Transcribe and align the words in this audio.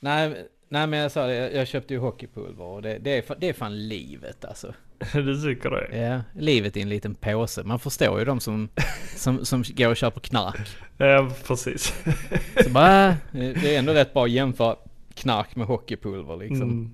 Nej, 0.00 0.46
nej 0.68 0.86
men 0.86 0.98
jag 0.98 1.12
sa 1.12 1.26
det, 1.26 1.34
jag, 1.34 1.54
jag 1.54 1.66
köpte 1.66 1.94
ju 1.94 2.00
hockeypulver 2.00 2.64
och 2.64 2.82
det, 2.82 2.98
det, 2.98 3.10
är, 3.30 3.36
det 3.38 3.48
är 3.48 3.52
fan 3.52 3.88
livet 3.88 4.44
alltså. 4.44 4.74
du 5.12 5.42
tycker 5.42 5.70
det? 5.70 5.98
Ja, 5.98 6.20
livet 6.40 6.76
i 6.76 6.80
en 6.80 6.88
liten 6.88 7.14
påse. 7.14 7.62
Man 7.62 7.78
förstår 7.78 8.18
ju 8.18 8.24
de 8.24 8.40
som, 8.40 8.68
som, 9.16 9.44
som 9.44 9.64
går 9.76 9.88
och 9.88 9.96
köper 9.96 10.20
knark. 10.20 10.68
Ja, 10.96 11.30
precis. 11.46 12.04
Så 12.64 12.70
bara, 12.70 13.08
äh, 13.08 13.14
det 13.32 13.74
är 13.74 13.78
ändå 13.78 13.92
rätt 13.92 14.12
bra 14.12 14.24
att 14.24 14.30
jämföra 14.30 14.76
knark 15.14 15.56
med 15.56 15.66
hockeypulver 15.66 16.36
liksom. 16.36 16.62
Mm. 16.62 16.90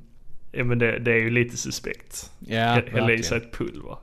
Ja 0.52 0.64
men 0.64 0.78
det, 0.78 0.98
det 0.98 1.12
är 1.12 1.18
ju 1.18 1.30
lite 1.30 1.56
suspekt. 1.56 2.30
Ja, 2.38 2.82
Hälla 2.92 3.12
i 3.12 3.22
sig 3.22 3.36
ett 3.38 3.52
pulver. 3.52 3.96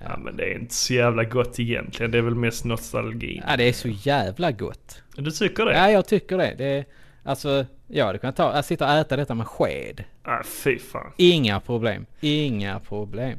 Ja 0.00 0.18
men 0.18 0.36
det 0.36 0.44
är 0.44 0.58
inte 0.58 0.74
så 0.74 0.94
jävla 0.94 1.24
gott 1.24 1.60
egentligen. 1.60 2.10
Det 2.10 2.18
är 2.18 2.22
väl 2.22 2.34
mest 2.34 2.64
nostalgi. 2.64 3.42
Ja, 3.46 3.56
det 3.56 3.64
är 3.64 3.72
så 3.72 3.88
jävla 3.88 4.52
gott. 4.52 5.02
Du 5.16 5.30
tycker 5.30 5.64
det? 5.64 5.72
Ja, 5.72 5.90
jag 5.90 6.06
tycker 6.06 6.38
det. 6.38 6.54
det 6.58 6.64
är, 6.64 6.84
alltså, 7.22 7.66
jag 7.94 8.06
hade 8.06 8.18
kunnat 8.18 8.36
ta, 8.36 8.50
att 8.50 8.66
sitta 8.66 8.84
och 8.84 8.92
äta 8.92 9.16
detta 9.16 9.34
med 9.34 9.46
sked. 9.46 10.04
Ah, 10.22 10.42
fy 10.42 10.78
fan. 10.78 11.12
Inga 11.16 11.60
problem. 11.60 12.06
Inga 12.20 12.80
problem. 12.80 13.38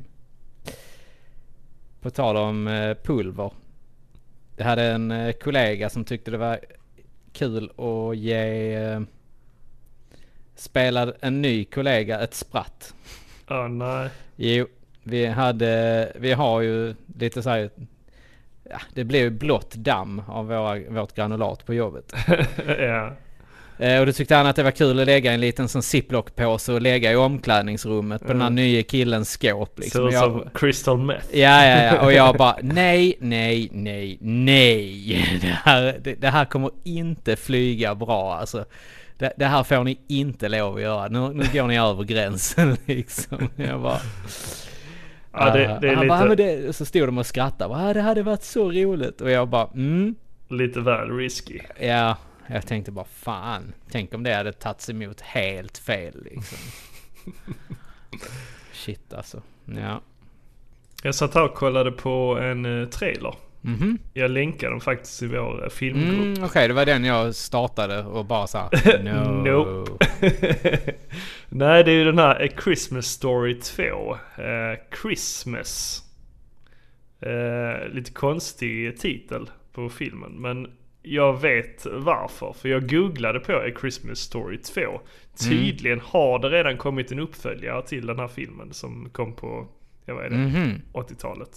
På 2.02 2.10
tal 2.10 2.38
om 2.38 2.68
eh, 2.68 2.98
pulver. 3.04 3.52
Jag 4.56 4.66
hade 4.66 4.84
en 4.84 5.12
eh, 5.12 5.32
kollega 5.32 5.90
som 5.90 6.04
tyckte 6.04 6.32
det 6.32 6.38
var 6.38 6.60
kul 7.34 7.72
att 7.78 8.18
ge... 8.18 8.74
Eh, 8.76 9.02
spelade 10.56 11.14
en 11.20 11.42
ny 11.42 11.66
kollega 11.66 12.20
ett 12.20 12.34
spratt. 12.34 12.94
Ja, 13.48 13.68
nej. 13.68 14.10
Jo, 14.36 14.68
vi 15.04 15.26
hade... 15.26 16.12
Vi 16.16 16.34
har 16.34 16.62
ju 16.62 16.96
lite 17.20 17.44
så 17.44 17.50
här... 17.50 17.70
Ja, 18.64 18.80
det 18.94 19.04
blev 19.04 19.32
blått 19.32 19.76
damm 19.76 20.22
av 20.28 20.48
våra, 20.48 20.80
vårt 20.90 21.16
granulat 21.16 21.66
på 21.66 21.74
jobbet. 21.74 22.14
ja. 22.80 23.16
Eh, 23.80 24.00
och 24.00 24.06
då 24.06 24.12
tyckte 24.12 24.36
han 24.36 24.46
att 24.48 24.56
det 24.56 24.64
var 24.64 24.72
kul 24.72 25.00
att 25.00 25.06
lägga 25.06 25.32
en 25.34 25.42
liten 25.42 25.68
sån 25.68 25.82
ziplock-påse 25.82 26.74
och 26.74 26.82
lägga 26.82 27.12
i 27.12 27.16
omklädningsrummet 27.16 28.22
på 28.22 28.28
den 28.28 28.42
här 28.42 28.48
Mm. 28.48 28.56
nya 28.56 28.84
killens 28.84 29.30
skåp 29.32 29.80
liksom. 29.80 30.08
Ut 30.08 30.14
Jag- 30.14 30.24
som 30.24 30.50
crystal 30.54 30.98
meth. 30.98 31.26
Ja, 31.38 31.66
ja, 31.66 31.84
ja. 31.84 32.06
Och 32.06 32.14
jag 32.14 32.36
bara 32.38 32.56
nej, 32.62 33.16
nej, 33.20 33.70
nej, 33.72 34.18
nej. 34.22 35.38
Det 35.42 35.48
här, 35.64 36.00
det, 36.04 36.14
det 36.16 36.28
här 36.30 36.46
kommer 36.46 36.72
inte 36.84 37.36
flyga 37.36 37.96
bra 37.96 38.34
alltså. 38.36 38.66
Det, 39.18 39.34
det 39.38 39.46
här 39.46 39.64
får 39.64 39.84
ni 39.84 40.00
inte 40.08 40.50
lov 40.50 40.76
att 40.76 40.82
göra. 40.82 41.08
Nu, 41.08 41.20
nu 41.34 41.44
går 41.54 41.68
ni 41.68 41.78
över 41.80 42.04
gränsen 42.04 42.78
liksom. 42.86 43.50
Jag 43.56 43.82
bara... 43.82 44.00
Ja, 45.38 45.50
det, 45.50 45.78
det 45.82 45.90
är 45.90 45.96
han 45.96 46.08
bara, 46.08 46.20
"Ja, 46.20 46.26
lite, 46.26 46.44
men 46.46 46.66
det, 46.66 46.74
så 46.76 46.86
stod 46.86 47.08
de 47.08 47.18
och 47.18 47.26
skrattade. 47.26 47.70
Bara, 47.70 47.88
"Ja, 47.88 47.94
det 47.94 48.02
hade 48.02 48.24
varit 48.24 48.44
så 48.44 48.72
roligt. 48.72 49.22
Och 49.22 49.32
jag 49.32 49.48
bara, 49.48 49.68
mm. 49.74 50.16
lite 50.50 50.80
väl 50.80 51.12
risky. 51.18 51.60
Ja, 51.80 52.18
jag 52.48 52.68
tänkte 52.68 52.92
bara 52.92 53.06
fan. 53.06 53.74
Tänk 53.92 54.14
om 54.14 54.24
det 54.24 54.34
hade 54.34 54.54
tagits 54.54 54.90
emot 54.90 55.22
helt 55.22 55.78
fel 55.78 56.24
liksom. 56.24 56.58
Shit 58.74 59.14
alltså. 59.14 59.42
Ja. 59.66 60.02
Jag 61.04 61.16
satt 61.16 61.34
här 61.34 61.44
och 61.44 61.56
kollade 61.56 61.92
på 61.92 62.38
en 62.42 62.66
uh, 62.66 62.90
trailer. 62.90 63.36
Mhm. 63.62 63.98
Jag 64.14 64.32
länkade 64.32 64.74
den 64.74 64.82
faktiskt 64.82 65.24
i 65.24 65.28
vår 65.28 65.64
uh, 65.64 65.70
filmgrupp. 65.70 66.38
Mm, 66.38 66.44
Okej, 66.44 66.68
det 66.68 66.74
var 66.74 66.86
den 66.86 67.04
jag 67.04 67.36
startade 67.36 68.04
och 68.04 68.26
bara 68.26 68.48
så 68.48 68.58
här, 68.58 69.04
no. 69.04 69.44
Nope. 69.44 69.92
Nej, 71.50 71.84
det 71.84 71.92
är 71.92 71.96
ju 71.96 72.06
den 72.06 72.20
här 72.20 72.46
A 72.46 72.50
Christmas 72.64 73.06
Story 73.06 73.60
2. 73.60 73.84
Eh, 74.38 75.00
Christmas. 75.02 76.02
Eh, 77.22 77.88
lite 77.90 78.12
konstig 78.12 79.00
titel 79.00 79.50
på 79.74 79.90
filmen. 79.90 80.32
Men 80.32 80.68
jag 81.06 81.42
vet 81.42 81.86
varför. 81.92 82.56
För 82.62 82.70
jag 82.70 82.90
googlade 82.90 83.40
på 83.40 83.54
A 83.54 83.70
Christmas 83.82 84.20
Story 84.20 84.58
2. 84.58 84.82
Tydligen 85.50 86.00
har 86.04 86.40
det 86.40 86.50
redan 86.50 86.78
kommit 86.78 87.12
en 87.12 87.20
uppföljare 87.20 87.82
till 87.88 88.06
den 88.08 88.20
här 88.20 88.28
filmen 88.28 88.74
som 88.74 89.10
kom 89.12 89.36
på, 89.36 89.68
jag 90.06 90.16
vet 90.16 90.32
inte, 90.32 90.60
Mhm. 90.60 90.82
80-talet. 90.94 91.50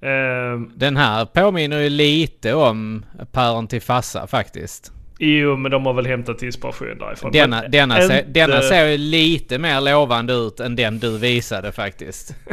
Ehm, 0.00 0.70
Den 0.74 0.96
här 0.96 1.24
påminner 1.24 1.80
ju 1.80 1.88
lite 1.88 2.54
om 2.54 3.04
Päron 3.32 3.66
till 3.66 3.82
Fassa 3.82 4.26
faktiskt. 4.26 4.92
jo, 5.18 5.56
men 5.56 5.70
de 5.70 5.86
har 5.86 5.92
väl 5.94 6.06
hämtat 6.06 6.42
inspiration 6.42 6.98
därifrån. 6.98 7.32
Denna, 7.32 7.60
Men 7.62 7.70
denna, 7.70 7.96
ser, 7.96 8.02
inte- 8.18 8.30
denna 8.30 8.60
ser 8.62 8.86
ju 8.86 8.96
lite 8.98 9.58
mer 9.58 9.80
lovande 9.80 10.32
ut 10.32 10.60
än 10.60 10.76
den 10.76 10.98
du 10.98 11.18
visade 11.18 11.72
faktiskt. 11.72 12.34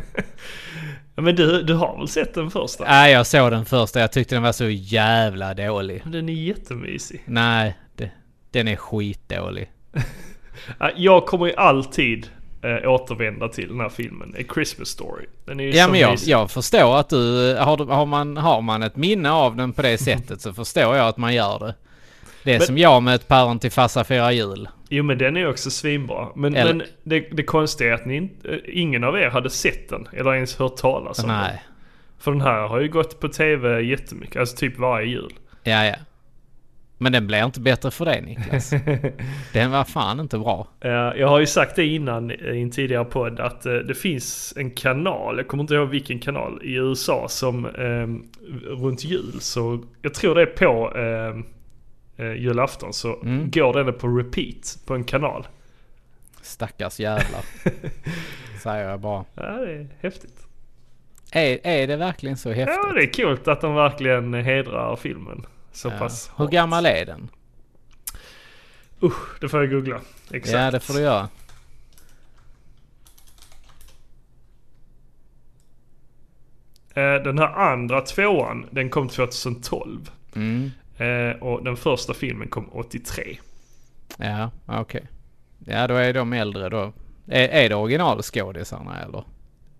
Ja, 1.15 1.21
Men 1.21 1.35
du, 1.35 1.63
du 1.63 1.73
har 1.73 1.97
väl 1.97 2.07
sett 2.07 2.33
den 2.33 2.51
första? 2.51 2.83
Nej, 2.83 3.11
jag 3.13 3.27
såg 3.27 3.51
den 3.51 3.65
första. 3.65 3.99
Jag 3.99 4.11
tyckte 4.11 4.35
den 4.35 4.43
var 4.43 4.51
så 4.51 4.69
jävla 4.69 5.53
dålig. 5.53 6.01
Den 6.05 6.29
är 6.29 6.33
jättemysig. 6.33 7.23
Nej, 7.25 7.77
det, 7.95 8.11
den 8.51 8.67
är 8.67 8.75
skitdålig. 8.75 9.69
Ja, 10.79 10.89
Jag 10.95 11.25
kommer 11.25 11.45
ju 11.45 11.53
alltid 11.55 12.27
äh, 12.63 12.89
återvända 12.91 13.47
till 13.47 13.67
den 13.67 13.79
här 13.79 13.89
filmen. 13.89 14.35
A 14.39 14.43
Christmas 14.53 14.87
Story. 14.89 15.25
Den 15.45 15.59
är 15.59 15.63
ju 15.63 15.71
Ja 15.75 15.85
så 15.85 15.91
men 15.91 15.99
jag, 15.99 16.11
mysig. 16.11 16.31
jag 16.31 16.51
förstår 16.51 16.97
att 16.99 17.09
du, 17.09 17.55
har, 17.59 17.77
du- 17.77 17.83
har, 17.83 18.05
man, 18.05 18.37
har 18.37 18.61
man 18.61 18.83
ett 18.83 18.95
minne 18.95 19.31
av 19.31 19.55
den 19.55 19.73
på 19.73 19.81
det 19.81 19.97
sättet 19.97 20.41
så 20.41 20.53
förstår 20.53 20.95
jag 20.95 21.07
att 21.07 21.17
man 21.17 21.33
gör 21.33 21.59
det. 21.59 21.75
Det 22.43 22.53
är 22.53 22.57
Men- 22.59 22.67
som 22.67 22.77
jag 22.77 23.03
med 23.03 23.15
ett 23.15 23.27
päron 23.27 23.59
till 23.59 23.71
farsa 23.71 24.03
firar 24.03 24.31
jul. 24.31 24.69
Jo 24.93 25.03
men 25.03 25.17
den 25.17 25.37
är 25.37 25.49
också 25.49 25.69
svinbra. 25.71 26.27
Men, 26.35 26.55
Eller- 26.55 26.73
men 26.73 26.87
det, 27.03 27.19
det 27.19 27.43
konstiga 27.43 27.89
är 27.89 27.93
att 27.93 28.05
ni 28.05 28.29
ingen 28.65 29.03
av 29.03 29.17
er 29.17 29.29
hade 29.29 29.49
sett 29.49 29.89
den. 29.89 30.07
Eller 30.13 30.33
ens 30.33 30.55
hört 30.55 30.75
talas 30.77 31.23
om 31.23 31.29
den. 31.29 31.37
Nej. 31.37 31.63
För 32.19 32.31
den 32.31 32.41
här 32.41 32.67
har 32.67 32.79
ju 32.79 32.87
gått 32.87 33.19
på 33.19 33.27
tv 33.27 33.81
jättemycket. 33.81 34.35
Alltså 34.35 34.57
typ 34.57 34.77
varje 34.77 35.07
jul. 35.07 35.33
Ja, 35.63 35.85
ja. 35.85 35.95
Men 36.97 37.11
den 37.11 37.27
blir 37.27 37.45
inte 37.45 37.59
bättre 37.59 37.91
för 37.91 38.05
det 38.05 38.21
Niklas. 38.21 38.69
den 39.53 39.71
var 39.71 39.83
fan 39.83 40.19
inte 40.19 40.37
bra. 40.37 40.67
Jag 41.17 41.27
har 41.27 41.39
ju 41.39 41.45
sagt 41.45 41.75
det 41.75 41.85
innan 41.85 42.31
i 42.31 42.61
en 42.61 42.71
tidigare 42.71 43.05
podd 43.05 43.39
att 43.39 43.65
eh, 43.65 43.73
det 43.73 43.95
finns 43.95 44.53
en 44.57 44.71
kanal, 44.71 45.37
jag 45.37 45.47
kommer 45.47 45.63
inte 45.63 45.73
ihåg 45.73 45.89
vilken 45.89 46.19
kanal, 46.19 46.61
i 46.63 46.73
USA 46.73 47.27
som 47.29 47.65
eh, 47.65 48.07
runt 48.67 49.03
jul 49.03 49.33
så, 49.39 49.83
jag 50.01 50.13
tror 50.13 50.35
det 50.35 50.41
är 50.41 50.45
på 50.45 50.97
eh, 50.97 51.43
eh, 52.21 52.33
julafton 52.33 52.93
så 52.93 53.19
Mm. 53.21 53.51
går 53.51 53.73
den 53.83 53.93
på 53.93 54.07
repeat 54.07 54.77
på 54.85 54.95
en 54.95 55.03
kanal. 55.03 55.47
Stackars 56.41 56.99
jävlar. 56.99 57.41
Säger 58.63 58.89
jag 58.89 58.99
bara. 58.99 59.25
Ja, 59.35 59.41
det 59.43 59.71
är 59.73 59.87
häftigt. 60.01 60.47
Är, 61.31 61.59
är 61.67 61.87
det 61.87 61.95
verkligen 61.95 62.37
så 62.37 62.51
häftigt? 62.51 62.77
Ja, 62.83 62.91
det 62.93 63.03
är 63.03 63.13
kul 63.13 63.39
att 63.45 63.61
de 63.61 63.75
verkligen 63.75 64.33
hedrar 64.33 64.95
filmen 64.95 65.45
så 65.71 65.87
Ja. 65.87 65.97
pass 65.99 66.31
Hur 66.37 66.43
hårt. 66.45 66.51
gammal 66.53 66.85
är 66.85 67.05
den? 67.05 67.29
Usch, 69.03 69.39
det 69.41 69.49
får 69.49 69.59
jag 69.59 69.71
googla. 69.71 70.01
Exakt. 70.31 70.53
Ja, 70.57 70.71
det 70.71 70.79
får 70.79 70.93
du 70.93 70.99
göra. 71.01 71.29
Eh, 76.93 77.13
Den 77.23 77.39
här 77.39 77.47
andra 77.47 78.01
tvåan, 78.01 78.65
den 78.71 78.89
kom 78.89 79.09
2012. 79.09 80.11
Mm. 80.35 80.71
Eh, 80.97 81.41
och 81.43 81.63
den 81.63 81.77
första 81.77 82.13
filmen 82.13 82.47
kom 82.47 82.69
83. 82.71 83.37
Ja, 84.17 84.51
okej. 84.65 85.03
Ja, 85.65 85.87
då 85.87 85.95
är 85.95 86.13
de 86.13 86.33
äldre 86.33 86.69
då. 86.69 86.93
Är, 87.27 87.47
är 87.47 87.69
det 87.69 87.75
originalskådisarna 87.75 89.01
eller? 89.01 89.23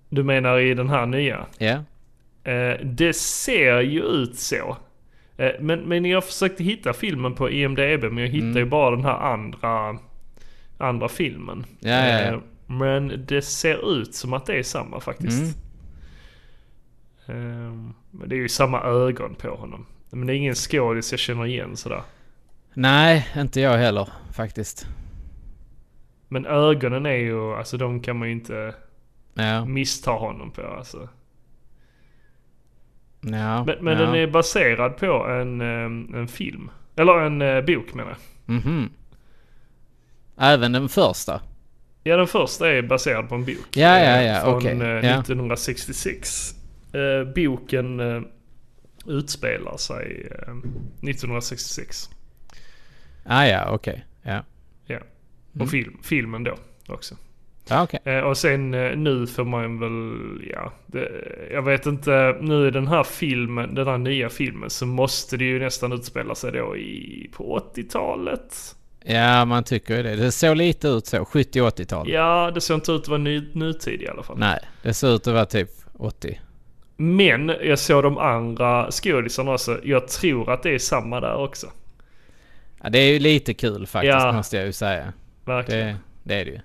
Du 0.09 0.23
menar 0.23 0.59
i 0.59 0.73
den 0.73 0.89
här 0.89 1.05
nya? 1.05 1.45
Ja. 1.57 1.83
Eh, 2.51 2.79
det 2.83 3.15
ser 3.15 3.79
ju 3.81 4.01
ut 4.03 4.39
så. 4.39 4.77
Eh, 5.37 5.51
men, 5.59 5.79
men 5.79 6.05
jag 6.05 6.23
försökte 6.23 6.63
hitta 6.63 6.93
filmen 6.93 7.33
på 7.33 7.49
IMDB 7.49 8.03
men 8.03 8.17
jag 8.17 8.27
hittade 8.27 8.51
Mm. 8.51 8.57
ju 8.57 8.65
bara 8.65 8.95
den 8.95 9.05
här 9.05 9.17
andra, 9.33 9.97
andra 10.77 11.09
filmen. 11.09 11.65
Ja, 11.79 11.89
ja, 11.89 12.19
ja. 12.21 12.33
Eh, 12.33 12.39
men 12.67 13.25
det 13.27 13.41
ser 13.41 13.97
ut 14.01 14.15
som 14.15 14.33
att 14.33 14.45
det 14.45 14.53
är 14.59 14.63
samma 14.63 14.99
faktiskt. 14.99 15.57
Mm. 17.27 17.93
Men 18.11 18.29
det 18.29 18.35
är 18.35 18.39
ju 18.39 18.49
samma 18.49 18.81
ögon 18.83 19.35
på 19.35 19.49
honom. 19.55 19.85
Men 20.11 20.27
det 20.27 20.33
är 20.33 20.37
ingen 20.37 20.55
skådis 20.55 21.11
jag 21.11 21.19
känner 21.19 21.45
igen 21.45 21.77
sådär. 21.77 22.01
Nej, 22.73 23.27
inte 23.37 23.61
jag 23.61 23.77
heller 23.77 24.09
faktiskt. 24.33 24.87
Men 26.27 26.45
ögonen 26.45 27.05
är 27.05 27.15
ju, 27.15 27.53
alltså 27.53 27.77
de 27.77 27.99
kan 28.01 28.17
man 28.17 28.27
ju 28.27 28.33
inte 28.33 28.73
Ja. 29.33 29.65
missta 29.65 30.11
honom 30.11 30.51
på 30.51 30.61
alltså. 30.61 31.09
Ja. 33.21 33.63
Men, 33.65 33.75
men 33.81 33.97
ja. 33.97 34.05
den 34.05 34.15
är 34.15 34.27
baserad 34.27 34.97
på 34.97 35.27
en, 35.27 35.61
eh, 35.61 36.19
en 36.19 36.27
film. 36.27 36.71
Eller 36.95 37.17
en 37.19 37.41
eh, 37.41 37.61
bok 37.61 37.93
menar 37.93 38.09
jag. 38.45 38.55
Mhm. 38.55 38.89
Även 40.37 40.71
den 40.71 40.89
första? 40.89 41.41
Ja 42.03 42.17
den 42.17 42.27
första 42.27 42.71
är 42.71 42.81
baserad 42.81 43.29
på 43.29 43.35
en 43.35 43.45
bok. 43.45 43.67
Ja, 43.77 43.99
ja, 43.99 44.21
ja, 44.21 44.41
Från 44.41 44.81
eh, 44.81 44.87
ja. 44.87 45.19
1966. 45.19 46.55
Eh, 46.93 47.33
boken 47.35 47.99
eh, 47.99 48.21
utspelar 49.07 49.77
sig 49.77 50.27
eh, 50.31 50.53
1966. 51.09 52.09
Ah, 53.23 53.45
ja, 53.45 53.69
okej. 53.69 54.05
Ja. 54.21 54.43
Ja. 54.85 54.95
Mm. 54.95 55.07
Och 55.59 55.69
film, 55.69 55.97
filmen 56.03 56.43
då 56.43 56.55
också. 56.87 57.15
Ja, 57.69 57.83
okej. 57.83 57.99
Eh, 58.03 58.19
och 58.19 58.37
sen 58.37 58.73
eh, 58.73 58.97
nu 58.97 59.27
får 59.27 59.43
man 59.43 59.79
väl, 59.79 60.49
ja. 60.53 60.73
Det, 60.85 61.09
jag 61.51 61.61
vet 61.61 61.85
inte, 61.85 62.37
nu 62.41 62.67
i 62.67 62.71
den 62.71 62.87
här 62.87 63.03
filmen, 63.03 63.75
den 63.75 63.87
här 63.87 63.97
nya 63.97 64.29
filmen 64.29 64.69
så 64.69 64.85
måste 64.85 65.37
det 65.37 65.45
ju 65.45 65.59
nästan 65.59 65.91
utspela 65.91 66.35
sig 66.35 66.51
då 66.51 66.77
i, 66.77 67.29
på 67.33 67.59
80-talet. 67.75 68.75
Ja, 69.05 69.45
man 69.45 69.63
tycker 69.63 69.97
ju 69.97 70.03
det. 70.03 70.15
Det 70.15 70.31
såg 70.31 70.57
lite 70.57 70.87
ut 70.87 71.05
så. 71.05 71.17
70-80-tal. 71.17 72.09
Ja, 72.09 72.51
det 72.53 72.61
ser 72.61 72.75
inte 72.75 72.91
ut 72.91 73.01
att 73.01 73.07
vara 73.07 73.17
ny, 73.17 73.43
nutid 73.53 74.01
i 74.01 74.07
alla 74.07 74.23
fall. 74.23 74.39
Nej, 74.39 74.59
det 74.83 74.93
ser 74.93 75.15
ut 75.15 75.27
att 75.27 75.33
vara 75.33 75.45
typ 75.45 75.69
80. 75.93 76.39
Men 77.01 77.51
jag 77.61 77.79
såg 77.79 78.03
de 78.03 78.17
andra 78.17 78.91
skådisarna 78.91 79.51
också. 79.53 79.79
Jag 79.83 80.07
tror 80.07 80.49
att 80.51 80.63
det 80.63 80.69
är 80.75 80.79
samma 80.79 81.19
där 81.19 81.35
också. 81.35 81.67
Ja, 82.83 82.89
det 82.89 82.99
är 82.99 83.13
ju 83.13 83.19
lite 83.19 83.53
kul 83.53 83.87
faktiskt 83.87 84.13
Ja. 84.13 84.31
måste 84.31 84.57
jag 84.57 84.65
ju 84.65 84.71
säga. 84.73 85.13
Verkligen. 85.45 85.87
Det, 85.87 85.97
det 86.23 86.35
är 86.35 86.45
det 86.45 86.51
ju. 86.51 86.59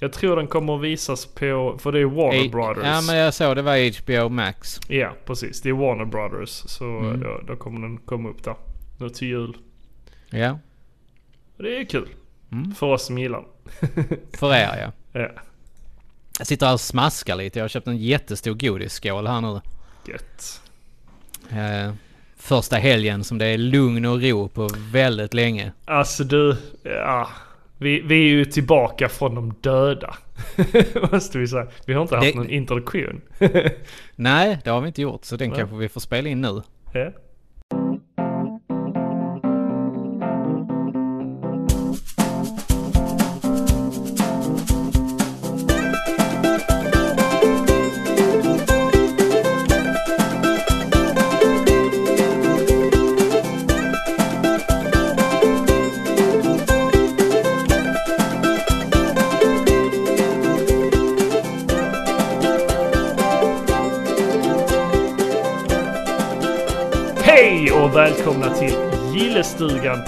Jag 0.00 0.12
tror 0.12 0.36
den 0.36 0.46
kommer 0.46 0.74
att 0.76 0.80
visas 0.82 1.26
på, 1.26 1.78
för 1.82 1.92
det 1.92 2.00
är 2.00 2.04
Warner 2.04 2.42
H- 2.42 2.48
Brothers. 2.50 2.84
Ja, 2.86 3.00
men 3.06 3.16
jag 3.16 3.34
såg 3.34 3.56
det 3.56 3.62
var 3.62 4.02
HBO 4.02 4.28
Max. 4.28 4.80
Ja, 4.88 5.12
precis. 5.24 5.60
Det 5.62 5.68
är 5.68 5.72
Warner 5.72 6.04
Brothers. 6.04 6.48
Så 6.50 6.84
Mm. 6.84 7.20
då, 7.20 7.40
då 7.46 7.56
kommer 7.56 7.80
den 7.80 7.96
komma 7.96 8.28
upp 8.28 8.44
där. 8.44 8.54
Nu 9.00 9.08
till 9.10 9.28
jul. 9.28 9.56
Ja, 10.30 10.58
det 11.56 11.76
är 11.80 11.84
kul. 11.84 12.08
Mm. 12.52 12.74
För 12.74 12.86
oss 12.86 13.06
som 13.06 13.18
gillar 13.18 13.44
den. 13.80 14.04
för 14.38 14.54
er 14.54 14.78
ja. 14.82 14.92
Ja, 15.20 15.28
Jag 16.38 16.46
sitter 16.46 16.66
här 16.66 16.72
och 16.72 16.80
smaskar 16.80 17.36
lite. 17.36 17.58
Jag 17.58 17.64
har 17.64 17.68
köpt 17.68 17.86
en 17.86 17.96
jättestor 17.96 18.54
godisskål 18.54 19.26
här 19.26 19.40
nu. 19.40 19.60
gött. 20.12 20.60
Eh, 21.50 21.92
första 22.36 22.76
helgen 22.76 23.24
som 23.24 23.38
det 23.38 23.46
är 23.46 23.58
lugn 23.58 24.04
och 24.04 24.22
ro 24.22 24.48
på 24.48 24.68
väldigt 24.92 25.34
länge. 25.34 25.72
Alltså 25.84 26.24
du, 26.24 26.56
ja. 26.82 27.28
Vi, 27.78 28.00
vi 28.00 28.14
är 28.14 28.28
ju 28.28 28.44
tillbaka 28.44 29.08
från 29.08 29.34
de 29.34 29.54
döda. 29.60 30.14
Måste 31.12 31.38
vi 31.38 31.48
säga. 31.48 31.66
Vi 31.86 31.94
har 31.94 32.02
inte 32.02 32.16
haft 32.16 32.28
Det- 32.32 32.34
någon 32.38 32.50
introduktion. 32.50 33.20
Nej, 34.16 34.58
det 34.64 34.70
har 34.70 34.80
vi 34.80 34.86
inte 34.86 35.02
gjort. 35.02 35.24
Så 35.24 35.36
den 35.36 35.48
Nej. 35.50 35.58
kanske 35.58 35.76
vi 35.76 35.88
får 35.88 36.00
spela 36.00 36.28
in 36.28 36.40
nu. 36.40 36.62
ja. 36.92 37.10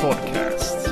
Podcast. 0.01 0.89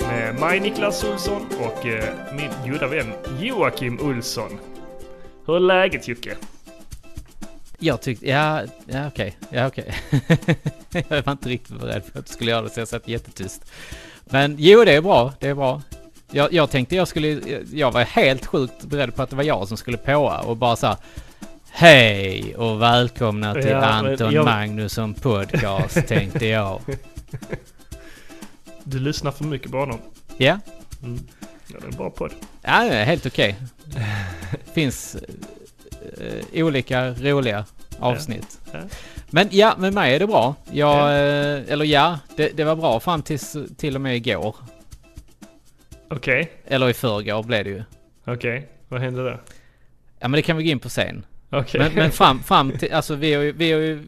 Med 0.00 0.34
mig 0.40 0.60
Niklas 0.60 1.04
Olsson 1.04 1.46
och 1.60 1.86
eh, 1.86 2.04
min 2.32 2.72
goda 2.72 2.86
vän 2.86 3.12
Joakim 3.40 4.00
Olsson. 4.00 4.58
Hur 5.46 5.56
är 5.56 5.60
läget 5.60 6.08
Jocke? 6.08 6.36
Jag 7.78 8.00
tyckte, 8.02 8.26
ja, 8.28 8.62
ja 8.86 9.06
okej, 9.06 9.36
ja 9.50 9.66
okej. 9.66 9.94
jag 11.08 11.22
var 11.22 11.32
inte 11.32 11.48
riktigt 11.48 11.80
beredd 11.80 12.12
på 12.12 12.18
att 12.18 12.26
du 12.26 12.32
skulle 12.32 12.50
göra 12.50 12.62
det 12.62 12.70
så 12.70 12.80
jag 12.80 12.88
satt 12.88 13.08
jättetyst. 13.08 13.72
Men 14.24 14.56
jo, 14.58 14.84
det 14.84 14.92
är 14.92 15.00
bra, 15.00 15.32
det 15.40 15.48
är 15.48 15.54
bra. 15.54 15.82
Jag, 16.30 16.52
jag 16.52 16.70
tänkte 16.70 16.96
jag 16.96 17.08
skulle, 17.08 17.40
jag 17.72 17.92
var 17.92 18.02
helt 18.04 18.46
sjukt 18.46 18.84
beredd 18.84 19.14
på 19.14 19.22
att 19.22 19.30
det 19.30 19.36
var 19.36 19.44
jag 19.44 19.68
som 19.68 19.76
skulle 19.76 19.96
påa 19.96 20.38
och 20.40 20.56
bara 20.56 20.76
så 20.76 20.86
här, 20.86 20.96
Hej 21.72 22.54
och 22.56 22.82
välkomna 22.82 23.54
till 23.54 23.68
Ja, 23.68 23.76
Anton 23.84 24.32
jag- 24.32 24.44
Magnusson 24.44 25.14
podcast 25.14 26.06
tänkte 26.08 26.46
jag. 26.46 26.80
Du 28.90 28.98
lyssnar 28.98 29.30
för 29.32 29.44
mycket 29.44 29.70
på 29.70 29.78
honom. 29.78 29.98
Ja, 30.36 30.58
Mm. 31.02 31.18
Ja, 31.66 31.76
det 31.80 31.84
är 31.86 31.90
en 31.90 31.96
bra 31.96 32.10
podd. 32.10 32.32
ja 32.62 32.70
helt 32.80 33.26
okej. 33.26 33.56
Finns 34.74 35.16
eh, 36.20 36.64
olika 36.64 37.10
roliga 37.10 37.64
avsnitt. 37.98 38.60
Ja. 38.72 38.78
Men 39.30 39.48
ja, 39.50 39.74
med 39.78 39.94
mig 39.94 40.14
är 40.14 40.18
det 40.18 40.26
bra. 40.26 40.54
Jag, 40.72 40.98
eh, 41.08 41.72
eller 41.72 41.84
ja, 41.84 42.18
det, 42.36 42.48
det 42.56 42.64
var 42.64 42.76
bra 42.76 43.00
fram 43.00 43.22
tills 43.22 43.56
till 43.76 43.94
och 43.94 44.00
med 44.00 44.16
igår. 44.16 44.56
Okej, 46.10 46.52
Eller 46.66 46.88
i 46.90 46.94
förrgår 46.94 47.42
blev 47.42 47.64
det 47.64 47.70
ju. 47.70 47.82
okej. 48.24 48.68
Vad 48.88 49.00
hände 49.00 49.22
då? 49.24 49.40
Ja 50.18 50.28
men 50.28 50.32
det 50.32 50.42
kan 50.42 50.56
vi 50.56 50.64
gå 50.64 50.70
in 50.70 50.78
på 50.78 50.88
sen. 50.88 51.24
Okej. 51.50 51.80
Men, 51.80 51.92
men 51.94 52.10
fram, 52.12 52.42
fram 52.46 52.72
till, 52.78 52.92
alltså 52.92 53.14
vi 53.14 53.34
har 53.34 53.42
ju, 53.42 53.52
vi 53.52 53.72
har 53.72 53.80
ju 53.80 54.06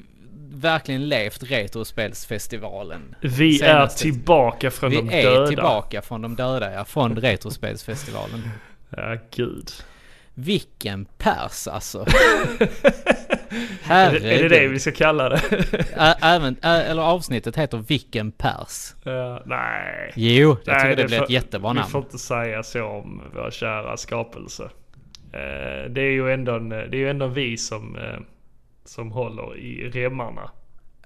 verkligen 0.55 1.09
levt 1.09 1.43
Retrospelsfestivalen. 1.43 3.15
Vi 3.21 3.63
är 3.63 3.87
tillbaka 3.87 4.71
från 4.71 4.91
vi 4.91 4.97
de 4.97 5.11
är 5.11 5.23
döda. 5.23 5.47
tillbaka 5.47 6.03
från 6.03 6.23
de 6.23 6.37
döda, 6.37 6.73
ja. 6.73 6.85
Från 6.85 7.17
Retrospelsfestivalen. 7.17 8.43
Ja, 8.97 9.17
gud. 9.31 9.71
Vilken 10.35 11.05
pers 11.05 11.69
alltså. 11.69 11.99
Är 13.51 13.67
Herregud. 13.83 14.23
det, 14.23 14.35
är 14.39 14.43
det 14.43 14.49
det 14.49 14.69
vi 14.69 14.79
ska 14.79 14.91
kalla 14.93 15.29
det? 15.29 15.37
Ä- 15.97 16.15
Även, 16.23 16.57
eller 16.63 17.03
avsnittet 17.03 17.57
heter 17.57 17.79
Vilken 17.79 18.33
pers. 18.33 18.95
Ja, 19.05 19.43
nej. 19.47 20.13
Jo, 20.17 20.57
jag 20.65 20.73
Nej, 20.77 20.83
tycker 20.91 20.97
det, 21.03 21.09
blir 21.09 21.19
får- 21.19 21.25
ett 21.25 21.31
jättebra 21.31 21.71
Vi 21.73 21.79
namn. 21.79 21.91
får 21.91 22.03
inte 22.03 22.19
säga 22.19 22.63
så 22.63 22.85
om 22.85 23.23
vår 23.35 23.51
kära 23.51 23.97
skapelse. 23.97 24.63
Eh, 25.33 25.91
det 25.91 26.01
är 26.01 26.13
ju 26.13 26.33
ändå, 26.33 26.55
en, 26.57 26.69
det 26.69 26.77
är 26.77 26.95
ju 26.97 27.11
ändå 27.11 27.27
vi 27.27 27.57
som, 27.57 27.97
eh, 27.97 28.19
som 28.85 29.13
håller 29.13 29.57
i 29.59 29.91
remmarna 29.91 30.51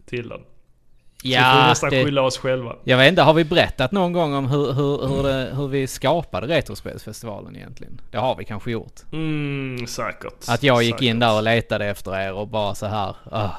till 0.06 0.28
den. 0.28 0.40
Så 0.40 1.28
vi 1.28 1.34
får 1.34 1.42
Ja, 1.42 1.66
nästan 1.68 1.90
det, 1.90 2.04
skylla 2.04 2.22
oss 2.22 2.38
själva. 2.38 2.76
jag 2.84 2.98
vet 2.98 3.08
inte, 3.08 3.22
har 3.22 3.34
vi 3.34 3.44
berättat 3.44 3.92
någon 3.92 4.12
gång 4.12 4.34
om 4.34 4.46
hur, 4.46 4.72
hur, 4.72 5.08
hur, 5.08 5.22
det, 5.22 5.54
hur 5.56 5.68
vi 5.68 5.86
skapade 5.86 6.46
Retrospelsfestivalen 6.46 7.56
egentligen? 7.56 8.00
Det 8.10 8.18
har 8.18 8.36
vi 8.36 8.44
kanske 8.44 8.70
gjort. 8.70 9.00
Mm, 9.12 9.86
säkert. 9.86 10.48
Att 10.48 10.62
jag 10.62 10.82
gick 10.82 10.94
säkert. 10.94 11.04
in 11.08 11.18
där 11.18 11.36
och 11.36 11.42
letade 11.42 11.86
efter 11.86 12.20
er 12.20 12.32
och 12.32 12.48
bara 12.48 12.74
så 12.74 12.86
här. 12.86 13.16
ah, 13.30 13.50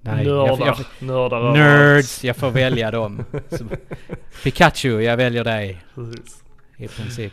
nej, 0.00 0.24
Nördar. 0.24 0.66
jag, 0.66 0.68
jag, 0.68 0.76
nördar 1.06 1.36
överallt. 1.36 1.58
nerds, 1.58 2.24
jag 2.24 2.36
får 2.36 2.50
välja 2.50 2.90
dem. 2.90 3.24
Så, 3.50 3.64
Pikachu, 4.42 5.00
jag 5.00 5.16
väljer 5.16 5.44
dig. 5.44 5.84
Precis. 5.94 6.42
I 6.76 6.88
princip. 6.88 7.32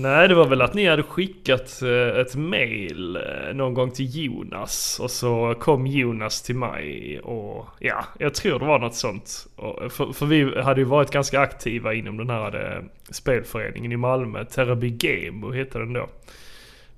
Nej, 0.00 0.28
det 0.28 0.34
var 0.34 0.46
väl 0.48 0.62
att 0.62 0.74
ni 0.74 0.88
hade 0.88 1.02
skickat 1.02 1.82
eh, 1.82 2.20
ett 2.20 2.34
mail 2.34 3.16
eh, 3.16 3.54
någon 3.54 3.74
gång 3.74 3.90
till 3.90 4.16
Jonas 4.16 5.00
och 5.02 5.10
så 5.10 5.54
kom 5.60 5.86
Jonas 5.86 6.42
till 6.42 6.56
mig 6.56 7.20
och 7.20 7.66
ja, 7.78 8.04
jag 8.18 8.34
tror 8.34 8.58
det 8.58 8.66
var 8.66 8.78
något 8.78 8.94
sånt. 8.94 9.46
Och, 9.56 9.92
för, 9.92 10.12
för 10.12 10.26
vi 10.26 10.60
hade 10.60 10.80
ju 10.80 10.84
varit 10.84 11.10
ganska 11.10 11.40
aktiva 11.40 11.94
inom 11.94 12.16
den 12.16 12.30
här 12.30 12.74
eh, 12.76 12.82
spelföreningen 13.10 13.92
i 13.92 13.96
Malmö, 13.96 14.44
Teraby 14.44 14.90
Game 14.90 15.56
hette 15.56 15.78
den 15.78 15.92
då. 15.92 16.08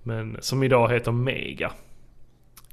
Men 0.03 0.37
som 0.41 0.63
idag 0.63 0.93
heter 0.93 1.13
Mega. 1.13 1.73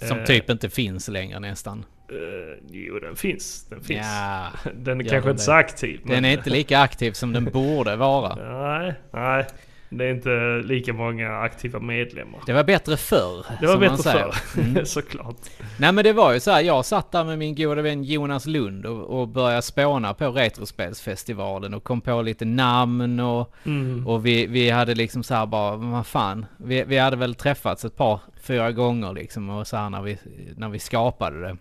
Som 0.01 0.19
Eh, 0.19 0.25
typ 0.25 0.49
inte 0.49 0.69
finns 0.69 1.07
längre 1.07 1.39
nästan. 1.39 1.85
Eh, 2.09 2.57
jo, 2.69 2.99
den 2.99 3.15
finns. 3.15 3.65
Den 3.69 3.81
finns. 3.81 4.07
Ja, 4.07 4.47
Den 4.73 4.99
är 4.99 5.03
kanske 5.03 5.29
den 5.29 5.31
inte 5.31 5.43
så 5.43 5.51
aktiv. 5.51 6.01
den 6.03 6.25
är 6.25 6.31
inte 6.31 6.49
lika 6.49 6.79
aktiv 6.79 7.11
som 7.11 7.33
den 7.33 7.45
borde 7.53 7.95
vara. 7.95 8.35
Nej, 8.35 8.93
nej. 9.11 9.45
Det 9.93 10.05
är 10.05 10.11
inte 10.11 10.61
lika 10.67 10.93
många 10.93 11.37
aktiva 11.37 11.79
medlemmar. 11.79 12.39
Det 12.45 12.53
var 12.53 12.63
bättre 12.63 12.97
förr. 12.97 13.45
Det 13.61 13.67
var 13.67 13.77
bättre 13.77 13.97
förr, 14.11 14.35
Mm. 14.61 14.85
såklart. 14.85 15.35
Nej 15.79 15.91
men 15.91 16.03
det 16.03 16.13
var 16.13 16.33
ju 16.33 16.39
så 16.39 16.51
här, 16.51 16.61
jag 16.61 16.85
satt 16.85 17.11
där 17.11 17.23
med 17.23 17.37
min 17.37 17.55
goda 17.55 17.81
vän 17.81 18.03
Jonas 18.03 18.45
Lund 18.45 18.85
och, 18.85 19.21
och 19.21 19.27
började 19.27 19.61
spåna 19.61 20.13
på 20.13 20.31
Retrospelsfestivalen 20.31 21.73
och 21.73 21.83
kom 21.83 22.01
på 22.01 22.21
lite 22.21 22.45
namn 22.45 23.19
och, 23.19 23.53
Mm. 23.65 24.07
och 24.07 24.25
vi, 24.25 24.47
vi 24.47 24.69
hade 24.69 24.95
liksom 24.95 25.23
så 25.23 25.33
här 25.35 25.45
bara, 25.45 25.75
vad 25.75 26.07
fan, 26.07 26.45
vi, 26.57 26.83
vi 26.83 26.97
hade 26.97 27.17
väl 27.17 27.35
träffats 27.35 27.85
ett 27.85 27.95
par, 27.97 28.19
fyra 28.43 28.71
gånger 28.71 29.13
liksom 29.13 29.49
och 29.49 29.67
så 29.67 29.77
här 29.77 29.89
när 29.89 30.01
vi, 30.01 30.17
när 30.57 30.69
vi 30.69 30.79
skapade 30.79 31.41
det. 31.41 31.51
Och, 31.51 31.57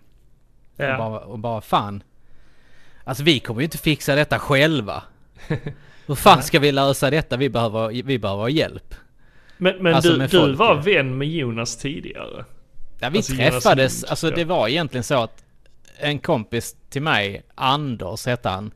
Ja. 0.83 0.97
bara, 0.97 1.19
och 1.19 1.39
bara 1.39 1.61
fan, 1.61 2.03
alltså 3.03 3.23
vi 3.23 3.39
kommer 3.39 3.61
ju 3.61 3.65
inte 3.65 3.77
fixa 3.77 4.15
detta 4.15 4.39
själva. 4.39 5.03
Hur 6.11 6.15
fan 6.15 6.43
ska 6.43 6.59
vi 6.59 6.71
lösa 6.71 7.09
detta? 7.09 7.37
Vi 7.37 7.49
behöver, 7.49 8.03
vi 8.03 8.19
behöver 8.19 8.47
hjälp. 8.47 8.95
Men, 9.57 9.77
men 9.77 9.93
Alltså 9.95 10.13
du, 10.17 10.27
du 10.27 10.53
var 10.53 10.75
vän 10.75 11.17
med 11.17 11.27
Jonas 11.27 11.77
tidigare? 11.77 12.45
Ja, 12.99 13.09
vi 13.09 13.17
Alltså, 13.17 13.33
Jonas 13.33 13.63
träffades, 13.63 14.01
Lund, 14.01 14.09
alltså 14.09 14.29
det 14.29 14.45
var 14.45 14.67
egentligen 14.67 15.03
så 15.03 15.23
att 15.23 15.43
en 15.97 16.19
kompis 16.19 16.75
till 16.89 17.01
mig, 17.01 17.43
Anders 17.55 18.25
hette 18.25 18.49
han, 18.49 18.71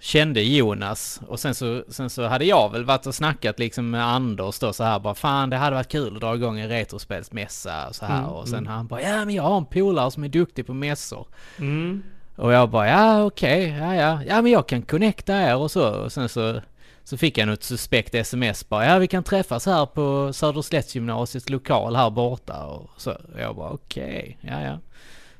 kände 0.00 0.42
Jonas 0.42 1.20
och 1.26 1.40
sen 1.40 1.54
så, 1.54 1.84
sen 1.88 2.10
så 2.10 2.26
hade 2.26 2.44
jag 2.44 2.72
väl 2.72 2.84
varit 2.84 3.06
och 3.06 3.14
snackat 3.14 3.58
liksom 3.58 3.90
med 3.90 4.04
Anders 4.04 4.58
då 4.58 4.72
så 4.72 4.84
här 4.84 4.98
bara 4.98 5.14
fan 5.14 5.50
det 5.50 5.56
hade 5.56 5.76
varit 5.76 5.88
kul 5.88 6.14
att 6.14 6.20
dra 6.20 6.34
igång 6.34 6.60
en 6.60 6.68
retrospelsmässa 6.68 7.88
och 7.88 7.94
så 7.94 8.06
här 8.06 8.18
Mm, 8.18 8.30
och 8.30 8.48
sen 8.48 8.58
mm. 8.58 8.72
han 8.72 8.86
bara 8.86 9.02
ja 9.02 9.24
men 9.24 9.34
jag 9.34 9.42
har 9.42 9.56
en 9.56 9.66
polare 9.66 10.10
som 10.10 10.24
är 10.24 10.28
duktig 10.28 10.66
på 10.66 10.74
mässor 10.74 11.26
Mm. 11.58 12.02
Och 12.38 12.52
jag 12.52 12.70
bara 12.70 12.88
ja 12.88 13.24
okej 13.24 13.76
ja 13.80 13.94
ja. 13.94 14.20
Ja 14.26 14.42
men 14.42 14.52
jag 14.52 14.68
kan 14.68 14.82
connecta 14.82 15.36
er 15.36 15.56
och 15.56 15.70
så 15.70 15.88
och 15.88 16.12
sen 16.12 16.28
så 16.28 16.60
så 17.04 17.16
fick 17.16 17.38
jag 17.38 17.48
något 17.48 17.62
suspekt 17.62 18.14
sms 18.14 18.68
bara 18.68 18.86
ja 18.86 18.98
vi 18.98 19.06
kan 19.06 19.24
träffas 19.24 19.66
här 19.66 19.86
på 19.86 20.32
Söderslättsgymnasiets 20.32 21.48
lokal 21.48 21.96
här 21.96 22.10
borta. 22.10 22.64
Och 22.64 22.90
så 22.96 23.10
och 23.10 23.40
jag 23.40 23.56
bara 23.56 23.70
okej 23.70 24.38
ja 24.40 24.62
ja. 24.62 24.78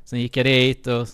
Sen 0.04 0.20
gick 0.20 0.36
jag 0.36 0.46
dit 0.46 0.86
och 0.86 1.08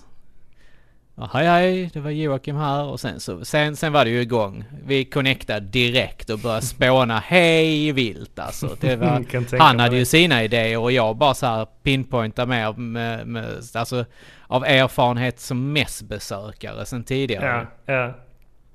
Ja, 1.16 1.30
hej 1.32 1.46
hej, 1.46 1.90
det 1.92 2.00
var 2.00 2.10
Joakim 2.10 2.56
här. 2.56 2.84
Och 2.84 3.00
sen 3.00 3.20
så, 3.20 3.44
sen, 3.44 3.76
sen 3.76 3.92
var 3.92 4.04
det 4.04 4.10
ju 4.10 4.20
igång. 4.20 4.64
Vi 4.86 5.04
connectade 5.04 5.60
direkt 5.60 6.30
och 6.30 6.38
började 6.38 6.66
spåna 6.66 7.18
hej 7.26 7.92
vilt 7.92 8.38
alltså. 8.38 8.76
Det 8.80 8.96
var, 9.00 9.58
han 9.58 9.80
hade 9.80 9.96
ju 9.96 10.04
sina 10.04 10.44
idéer 10.44 10.78
och 10.78 10.92
jag 10.92 11.16
bara 11.16 11.34
så 11.34 11.46
här 11.46 11.66
pinpointar 11.82 12.46
mer 12.46 12.72
med, 12.72 13.26
med, 13.26 13.62
alltså 13.74 14.04
av 14.46 14.64
erfarenhet 14.64 15.40
som 15.40 15.72
mässbesökare 15.72 16.86
sen 16.86 17.04
tidigare. 17.04 17.66
Ja, 17.86 17.94
ja. 17.94 18.14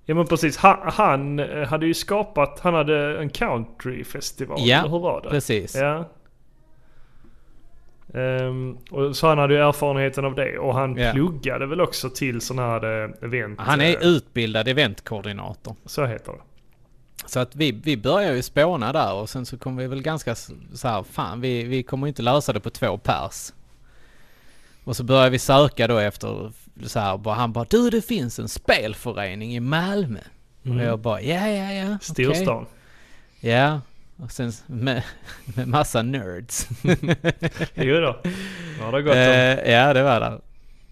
Ja 0.05 0.15
men 0.15 0.27
precis. 0.27 0.57
Han, 0.57 0.77
han 0.93 1.39
eh, 1.39 1.67
hade 1.67 1.85
ju 1.85 1.93
skapat, 1.93 2.59
han 2.59 2.73
hade 2.73 3.19
en 3.19 3.29
countryfestival. 3.29 4.59
Ja, 4.61 4.81
hur 4.81 4.99
var 4.99 5.21
det? 5.21 5.29
Precis. 5.29 5.75
Ja. 5.75 6.05
Ehm, 8.13 8.77
och 8.91 9.15
så 9.15 9.27
han 9.27 9.37
hade 9.37 9.53
ju 9.53 9.59
erfarenheten 9.59 10.25
av 10.25 10.35
det 10.35 10.57
och 10.59 10.73
han 10.73 10.95
Ja. 10.97 11.11
pluggade 11.11 11.65
väl 11.65 11.81
också 11.81 12.09
till 12.09 12.41
sådana 12.41 12.67
här 12.69 13.03
eh, 13.03 13.09
event. 13.21 13.59
Han 13.59 13.81
är 13.81 13.89
eh, 13.89 14.07
utbildad 14.07 14.67
eventkoordinator. 14.67 15.75
Så 15.85 16.05
heter 16.05 16.31
det. 16.31 16.39
Så 17.25 17.39
att 17.39 17.55
vi, 17.55 17.71
vi 17.71 17.97
börjar 17.97 18.33
ju 18.33 18.41
spåna 18.41 18.93
där 18.93 19.13
och 19.13 19.29
sen 19.29 19.45
så 19.45 19.57
kommer 19.57 19.81
vi 19.81 19.87
väl 19.87 20.01
ganska 20.01 20.35
så 20.35 20.53
här, 20.87 21.03
fan 21.03 21.41
vi, 21.41 21.63
vi 21.63 21.83
kommer 21.83 22.07
inte 22.07 22.21
lösa 22.21 22.53
det 22.53 22.59
på 22.59 22.69
två 22.69 22.97
pers. 22.97 23.53
Och 24.89 24.95
så 24.95 25.03
börjar 25.03 25.29
vi 25.29 25.39
söka 25.39 25.87
då 25.87 25.97
efter 25.97 26.51
så 26.85 26.99
här, 26.99 27.17
bara, 27.17 27.35
han 27.35 27.53
bara 27.53 27.65
du 27.69 27.89
det 27.89 28.01
finns 28.01 28.39
en 28.39 28.47
spelförening 28.47 29.55
i 29.55 29.59
Malmö. 29.59 30.19
Och 30.63 30.75
jag 30.75 30.99
bara 30.99 31.21
ja 31.21 31.47
ja 31.47 31.71
ja. 31.73 31.85
okej." 31.95 31.99
Storstan. 32.01 32.65
Ja. 33.39 33.81
Och 34.17 34.31
sen 34.31 34.51
med, 34.67 35.03
med 35.55 35.67
massa 35.67 36.01
nerds. 36.01 36.67
Jo 37.75 37.99
då. 37.99 38.19
Ja 38.79 38.85
det 38.85 38.91
har 38.91 39.01
gått 39.01 39.13
om. 39.13 39.19
eh, 39.19 39.71
ja 39.71 39.93
det 39.93 40.03
var 40.03 40.19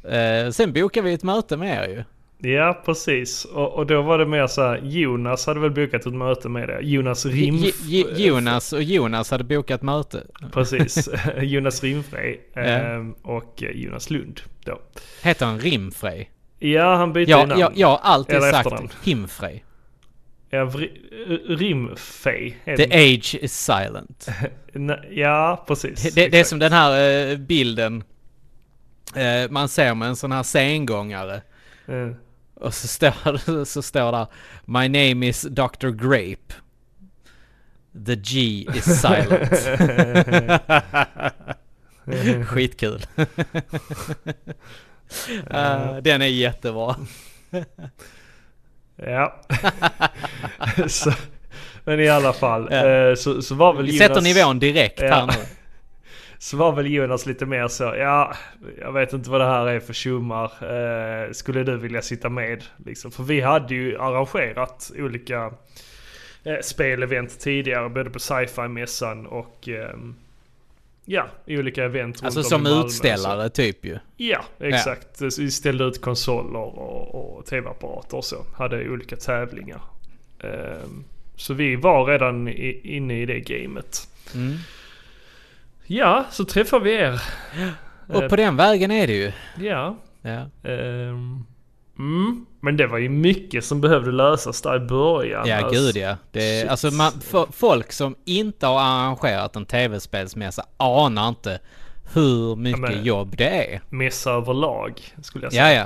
det. 0.04 0.18
Eh, 0.18 0.52
sen 0.52 0.74
bokade 0.74 1.08
vi 1.08 1.14
ett 1.14 1.24
möte 1.24 1.58
med 1.58 1.84
er 1.84 1.88
ju. 1.90 2.04
Ja 2.40 2.82
precis. 2.86 3.46
Och, 3.46 3.74
och 3.74 3.86
då 3.88 4.02
var 4.02 4.18
det 4.18 4.26
mer 4.26 4.48
så 4.48 4.62
här, 4.62 4.78
Jonas 4.84 5.46
hade 5.48 5.60
väl 5.60 5.72
bokat 5.72 6.06
ett 6.06 6.14
möte 6.14 6.50
med 6.50 6.70
det. 6.70 6.80
Jonas 6.82 7.26
Rim... 7.26 7.56
J- 7.56 8.06
Jonas 8.16 8.74
och 8.74 8.84
Jonas 8.84 9.32
hade 9.32 9.44
bokat 9.44 9.82
möte. 9.82 10.24
Precis. 10.54 11.10
Jonas 11.42 11.84
Rimfrej 11.84 12.42
Ja. 12.54 12.62
ehm, 12.62 13.12
och 13.14 13.64
Jonas 13.74 14.10
Lund 14.10 14.42
då. 14.66 14.80
Heter 15.24 15.46
han 15.46 15.60
Rimfrej? 15.60 16.32
Ja 16.60 16.96
han 16.96 17.14
bytte 17.14 17.32
Ja, 17.32 17.46
namn. 17.46 17.60
jag, 17.62 17.72
jag 17.76 17.88
har 17.88 18.00
alltid 18.04 18.36
Eller 18.36 18.52
sagt 18.52 18.66
efternamn. 18.66 18.90
Himfrej. 19.04 19.64
Ja, 20.50 20.72
Rimfej. 21.48 22.58
The 22.66 22.84
age 23.16 23.36
is 23.42 23.54
silent. 23.66 24.28
Ja 25.12 25.64
precis. 25.68 26.14
Det, 26.14 26.28
det 26.28 26.40
är 26.40 26.44
som 26.44 26.60
den 26.60 26.72
här 26.74 27.30
eh, 27.32 27.38
bilden 27.38 28.04
eh, 29.16 29.52
man 29.52 29.70
ser 29.70 29.94
med 29.94 30.08
en 30.08 30.16
sån 30.16 30.32
här 30.32 30.44
sengångare. 30.44 31.42
Eh, 31.88 32.10
Och 32.60 32.74
så 32.74 32.88
står, 32.88 33.66
så 33.66 33.82
står 33.82 34.12
där 34.12 34.28
My 34.66 34.88
name 34.88 35.28
is 35.28 35.42
Dr. 35.42 35.88
Grape. 35.90 36.54
The 38.06 38.16
G 38.16 38.66
is 38.76 39.02
silent. 39.02 39.52
Skitkul. 42.48 43.02
Eh, 45.50 45.96
den 46.02 46.22
är 46.22 46.26
jättebra. 46.26 46.96
Ja. 48.96 49.42
så, 50.88 51.12
men 51.84 52.00
i 52.00 52.10
alla 52.10 52.34
fall. 52.34 52.68
Ja. 52.72 52.88
eh, 52.88 53.16
Så, 53.16 53.42
så 53.42 53.56
var 53.56 53.74
väl 53.74 53.86
Vi 53.86 53.98
sätter 53.98 54.22
nivån 54.22 54.60
direkt 54.60 55.02
Ja. 55.02 55.08
här 55.16 55.26
nu. 55.28 55.34
Så 56.40 56.58
var 56.58 56.72
väl 56.72 56.94
Jonas 56.94 57.26
lite 57.26 57.46
mer 57.46 57.68
så, 57.68 57.84
ja, 57.84 58.36
jag 58.80 58.92
vet 58.92 59.14
inte 59.14 59.30
vad 59.30 59.42
det 59.42 59.46
här 59.46 59.68
är 59.68 59.80
för 59.80 59.94
tjommar. 59.94 60.52
Eh, 61.26 61.32
skulle 61.32 61.64
du 61.64 61.78
vilja 61.78 62.02
sitta 62.02 62.30
med? 62.30 62.64
Liksom. 62.86 63.12
För 63.12 63.24
vi 63.24 63.42
hade 63.42 63.76
ju 63.76 63.98
arrangerat 63.98 64.92
olika 64.98 65.54
eh, 66.44 66.60
spelevent 66.64 67.40
tidigare, 67.40 67.90
både 67.90 68.10
på 68.10 68.20
sci-fi-mässan 68.20 69.26
och 69.26 69.68
ehm, 69.68 70.16
ja, 71.06 71.28
i 71.46 71.58
olika 71.58 71.84
event 71.84 72.24
Alltså 72.24 72.44
som 72.44 72.66
utställare 72.66 73.50
typ 73.50 73.86
ju. 73.86 73.98
Ja, 74.18 74.44
exakt. 74.60 75.22
Vi 75.22 75.52
ställde 75.52 75.84
ut 75.84 76.02
konsoler 76.02 76.60
och, 76.60 77.38
och 77.38 77.46
tv-apparater 77.46 78.18
och 78.18 78.26
så. 78.26 78.46
Hade 78.58 78.90
olika 78.90 79.16
tävlingar. 79.16 79.82
Ehm, 80.40 81.04
så 81.36 81.54
vi 81.54 81.76
var 81.76 82.06
redan 82.06 82.48
i, 82.48 82.82
inne 82.84 83.22
i 83.22 83.26
det 83.26 83.40
gamet. 83.40 84.08
Mm. 84.36 84.58
Ja, 85.88 86.26
så 86.32 86.46
träffade 86.46 86.84
vi 86.84 86.94
er. 86.94 87.22
Och 88.08 88.30
på 88.30 88.36
den 88.36 88.56
vägen 88.56 88.92
är 88.92 89.08
det 89.08 89.14
ju. 89.14 89.32
Ja. 89.68 89.98
Ja, 90.22 90.70
ehm, 90.70 91.46
mm. 92.00 92.46
Men 92.60 92.78
det 92.78 92.88
var 92.88 92.98
ju 92.98 93.10
mycket 93.10 93.66
som 93.66 93.82
behövde 93.82 94.12
lösas 94.12 94.62
där 94.62 94.76
i 94.76 94.80
början. 94.80 95.48
ja 95.48 95.56
Alltså, 95.58 95.82
gud 95.82 95.98
ja. 95.98 96.18
Det, 96.32 96.62
shit. 96.62 96.70
alltså 96.72 96.92
man, 96.92 97.12
folk 97.52 97.92
som 97.92 98.16
inte 98.26 98.68
har 98.68 98.80
arrangerat 98.80 99.56
en 99.56 99.66
tv-spelsmässa 99.66 100.64
anar 100.78 101.30
inte 101.30 101.60
hur 102.14 102.56
mycket 102.56 102.80
men- 102.82 103.04
jobb 103.04 103.38
det 103.38 103.74
är. 103.74 103.82
Mässa 103.90 104.32
överlag, 104.32 105.02
skulle 105.22 105.46
jag 105.46 105.54
säga. 105.54 105.74
Ja, 105.74 105.80
ja. 105.80 105.86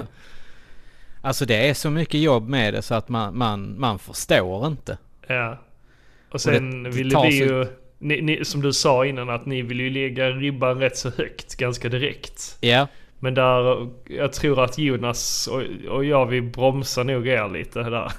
Alltså 1.21 1.45
det 1.45 1.69
är 1.69 1.73
så 1.73 1.89
mycket 1.89 2.19
jobb 2.21 2.49
med 2.49 2.73
det 2.73 2.81
så 2.81 2.95
att 2.95 3.09
man, 3.09 3.37
man, 3.37 3.79
man 3.79 3.99
förstår 3.99 4.67
inte. 4.67 4.97
Ja. 5.27 5.57
Och 6.31 6.41
sen 6.41 6.83
det 6.83 6.89
ville 6.89 7.11
tar 7.11 7.23
vi 7.23 7.37
ju, 7.39 7.67
ni, 8.01 8.21
ni, 8.21 8.45
som 8.45 8.61
du 8.61 8.73
sa 8.73 9.05
innan, 9.05 9.29
att 9.29 9.45
ni 9.45 9.61
vill 9.61 9.79
ju 9.79 9.89
lägga 9.89 10.29
ribban 10.29 10.79
rätt 10.79 10.97
så 10.97 11.09
högt 11.09 11.55
ganska 11.55 11.89
direkt. 11.89 12.57
Ja, 12.61 12.87
Men 13.19 13.33
där, 13.33 13.87
jag 14.09 14.33
tror 14.33 14.63
att 14.63 14.77
Jonas 14.77 15.47
och, 15.47 15.61
och 15.89 16.05
jag, 16.05 16.25
vi 16.25 16.41
bromsar 16.41 17.03
nog 17.03 17.27
er 17.27 17.49
lite 17.49 17.79
där. 17.83 18.11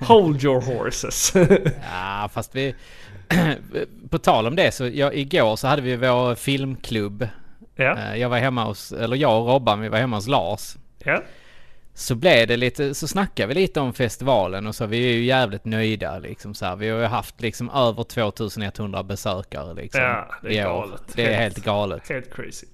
Hold 0.04 0.44
your 0.44 0.60
horses. 0.60 1.32
ja 1.92 2.28
fast 2.34 2.54
vi... 2.56 2.74
på 4.10 4.18
tal 4.18 4.46
om 4.46 4.56
det 4.56 4.74
så, 4.74 4.86
ja, 4.86 5.12
igår 5.12 5.56
så 5.56 5.66
hade 5.68 5.82
vi 5.82 5.96
vår 5.96 6.34
filmklubb. 6.34 7.28
ja, 7.76 7.96
Eh, 7.98 8.16
Jag 8.20 8.28
var 8.28 8.38
hemma 8.38 8.64
hos, 8.64 8.92
eller 8.92 9.16
jag 9.16 9.40
och 9.42 9.48
Robban, 9.48 9.80
vi 9.80 9.88
var 9.88 9.98
hemma 9.98 10.16
hos 10.16 10.28
Lars. 10.28 10.76
ja, 11.04 11.22
Så 11.96 12.14
blev 12.14 12.48
det 12.48 12.56
lite, 12.56 12.94
så 12.94 13.08
snackade 13.08 13.46
vi 13.48 13.54
lite 13.60 13.80
om 13.80 13.92
festivalen 13.92 14.66
och 14.66 14.74
så, 14.74 14.86
vi 14.86 15.08
är 15.08 15.12
ju 15.12 15.24
jävligt 15.24 15.64
nöjda 15.64 16.18
liksom 16.18 16.54
så 16.54 16.66
här. 16.66 16.76
Vi 16.76 16.88
har 16.88 16.98
ju 17.00 17.06
haft 17.06 17.40
liksom 17.40 17.70
över 17.70 18.04
2100 18.04 19.02
besökare 19.02 19.74
liksom. 19.74 20.00
Ja, 20.02 20.28
det 20.42 20.58
är 20.58 20.64
galet. 20.64 21.02
Det 21.14 21.22
är 21.22 21.26
Helt- 21.26 21.40
helt 21.40 21.64
galet. 21.64 22.08
helt 22.08 22.34
crazy. 22.34 22.66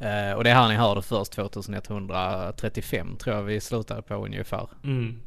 Eh, 0.00 0.32
och 0.32 0.44
det 0.44 0.50
är 0.50 0.54
här 0.54 0.68
ni 0.68 0.74
hörde 0.74 1.02
först, 1.02 1.32
2135 1.32 3.16
tror 3.16 3.36
jag 3.36 3.42
vi 3.42 3.60
slutade 3.60 4.02
på 4.02 4.14
ungefär. 4.14 4.68
Mm. 4.84 5.20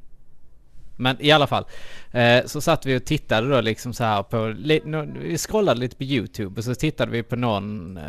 Men 0.97 1.17
i 1.19 1.31
alla 1.31 1.47
fall. 1.47 1.65
Eh, 2.11 2.45
så 2.45 2.61
satt 2.61 2.85
vi 2.85 2.97
och 2.97 3.05
tittade 3.05 3.49
då 3.49 3.61
liksom 3.61 3.93
så 3.93 4.03
här 4.03 4.23
på, 4.23 4.47
li- 4.57 4.81
nå- 4.85 5.07
vi 5.21 5.37
scrollade 5.37 5.79
lite 5.79 5.95
på 5.95 6.03
YouTube 6.03 6.59
och 6.59 6.63
så 6.63 6.75
tittade 6.75 7.11
vi 7.11 7.23
på 7.23 7.35
någon 7.35 7.97
eh, 7.97 8.03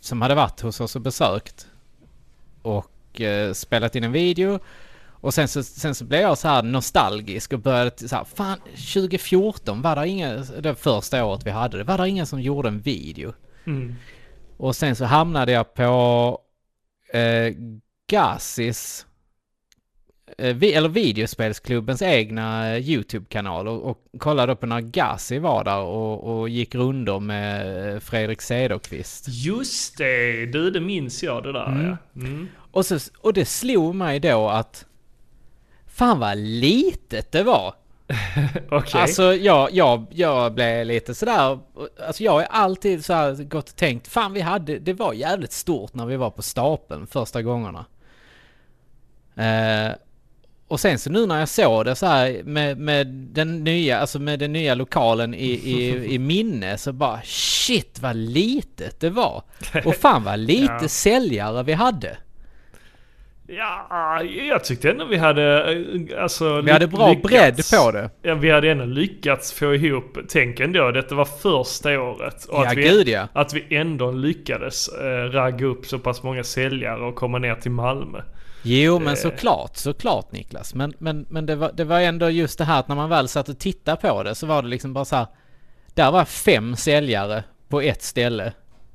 som 0.00 0.22
hade 0.22 0.34
varit 0.34 0.60
hos 0.60 0.80
oss 0.80 0.96
och 0.96 1.02
besökt. 1.02 1.66
Och 2.62 2.90
eh, 3.20 3.52
spelat 3.52 3.96
in 3.96 4.04
en 4.04 4.12
video. 4.12 4.58
Och 5.20 5.34
sen 5.34 5.48
så, 5.48 5.62
sen 5.62 5.94
så 5.94 6.04
blev 6.04 6.20
jag 6.20 6.38
så 6.38 6.48
här 6.48 6.62
nostalgisk 6.62 7.52
och 7.52 7.58
började 7.58 8.08
så 8.08 8.16
här, 8.16 8.24
fan 8.24 8.58
2014 8.58 9.82
var 9.82 9.96
det 9.96 10.08
inga, 10.08 10.36
det 10.36 10.74
första 10.74 11.24
året 11.24 11.46
vi 11.46 11.50
hade 11.50 11.78
det, 11.78 11.84
var 11.84 11.98
det 11.98 12.08
ingen 12.08 12.26
som 12.26 12.40
gjorde 12.40 12.68
en 12.68 12.80
video. 12.80 13.32
Mm. 13.66 13.94
Och 14.56 14.76
sen 14.76 14.96
så 14.96 15.04
hamnade 15.04 15.52
jag 15.52 15.74
på 15.74 16.38
eh, 17.12 17.52
eh, 18.08 18.74
vi, 20.36 20.72
eller 20.72 20.88
videospelsklubbens 20.88 22.02
egna 22.02 22.74
eh, 22.74 22.90
YouTube-kanal 22.90 23.68
och, 23.68 23.90
och 23.90 24.04
kollade 24.18 24.56
på 24.56 24.66
när 24.66 24.80
Gazi 24.80 25.38
var 25.38 25.64
där 25.64 25.78
och, 25.78 26.38
och 26.38 26.48
gick 26.48 26.74
rundor 26.74 27.20
med 27.20 27.94
eh, 27.94 28.00
Fredrik 28.00 28.42
Cederqvist. 28.42 29.24
Just 29.28 29.98
det, 29.98 30.46
du 30.46 30.70
det 30.70 30.80
minns 30.80 31.22
jag 31.22 31.42
det 31.42 31.52
där 31.52 31.66
Mm. 31.66 31.86
ja. 31.86 31.96
Mm. 32.20 32.48
Och, 32.70 32.86
så, 32.86 32.98
och 33.20 33.32
det 33.32 33.44
slog 33.44 33.94
mig 33.94 34.20
då 34.20 34.48
att 34.48 34.86
fan 35.86 36.18
vad 36.18 36.38
litet 36.38 37.32
det 37.32 37.42
var. 37.42 37.74
Okej. 38.70 39.00
Alltså 39.00 39.34
jag, 39.34 39.72
jag, 39.72 40.06
jag 40.10 40.54
blev 40.54 40.86
lite 40.86 41.14
sådär, 41.14 41.58
alltså 42.06 42.22
jag 42.22 42.32
har 42.32 42.42
alltid 42.42 43.04
så 43.04 43.12
här 43.12 43.44
gått 43.44 43.68
och 43.68 43.76
tänkt, 43.76 44.08
fan 44.08 44.32
vi 44.32 44.40
hade, 44.40 44.78
det 44.78 44.92
var 44.92 45.12
jävligt 45.12 45.52
stort 45.52 45.94
när 45.94 46.06
vi 46.06 46.16
var 46.16 46.30
på 46.30 46.42
stapeln 46.42 47.06
första 47.06 47.42
gångerna. 47.42 47.84
Eh, 49.36 49.92
och 50.68 50.80
sen 50.80 50.98
så 50.98 51.10
nu 51.10 51.26
när 51.26 51.38
jag 51.38 51.48
såg 51.48 51.84
det 51.84 51.94
så 51.96 52.06
här 52.06 52.42
med, 52.44 52.78
med 52.78 53.06
den 53.06 53.64
nya, 53.64 54.00
alltså 54.00 54.18
med 54.18 54.38
den 54.38 54.52
nya 54.52 54.74
lokalen 54.74 55.34
i, 55.34 55.44
i, 55.46 56.04
i 56.14 56.18
minne 56.18 56.78
så 56.78 56.92
bara 56.92 57.20
shit 57.24 57.98
vad 58.00 58.16
litet 58.16 59.00
det 59.00 59.10
var. 59.10 59.42
Och 59.84 59.94
fan 59.94 60.24
vad 60.24 60.38
lite 60.46 60.78
Ja. 60.82 60.88
säljare 60.88 61.62
vi 61.62 61.72
hade. 61.72 62.16
Ja, 63.48 64.22
jag 64.22 64.64
tyckte 64.64 64.90
ändå 64.90 65.04
vi 65.04 65.16
hade... 65.16 65.72
eh, 65.72 66.22
Alltså, 66.22 66.60
Vi 66.60 66.70
hade 66.70 66.86
bra 66.86 67.14
bredd 67.22 67.60
på 67.78 67.90
det. 67.90 68.10
Ja, 68.22 68.34
vi 68.34 68.50
hade 68.50 68.70
ändå 68.70 68.84
lyckats 68.84 69.52
få 69.52 69.74
ihop, 69.74 70.18
tänk 70.28 70.60
ändå, 70.60 70.90
detta 70.90 71.14
var 71.14 71.24
första 71.24 72.00
året. 72.00 72.44
Och 72.44 72.64
Ja, 72.64 72.68
att, 72.70 72.76
vi, 72.76 72.82
gud 72.82 73.08
ja. 73.08 73.28
att 73.32 73.52
vi 73.54 73.76
ändå 73.76 74.10
lyckades 74.10 74.88
eh, 74.88 75.30
ragga 75.30 75.66
upp 75.66 75.86
så 75.86 75.98
pass 75.98 76.22
många 76.22 76.44
säljare 76.44 77.00
och 77.04 77.14
komma 77.14 77.38
ner 77.38 77.54
till 77.54 77.70
Malmö. 77.70 78.18
Jo 78.62 78.98
men 78.98 79.08
Eh. 79.08 79.14
såklart, 79.14 79.76
såklart 79.76 80.32
Niklas. 80.32 80.74
Men, 80.74 80.92
men, 80.98 81.26
men 81.30 81.46
det, 81.46 81.56
var, 81.56 81.70
det 81.74 81.84
var 81.84 82.00
ändå 82.00 82.30
just 82.30 82.58
det 82.58 82.64
här 82.64 82.80
att 82.80 82.88
när 82.88 82.96
man 82.96 83.10
väl 83.10 83.28
satt 83.28 83.48
och 83.48 83.58
tittade 83.58 83.96
på 84.00 84.22
det 84.22 84.34
så 84.34 84.46
var 84.46 84.62
det 84.62 84.68
liksom 84.68 84.92
bara 84.92 85.04
så 85.04 85.16
här. 85.16 85.26
Där 85.94 86.10
var 86.12 86.24
fem 86.24 86.76
säljare 86.76 87.44
på 87.68 87.80
ett 87.80 88.02
ställe. 88.02 88.52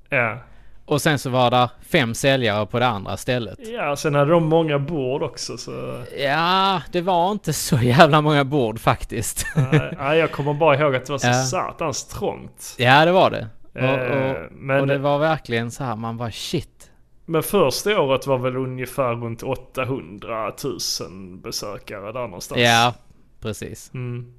Ja. 0.09 0.37
Och 0.85 1.01
sen 1.01 1.19
så 1.19 1.29
var 1.29 1.51
det 1.51 1.69
fem 1.81 2.13
säljare 2.13 2.65
på 2.65 2.79
det 2.79 2.87
andra 2.87 3.17
stället. 3.17 3.59
Ja, 3.67 3.95
sen 3.95 4.15
hade 4.15 4.31
de 4.31 4.45
många 4.45 4.79
bord 4.79 5.23
också 5.23 5.57
så... 5.57 6.03
Ja, 6.17 6.81
det 6.91 7.01
var 7.01 7.31
inte 7.31 7.53
så 7.53 7.77
jävla 7.77 8.21
många 8.21 8.43
bord 8.43 8.79
faktiskt. 8.79 9.45
Nej, 9.55 9.93
nej, 9.97 10.19
jag 10.19 10.31
kommer 10.31 10.53
bara 10.53 10.79
ihåg 10.79 10.95
att 10.95 11.05
det 11.05 11.11
var 11.11 11.19
så 11.19 11.27
Ja. 11.27 11.33
satans 11.43 12.05
trångt. 12.05 12.75
ja, 12.77 13.05
det 13.05 13.11
var 13.11 13.31
det. 13.31 13.47
Och, 13.73 13.79
Eh, 13.81 14.31
och, 14.31 14.51
men- 14.51 14.81
och 14.81 14.87
det 14.87 14.97
var 14.97 15.19
verkligen 15.19 15.71
så 15.71 15.83
här, 15.83 15.95
man 15.95 16.17
var 16.17 16.29
shit. 16.29 16.91
Men 17.25 17.43
första 17.43 18.01
året 18.01 18.27
var 18.27 18.37
väl 18.37 18.55
ungefär 18.57 19.15
runt 19.15 19.43
800 19.43 20.53
000 20.63 21.37
besökare 21.37 22.11
där 22.11 22.21
någonstans. 22.27 22.61
Ja, 22.61 22.93
precis. 23.39 23.91
Mm. 23.93 24.33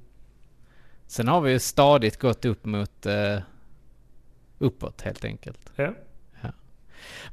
Sen 1.07 1.27
har 1.27 1.41
vi 1.41 1.51
ju 1.51 1.59
stadigt 1.59 2.19
gått 2.19 2.45
upp 2.45 2.65
mot 2.65 3.05
eh, 3.05 3.37
uppåt 4.59 5.01
helt 5.01 5.25
enkelt. 5.25 5.71
Ja. 5.75 5.89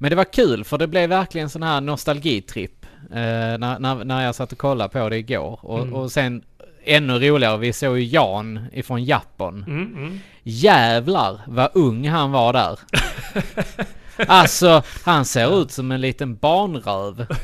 Men 0.03 0.11
det 0.11 0.17
var 0.17 0.25
kul 0.33 0.65
för 0.65 0.79
det 0.79 0.87
blev 0.87 1.09
verkligen 1.09 1.49
sån 1.51 1.63
här 1.63 1.81
nostalgitripp. 1.81 2.87
Eh, 3.11 3.17
när, 3.59 3.79
när, 3.79 4.05
när 4.05 4.25
jag 4.25 4.35
satt 4.35 4.53
och 4.53 4.59
kollade 4.59 4.91
på 4.91 5.09
det 5.09 5.17
igår. 5.17 5.59
Och, 5.63 5.79
Mm. 5.81 5.95
och 5.95 6.13
sen 6.13 6.43
ännu 6.85 7.19
roligare, 7.19 7.57
vi 7.59 7.73
såg 7.73 7.99
ju 7.99 8.05
Jan 8.05 8.67
ifrån 8.73 9.05
Japan. 9.05 9.65
Mm, 9.69 9.97
mm. 9.97 10.21
Jävlar 10.43 11.41
vad 11.47 11.71
ung 11.75 12.09
han 12.09 12.31
var 12.33 12.53
där. 12.53 12.79
alltså, 14.27 14.83
han 15.05 15.25
ser 15.25 15.63
ut 15.63 15.71
som 15.71 15.93
en 15.93 16.01
liten 16.01 16.37
barnröv. 16.37 17.27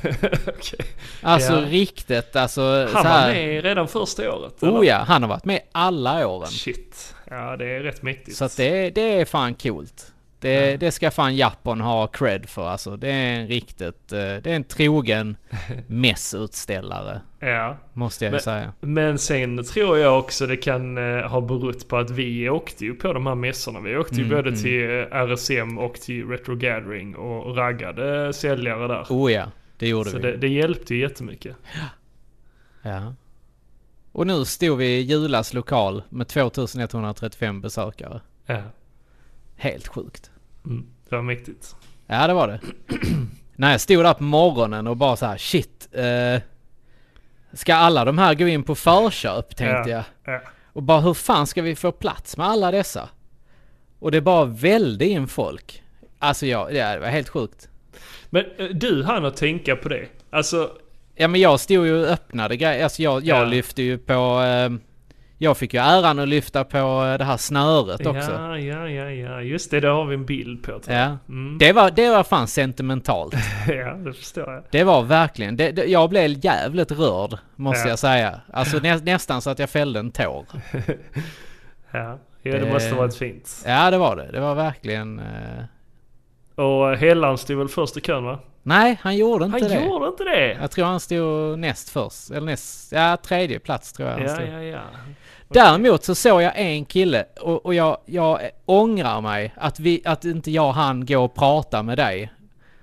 Okej. 0.47 0.87
Alltså 1.23 1.53
Ja. 1.53 1.61
riktigt, 1.61 2.37
alltså 2.37 2.89
Han 2.95 3.05
var 3.05 3.29
med 3.33 3.63
redan 3.63 3.89
första 3.89 4.33
året? 4.35 4.63
Oh 4.63 4.87
ja, 4.87 4.97
han 5.09 5.23
har 5.23 5.29
varit 5.29 5.45
med 5.45 5.61
alla 5.73 6.27
åren. 6.29 6.49
Shit. 6.49 7.15
Ja, 7.31 7.57
det 7.57 7.65
är 7.77 7.81
rätt 7.81 8.03
mäktigt. 8.03 8.37
Så 8.37 8.45
att 8.45 8.57
det, 8.57 8.91
det 8.91 9.21
är 9.21 9.25
fan 9.25 9.55
coolt. 9.55 10.13
Det, 10.47 10.77
det 10.77 10.93
ska 10.93 11.11
fan 11.11 11.37
Japan 11.37 11.81
ha 11.81 12.07
cred 12.07 12.49
för 12.49 12.69
alltså. 12.69 12.97
Det 12.97 13.09
är 13.11 13.35
en 13.41 13.47
riktigt, 13.49 14.13
eh, 14.13 14.19
det 14.19 14.47
är 14.47 14.57
en 14.57 14.65
trogen 14.65 15.37
mässutställare. 15.87 17.21
Ja. 17.41 17.77
Måste 17.93 18.25
jag 18.25 18.33
Men- 18.33 18.41
säga. 18.41 18.73
Men 18.81 19.19
sen 19.19 19.65
tror 19.65 19.99
jag 19.99 20.19
också 20.19 20.47
det 20.47 20.57
kan 20.57 20.99
eh, 20.99 21.29
ha 21.29 21.41
berott 21.41 21.89
på 21.89 21.97
att 21.97 22.11
vi 22.11 22.49
åkte 22.51 22.85
ju 22.85 22.95
på 22.95 23.13
de 23.13 23.27
här 23.27 23.35
mässorna. 23.35 23.81
Vi 23.81 23.97
åkte 23.97 24.15
ju 24.15 24.23
Mm, 24.25 24.37
både 24.37 24.49
mm. 24.49 24.63
till 24.63 24.91
eh, 24.91 25.17
RSM 25.27 25.79
och 25.79 25.95
till 25.95 26.29
Retro 26.29 26.55
Gathering 26.57 27.17
och 27.17 27.57
raggade 27.57 28.33
säljare 28.33 28.89
där. 28.89 29.07
Oh 29.09 29.33
ja, 29.33 29.45
det 29.79 29.89
gjorde 29.89 30.11
Så 30.11 30.17
vi. 30.17 30.23
det, 30.23 30.37
det 30.37 30.49
hjälpte 30.49 30.95
ju 30.95 31.01
jättemycket. 31.01 31.57
Ja. 32.83 33.15
Och 34.13 34.27
nu 34.27 34.45
stod 34.45 34.79
vi 34.79 34.87
i 34.87 35.01
Julas 35.01 35.55
lokal 35.55 36.03
med 36.09 36.29
2135 36.29 37.61
besökare. 37.61 38.21
Ja. 38.47 38.63
Helt 39.57 39.89
sjukt. 39.89 40.31
Mm. 40.67 40.87
Det 41.09 41.17
var 41.17 41.23
mäktigt. 41.23 41.77
Ja, 42.07 42.27
det 42.27 42.35
var 42.35 42.49
det. 42.49 42.61
När 43.57 43.71
jag 43.71 43.81
stod 43.81 44.05
där 44.05 44.15
på 44.15 44.23
morgonen 44.23 44.87
och 44.87 44.97
bara 44.97 45.17
så 45.17 45.27
här, 45.27 45.37
shit. 45.37 45.89
Eh, 45.93 46.43
ska 47.53 47.75
alla 47.75 48.05
de 48.05 48.19
här 48.19 48.35
gå 48.35 48.49
in 48.49 48.63
på 48.63 48.75
förköp, 48.75 49.57
tänkte 49.57 49.91
jag. 49.91 50.05
Ja. 50.25 50.41
Och 50.73 50.83
bara 50.83 51.01
hur 51.01 51.15
fan 51.15 51.47
ska 51.47 51.63
vi 51.63 51.77
få 51.77 51.93
plats 51.93 52.37
med 52.37 52.47
alla 52.47 52.71
dessa? 52.71 53.09
Och 53.99 54.11
det 54.11 54.21
bara 54.21 54.45
välde 54.45 55.07
in 55.07 55.29
folk. 55.29 55.83
Alltså 56.19 56.47
ja, 56.47 56.69
det 56.71 56.99
var 57.01 57.07
helt 57.09 57.29
sjukt. 57.29 57.69
Men 58.31 58.45
eh, 58.59 58.67
du 58.67 59.05
hann 59.05 59.25
att 59.25 59.37
tänka 59.37 59.77
på 59.77 59.89
det. 59.89 60.07
Alltså, 60.31 60.71
Ja 61.19 61.29
men 61.29 61.41
jag 61.41 61.61
stod 61.61 61.87
ju 61.87 62.01
och 62.03 62.07
öppnade 62.09 62.57
grejer. 62.57 62.85
Alltså 62.85 63.03
jag, 63.03 63.25
jag 63.25 63.39
Ja. 63.41 63.45
lyfte 63.45 63.83
ju 63.83 63.99
på... 63.99 64.41
Eh, 64.43 64.71
jag 65.39 65.57
fick 65.57 65.75
ju 65.75 65.81
äran 65.81 66.19
att 66.19 66.29
lyfta 66.29 66.65
på 66.65 66.77
eh, 66.79 67.19
det 67.19 67.25
här 67.25 67.37
snöret 67.37 68.07
också. 68.07 68.31
ja, 68.33 68.59
ja, 68.59 68.89
ja, 68.89 69.11
ja. 69.11 69.41
Just 69.43 69.71
det, 69.71 69.81
det 69.81 69.89
har 69.89 70.05
vi 70.05 70.15
en 70.15 70.25
bild 70.27 70.63
på. 70.63 70.81
Ja. 70.89 71.17
Mm. 71.29 71.59
Det 71.59 71.73
var, 71.73 71.91
det 71.91 72.11
var 72.11 72.25
fan 72.25 72.47
sentimentalt. 72.47 73.35
ja, 73.69 73.95
det 73.95 74.13
förstår 74.13 74.53
jag. 74.53 74.63
Det 74.71 74.85
var 74.85 75.03
verkligen. 75.03 75.57
Det, 75.57 75.71
det, 75.71 75.85
jag 75.85 76.11
blev 76.11 76.45
jävligt 76.45 76.93
rörd, 76.93 77.39
måste 77.57 77.83
Ja. 77.85 77.89
jag 77.89 77.99
säga. 77.99 78.41
Alltså 78.53 78.79
nä, 78.79 78.97
nästan 78.97 79.43
så 79.43 79.51
att 79.51 79.59
jag 79.59 79.71
fällde 79.71 79.99
en 80.01 80.11
tår. 80.11 80.45
Ja, 81.91 82.19
ja 82.43 82.53
det 82.53 82.59
Det- 82.59 82.73
måste 82.73 82.91
ha 82.91 82.97
varit 82.97 83.17
fint. 83.17 83.63
Ja 83.67 83.91
det 83.91 83.99
var 83.99 84.17
det. 84.17 84.29
Det 84.33 84.41
var 84.41 84.55
verkligen... 84.55 85.19
Eh, 85.19 86.65
Och 86.65 86.97
Hellan 86.97 87.39
stod 87.39 87.59
väl 87.59 87.69
först 87.69 87.97
i 87.97 88.01
kön 88.01 88.25
va? 88.25 88.39
nej, 88.63 88.99
han 89.03 89.17
gjorde 89.17 89.45
inte 89.45 89.59
Han 89.61 89.69
det. 89.69 89.85
gjorde 89.85 90.07
inte 90.09 90.25
det? 90.25 90.53
Jag 90.61 90.71
tror 90.71 90.85
han 90.87 91.01
stod 91.01 91.59
näst 91.59 91.91
först. 91.91 92.31
Eller 92.31 92.47
näst... 92.47 92.93
Ja, 92.93 93.17
tredje 93.17 93.59
plats 93.59 93.93
tror 93.93 94.09
jag 94.09 94.17
han 94.17 94.27
Ja, 94.27 94.35
stod. 94.35 94.49
ja, 94.49 94.63
ja. 94.63 94.81
Däremot 95.49 96.05
så 96.05 96.15
såg 96.15 96.43
jag 96.43 96.53
en 96.57 96.85
kille 96.85 97.25
och, 97.41 97.67
och 97.67 97.75
jag, 97.75 97.99
jag 98.07 98.41
ångrar 98.65 99.21
mig 99.21 99.55
att, 99.57 99.81
vi, 99.81 100.03
att 100.05 100.25
inte 100.25 100.51
jag 100.51 100.73
hann 100.73 101.07
gå 101.07 101.25
och 101.25 101.35
prata 101.35 101.83
med 101.83 101.99
dig. 101.99 102.33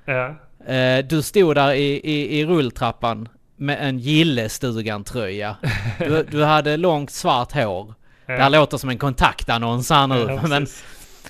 Ja. 0.05 0.35
Eh, 0.73 1.05
du 1.05 1.21
stod 1.21 1.55
där 1.55 1.73
i, 1.73 1.99
i, 2.03 2.39
i 2.39 2.45
rulltrappan 2.45 3.29
med 3.55 3.77
en 3.81 3.99
Gillestugan-tröja. 3.99 5.55
Du, 5.99 6.23
du 6.31 6.43
hade 6.43 6.77
långt 6.77 7.11
svart 7.11 7.51
hår. 7.51 7.93
Ja. 8.25 8.33
Det 8.33 8.41
här 8.41 8.49
låter 8.49 8.77
som 8.77 8.89
en 8.89 8.97
kontaktannons 8.97 9.89
här 9.89 10.07
nu. 10.07 10.25
Ja, 10.29 10.47
men. 10.47 10.67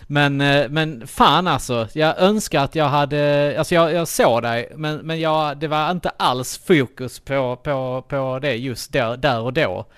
Men, 0.08 0.42
eh, 0.42 0.70
men 0.70 1.08
fan 1.08 1.48
alltså. 1.48 1.88
Jag 1.94 2.20
önskar 2.20 2.64
att 2.64 2.76
jag 2.76 2.90
hade... 2.90 3.56
Alltså 3.58 3.76
jag, 3.76 3.94
jag 3.94 4.08
såg 4.08 4.44
dig 4.44 4.72
men, 4.76 4.98
men 4.98 5.20
jag, 5.20 5.58
det 5.58 5.68
var 5.68 5.92
inte 5.92 6.10
alls 6.10 6.58
fokus 6.58 7.20
på, 7.20 7.56
på, 7.56 8.06
på 8.08 8.40
det 8.42 8.56
just 8.56 8.94
där, 8.94 9.18
där 9.18 9.40
och 9.40 9.54
då. 9.54 9.86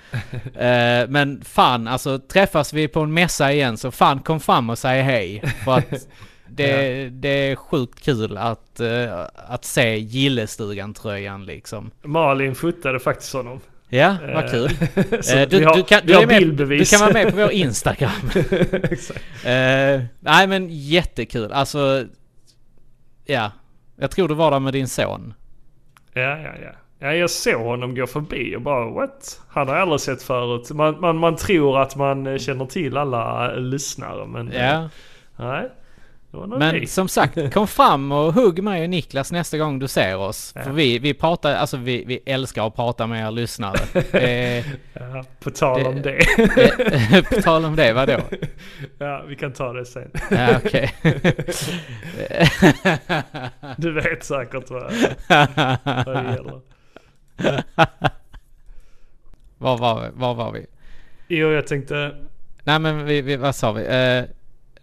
Eh, 0.55 1.07
men 1.07 1.41
fan 1.43 1.87
alltså 1.87 2.19
träffas 2.19 2.73
vi 2.73 2.87
på 2.87 2.99
en 2.99 3.13
mässa 3.13 3.53
igen 3.53 3.77
så 3.77 3.91
fan 3.91 4.19
kom 4.19 4.39
fram 4.39 4.69
och 4.69 4.77
säg 4.77 5.01
hej. 5.01 5.43
För 5.65 5.77
att 5.77 6.07
det, 6.47 7.09
det 7.09 7.29
är 7.29 7.55
sjukt 7.55 8.05
kul 8.05 8.37
att, 8.37 8.79
eh, 8.79 9.19
att 9.35 9.65
se 9.65 9.97
Gillestugan-tröjan 9.97 11.45
liksom. 11.45 11.91
Malin 12.03 12.55
fotade 12.55 12.99
faktiskt 12.99 13.33
honom. 13.33 13.59
Ja, 13.89 14.17
vad 14.33 14.45
Eh, 14.45 14.51
kul. 14.51 14.69
Så 15.23 15.37
Eh, 15.37 15.47
vi 15.49 15.63
har, 15.63 15.87
kan, 15.87 16.01
har 16.13 16.23
är 16.23 16.27
med, 16.27 16.67
du 16.67 16.85
kan 16.85 16.99
vara 16.99 17.13
med 17.13 17.31
på 17.31 17.37
vår 17.37 17.51
Instagram. 17.65 18.11
Exakt. 18.83 19.23
Eh, 19.45 20.01
nej 20.19 20.47
men 20.47 20.67
jättekul. 20.69 21.51
Alltså, 21.51 22.05
ja. 23.25 23.51
Jag 23.95 24.11
tror 24.11 24.27
du 24.27 24.33
var 24.35 24.51
där 24.51 24.59
med 24.59 24.73
din 24.73 24.87
son. 24.87 25.33
Ja, 26.13 26.21
ja, 26.21 26.51
ja. 26.63 26.71
Ja, 26.99 27.13
jag 27.13 27.29
såg 27.29 27.61
honom 27.61 27.95
gå 27.95 28.07
förbi 28.07 28.55
och 28.55 28.61
bara 28.61 28.89
what? 28.89 29.41
Han 29.49 29.67
har 29.67 29.75
jag 29.75 29.81
aldrig 29.81 30.01
sett 30.01 30.23
förut. 30.23 30.71
Man, 30.71 30.99
man, 30.99 31.17
man 31.17 31.35
tror 31.35 31.81
att 31.81 31.95
man 31.95 32.39
känner 32.39 32.65
till 32.65 32.97
alla 32.97 33.53
lyssnare 33.55 34.27
men... 34.27 34.51
Ja. 34.51 34.89
Nej. 35.35 35.69
Men 36.35 36.75
ni. 36.75 36.87
som 36.87 37.07
sagt, 37.07 37.53
kom 37.53 37.67
fram 37.67 38.11
och 38.11 38.33
hugg 38.33 38.63
mig 38.63 38.83
och 38.83 38.89
Niklas 38.89 39.31
nästa 39.31 39.57
gång 39.57 39.79
du 39.79 39.87
ser 39.87 40.17
oss. 40.17 40.51
Ja. 40.55 40.63
För 40.63 40.71
vi, 40.71 40.99
vi 40.99 41.13
pratar, 41.13 41.55
alltså 41.55 41.77
vi, 41.77 42.03
vi 42.05 42.19
älskar 42.25 42.67
att 42.67 42.75
prata 42.75 43.07
med 43.07 43.27
er 43.27 43.31
lyssnare. 43.31 43.77
Det, 44.11 44.63
Ja, 44.93 45.23
på 45.39 45.49
tal 45.49 45.85
om 45.85 46.01
det. 46.01 46.19
det, 46.37 47.29
på 47.35 47.41
tal 47.41 47.65
om 47.65 47.75
det, 47.75 47.93
vadå? 47.93 48.19
ja, 48.97 49.23
vi 49.27 49.35
kan 49.35 49.53
ta 49.53 49.73
det 49.73 49.85
sen. 49.85 50.11
Ja, 50.31 50.57
okej. 50.65 50.91
Du 53.77 53.91
vet 53.93 54.23
säkert 54.23 54.69
vad, 54.69 54.93
vad 56.05 56.15
det 56.15 56.31
gäller. 56.35 56.61
var, 59.57 59.77
var, 59.77 60.09
var 60.13 60.33
var 60.33 60.51
vi? 60.51 60.65
Jo, 61.27 61.51
jag 61.51 61.67
tänkte... 61.67 62.15
Nej 62.63 62.79
men 62.79 63.05
vi, 63.05 63.21
vi, 63.21 63.35
vad 63.35 63.55
sa 63.55 63.71
vi? 63.71 63.85
Eh, 63.85 64.23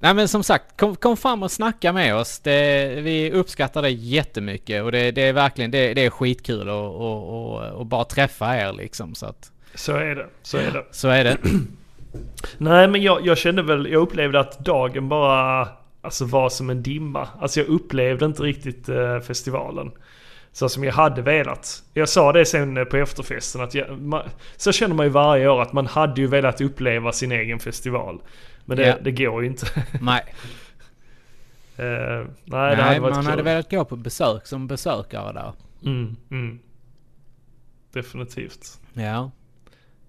nej 0.02 0.14
men 0.14 0.28
som 0.28 0.42
sagt, 0.42 0.76
kom, 0.80 0.96
kom 0.96 1.16
fram 1.16 1.42
och 1.42 1.50
snacka 1.50 1.92
med 1.92 2.16
oss. 2.16 2.38
Det, 2.38 2.86
vi 3.00 3.30
uppskattar 3.32 3.82
det 3.82 3.90
jättemycket 3.90 4.82
och 4.82 4.92
det, 4.92 5.10
det 5.10 5.22
är 5.22 5.32
verkligen, 5.32 5.70
det, 5.70 5.94
det 5.94 6.04
är 6.04 6.10
skitkul 6.10 6.68
att 6.68 6.74
och, 6.74 7.54
och, 7.54 7.72
och 7.72 7.86
bara 7.86 8.04
träffa 8.04 8.56
er 8.56 8.72
liksom. 8.72 9.14
Så 9.14 9.26
att, 9.26 9.52
Så 9.74 9.92
är 9.92 10.14
det. 10.14 10.26
Så 10.42 10.56
är 10.56 10.70
det. 10.70 10.84
så 10.90 11.08
är 11.08 11.24
det. 11.24 11.36
Nej, 12.58 12.88
men 12.88 13.02
jag, 13.02 13.26
jag 13.26 13.38
kände 13.38 13.62
väl... 13.62 13.90
Jag 13.90 14.02
upplevde 14.02 14.40
att 14.40 14.58
dagen 14.58 15.08
bara... 15.08 15.68
Alltså 16.04 16.24
var 16.24 16.48
som 16.48 16.70
en 16.70 16.82
dimma. 16.82 17.28
Alltså 17.40 17.60
jag 17.60 17.68
upplevde 17.68 18.24
inte 18.24 18.42
riktigt 18.42 18.88
eh, 18.88 19.20
festivalen. 19.20 19.90
Så 20.52 20.68
som 20.68 20.84
jag 20.84 20.92
hade 20.92 21.22
velat. 21.22 21.82
Jag 21.94 22.08
sa 22.08 22.32
det 22.32 22.44
sen 22.44 22.76
eh, 22.76 22.84
på 22.84 22.96
efterfesten 22.96 23.60
att 23.60 23.74
jag, 23.74 23.98
man, 24.00 24.22
så 24.56 24.72
känner 24.72 24.94
man 24.94 25.06
ju 25.06 25.10
varje 25.10 25.48
år 25.48 25.62
att 25.62 25.72
man 25.72 25.86
hade 25.86 26.20
ju 26.20 26.26
velat 26.26 26.60
uppleva 26.60 27.12
sin 27.12 27.32
egen 27.32 27.58
festival. 27.58 28.20
Men 28.64 28.76
det, 28.76 28.86
Ja. 28.86 28.96
det 29.02 29.12
går 29.12 29.42
ju 29.42 29.48
inte. 29.48 29.66
Nej, 30.00 30.22
Eh, 31.76 31.84
nej, 31.84 32.26
det 32.44 32.56
nej 32.56 32.76
hade 32.76 33.00
varit 33.00 33.14
man 33.14 33.22
kul. 33.24 33.30
hade 33.30 33.42
velat 33.42 33.70
gå 33.70 33.84
på 33.84 33.96
besök 33.96 34.46
som 34.46 34.66
besökare 34.66 35.32
där. 35.32 35.52
Mm, 35.84 36.16
mm. 36.30 36.58
Definitivt. 37.92 38.80
Ja. 38.92 39.30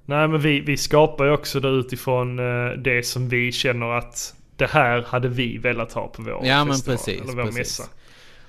Nej 0.05 0.27
men 0.27 0.41
vi, 0.41 0.59
vi 0.59 0.77
skapar 0.77 1.25
ju 1.25 1.31
också 1.31 1.59
det 1.59 1.67
utifrån 1.69 2.39
eh, 2.39 2.71
det 2.77 3.03
som 3.03 3.29
vi 3.29 3.51
känner 3.51 3.85
att 3.97 4.35
det 4.55 4.67
här 4.67 5.01
hade 5.07 5.27
vi 5.27 5.57
velat 5.57 5.93
ha 5.93 6.07
på 6.07 6.21
vår 6.21 6.45
Ja, 6.45 6.65
men 6.65 6.73
festival, 6.73 6.97
precis, 6.97 7.21
eller 7.21 7.33
vår 7.33 7.43
precis. 7.43 7.57
mässa. 7.79 7.83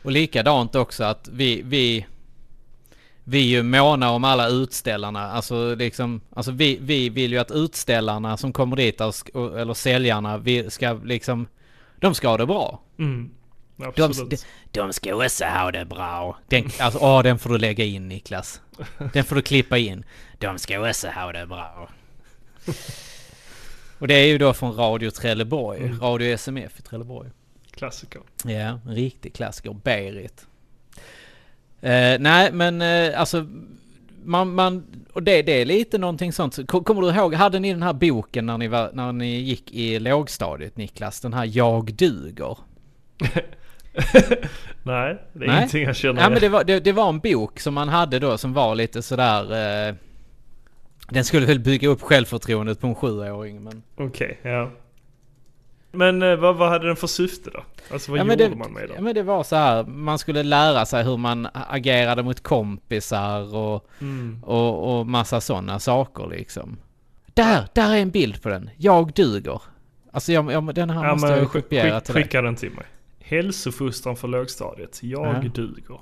Och 0.03 0.11
likadant 0.13 0.75
också 0.75 1.05
att 1.05 1.29
vi, 1.33 1.63
vi, 1.65 2.07
vi 3.25 3.39
är 3.39 3.57
ju 3.57 3.63
måna 3.63 4.11
om 4.11 4.25
alla 4.25 4.49
utställarna. 4.49 5.31
Alltså 5.31 5.75
liksom, 5.75 6.21
alltså 6.35 6.53
vi, 6.53 6.79
vi 6.81 7.09
vill 7.09 7.33
ju 7.33 7.39
att 7.39 7.51
utställarna 7.51 8.37
som 8.37 8.53
kommer 8.53 8.77
dit, 8.77 9.01
eller 9.35 9.75
säljarna, 9.75 10.39
vi 10.39 10.71
ska 10.71 10.93
liksom, 10.93 11.47
de 12.01 12.15
ska 12.15 12.29
ha 12.29 12.37
det 12.37 12.47
bra. 12.47 12.81
Mm. 12.99 13.31
Absolut. 13.79 14.31
de, 14.31 14.37
de 14.81 14.93
ska 14.93 15.15
också 15.25 15.45
ha 15.45 15.71
det 15.71 15.85
bra. 15.85 16.39
Den, 16.49 16.71
alltså, 16.81 16.99
åh, 17.03 17.23
den 17.23 17.39
får 17.39 17.51
du 17.51 17.59
lägga 17.59 17.85
in 17.85 18.09
Niklas. 18.09 18.61
Den 19.13 19.25
får 19.25 19.37
du 19.37 19.43
klippa 19.43 19.79
in. 19.79 20.05
De 20.39 20.59
ska 20.59 20.89
också 20.91 21.09
ha 21.09 21.33
det 21.33 21.47
bra. 21.47 21.89
Och 23.99 24.09
det 24.09 24.15
är 24.15 24.27
ju 24.27 24.39
då 24.39 24.55
från 24.55 24.77
Radio 24.77 25.11
Trelleborg, 25.11 25.79
Mm. 25.79 26.01
Radio 26.01 26.33
SMF 26.33 26.79
i 26.79 26.83
Trelleborg. 26.83 27.31
Klassiker. 27.71 28.21
Ja, 28.45 28.51
en 28.87 28.95
riktig 28.95 29.35
klassiker. 29.35 29.73
Berit. 29.85 30.47
Eh, 31.85 32.17
nej, 32.21 32.53
men 32.53 32.83
eh, 32.83 33.21
alltså... 33.21 33.47
Man, 34.27 34.55
man, 34.55 34.85
och 35.13 35.23
det, 35.23 35.43
det 35.43 35.53
är 35.61 35.65
lite 35.65 35.99
någonting 35.99 36.33
sånt. 36.33 36.67
Ko- 36.67 36.85
Kommer 36.85 37.03
du 37.03 37.09
ihåg, 37.09 37.35
hade 37.35 37.59
ni 37.59 37.73
den 37.73 37.83
här 37.83 37.93
boken 37.93 38.47
när 38.47 38.59
ni, 38.59 38.69
var, 38.69 38.91
när 38.93 39.13
ni 39.13 39.37
gick 39.41 39.73
i 39.73 39.99
lågstadiet 39.99 40.77
Niklas? 40.77 41.21
Den 41.21 41.33
här 41.35 41.51
Jag 41.53 41.95
duger. 41.95 42.59
Nej, 44.83 45.19
det 45.33 45.45
är 45.45 45.49
Nej. 45.49 45.57
ingenting 45.57 45.83
jag 45.83 45.97
känner 45.97 46.23
Ja 46.23 46.31
men 46.31 46.41
det 46.41 46.49
var, 46.49 46.65
det, 46.65 46.81
det 46.81 46.93
var 46.93 47.09
en 47.09 47.19
bok 47.19 47.61
som 47.61 47.75
man 47.75 47.89
hade 47.89 48.19
då 48.19 48.39
som 48.39 48.53
var 48.53 48.75
lite 48.75 49.03
sådär... 49.03 49.43
Eh, 49.89 49.95
den 51.09 51.25
skulle 51.25 51.47
väl 51.47 51.61
bygga 51.61 51.89
upp 51.89 52.03
självförtroendet 52.03 52.81
på 52.81 52.87
en 52.87 52.95
sjuåring 52.95 53.63
men... 53.63 53.83
Okej, 53.97 54.39
ja. 54.43 54.71
Men 55.95 56.23
eh, 56.23 56.37
vad, 56.37 56.57
vad 56.57 56.69
hade 56.69 56.87
den 56.87 56.97
för 56.97 57.07
syfte 57.07 57.51
då? 57.55 57.63
Alltså 57.93 58.11
vad 58.11 58.21
ja, 58.21 58.25
gjorde 58.25 58.49
det, 58.49 58.57
man 58.57 58.73
med 58.73 58.83
Ja 58.89 58.95
den? 58.95 59.05
men 59.05 59.15
det 59.15 59.23
var 59.23 59.43
så 59.43 59.57
här, 59.57 59.85
man 59.85 60.19
skulle 60.19 60.43
lära 60.43 60.87
sig 60.87 61.05
hur 61.05 61.17
man 61.17 61.49
agerade 61.53 62.23
mot 62.23 62.41
kompisar 62.43 63.55
och... 63.57 63.87
Mm. 64.01 64.45
Och, 64.45 64.99
och 64.99 65.07
massa 65.07 65.41
sådana 65.41 65.79
saker 65.79 66.27
liksom. 66.31 66.77
Där, 67.35 67.65
där 67.75 67.91
är 67.95 67.99
en 67.99 68.11
bild 68.11 68.43
på 68.43 68.49
den. 68.49 68.71
Jag 68.77 69.13
duger. 69.13 69.63
Alltså 70.13 70.33
jag, 70.33 70.53
jag, 70.53 70.75
den 70.75 70.91
här 70.91 71.05
Ja, 71.05 71.13
måste 71.13 71.29
jag 71.29 71.53
kopiera 71.53 71.95
skick, 72.01 72.05
till 72.05 72.15
skicka 72.15 72.43
den 72.43 72.57
till 72.57 72.71
mig. 72.71 72.85
Hälsofostran 73.21 74.17
för 74.17 74.29
lågstadiet. 74.29 74.99
Jag 75.03 75.45
Ja. 75.45 75.49
duger. 75.55 75.99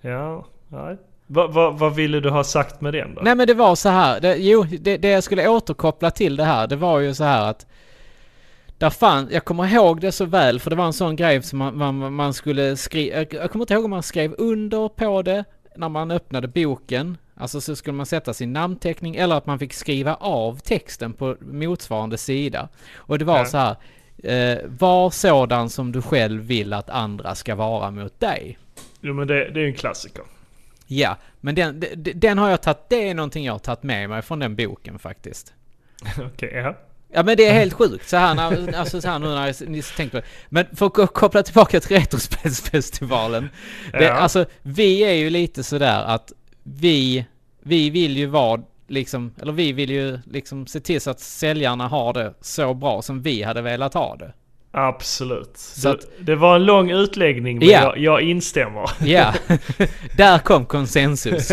Ja, 0.00 0.46
nej. 0.68 0.96
Vad 1.26 1.52
vad 1.52 1.78
vad 1.78 1.94
ville 1.94 2.20
du 2.20 2.30
ha 2.30 2.44
sagt 2.44 2.80
med 2.80 2.94
den 2.94 3.14
då? 3.14 3.20
Nej 3.24 3.34
men 3.34 3.46
det 3.46 3.54
var 3.54 3.74
så 3.74 3.88
här. 3.88 4.20
Det, 4.20 4.36
jo, 4.36 4.66
det, 4.80 4.96
det 4.96 5.08
jag 5.08 5.24
skulle 5.24 5.48
återkoppla 5.48 6.10
till 6.10 6.36
det 6.36 6.44
här, 6.44 6.66
det 6.66 6.76
var 6.76 6.98
ju 7.00 7.14
så 7.14 7.24
här 7.24 7.50
att 7.50 7.66
där 8.82 8.90
fann, 8.90 9.28
jag 9.30 9.44
kommer 9.44 9.66
ihåg 9.74 10.00
det 10.00 10.12
så 10.12 10.24
väl 10.24 10.60
för 10.60 10.70
det 10.70 10.76
var 10.76 10.86
en 10.86 10.92
sån 10.92 11.16
grej 11.16 11.42
som 11.42 11.58
man, 11.58 11.76
man, 11.78 12.14
man 12.14 12.34
skulle 12.34 12.76
skriva, 12.76 13.16
jag, 13.16 13.34
jag 13.34 13.50
kommer 13.50 13.62
inte 13.62 13.74
ihåg 13.74 13.84
om 13.84 13.90
man 13.90 14.02
skrev 14.02 14.34
under 14.38 14.88
på 14.88 15.22
det 15.22 15.44
när 15.76 15.88
man 15.88 16.10
öppnade 16.10 16.48
boken. 16.48 17.16
Alltså 17.34 17.60
så 17.60 17.76
skulle 17.76 17.96
man 17.96 18.06
sätta 18.06 18.34
sin 18.34 18.52
namnteckning 18.52 19.16
eller 19.16 19.36
att 19.36 19.46
man 19.46 19.58
fick 19.58 19.72
skriva 19.72 20.14
av 20.14 20.58
texten 20.58 21.12
på 21.12 21.36
motsvarande 21.40 22.18
sida. 22.18 22.68
Och 22.96 23.18
det 23.18 23.24
var 23.24 23.38
Ja. 23.38 23.44
så 23.44 23.58
här, 23.58 23.76
eh, 24.24 24.58
var 24.68 25.10
sådan 25.10 25.70
som 25.70 25.92
du 25.92 26.02
själv 26.02 26.42
vill 26.42 26.72
att 26.72 26.90
andra 26.90 27.34
ska 27.34 27.54
vara 27.54 27.90
mot 27.90 28.20
dig. 28.20 28.58
Jo 29.00 29.14
men 29.14 29.26
det, 29.28 29.50
det 29.50 29.60
är 29.60 29.66
en 29.66 29.74
klassiker. 29.74 30.24
Ja, 30.86 31.16
men 31.40 31.54
den, 31.54 31.80
den, 31.80 32.12
den 32.20 32.38
har 32.38 32.50
jag 32.50 32.62
tagit, 32.62 32.88
det 32.88 33.08
är 33.08 33.14
någonting 33.14 33.44
jag 33.44 33.52
har 33.52 33.58
tagit 33.58 33.82
med 33.82 34.08
mig 34.10 34.22
från 34.22 34.38
den 34.38 34.56
boken 34.56 34.98
faktiskt. 34.98 35.52
Okej, 36.26 36.52
ja. 36.54 36.74
Ja 37.14 37.22
men 37.22 37.36
det 37.36 37.46
är 37.46 37.52
helt 37.54 37.72
sjukt 37.72 38.08
så 38.08 38.16
här, 38.16 38.34
när, 38.34 38.74
alltså 38.78 39.00
så 39.00 39.08
här 39.08 39.18
nu 39.18 39.26
när 39.28 39.66
ni 39.68 39.82
tänker 39.82 40.10
på 40.10 40.16
det. 40.16 40.26
Men 40.48 40.66
för 40.76 40.86
att 40.86 40.92
ko- 40.94 41.06
koppla 41.06 41.42
tillbaka 41.42 41.80
till 41.80 41.96
Retrospelsfestivalen. 41.96 43.48
Det, 43.92 44.04
Ja. 44.04 44.12
Alltså 44.12 44.44
vi 44.62 45.00
är 45.04 45.12
ju 45.12 45.30
lite 45.30 45.62
sådär 45.62 46.04
att 46.04 46.32
vi, 46.62 47.24
vi 47.62 47.90
vill 47.90 48.16
ju 48.16 48.26
vara 48.26 48.60
liksom, 48.88 49.34
eller 49.42 49.52
vi 49.52 49.72
vill 49.72 49.90
ju 49.90 50.18
liksom 50.30 50.66
se 50.66 50.80
till 50.80 51.00
så 51.00 51.10
att 51.10 51.20
säljarna 51.20 51.88
har 51.88 52.12
det 52.12 52.34
så 52.40 52.74
bra 52.74 53.02
som 53.02 53.22
vi 53.22 53.42
hade 53.42 53.62
velat 53.62 53.94
ha 53.94 54.16
det. 54.16 54.32
Absolut. 54.74 55.50
Så 55.56 55.88
det, 55.88 55.94
att- 55.94 56.06
det 56.20 56.34
var 56.36 56.56
en 56.56 56.64
lång 56.64 56.90
utläggning 56.90 57.58
men 57.58 57.68
Ja. 57.68 57.80
jag, 57.82 57.98
jag 57.98 58.20
instämmer. 58.22 58.90
Ja, 59.04 59.34
där 60.16 60.38
kom 60.38 60.66
konsensus. 60.66 61.52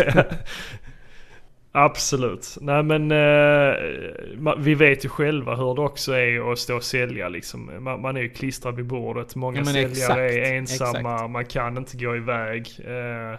Absolut. 1.72 2.56
Nej 2.60 2.82
men 2.82 3.10
eh, 3.12 4.54
vi 4.58 4.74
vet 4.74 5.04
ju 5.04 5.08
själva 5.08 5.54
hur 5.54 5.74
det 5.74 5.80
också 5.80 6.12
är 6.12 6.52
att 6.52 6.58
stå 6.58 6.76
och 6.76 6.84
sälja 6.84 7.28
liksom. 7.28 7.70
Man, 7.84 8.00
man 8.00 8.16
är 8.16 8.20
ju 8.20 8.28
klistrad 8.28 8.76
vid 8.76 8.86
bordet. 8.86 9.36
Många 9.36 9.58
Ja, 9.58 9.64
säljare 9.64 9.90
exakt, 9.90 10.18
är 10.18 10.54
ensamma, 10.54 11.14
exakt. 11.14 11.30
man 11.30 11.44
kan 11.44 11.76
inte 11.76 11.96
gå 11.96 12.16
iväg. 12.16 12.68
Eh, 12.84 13.38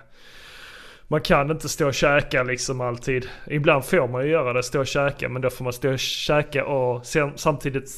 man 1.08 1.22
kan 1.22 1.52
inte 1.52 1.70
stå 1.70 1.88
och 1.88 1.94
käka 1.94 2.44
liksom 2.44 2.82
alltid. 2.82 3.28
Ibland 3.48 3.86
får 3.86 4.08
man 4.08 4.24
ju 4.26 4.32
göra 4.32 4.54
det, 4.54 4.64
stå 4.64 4.80
och 4.80 4.88
käka. 4.88 5.30
Men 5.30 5.42
då 5.42 5.50
får 5.50 5.64
man 5.64 5.74
stå 5.74 5.92
och 5.92 6.00
käka 6.00 6.66
och 6.66 7.06
sen, 7.06 7.32
samtidigt 7.36 7.90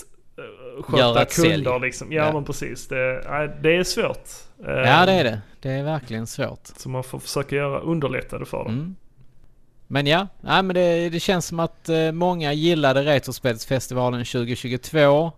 Göra 0.97 1.13
sköta 1.13 1.25
kunder 1.25 1.79
liksom. 1.79 2.11
Ja, 2.11 2.25
Ja. 2.25 2.33
men 2.33 2.43
precis. 2.43 2.87
Det, 2.87 3.23
nej, 3.29 3.49
det 3.61 3.75
är 3.75 3.83
svårt. 3.83 4.27
Eh, 4.67 4.73
Ja 4.73 5.05
det 5.05 5.11
är 5.11 5.23
det. 5.23 5.41
Det 5.61 5.69
är 5.71 5.83
verkligen 5.83 6.27
svårt. 6.27 6.59
Så 6.77 6.89
man 6.89 7.03
får 7.03 7.19
försöka 7.19 7.55
göra 7.55 7.79
underlätta 7.79 8.39
det 8.39 8.45
för 8.45 8.57
dem. 8.57 8.73
Mm. 8.73 8.95
Men 9.93 10.07
ja, 10.07 10.27
nej, 10.41 10.63
men 10.63 10.73
det, 10.73 11.09
det 11.09 11.19
känns 11.19 11.45
som 11.45 11.59
att 11.59 11.89
eh, 11.89 12.11
många 12.11 12.53
gillade 12.53 13.01
Retrospelsfestivalen 13.01 14.25
2022. 14.25 15.31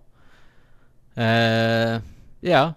Eh, 1.15 1.99
ja, 2.39 2.73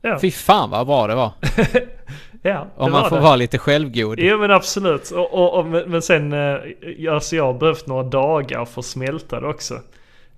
Ja, 0.00 0.18
fy 0.20 0.30
fan 0.30 0.70
vad 0.70 0.86
bra 0.86 1.06
det 1.06 1.14
var. 1.14 1.32
ja 2.42 2.66
det 2.76 2.82
Om 2.82 2.92
man 2.92 3.08
får 3.08 3.16
det. 3.16 3.22
vara 3.22 3.36
lite 3.36 3.58
självgod. 3.58 4.20
Ja 4.20 4.36
men 4.36 4.50
absolut. 4.50 5.10
Och, 5.10 5.34
och, 5.34 5.58
och, 5.58 5.66
men 5.66 6.02
sen, 6.02 6.32
alltså 7.10 7.36
jag 7.36 7.44
har 7.44 7.54
behövt 7.54 7.86
några 7.86 8.02
dagar 8.02 8.64
för 8.64 8.80
att 8.80 8.86
smälta 8.86 9.40
det 9.40 9.46
också. 9.46 9.74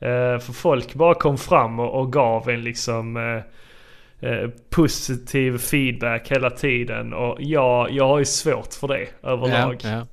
Eh, 0.00 0.38
för 0.38 0.52
folk 0.52 0.94
bara 0.94 1.14
kom 1.14 1.38
fram 1.38 1.80
och, 1.80 2.00
och 2.00 2.12
gav 2.12 2.48
en 2.48 2.64
liksom 2.64 3.16
eh, 3.16 4.30
eh, 4.30 4.48
positiv 4.70 5.58
feedback 5.58 6.28
hela 6.28 6.50
tiden. 6.50 7.12
Och 7.12 7.36
jag, 7.40 7.90
jag 7.90 8.08
har 8.08 8.18
ju 8.18 8.24
svårt 8.24 8.74
för 8.74 8.88
det 8.88 9.06
överlag. 9.22 9.76
Ja, 9.82 9.90
ja. 9.90 10.06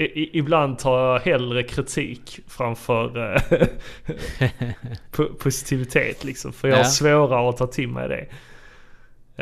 I, 0.00 0.38
ibland 0.38 0.78
tar 0.78 0.98
jag 1.12 1.20
hellre 1.20 1.62
kritik 1.62 2.40
framför 2.48 3.32
eh, 3.34 3.40
po- 5.12 5.34
positivitet 5.38 6.24
liksom. 6.24 6.52
För 6.52 6.68
jag 6.68 6.76
har 6.76 6.80
Ja. 6.84 6.88
svårare 6.88 7.48
att 7.48 7.56
ta 7.56 7.66
till 7.66 7.88
mig 7.88 8.08
det. 8.08 8.26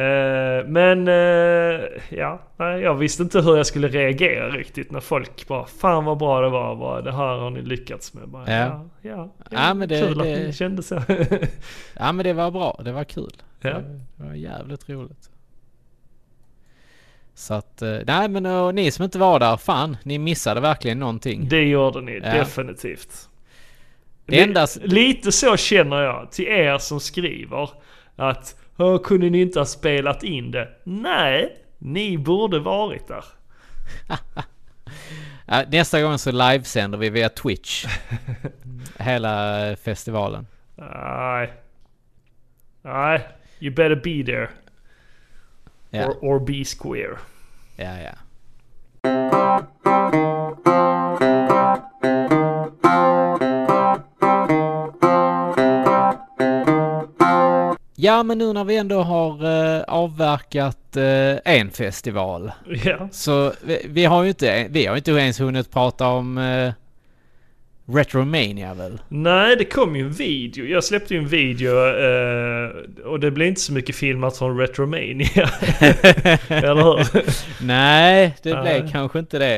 Eh, 0.03 0.66
men 0.66 1.09
eh, 1.09 1.85
ja, 2.19 2.40
nej, 2.57 2.81
jag 2.81 2.95
visste 2.95 3.23
inte 3.23 3.40
hur 3.40 3.57
jag 3.57 3.66
skulle 3.66 3.88
reagera 3.88 4.51
riktigt 4.51 4.90
när 4.90 5.01
folk 5.01 5.47
bara 5.49 5.66
Fan 5.66 6.05
vad 6.05 6.19
bra 6.19 6.40
det 6.40 6.49
var, 6.49 6.77
bara, 6.77 7.03
det 7.03 7.12
här 7.12 7.37
har 7.38 7.51
ni 7.51 7.62
lyckats 7.62 8.14
med. 8.14 8.29
Bara, 8.29 8.53
Ja. 8.53 8.87
ja, 9.03 9.11
ja, 9.11 9.31
Ja, 9.51 9.75
men 9.75 9.88
det- 9.88 10.01
kul 10.07 10.19
det- 10.19 10.33
att 10.33 10.47
ni 10.47 10.53
kände 10.53 10.83
så. 10.83 11.03
ja 11.99 12.12
men 12.12 12.25
det 12.25 12.33
var 12.33 12.51
bra, 12.51 12.81
det 12.85 12.92
var 12.92 13.05
kul. 13.05 13.33
Ja. 13.61 13.71
Det 14.16 14.25
var 14.25 14.35
jävligt 14.35 14.88
roligt. 14.88 15.31
Så 17.38 17.55
att, 17.55 17.83
eh, 17.83 17.99
nej 18.07 18.29
men 18.29 18.46
och 18.46 18.75
ni 18.75 18.90
som 18.90 19.05
inte 19.05 19.18
var 19.18 19.40
där, 19.40 19.57
fan, 19.57 19.96
ni 20.03 20.18
missade 20.18 20.61
verkligen 20.61 20.99
någonting. 20.99 21.49
det 21.49 21.62
gjorde 21.62 22.01
ni 22.01 22.12
Ja. 22.25 22.33
definitivt. 22.33 23.29
Det 24.27 24.42
enda 24.42 24.66
Lite 24.81 25.33
så 25.33 25.57
känner 25.57 26.03
jag 26.03 26.33
till 26.33 26.44
er 26.49 26.79
som 26.79 27.01
skriver 27.01 27.70
att 28.16 28.57
"Åh, 28.77 28.99
kunde 29.03 29.31
ni 29.31 29.40
inte 29.40 29.59
ha 29.61 29.66
spelat 29.66 30.22
in 30.22 30.51
det? 30.51 30.68
Nej, 30.85 31.57
ni 31.79 32.18
borde 32.18 32.59
varit 32.59 33.09
där. 33.09 33.25
Nästa 35.70 36.03
gång 36.03 36.18
så 36.18 36.33
livesänder 36.33 36.99
vi 36.99 37.11
via 37.11 37.29
Twitch. 37.29 37.87
Hela 38.99 39.66
eh, 39.70 39.77
festivalen. 39.77 40.46
Nej. 40.75 41.53
Nej, 42.83 43.20
you 43.61 43.75
better 43.75 43.94
be 43.96 44.33
there. 44.33 44.49
Ja, 45.97 46.07
Or, 46.09 46.17
or 46.25 46.39
be 46.39 46.65
square. 46.65 47.17
ja, 47.77 47.99
ja. 48.01 48.13
Ja, 57.99 58.23
men 58.23 58.39
nu 58.39 58.53
när 58.53 58.65
vi 58.65 58.77
ändå 58.77 59.03
har 59.03 59.45
eh, 59.77 59.83
avverkat 59.83 60.97
eh, 60.97 61.55
en 61.55 61.71
festival. 61.71 62.53
Ja. 62.85 63.09
Så 63.13 63.53
vi, 63.65 63.87
vi 63.89 64.05
har 64.05 64.23
ju 64.23 64.29
inte, 64.29 64.67
vi 64.71 64.87
har 64.87 64.97
inte 64.97 65.11
ens 65.11 65.41
hunnit 65.41 65.71
prata 65.71 66.09
om 66.09 66.39
eh, 66.39 66.73
Retromania 67.88 68.75
väl? 68.75 69.01
Nej, 69.09 69.57
det 69.57 69.64
kom 69.64 69.96
ju 69.96 70.03
en 70.03 70.12
video. 70.12 70.64
Jag 70.66 70.85
släppte 70.85 71.14
ju 71.14 71.20
en 71.20 71.27
video 71.29 71.70
eh, 71.88 72.70
och 73.05 73.20
det 73.20 73.31
blev 73.31 73.49
inte 73.49 73.61
så 73.61 73.72
mycket 73.72 73.96
filmat 73.96 74.38
från 74.38 74.59
Retromania. 74.59 75.27
Eller 76.49 76.83
hur? 76.85 77.25
Nej, 77.66 78.35
det 78.42 78.55
Nej. 78.55 78.62
blev 78.81 78.90
kanske 78.92 79.18
inte 79.18 79.38
det. 79.38 79.57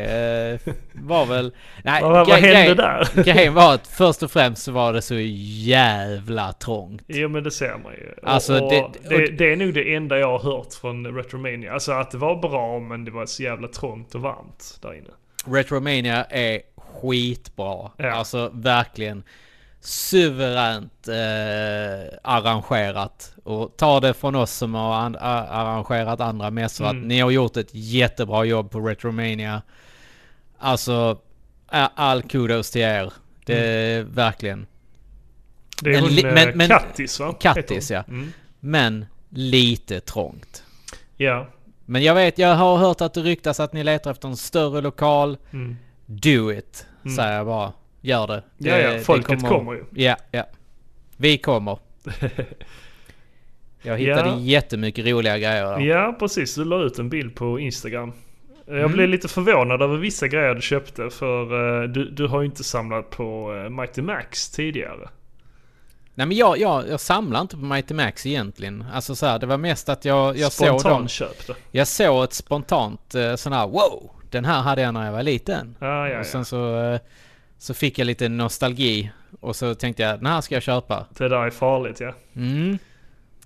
Eh, 0.67 0.73
var 0.93 1.27
väl... 1.27 1.53
Nej, 1.85 2.03
vad, 2.03 2.27
vad 2.29 2.39
hände 2.39 2.75
där? 2.75 3.09
Grejen 3.25 3.55
var 3.55 3.75
att 3.75 3.87
först 3.87 4.23
och 4.23 4.31
främst 4.31 4.63
så 4.63 4.73
var 4.73 4.93
det 4.93 5.03
så 5.03 5.15
jävla 5.19 6.53
trångt. 6.53 7.03
Jo 7.07 7.29
men 7.29 7.43
det 7.45 7.51
ser 7.51 7.79
man 7.85 7.93
ju. 7.93 8.15
Alltså, 8.23 8.55
och, 8.59 8.63
och 8.65 8.71
det- 8.71 9.09
det, 9.09 9.15
och- 9.25 9.33
det 9.33 9.53
är 9.53 9.57
nog 9.57 9.75
det 9.75 9.95
enda 9.95 10.19
jag 10.19 10.39
har 10.39 10.53
hört 10.57 10.75
från 10.81 11.07
Retromania. 11.17 11.73
Alltså 11.73 11.93
att 11.93 12.11
det 12.11 12.19
var 12.19 12.37
bra 12.37 12.79
men 12.81 13.05
det 13.05 13.11
var 13.11 13.27
så 13.27 13.43
jävla 13.43 13.69
trångt 13.69 14.15
och 14.15 14.21
varmt 14.21 14.79
där 14.83 14.95
inne. 14.95 15.11
Retromania 15.47 16.25
är 16.25 16.61
skitbra. 17.03 17.91
Ja. 17.97 18.13
Alltså 18.13 18.51
verkligen 18.55 19.23
suveränt 19.81 21.09
eh, 21.09 22.19
arrangerat. 22.23 23.35
Och 23.45 23.77
ta 23.77 24.01
det 24.01 24.15
från 24.15 24.35
oss 24.35 24.51
som 24.53 24.75
har 24.75 24.95
an- 24.95 25.17
arrangerat 25.21 26.21
andra 26.21 26.51
mässor 26.51 26.85
Mm. 26.85 27.03
att 27.03 27.07
ni 27.09 27.21
har 27.21 27.31
gjort 27.31 27.57
ett 27.57 27.71
jättebra 27.73 28.45
jobb 28.45 28.71
på 28.71 28.81
Retromania. 28.81 29.63
Alltså 30.59 31.19
all 31.95 32.23
kudos 32.23 32.71
till 32.71 32.81
er. 32.83 33.13
Det 33.47 33.59
är 33.59 34.03
verkligen. 34.03 34.67
Det 35.83 35.95
är 35.95 36.01
hon 36.01 36.11
li- 36.11 36.23
men, 36.25 36.59
men- 36.59 36.69
Kattis 36.69 37.21
va? 37.21 37.35
Kattis, 37.41 37.91
ja. 37.91 38.05
Mm. 38.09 38.33
Men 38.61 39.07
lite 39.29 40.01
trångt. 40.01 40.63
Ja. 41.17 41.49
Men 41.87 42.03
jag 42.03 42.15
vet, 42.15 42.39
jag 42.39 42.55
har 42.55 42.77
hört 42.77 43.01
att 43.01 43.15
det 43.15 43.21
ryktas 43.21 43.61
att 43.61 43.73
ni 43.73 43.85
letar 43.85 44.11
efter 44.11 44.29
en 44.29 44.37
större 44.37 44.81
lokal. 44.81 45.37
Mm. 45.53 45.77
Do 46.11 46.53
it, 46.53 46.87
Mm. 47.05 47.17
säger 47.17 47.37
jag 47.37 47.47
bara. 47.47 47.73
Gör 48.01 48.27
det. 48.27 48.43
Ja, 48.59 48.75
det 48.77 48.83
ja, 48.83 48.93
det 48.93 49.01
folket 49.01 49.49
kommer 49.49 49.73
ju. 49.73 49.85
Ja, 49.95 50.17
ja. 50.31 50.45
Vi 51.17 51.39
kommer. 51.39 51.79
Jag 53.83 53.99
hittade 53.99 54.29
Ja. 54.29 54.39
jättemycket 54.39 55.07
roliga 55.07 55.39
grejer 55.39 55.65
där. 55.65 55.81
Ja, 55.81 56.17
precis. 56.19 56.55
Du 56.55 56.65
la 56.65 56.83
ut 56.83 56.99
en 56.99 57.09
bild 57.09 57.35
på 57.35 57.59
Instagram. 57.61 58.13
Jag 58.67 58.79
Mm. 58.79 58.93
blev 58.93 59.09
lite 59.09 59.29
förvånad 59.29 59.83
över 59.83 59.97
vissa 59.97 60.29
grejer 60.29 60.55
du 60.55 60.61
köpte 60.61 61.11
för 61.11 61.43
eh, 61.83 61.89
du, 61.89 62.11
du 62.11 62.27
har 62.27 62.41
ju 62.41 62.47
inte 62.47 62.65
samlat 62.65 63.11
på 63.11 63.53
uh, 63.53 63.69
Mighty 63.71 64.03
Max 64.03 64.51
tidigare. 64.51 65.09
Nej 66.15 66.27
men 66.27 66.37
jag, 66.37 66.59
jag, 66.59 66.89
jag 66.89 67.01
samlar 67.01 67.41
inte 67.41 67.57
på 67.57 67.63
Mighty 67.65 67.95
Max 67.95 68.27
egentligen. 68.27 68.85
Alltså 68.93 69.15
så 69.15 69.27
här, 69.27 69.39
det 69.39 69.47
var 69.47 69.57
mest 69.57 69.89
att 69.89 70.05
jag, 70.05 70.37
jag 70.37 70.53
såg 70.53 70.67
dem. 70.69 70.79
Spontan 70.79 71.09
köpte. 71.09 71.55
Jag 71.71 71.89
såg 71.89 72.25
ett 72.25 72.33
spontant 72.33 73.15
eh, 73.15 73.35
sån 73.37 73.53
här 73.53 73.67
wow! 73.67 74.11
Den 74.31 74.45
här 74.45 74.63
hade 74.63 74.83
jag 74.83 74.95
när 74.95 75.05
jag 75.05 75.13
var 75.13 75.23
liten. 75.23 75.77
Ja, 75.79 76.09
ja, 76.09 76.21
Och 76.21 76.27
sen 76.27 76.41
ja. 76.41 76.45
så, 76.45 76.81
eh, 76.81 77.01
så 77.59 77.75
fick 77.75 77.99
jag 77.99 78.07
lite 78.07 78.29
nostalgi. 78.29 79.11
Och 79.41 79.57
så 79.57 79.75
tänkte 79.75 80.03
jag, 80.03 80.19
den 80.19 80.27
här 80.27 80.41
ska 80.41 80.55
jag 80.55 80.63
köpa. 80.63 81.07
Det 81.19 81.29
där 81.29 81.47
är 81.47 81.51
farligt 81.51 82.01
ja. 82.01 82.15
Mm. 82.37 82.79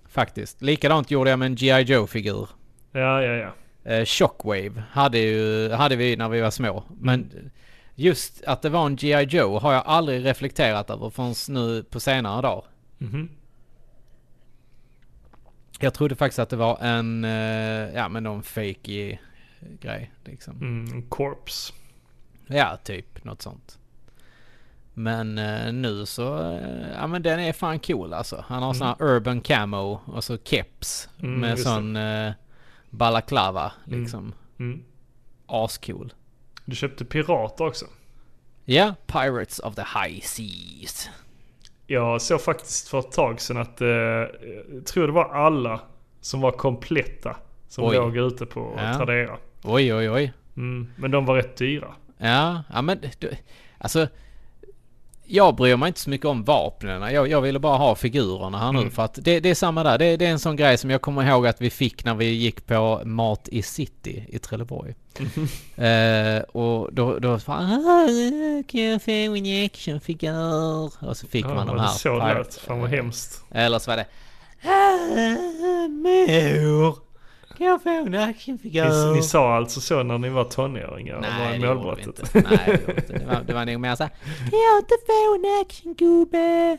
Faktiskt. 0.08 0.62
Likadant 0.62 1.10
gjorde 1.10 1.30
jag 1.30 1.38
med 1.38 1.46
en 1.46 1.54
G.I. 1.54 1.82
Joe-figur. 1.82 2.48
Ja, 2.92 3.22
ja, 3.22 3.32
ja. 3.32 3.52
Eh, 3.92 4.04
Shockwave 4.04 4.82
hade, 4.90 5.18
ju, 5.18 5.70
hade 5.70 5.96
vi 5.96 6.16
när 6.16 6.28
vi 6.28 6.40
var 6.40 6.50
små. 6.50 6.84
Men 7.00 7.50
just 7.94 8.44
att 8.44 8.62
det 8.62 8.68
var 8.68 8.86
en 8.86 8.96
G.I. 8.96 9.22
Joe 9.24 9.58
har 9.58 9.72
jag 9.72 9.82
aldrig 9.86 10.24
reflekterat 10.24 10.90
över 10.90 11.10
förrän 11.10 11.34
nu 11.48 11.82
på 11.82 12.00
senare 12.00 12.42
dag. 12.42 12.64
Mhm. 12.98 13.28
Jag 15.80 15.94
trodde 15.94 16.14
faktiskt 16.14 16.38
att 16.38 16.50
det 16.50 16.56
var 16.56 16.78
en, 16.80 17.24
eh, 17.24 17.94
ja 17.94 18.08
men 18.08 18.22
någon 18.22 18.42
fake 18.42 19.18
grej 19.80 20.12
liksom. 20.24 20.56
Mm, 20.60 21.08
corpse. 21.08 21.72
Ja, 22.46 22.76
typ 22.84 23.24
något 23.24 23.42
sånt. 23.42 23.78
Men 24.94 25.38
eh, 25.38 25.72
nu 25.72 26.06
så, 26.06 26.50
eh, 26.52 26.90
ja 26.96 27.06
men 27.06 27.22
den 27.22 27.40
är 27.40 27.52
fan 27.52 27.78
cool 27.78 28.12
alltså. 28.14 28.44
Han 28.48 28.62
har 28.62 28.74
sån 28.74 28.86
här 28.86 28.96
urban 29.02 29.40
camo 29.40 30.00
och 30.06 30.24
så 30.24 30.38
keps 30.38 31.08
Mm, 31.22 31.40
med 31.40 31.58
sån 31.58 31.96
eh, 31.96 32.32
balaklava 32.90 33.72
Mm. 33.86 34.00
liksom. 34.00 34.34
Mm. 34.58 34.82
Ascool. 35.46 36.12
Du 36.64 36.76
köpte 36.76 37.04
pirater 37.04 37.66
också. 37.66 37.86
Ja, 38.64 38.94
Pirates 39.06 39.58
of 39.58 39.74
the 39.74 39.82
High 39.82 40.20
Seas. 40.20 41.08
Jag 41.86 42.22
såg 42.22 42.40
faktiskt 42.40 42.88
för 42.88 42.98
ett 42.98 43.12
tag 43.12 43.40
sedan 43.40 43.56
att, 43.56 43.80
eh, 43.80 43.88
jag 43.88 44.86
tror 44.86 45.06
det 45.06 45.12
var 45.12 45.34
alla 45.34 45.80
som 46.20 46.40
var 46.40 46.50
kompletta 46.52 47.36
som 47.72 47.84
Oj. 47.84 47.96
låg 47.96 48.16
ute 48.16 48.46
på 48.46 48.74
Ja. 48.78 48.94
Tradera. 48.94 49.36
Oj, 49.64 49.94
oj, 49.94 50.10
oj. 50.10 50.32
Mm, 50.56 50.92
men 50.96 51.10
de 51.10 51.26
var 51.26 51.34
rätt 51.36 51.56
dyra. 51.56 51.94
Ja, 52.18 52.62
ja 52.72 52.82
men 52.82 52.98
du, 53.18 53.30
alltså. 53.78 54.08
Jag 55.24 55.54
bryr 55.56 55.76
mig 55.76 55.86
inte 55.88 56.00
så 56.00 56.10
mycket 56.10 56.26
om 56.26 56.44
vapnen. 56.44 57.14
Jag, 57.14 57.28
jag 57.28 57.40
ville 57.40 57.58
bara 57.58 57.76
ha 57.76 57.94
figurerna 57.94 58.58
här 58.58 58.72
nu 58.72 58.78
Mm. 58.78 58.90
för 58.90 59.02
att 59.04 59.14
det, 59.22 59.40
det 59.40 59.50
är 59.50 59.54
samma 59.54 59.82
där. 59.82 59.98
Det, 59.98 60.16
det 60.16 60.26
är 60.26 60.30
en 60.30 60.38
sån 60.38 60.56
grej 60.56 60.78
som 60.78 60.90
jag 60.90 61.02
kommer 61.02 61.28
ihåg 61.28 61.46
att 61.46 61.60
vi 61.60 61.70
fick 61.70 62.04
när 62.04 62.14
vi 62.14 62.24
gick 62.26 62.66
på 62.66 63.02
Mat 63.04 63.48
i 63.48 63.62
City 63.62 64.24
i 64.28 64.38
Trelleborg. 64.38 64.94
Eh, 65.76 66.42
och 66.42 66.94
då, 66.94 67.18
då 67.18 67.38
fan, 67.38 67.72
"Ah, 67.86 68.62
kan 68.68 68.80
jag 68.82 69.02
få 69.02 69.10
en 69.10 69.64
actionfigur? 69.64 70.92
Och 71.08 71.16
så 71.16 71.26
fick 71.26 71.44
Ja, 71.44 71.54
man 71.54 71.66
de 71.66 71.78
här. 71.78 71.88
så 71.88 72.18
lät? 72.18 72.54
Fan 72.54 72.80
vad 72.80 72.90
hemskt. 72.90 73.44
Eller 73.50 73.78
så 73.78 73.90
var 73.90 73.96
det 73.96 74.06
"Ah, 74.64 75.88
Mor, 75.88 76.96
kan 77.58 77.66
jag 77.66 77.82
få 77.82 77.88
en 77.88 78.14
actionfigur? 78.14 79.08
Ni, 79.10 79.16
ni 79.16 79.22
sa 79.22 79.56
alltså 79.56 79.80
så 79.80 80.02
när 80.02 80.18
ni 80.18 80.28
var 80.28 80.44
tonåringar? 80.44 81.20
Nej, 81.20 81.58
det 81.58 81.66
gjorde 81.66 81.96
vi 81.96 82.02
inte. 82.02 82.22
Nej, 82.34 82.80
det 82.86 83.12
inte. 83.12 83.24
Var, 83.26 83.42
det 83.46 83.54
var 83.54 83.66
nog 83.66 83.80
mer 83.80 83.94
såhär, 83.94 84.10
kan 84.50 84.58
jag 84.60 84.78
inte 84.78 84.94
få 85.06 85.34
en 85.34 85.60
actiongubbe? 85.60 86.78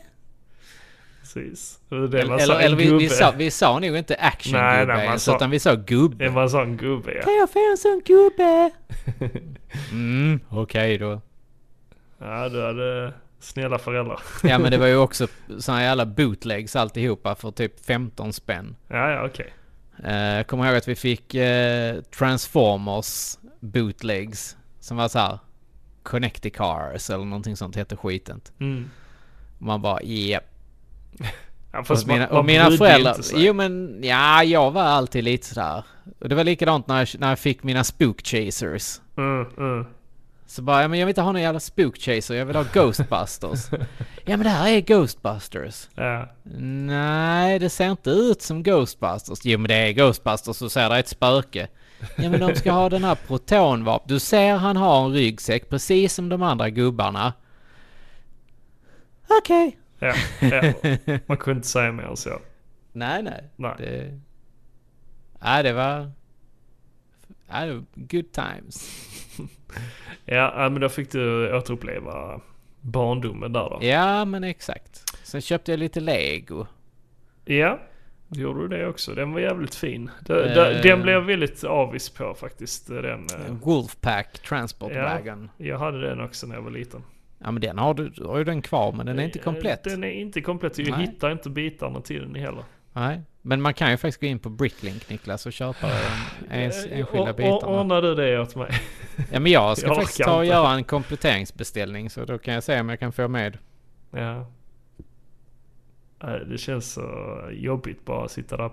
Precis. 1.20 1.78
Eller, 1.90 2.26
man 2.26 2.40
eller, 2.40 2.54
sa, 2.54 2.60
eller 2.60 2.76
vi, 2.76 2.92
vi, 2.92 3.08
sa, 3.08 3.34
vi 3.36 3.50
sa 3.50 3.78
nog 3.78 3.96
inte 3.96 4.16
actiongubbe 4.16 4.94
nej, 4.94 5.08
man 5.08 5.20
sa- 5.20 5.36
utan 5.36 5.50
vi 5.50 5.58
sa 5.58 5.74
gubbe. 5.74 6.24
Det 6.24 6.30
var 6.30 6.62
en 6.62 6.76
gubbe 6.76 7.14
ja. 7.14 7.22
Kan 7.22 7.36
jag 7.36 7.50
få 7.50 7.70
en 7.70 7.76
sån 7.76 8.02
gubbe? 8.04 8.70
mm, 9.90 10.40
okej 10.50 10.98
då. 10.98 11.20
Ja, 12.18 12.48
du 12.48 12.62
hade 12.62 13.12
snälla 13.40 13.78
föräldrar. 13.78 14.20
Ja 14.42 14.58
men 14.58 14.70
det 14.70 14.78
var 14.78 14.86
ju 14.86 14.96
också 15.06 15.26
såna 15.58 15.82
jävla 15.82 16.06
bootlegs 16.06 16.76
alltihopa 16.76 17.34
för 17.34 17.50
typ 17.50 17.86
15 17.86 18.32
spänn. 18.32 18.76
Ja, 18.88 19.10
ja, 19.10 19.26
okej. 19.26 19.46
Eh, 19.48 19.63
Jag 20.02 20.46
kommer 20.46 20.66
ihåg 20.66 20.76
att 20.76 20.88
vi 20.88 20.94
fick 20.94 21.34
eh, 21.34 22.00
Transformers 22.02 23.38
bootlegs. 23.60 24.56
Som 24.80 24.96
var 24.96 25.08
så 25.08 25.18
här 25.18 25.38
Connecticars 26.02 27.10
eller 27.10 27.24
någonting 27.24 27.56
sånt 27.56 27.76
hette 27.76 27.96
skiten. 27.96 28.40
Mm. 28.60 28.90
Man 29.58 29.82
bara 29.82 30.02
japp. 30.02 30.44
Ja, 31.72 31.84
Och 31.88 32.06
mina, 32.06 32.28
och 32.28 32.44
mina 32.44 32.70
föräldrar, 32.70 33.16
jo 33.34 33.52
men 33.52 34.00
ja, 34.02 34.44
jag 34.44 34.70
var 34.70 34.82
alltid 34.82 35.24
lite 35.24 35.46
sådär. 35.46 35.84
Och 36.18 36.28
det 36.28 36.34
var 36.34 36.44
likadant 36.44 36.86
när 36.88 36.98
jag, 36.98 37.08
när 37.18 37.28
jag 37.28 37.38
fick 37.38 37.62
mina 37.62 37.84
spook 37.84 38.26
chasers. 38.26 39.00
Mm, 39.16 39.46
mm. 39.58 39.86
Så 40.54 40.62
bara, 40.62 40.82
ja 40.82 40.88
men 40.88 40.98
jag 40.98 41.06
vill 41.06 41.10
inte 41.10 41.22
ha 41.22 41.32
någon 41.32 41.42
jävla 41.42 41.60
spook 41.60 41.96
chaser, 41.98 42.34
jag 42.34 42.46
vill 42.46 42.56
ha 42.56 42.64
Ghostbusters. 42.72 43.70
ja 44.24 44.36
men 44.36 44.40
det 44.40 44.48
här 44.48 44.68
är 44.68 44.80
Ghostbusters. 44.80 45.88
Ja. 45.94 46.28
Nej, 46.42 47.58
det 47.58 47.70
ser 47.70 47.90
inte 47.90 48.10
ut 48.10 48.42
som 48.42 48.62
Ghostbusters. 48.62 49.38
Jo 49.44 49.58
men 49.58 49.68
det 49.68 49.74
är 49.74 49.92
Ghostbusters, 49.92 50.56
så 50.56 50.68
ser 50.68 50.88
det 50.88 50.98
ett 50.98 51.08
spöke. 51.08 51.68
Ja 52.16 52.30
men 52.30 52.40
de 52.40 52.54
ska 52.54 52.72
ha 52.72 52.88
den 52.88 53.04
här 53.04 53.14
protonvapen. 53.14 54.08
Du 54.08 54.18
ser 54.20 54.56
han 54.56 54.76
har 54.76 55.04
en 55.04 55.12
ryggsäck 55.12 55.68
precis 55.68 56.14
som 56.14 56.28
de 56.28 56.42
andra 56.42 56.70
gubbarna. 56.70 57.32
Okej. 59.40 59.78
Ja, 59.98 60.14
ja. 60.40 60.72
Man 61.26 61.36
kunde 61.36 61.58
inte 61.58 61.68
säga 61.68 61.92
mer 61.92 62.04
än 62.04 62.16
så. 62.16 62.38
Nej, 62.92 63.22
nej. 63.22 63.50
Nej. 63.56 63.74
Det... 63.78 64.20
Nej, 65.40 65.62
det 65.62 65.72
var... 65.72 66.10
Good 67.94 68.32
times. 68.32 68.90
Ja, 70.26 70.68
men 70.72 70.80
då 70.80 70.88
fick 70.88 71.12
du 71.12 71.56
återuppleva 71.56 72.40
barndomen 72.80 73.52
där 73.52 73.60
då. 73.70 73.78
Ja, 73.82 74.24
men 74.24 74.44
exakt. 74.44 75.02
Sen 75.22 75.40
köpte 75.40 75.72
jag 75.72 75.78
lite 75.78 76.00
lego. 76.00 76.66
Ja, 77.44 77.78
gjorde 78.28 78.60
du 78.60 78.68
det 78.68 78.86
också. 78.88 79.14
Den 79.14 79.32
var 79.32 79.40
jävligt 79.40 79.74
fin. 79.74 80.10
Den, 80.20 80.48
Eh. 80.48 80.82
den- 80.82 81.02
blev 81.02 81.14
jag 81.14 81.20
väldigt 81.22 81.64
avis 81.64 82.10
på 82.10 82.34
faktiskt. 82.34 82.86
Den, 82.86 83.26
eh, 83.26 83.52
Wolfpack 83.62 84.38
Transport 84.38 84.92
Ja. 84.94 85.02
Wagon. 85.02 85.50
jag 85.56 85.78
hade 85.78 86.00
den 86.00 86.20
också 86.20 86.46
när 86.46 86.54
jag 86.54 86.62
var 86.62 86.70
liten. 86.70 87.02
Ja, 87.38 87.50
men 87.50 87.60
den 87.60 87.78
har 87.78 87.94
du, 87.94 88.08
du 88.08 88.24
har 88.24 88.38
ju 88.38 88.44
den 88.44 88.62
kvar, 88.62 88.92
men 88.92 89.06
den 89.06 89.18
är 89.18 89.24
inte 89.24 89.38
komplett. 89.38 89.86
Eh, 89.86 89.90
Den 89.92 90.04
är 90.04 90.10
inte 90.12 90.40
komplett. 90.40 90.78
Jag 90.78 90.90
Nej. 90.90 91.00
hittar 91.06 91.30
inte 91.32 91.50
bitarna 91.50 92.00
till 92.00 92.20
den 92.22 92.34
heller. 92.34 92.64
Nej, 92.92 93.20
men 93.46 93.62
man 93.62 93.74
kan 93.74 93.90
ju 93.90 93.96
faktiskt 93.96 94.20
gå 94.20 94.26
in 94.26 94.38
på 94.38 94.48
Bricklink 94.48 95.08
Niklas 95.08 95.46
och 95.46 95.52
köpa 95.52 95.86
en, 95.86 96.60
ens, 96.60 96.86
enskilda 96.86 97.32
bitarna. 97.32 97.80
Ordnar 97.80 98.02
du 98.02 98.14
det 98.14 98.40
åt 98.40 98.56
mig? 98.56 98.70
Ja, 99.32 99.40
men 99.40 99.52
jag 99.52 99.78
ska 99.78 99.86
Jag 99.88 99.96
faktiskt 99.96 100.22
ta 100.22 100.36
och 100.36 100.44
inte. 100.44 100.54
göra 100.54 100.70
en 100.72 100.84
kompletteringsbeställning, 100.84 102.10
så 102.10 102.24
då 102.24 102.38
kan 102.38 102.54
jag 102.54 102.62
se 102.62 102.80
om 102.80 102.88
jag 102.88 103.00
kan 103.00 103.12
få 103.12 103.28
med. 103.28 103.58
Ja. 104.10 104.46
Det 106.50 106.58
känns 106.58 106.92
så 106.92 107.40
jobbigt 107.52 108.04
bara 108.04 108.24
att 108.24 108.30
sitta 108.30 108.56
där 108.56 108.70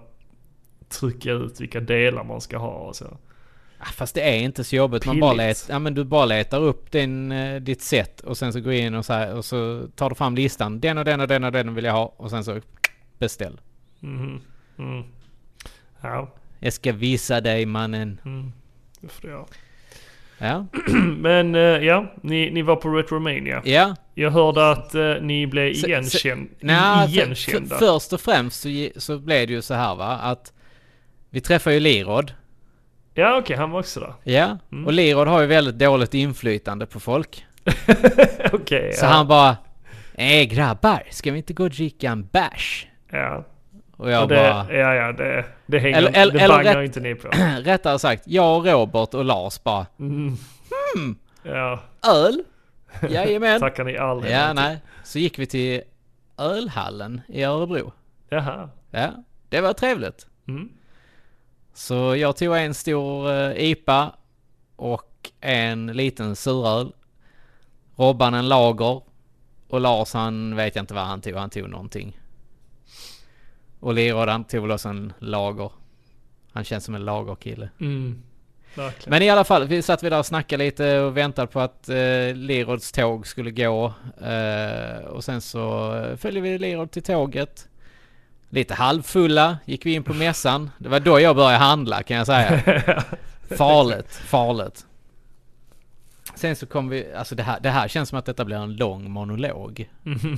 trycka 0.89 1.31
ut 1.31 1.61
vilka 1.61 1.79
delar 1.79 2.23
man 2.23 2.41
ska 2.41 2.57
ha 2.57 2.69
och 2.71 2.95
så. 2.95 3.17
Ah, 3.77 3.85
Fast 3.85 4.15
det 4.15 4.21
är 4.21 4.37
inte 4.39 4.63
så 4.63 4.75
jobbigt. 4.75 5.05
Man 5.05 5.19
bara 5.19 5.31
Pilligt. 5.31 5.47
let, 5.47 5.65
ja, 5.69 5.79
men 5.79 5.93
du 5.93 6.03
bara 6.03 6.25
letar 6.25 6.59
upp 6.61 6.91
din, 6.91 7.31
eh, 7.31 7.61
ditt 7.61 7.81
set 7.81 8.21
och 8.21 8.37
sen 8.37 8.53
så 8.53 8.59
går 8.61 8.73
in 8.73 8.95
och 8.95 9.05
så, 9.05 9.13
här, 9.13 9.33
och 9.35 9.45
så 9.45 9.87
tar 9.95 10.09
du 10.09 10.15
fram 10.15 10.35
listan. 10.35 10.79
Den 10.79 10.97
och 10.97 11.05
den 11.05 11.21
och 11.21 11.27
den 11.27 11.43
och 11.43 11.51
den 11.51 11.75
vill 11.75 11.85
jag 11.85 11.93
ha. 11.93 12.05
Och 12.17 12.29
sen 12.29 12.43
så 12.43 12.59
beställ. 13.17 13.59
Mhm. 13.99 14.41
Mm. 14.77 15.03
Ja, 16.01 16.33
Jag 16.59 16.73
ska 16.73 16.91
visa 16.91 17.41
dig 17.41 17.65
mannen. 17.65 18.19
mm. 18.25 18.51
det 19.01 19.07
får 19.07 19.21
du 19.21 19.27
göra. 19.27 19.45
Ja. 20.37 20.65
Men 21.17 21.55
eh, 21.55 21.61
ja, 21.61 22.13
ni, 22.21 22.51
ni 22.51 22.61
var 22.61 22.75
på 22.75 22.89
Retromania. 22.89 23.61
Ja. 23.65 23.95
Jag 24.15 24.31
hörde 24.31 24.71
att 24.71 24.95
eh, 24.95 25.13
ni 25.21 25.47
blev 25.47 25.67
igenkänd, 25.67 26.49
Nej, 26.59 27.07
för, 27.07 27.13
igenkända. 27.13 27.77
för, 27.77 27.85
först 27.85 28.13
och 28.13 28.21
främst 28.21 28.61
så, 28.61 28.69
så 28.95 29.17
blev 29.19 29.47
det 29.47 29.53
ju 29.53 29.61
så 29.61 29.73
här 29.73 29.95
va. 29.95 30.17
Att 30.17 30.53
vi 31.29 31.41
träffade 31.41 31.73
ju 31.73 31.79
Lirod. 31.79 32.33
Ja 33.13 33.37
okej, 33.37 33.57
han 33.57 33.71
var 33.71 33.79
också 33.79 33.99
där. 33.99 34.13
Ja. 34.23 34.57
Mm. 34.71 34.85
Och 34.85 34.93
Lirod 34.93 35.27
har 35.27 35.41
ju 35.41 35.47
väldigt 35.47 35.79
dåligt 35.79 36.13
inflytande 36.13 36.85
på 36.85 36.99
folk. 36.99 37.45
okej, 38.51 38.93
Så 38.93 39.05
ja. 39.05 39.09
han 39.09 39.27
bara 39.27 39.57
Ey 40.15 40.45
grabbar, 40.45 41.03
ska 41.09 41.31
vi 41.31 41.37
inte 41.37 41.53
gå 41.53 41.63
och 41.63 41.69
dricka 41.69 42.11
en 42.11 42.25
bärs? 42.31 42.87
ja. 43.11 43.45
Och 44.01 44.11
jag 44.11 44.21
Och 44.23 44.27
det, 44.29 44.35
bara... 44.35 44.73
ja, 44.77 44.93
ja, 44.95 45.11
det, 45.11 45.45
det 45.65 45.79
hänger 45.79 45.97
Eller- 45.97 46.11
eller- 46.13 46.39
det 46.39 46.47
bangar 46.47 46.75
rätt- 46.75 46.85
inte 46.85 46.99
ni 46.99 47.15
på. 47.15 47.27
Rättare 47.63 47.99
sagt, 47.99 48.23
jag 48.27 48.57
och 48.57 48.65
Robert 48.65 49.13
och 49.13 49.25
Lars 49.25 49.63
bara 49.63 49.85
Mm. 49.99 50.37
Ja, 51.43 51.79
Öl? 52.07 52.43
Jajamän. 53.09 53.59
tackar 53.59 53.83
ni 53.83 53.97
aldrig 53.97 54.33
ja, 54.33 54.53
nej. 54.53 54.77
Så 55.03 55.19
gick 55.19 55.39
vi 55.39 55.45
till 55.45 55.81
ölhallen 56.37 57.21
i 57.27 57.43
Örebro. 57.43 57.91
Jaha. 58.29 58.69
Ja, 58.91 59.09
det 59.49 59.61
var 59.61 59.73
trevligt. 59.73 60.27
Mm. 60.47 60.69
Så 61.73 62.15
jag 62.15 62.37
tog 62.37 62.55
en 62.57 62.73
stor 62.73 63.31
eh, 63.31 63.51
IPA 63.69 64.11
och 64.75 65.29
en 65.41 65.87
liten 65.87 66.35
suröl. 66.35 66.91
Robban 67.95 68.33
en 68.33 68.49
lager. 68.49 69.01
Och 69.69 69.81
Lars 69.81 70.13
han 70.13 70.55
vet 70.55 70.75
jag 70.75 70.83
inte 70.83 70.93
vad 70.93 71.03
han 71.05 71.21
tog, 71.21 71.33
han 71.35 71.49
tog 71.49 71.69
någonting. 71.69 72.17
Och 73.81 73.93
Lirod 73.93 74.29
han 74.29 74.43
tog 74.43 74.61
väl 74.61 74.71
också 74.71 74.89
en 74.89 75.13
lager. 75.19 75.71
Han 76.53 76.63
känns 76.63 76.85
som 76.85 76.95
en 76.95 77.05
lagerkille. 77.05 77.69
Mm. 77.79 78.21
Verkligen. 78.75 79.09
Men 79.09 79.21
i 79.21 79.29
alla 79.29 79.43
fall, 79.43 79.67
vi 79.67 79.81
satt 79.81 80.03
vi 80.03 80.09
där 80.09 80.19
och 80.19 80.25
snackade 80.25 80.63
lite 80.63 80.99
och 80.99 81.17
väntade 81.17 81.47
på 81.47 81.59
att 81.59 81.89
eh, 81.89 82.33
Lirods 82.33 82.91
tåg 82.91 83.27
skulle 83.27 83.51
gå. 83.51 83.93
Eh, 84.21 85.05
och 85.05 85.23
sen 85.23 85.41
så 85.41 85.95
eh, 85.95 86.15
följde 86.15 86.41
vi 86.41 86.57
Lirod 86.57 86.91
till 86.91 87.03
tåget. 87.03 87.67
Lite 88.49 88.73
halvfulla 88.73 89.57
gick 89.65 89.85
vi 89.85 89.93
in 89.93 90.03
på 90.03 90.13
mässan. 90.13 90.69
Det 90.77 90.89
var 90.89 90.99
då 90.99 91.19
jag 91.19 91.35
började 91.35 91.57
handla 91.57 92.03
kan 92.03 92.17
jag 92.17 92.25
säga. 92.25 92.61
Farligt, 93.57 94.13
farligt. 94.15 94.85
Sen 96.35 96.55
så 96.55 96.65
kom 96.65 96.89
vi, 96.89 97.13
alltså 97.13 97.35
det 97.35 97.43
här, 97.43 97.59
det 97.59 97.69
här 97.69 97.87
känns 97.87 98.09
som 98.09 98.19
att 98.19 98.25
detta 98.25 98.45
blir 98.45 98.57
en 98.57 98.75
lång 98.75 99.11
monolog. 99.11 99.89
Mhm. 100.03 100.37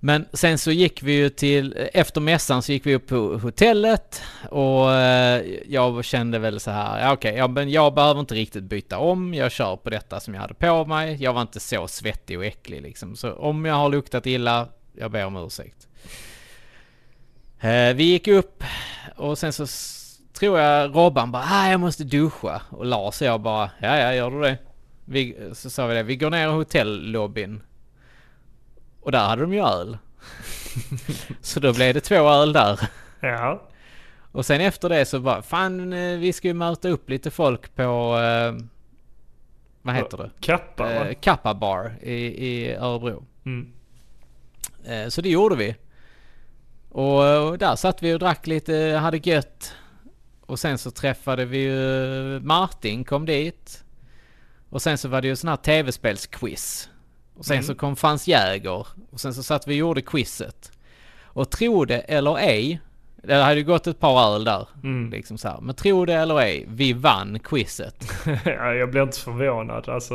Men 0.00 0.26
sen 0.32 0.58
så 0.58 0.70
gick 0.70 1.02
vi 1.02 1.12
ju 1.12 1.28
till, 1.28 1.88
efter 1.92 2.20
mässan 2.20 2.62
så 2.62 2.72
gick 2.72 2.86
vi 2.86 2.94
upp 2.94 3.06
på 3.06 3.16
hotellet 3.16 4.22
och 4.50 4.92
eh, 4.92 5.44
jag 5.66 6.04
kände 6.04 6.38
väl 6.38 6.60
så 6.60 6.70
här, 6.70 7.00
ja 7.00 7.12
okej, 7.12 7.34
ja, 7.34 7.48
men 7.48 7.70
jag 7.70 7.94
behöver 7.94 8.20
inte 8.20 8.34
riktigt 8.34 8.64
byta 8.64 8.98
om, 8.98 9.34
jag 9.34 9.52
kör 9.52 9.76
på 9.76 9.90
detta 9.90 10.20
som 10.20 10.34
jag 10.34 10.40
hade 10.40 10.54
på 10.54 10.84
mig. 10.84 11.16
Jag 11.20 11.32
var 11.32 11.42
inte 11.42 11.60
så 11.60 11.88
svettig 11.88 12.38
och 12.38 12.44
äcklig 12.44 12.82
liksom, 12.82 13.16
så 13.16 13.32
om 13.32 13.64
jag 13.64 13.74
har 13.74 13.88
luktat 13.88 14.26
illa, 14.26 14.68
jag 14.92 15.10
ber 15.10 15.26
om 15.26 15.36
ursäkt. 15.36 15.88
Eh, 17.60 17.94
vi 17.94 18.04
gick 18.04 18.28
upp 18.28 18.64
och 19.16 19.38
sen 19.38 19.52
så 19.52 19.66
tror 20.38 20.58
jag 20.58 20.96
Robban 20.96 21.32
bara, 21.32 21.44
ah, 21.50 21.70
jag 21.70 21.80
måste 21.80 22.04
duscha. 22.04 22.62
Och 22.70 22.86
Lars 22.86 23.20
och 23.20 23.26
jag 23.26 23.40
bara, 23.40 23.70
ja 23.80 23.98
ja 23.98 24.14
gör 24.14 24.30
du 24.30 24.40
det? 24.40 24.58
Vi, 25.04 25.36
så 25.52 25.70
sa 25.70 25.86
vi 25.86 25.94
det, 25.94 26.02
vi 26.02 26.16
går 26.16 26.30
ner 26.30 26.48
i 26.48 26.52
hotellobbyn. 26.52 27.60
Och 29.06 29.12
där 29.12 29.26
hade 29.26 29.42
de 29.42 29.54
ju 29.54 29.60
öl. 29.60 29.98
så 31.40 31.60
då 31.60 31.72
blev 31.72 31.94
det 31.94 32.00
två 32.00 32.14
öl 32.14 32.52
där. 32.52 32.80
Ja. 33.20 33.62
Och 34.32 34.46
sen 34.46 34.60
efter 34.60 34.88
det 34.88 35.04
så 35.04 35.20
bara, 35.20 35.42
fan 35.42 35.92
eh, 35.92 36.18
vi 36.18 36.32
ska 36.32 36.48
ju 36.48 36.54
möta 36.54 36.88
upp 36.88 37.10
lite 37.10 37.30
folk 37.30 37.74
på, 37.74 38.18
eh, 38.18 38.66
vad 39.82 39.94
heter 39.94 40.16
det? 40.16 40.30
Kappa? 40.40 41.08
Eh, 41.08 41.14
Kappa 41.20 41.54
Bar 41.54 41.92
i, 42.02 42.14
i 42.46 42.74
Örebro. 42.74 43.24
Mm. 43.44 43.72
Eh, 44.84 45.08
så 45.08 45.20
det 45.20 45.30
gjorde 45.30 45.56
vi. 45.56 45.76
Och, 46.88 47.48
och 47.48 47.58
där 47.58 47.76
satt 47.76 48.02
vi 48.02 48.14
och 48.14 48.18
drack 48.18 48.46
lite, 48.46 48.98
hade 49.02 49.30
gött. 49.30 49.74
Och 50.40 50.58
sen 50.58 50.78
så 50.78 50.90
träffade 50.90 51.44
vi 51.44 51.58
ju 51.58 52.40
Martin, 52.40 53.04
kom 53.04 53.26
dit. 53.26 53.84
Och 54.70 54.82
sen 54.82 54.98
så 54.98 55.08
var 55.08 55.22
det 55.22 55.28
ju 55.28 55.36
sån 55.36 55.48
här 55.48 55.56
tv-spelsquiz. 55.56 56.90
Och 57.38 57.44
sen 57.44 57.54
Mm. 57.56 57.64
så 57.66 57.74
kom 57.74 57.96
Frans 57.96 58.28
Jäger. 58.28 58.86
Och 59.12 59.20
sen 59.20 59.34
så 59.34 59.42
satt 59.42 59.68
vi 59.68 59.74
och 59.74 59.78
gjorde 59.78 60.02
quizet. 60.02 60.72
Och 61.24 61.50
tro 61.50 61.84
det 61.84 61.98
eller 61.98 62.38
ej, 62.38 62.80
det 63.22 63.34
hade 63.34 63.54
ju 63.54 63.64
gått 63.64 63.86
ett 63.86 64.00
par 64.00 64.34
öl 64.34 64.44
där. 64.44 64.68
Mm. 64.82 65.10
Liksom 65.10 65.38
så 65.38 65.48
här. 65.48 65.58
Men 65.60 65.74
tro 65.74 66.04
det 66.04 66.14
eller 66.14 66.40
ej, 66.40 66.66
vi 66.68 66.92
vann 66.92 67.38
quizet. 67.38 68.12
ja, 68.44 68.72
jag 68.74 68.90
blir 68.90 69.02
inte 69.02 69.20
förvånad. 69.20 69.88
Alltså, 69.88 70.14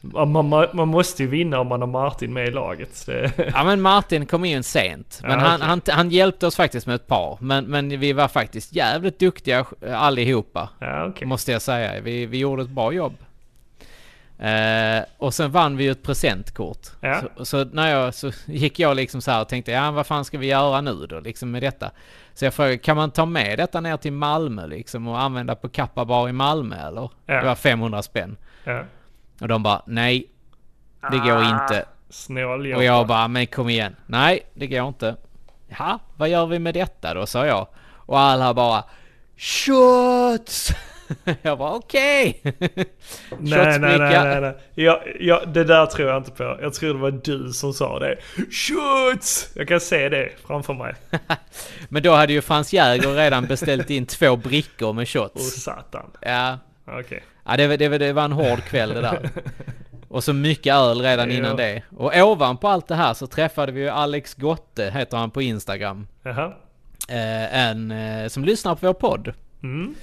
man, 0.00 0.48
man, 0.48 0.66
man 0.72 0.88
måste 0.88 1.22
ju 1.22 1.28
vinna 1.28 1.60
om 1.60 1.66
man 1.66 1.80
har 1.80 1.88
Martin 1.88 2.32
med 2.32 2.48
i 2.48 2.50
laget. 2.50 3.06
Det, 3.06 3.32
Ja 3.54 3.64
men 3.64 3.80
Martin 3.80 4.26
kom 4.26 4.44
in 4.44 4.62
sent. 4.62 5.18
Men 5.22 5.30
Ja, 5.30 5.38
han, 5.38 5.60
han, 5.60 5.80
han 5.88 6.10
hjälpte 6.10 6.46
oss 6.46 6.56
faktiskt 6.56 6.86
med 6.86 6.94
ett 6.94 7.06
par. 7.06 7.38
Men, 7.40 7.64
men 7.64 8.00
vi 8.00 8.12
var 8.12 8.28
faktiskt 8.28 8.74
jävligt 8.74 9.18
duktiga 9.18 9.64
allihopa. 9.94 10.68
ja, 10.78 11.06
okej. 11.06 11.26
Måste 11.28 11.52
jag 11.52 11.62
säga. 11.62 12.00
Vi, 12.00 12.26
vi 12.26 12.38
gjorde 12.38 12.62
ett 12.62 12.68
bra 12.68 12.92
jobb. 12.92 13.14
Eh, 14.38 15.04
och 15.18 15.34
sen 15.34 15.50
vann 15.50 15.76
vi 15.76 15.84
ju 15.84 15.90
ett 15.90 16.02
presentkort. 16.02 16.86
Ja. 17.00 17.22
Så, 17.36 17.44
så 17.44 17.64
när 17.64 17.90
jag, 17.90 18.14
så 18.14 18.30
gick 18.46 18.78
jag 18.78 18.96
liksom 18.96 19.20
så 19.20 19.30
här 19.30 19.40
och 19.40 19.48
tänkte, 19.48 19.70
ja 19.72 19.90
vad 19.90 20.06
fan 20.06 20.24
ska 20.24 20.38
vi 20.38 20.46
göra 20.46 20.80
nu 20.80 21.06
då 21.06 21.20
liksom 21.20 21.50
med 21.50 21.62
detta? 21.62 21.90
Så 22.34 22.44
jag 22.44 22.54
frågade, 22.54 22.78
kan 22.78 22.96
man 22.96 23.10
ta 23.10 23.26
med 23.26 23.58
detta 23.58 23.80
ner 23.80 23.96
till 23.96 24.12
Malmö 24.12 24.66
liksom 24.66 25.08
och 25.08 25.20
använda 25.20 25.54
på 25.54 25.68
Kappa 25.68 26.04
bar 26.04 26.28
i 26.28 26.32
Malmö 26.32 26.88
eller? 26.88 27.10
Ja. 27.26 27.34
Det 27.34 27.46
var 27.46 27.54
500 27.54 28.02
spänn. 28.02 28.36
Ja. 28.64 28.84
Och 29.40 29.48
de 29.48 29.62
bara, 29.62 29.82
nej, 29.86 30.26
det 31.10 31.18
går 31.18 31.36
Ah. 31.36 31.62
inte. 31.62 31.84
Snål 32.10 32.74
Och 32.74 32.84
jag 32.84 33.06
bara, 33.06 33.28
men 33.28 33.46
kom 33.46 33.68
igen. 33.68 33.96
Nej, 34.06 34.40
det 34.54 34.66
går 34.66 34.88
inte. 34.88 35.16
Ja, 35.78 35.98
vad 36.16 36.28
gör 36.28 36.46
vi 36.46 36.58
med 36.58 36.74
detta 36.74 37.14
då, 37.14 37.26
sa 37.26 37.46
jag. 37.46 37.66
Och 37.94 38.20
alla 38.20 38.54
bara, 38.54 38.84
shots! 39.36 40.70
jag 41.42 41.58
bara, 41.58 41.72
okej. 41.74 42.40
Nej, 42.42 42.58
nej, 43.38 43.78
nej, 43.78 43.98
nej, 43.98 44.40
nej. 44.40 44.56
Ja, 44.74 45.02
ja, 45.20 45.42
det 45.46 45.64
där 45.64 45.86
tror 45.86 46.08
jag 46.08 46.16
inte 46.16 46.30
på. 46.30 46.58
Jag 46.62 46.74
tror 46.74 46.94
det 46.94 47.00
var 47.00 47.10
du 47.10 47.52
som 47.52 47.72
sa 47.72 47.98
det. 47.98 48.16
Shots! 48.50 49.50
Jag 49.54 49.68
kan 49.68 49.80
se 49.80 50.08
det 50.08 50.28
framför 50.46 50.74
mig. 50.74 50.94
Men 51.88 52.02
då 52.02 52.12
hade 52.14 52.32
ju 52.32 52.40
Frans 52.40 52.72
Jäger 52.72 53.14
redan 53.14 53.46
beställt 53.46 53.90
in 53.90 54.06
två 54.06 54.36
brickor 54.36 54.92
med 54.92 55.02
Åh 55.02 55.06
shots. 55.22 55.62
satan. 55.62 56.10
Ja, 56.20 56.58
Okej. 56.86 57.22
ja 57.46 57.56
det, 57.56 57.66
var- 57.66 57.76
det, 57.76 57.98
det 57.98 58.12
var 58.12 58.24
en 58.24 58.32
hård 58.32 58.60
kväll 58.60 58.88
det 58.94 59.00
där. 59.00 59.30
Och 60.08 60.24
så 60.24 60.32
mycket 60.32 60.74
öl 60.74 61.00
redan 61.02 61.30
innan 61.30 61.56
det. 61.56 61.82
Och 61.96 62.12
ovanpå 62.16 62.68
allt 62.68 62.88
det 62.88 62.94
här 62.94 63.14
så 63.14 63.26
träffade 63.26 63.72
vi 63.72 63.80
ju 63.80 63.88
Alex 63.88 64.34
Gotte, 64.34 64.90
heter 64.94 65.16
han 65.16 65.30
på 65.30 65.42
Instagram. 65.42 66.06
Jaha. 66.22 66.52
Eh, 67.08 67.54
en 67.68 67.90
eh, 67.90 68.28
som 68.28 68.44
lyssnar 68.44 68.74
på 68.74 68.86
vår 68.86 68.94
podd. 68.94 69.32
Mm. 69.62 69.94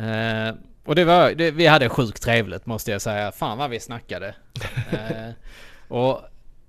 Eh, 0.00 0.54
och 0.84 0.94
det 0.94 1.04
var, 1.04 1.30
det, 1.30 1.50
vi 1.50 1.66
hade 1.66 1.88
sjukt 1.88 2.22
trevligt 2.22 2.66
måste 2.66 2.90
jag 2.90 3.02
säga. 3.02 3.32
Fan 3.32 3.58
vad 3.58 3.70
vi 3.70 3.80
snackade. 3.80 4.34
Eh, 4.92 5.30
och 5.88 6.20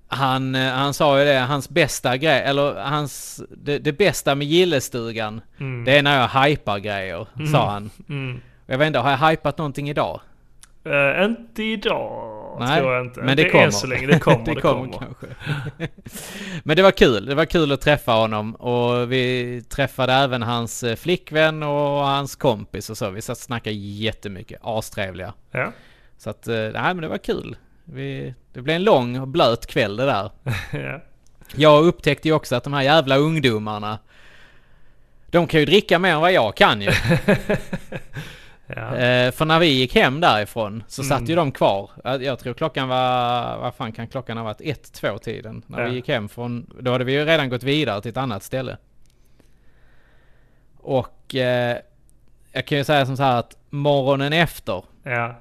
han, 0.08 0.54
eh, 0.54 0.72
han 0.72 0.94
sa 0.94 1.18
ju 1.18 1.24
det, 1.24 1.38
hans 1.38 1.68
bästa 1.68 2.16
grej, 2.16 2.42
eller 2.44 2.74
hans, 2.74 3.42
det, 3.50 3.78
det 3.78 3.92
bästa 3.92 4.34
med 4.34 4.46
gillestugan, 4.46 5.40
Mm. 5.60 5.84
det 5.84 5.98
är 5.98 6.02
när 6.02 6.20
jag 6.20 6.28
hypar 6.44 6.78
grejer, 6.78 7.26
sa 7.52 7.70
han. 7.70 7.90
Mm. 8.08 8.40
Jag 8.66 8.78
vet 8.78 8.86
inte, 8.86 8.98
har 8.98 9.10
jag 9.10 9.18
hypat 9.30 9.58
någonting 9.58 9.90
idag? 9.90 10.20
Eh, 10.84 11.24
inte 11.24 11.62
idag, 11.62 12.37
tror 12.56 12.94
jag 12.94 13.06
inte. 13.06 13.20
men 13.20 13.36
det 13.36 13.42
Inte 13.42 13.52
kommer. 13.52 13.64
Än 13.64 13.72
så 13.72 13.86
länge. 13.86 14.06
Det 14.06 14.18
kommer, 14.18 14.38
det, 14.44 14.54
det 14.54 14.60
kommer, 14.60 14.92
kommer. 14.92 15.06
kanske. 15.06 15.26
men 16.64 16.76
det 16.76 16.82
var 16.82 16.90
kul, 16.90 17.26
det 17.26 17.34
var 17.34 17.44
kul 17.44 17.72
att 17.72 17.80
träffa 17.80 18.12
honom 18.12 18.54
och 18.54 19.12
vi 19.12 19.62
träffade 19.68 20.12
även 20.12 20.42
hans 20.42 20.82
eh, 20.82 20.96
flickvän 20.96 21.62
och 21.62 22.04
hans 22.04 22.36
kompis 22.36 22.90
och 22.90 22.98
så. 22.98 23.10
Vi 23.10 23.22
satt 23.22 23.36
och 23.36 23.42
snackade 23.42 23.76
jättemycket, 23.76 24.60
astrevliga. 24.62 25.34
Ja. 25.50 25.72
Så 26.18 26.30
att, 26.30 26.48
eh, 26.48 26.54
nej 26.54 26.72
men 26.72 26.96
det 26.96 27.08
var 27.08 27.18
kul. 27.18 27.56
Vi, 27.84 28.34
det 28.52 28.62
blev 28.62 28.76
en 28.76 28.84
lång 28.84 29.18
och 29.18 29.28
blöt 29.28 29.66
kväll 29.66 29.96
det 29.96 30.06
där. 30.06 30.30
ja. 30.72 31.00
Jag 31.54 31.84
upptäckte 31.84 32.28
ju 32.28 32.34
också 32.34 32.56
att 32.56 32.64
de 32.64 32.72
här 32.72 32.82
jävla 32.82 33.16
ungdomarna, 33.16 33.98
de 35.26 35.46
kan 35.46 35.60
ju 35.60 35.66
dricka 35.66 35.98
mer 35.98 36.14
än 36.14 36.20
vad 36.20 36.32
jag 36.32 36.56
kan 36.56 36.82
ju. 36.82 36.90
Ja. 38.76 38.96
Eh, 38.96 39.32
för 39.32 39.44
när 39.44 39.58
vi 39.58 39.66
gick 39.66 39.94
hem 39.94 40.20
därifrån 40.20 40.82
så 40.88 41.02
satt 41.02 41.18
Mm. 41.18 41.30
ju 41.30 41.36
de 41.36 41.52
kvar. 41.52 41.90
Jag, 42.04 42.22
jag 42.22 42.38
tror 42.38 42.54
klockan 42.54 42.88
var, 42.88 43.58
vad 43.58 43.74
fan 43.74 43.92
kan 43.92 44.06
klockan 44.08 44.36
ha 44.36 44.44
varit? 44.44 44.60
Ett, 44.60 44.92
två 44.92 45.18
tiden. 45.18 45.62
När 45.66 45.80
Ja. 45.80 45.88
vi 45.88 45.94
gick 45.94 46.08
hem 46.08 46.28
från, 46.28 46.66
då 46.80 46.92
hade 46.92 47.04
vi 47.04 47.12
ju 47.12 47.24
redan 47.24 47.48
gått 47.48 47.62
vidare 47.62 48.00
till 48.02 48.10
ett 48.10 48.16
annat 48.16 48.42
ställe. 48.42 48.76
Och 50.76 51.34
eh, 51.34 51.76
jag 52.52 52.66
kan 52.66 52.78
ju 52.78 52.84
säga 52.84 53.06
som 53.06 53.16
så 53.16 53.22
här 53.22 53.36
att 53.38 53.56
morgonen 53.70 54.32
efter, 54.32 54.82
Ja. 55.02 55.40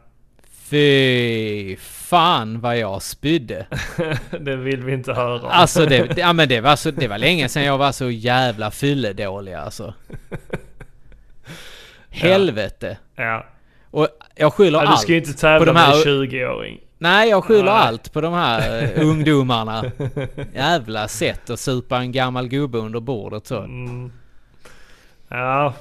fy 0.51 1.75
fan 1.77 2.59
vad 2.61 2.77
jag 2.77 3.01
spydde. 3.01 3.65
det 4.39 4.55
vill 4.55 4.83
vi 4.83 4.93
inte 4.93 5.13
höra 5.13 5.41
om. 5.41 5.47
Alltså 5.51 5.85
det, 5.85 6.03
det, 6.03 6.17
ja, 6.21 6.33
men 6.33 6.49
det, 6.49 6.61
var 6.61 6.75
så, 6.75 6.91
det 6.91 7.07
var 7.07 7.17
länge 7.17 7.49
sedan 7.49 7.63
jag 7.63 7.77
var 7.77 7.91
så 7.91 8.09
jävla 8.09 8.71
fylledålig 8.71 9.53
alltså. 9.53 9.93
Helvete. 12.17 12.97
Ja. 13.15 13.45
Och 13.91 14.07
jag 14.35 14.53
skyller 14.53 14.79
ja 14.79 14.85
du 14.85 14.91
allt 14.91 14.99
ska 15.01 15.11
ju 15.11 15.17
inte 15.17 15.31
på 15.31 15.37
tävla 15.39 15.65
de 15.65 15.73
med 15.73 15.81
här- 15.81 15.93
en 15.95 16.01
20-åring. 16.23 16.79
Nej, 16.99 17.29
jag 17.29 17.43
skyller 17.43 17.63
Nej. 17.63 17.73
allt 17.73 18.13
på 18.13 18.21
de 18.21 18.33
här 18.33 18.83
eh, 18.83 19.05
ungdomarna. 19.07 19.83
Jävla 20.53 21.07
sätt 21.07 21.49
att 21.49 21.59
supa 21.59 21.97
en 21.97 22.11
gammal 22.11 22.47
gubbe 22.47 22.77
under 22.77 22.99
bordet 22.99 23.47
så. 23.47 23.59
Mm. 23.59 24.11
Ja. 25.29 25.73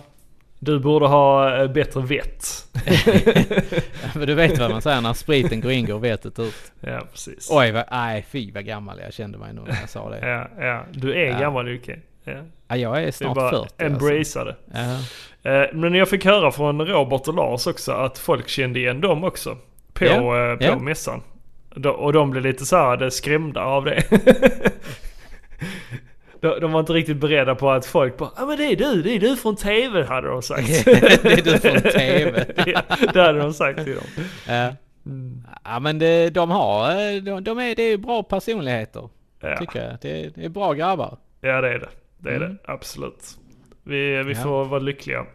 Du 0.58 0.78
borde 0.78 1.06
ha 1.06 1.56
eh, 1.62 1.68
bättre 1.70 2.00
vett. 2.00 2.46
Men 4.14 4.26
du 4.26 4.34
vet 4.34 4.58
vad 4.58 4.70
man 4.70 4.82
säger 4.82 5.00
när 5.00 5.12
spriten 5.12 5.60
går 5.60 5.72
in 5.72 5.86
går 5.86 5.98
vettet 5.98 6.38
ut. 6.38 6.72
ja, 6.80 7.00
precis. 7.12 7.48
Oj, 7.50 7.70
vad, 7.72 7.84
nej 7.90 8.26
fy 8.30 8.52
vad 8.52 8.64
gammal 8.64 8.98
jag 9.04 9.12
kände 9.12 9.38
mig 9.38 9.52
nu 9.52 9.60
när 9.60 9.80
jag 9.80 9.88
sa 9.88 10.10
det. 10.10 10.28
Ja, 10.28 10.48
ja. 10.66 10.84
Du 10.92 11.14
är 11.14 11.26
Ja. 11.32 11.38
gammal 11.38 11.68
Jocke. 11.68 11.98
Ja. 12.24 12.32
Ja, 12.68 12.76
jag 12.76 13.02
är 13.02 13.10
snart 13.12 13.34
bara 13.34 13.50
40 13.50 13.62
alltså. 13.62 13.74
embracea 13.84 14.44
det. 14.44 14.56
Ja. 14.74 14.98
Eh, 15.46 15.66
Men 15.72 15.94
jag 15.94 16.08
fick 16.08 16.24
höra 16.24 16.50
från 16.52 16.86
Robert 16.86 17.28
och 17.28 17.34
Lars 17.34 17.66
också 17.66 17.92
att 17.92 18.18
folk 18.18 18.48
kände 18.48 18.78
igen 18.78 19.00
dem 19.00 19.24
också. 19.24 19.56
På, 19.92 20.04
eh, 20.04 20.56
på 20.56 20.64
ja. 20.64 20.78
mässan. 20.78 21.22
Och 21.98 22.12
de 22.12 22.30
blev 22.30 22.42
lite 22.42 22.66
så 22.66 22.76
här 22.76 23.10
skrämda 23.10 23.60
av 23.60 23.84
det. 23.84 24.02
de, 26.60 26.72
var 26.72 26.80
inte 26.80 26.92
riktigt 26.92 27.16
beredda 27.16 27.54
på 27.54 27.70
att 27.70 27.86
folk 27.86 28.16
bara 28.16 28.30
ja 28.36 28.46
men 28.46 28.56
det 28.56 28.64
är 28.64 28.76
du, 28.76 29.02
det 29.02 29.10
är 29.16 29.20
du 29.20 29.36
från 29.36 29.56
TV 29.56 30.04
hade 30.04 30.28
de 30.28 30.42
sagt. 30.42 30.84
det 30.84 31.24
är 31.24 31.42
du 31.44 31.58
från 31.58 31.80
TV. 31.92 32.44
det 33.12 33.20
hade 33.22 33.38
de 33.38 33.52
sagt 33.54 33.84
till 33.84 33.94
dem. 33.94 34.04
Ja. 34.48 34.72
Mm. 35.06 35.42
Ja 35.64 35.78
men 35.80 35.98
det, 35.98 36.30
de 36.30 36.50
har, 36.50 36.90
eh, 36.90 37.22
de, 37.22 37.44
de 37.44 37.58
är, 37.58 37.74
det 37.74 37.82
är 37.82 37.96
bra 37.96 38.22
personligheter. 38.22 39.08
Ja. 39.40 39.56
Tycker 39.56 39.82
jag. 39.84 39.96
Det, 40.02 40.34
det 40.34 40.44
är 40.44 40.48
bra 40.48 40.72
grabbar. 40.72 41.18
ja 41.40 41.60
det 41.60 41.68
är 41.68 41.78
det. 41.78 41.88
Det 42.18 42.30
är 42.30 42.36
Mm. 42.36 42.48
det, 42.48 42.72
absolut. 42.72 43.24
Vi, 43.82 44.22
vi 44.22 44.32
Ja. 44.32 44.42
får 44.42 44.64
vara 44.64 44.80
lyckliga. 44.80 45.26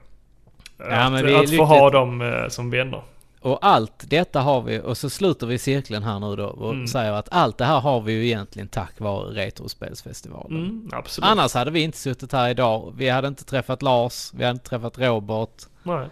Ja, 0.89 0.95
att, 0.95 1.11
men 1.11 1.25
vi 1.25 1.33
är 1.33 1.43
att 1.43 1.55
få 1.55 1.63
ha 1.63 1.89
dem 1.89 2.21
eh, 2.21 2.47
som 2.47 2.69
vänner. 2.69 3.03
Och 3.39 3.59
allt 3.61 4.09
detta 4.09 4.41
har 4.41 4.61
vi, 4.61 4.79
och 4.79 4.97
så 4.97 5.09
sluter 5.09 5.47
vi 5.47 5.57
cirkeln 5.57 6.03
här 6.03 6.19
nu 6.19 6.35
då 6.35 6.45
och 6.45 6.73
Mm. 6.73 6.87
säger 6.87 7.11
att 7.11 7.27
allt 7.31 7.57
det 7.57 7.65
här 7.65 7.79
har 7.79 8.01
vi 8.01 8.13
ju 8.13 8.25
egentligen 8.25 8.67
tack 8.67 8.99
vare 8.99 9.33
Retrospelsfestivalen. 9.45 10.57
Mm, 10.57 10.89
absolut. 10.93 11.29
Annars 11.29 11.53
hade 11.53 11.71
vi 11.71 11.81
inte 11.81 11.97
suttit 11.97 12.31
här 12.31 12.49
idag. 12.49 12.93
Vi 12.97 13.09
hade 13.09 13.27
inte 13.27 13.45
träffat 13.45 13.81
Lars, 13.81 14.31
vi 14.33 14.43
hade 14.43 14.51
inte 14.55 14.69
träffat 14.69 14.97
Robert. 14.97 15.63
Nej. 15.83 16.07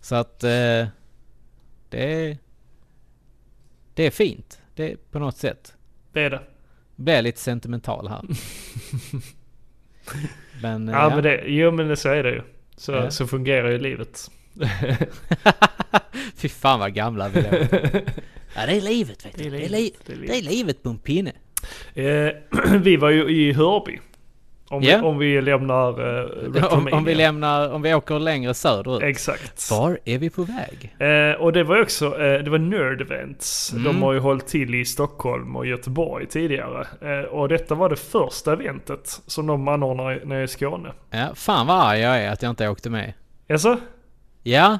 Så 0.00 0.14
att 0.14 0.44
eh, 0.44 0.50
det, 1.88 2.26
är, 2.28 2.38
det 3.94 4.02
är 4.06 4.10
fint. 4.10 4.60
Det 4.74 4.92
är 4.92 4.96
på 5.10 5.18
något 5.18 5.36
sätt. 5.36 5.74
Det 6.12 6.22
är 6.22 6.30
det. 6.30 6.40
Blir 6.96 7.22
lite 7.22 7.40
sentimental 7.40 8.08
här. 8.08 8.22
men, 10.62 10.88
eh, 10.88 10.94
Ja, 10.94 11.08
men 11.10 11.22
det, 11.22 11.42
jo 11.46 11.70
men 11.70 11.96
så 11.96 12.08
är 12.08 12.22
det 12.22 12.30
ju. 12.30 12.42
Så, 12.80 12.92
Ja. 12.92 13.10
så 13.10 13.26
fungerar 13.26 13.70
ju 13.70 13.78
livet. 13.78 14.30
Fy 16.36 16.48
fan 16.48 16.80
vad 16.80 16.94
gamla 16.94 17.28
vi 17.28 17.40
låter. 17.42 18.02
Ja 18.54 18.66
det 18.66 18.72
är 18.76 18.80
livet 18.80 19.26
vet 19.26 19.36
du. 19.38 19.50
Det 19.50 19.64
är, 19.64 19.68
li- 19.68 19.92
Det 20.06 20.12
är 20.12 20.16
det 20.16 20.38
är 20.38 20.42
livet 20.42 20.82
på 20.82 20.88
en 20.88 20.98
pinne. 20.98 21.32
Eh, 21.94 22.28
vi 22.82 22.96
var 22.96 23.10
ju 23.10 23.28
i 23.30 23.52
Hörby. 23.52 23.98
Om, 24.72 24.82
Ja. 24.82 24.96
vi, 24.96 25.02
om 25.02 25.18
vi 25.18 25.40
lämnar 25.40 26.00
uh, 26.00 26.64
Om, 26.74 26.88
om 26.92 27.04
vi 27.04 27.14
lämnar, 27.14 27.72
om 27.72 27.82
vi 27.82 27.94
åker 27.94 28.18
längre 28.18 28.54
söderut. 28.54 29.02
Exakt. 29.02 29.70
Var 29.70 29.98
är 30.04 30.18
vi 30.18 30.30
på 30.30 30.42
väg? 30.42 30.94
Eh, 30.98 31.40
och 31.40 31.52
det 31.52 31.64
var 31.64 31.82
också, 31.82 32.06
eh, 32.06 32.42
det 32.44 32.50
var 32.50 32.58
Nerd 32.58 33.00
Events. 33.00 33.72
Mm. 33.72 33.84
De 33.84 34.02
har 34.02 34.12
ju 34.12 34.18
hållit 34.18 34.46
till 34.46 34.74
i 34.74 34.84
Stockholm 34.84 35.56
och 35.56 35.66
Göteborg 35.66 36.26
tidigare. 36.26 36.86
Eh, 37.00 37.24
och 37.28 37.48
detta 37.48 37.74
var 37.74 37.88
det 37.88 37.96
första 37.96 38.52
eventet 38.52 39.20
som 39.26 39.46
de 39.46 39.68
anordnar 39.68 40.20
nere 40.24 40.42
i 40.42 40.48
Skåne. 40.48 40.92
Ja, 41.10 41.28
fan 41.34 41.66
vad 41.66 41.76
arg 41.86 42.00
jag 42.00 42.18
är 42.22 42.30
att 42.32 42.42
jag 42.42 42.50
inte 42.50 42.68
åkte 42.68 42.90
med. 42.90 43.12
Alltså? 43.50 43.76
Ja, 44.42 44.78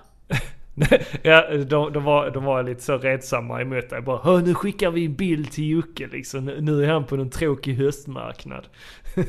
ja, 1.22 1.44
de, 1.54 1.92
de, 1.92 2.04
var, 2.04 2.30
de 2.30 2.44
var 2.44 2.62
lite 2.62 2.82
så 2.82 2.98
redsamma 2.98 3.60
emot 3.60 3.90
dig. 3.90 4.00
Bara 4.00 4.18
"Hö, 4.22 4.40
nu 4.40 4.54
skickar 4.54 4.90
vi 4.90 5.04
en 5.06 5.14
bild 5.14 5.52
till 5.52 5.70
Jocke 5.70 6.06
liksom. 6.12 6.44
Nu- 6.44 6.60
Nu 6.60 6.84
är 6.84 6.88
han 6.92 7.04
på 7.04 7.14
en 7.14 7.30
tråkig 7.30 7.74
höstmarknad. 7.74 8.66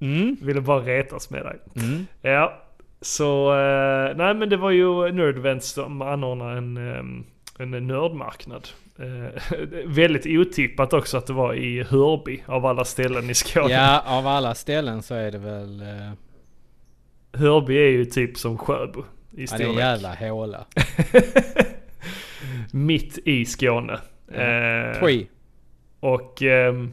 mm. 0.00 0.36
Ville 0.40 0.60
bara 0.60 0.80
retas 0.80 1.30
med 1.30 1.44
dig. 1.44 1.58
Mm. 1.76 2.06
Ja, 2.22 2.62
så 3.00 3.52
eh, 3.52 4.16
nej 4.16 4.34
men 4.34 4.48
det 4.48 4.56
var 4.56 4.70
ju 4.70 5.12
Nerdvents 5.12 5.68
som 5.68 6.02
anordnade 6.02 6.58
en, 6.58 6.76
ehm, 6.76 7.24
en 7.58 7.70
nördmarknad. 7.70 8.68
Eh, 8.98 9.58
väldigt 9.86 10.26
otippat 10.26 10.92
också 10.92 11.16
att 11.16 11.26
det 11.26 11.32
var 11.32 11.54
i 11.54 11.82
Hörby 11.82 12.42
av 12.46 12.66
alla 12.66 12.84
ställen 12.84 13.30
i 13.30 13.34
Skåne. 13.34 13.74
ja, 13.74 14.02
av 14.06 14.26
alla 14.26 14.54
ställen 14.54 15.02
så 15.02 15.14
är 15.14 15.30
det 15.30 15.38
väl... 15.38 15.80
Eh, 15.80 16.12
Hörby 17.32 17.76
är 17.76 17.90
ju 17.90 18.04
typ 18.04 18.38
som 18.38 18.58
Sjöbo 18.58 19.00
i 19.00 19.04
ja, 19.04 19.36
det 19.36 19.40
är 19.40 19.42
en 19.42 19.46
storlek. 19.46 19.78
jävla 19.78 20.14
håla. 20.14 20.64
Mitt 22.72 23.18
i 23.24 23.44
Skåne. 23.44 23.98
Eh, 24.32 25.00
Twi. 25.00 25.28
Och 26.00 26.42
ehm, 26.42 26.92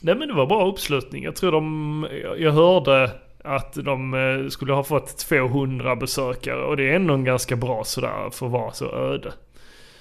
nej 0.00 0.14
men 0.14 0.28
det 0.28 0.34
var 0.34 0.46
bra 0.46 0.66
uppslutning. 0.68 1.24
Jag 1.24 1.36
tror 1.36 1.52
de, 1.52 2.08
jag- 2.38 2.52
hörde 2.52 3.10
att 3.44 3.74
de 3.74 4.14
eh, 4.14 4.48
skulle 4.48 4.72
ha 4.72 4.84
fått 4.84 5.18
200 5.18 5.96
besökare 5.96 6.64
och 6.64 6.76
det 6.76 6.90
är 6.90 6.96
ändå 6.96 7.14
en 7.14 7.24
ganska 7.24 7.56
bra 7.56 7.84
sådär 7.84 8.30
för 8.32 8.46
att 8.46 8.52
vara 8.52 8.72
så 8.72 8.92
öde. 8.92 9.32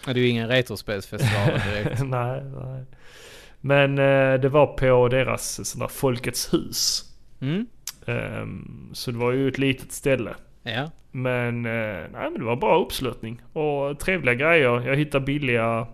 Ja, 0.07 0.13
Det 0.13 0.19
är 0.19 0.21
ju 0.23 0.27
ingen 0.29 0.47
retrospelsfestival 0.47 1.59
direkt. 1.71 2.03
nej, 2.05 2.41
nej. 2.43 2.83
Men 3.61 3.97
eh, 3.99 4.39
det 4.41 4.49
var 4.49 4.67
på 4.67 5.07
deras 5.07 5.69
sån 5.69 5.79
där 5.79 5.87
Folkets 5.87 6.53
hus. 6.53 7.03
Mm. 7.41 7.65
Ehm, 8.07 8.89
så 8.93 9.11
det 9.11 9.17
var 9.17 9.31
ju 9.31 9.47
ett 9.47 9.57
litet 9.57 9.91
ställe. 9.91 10.35
Ja. 10.63 10.91
Men, 11.11 11.65
eh, 11.65 11.71
nej, 12.13 12.29
men 12.31 12.33
det 12.33 12.43
var 12.45 12.55
bra 12.55 12.79
uppslutning. 12.83 13.41
Och 13.53 13.99
trevliga 13.99 14.33
grejer. 14.35 14.87
Jag 14.87 14.95
hittade 14.95 15.25
billiga, 15.25 15.87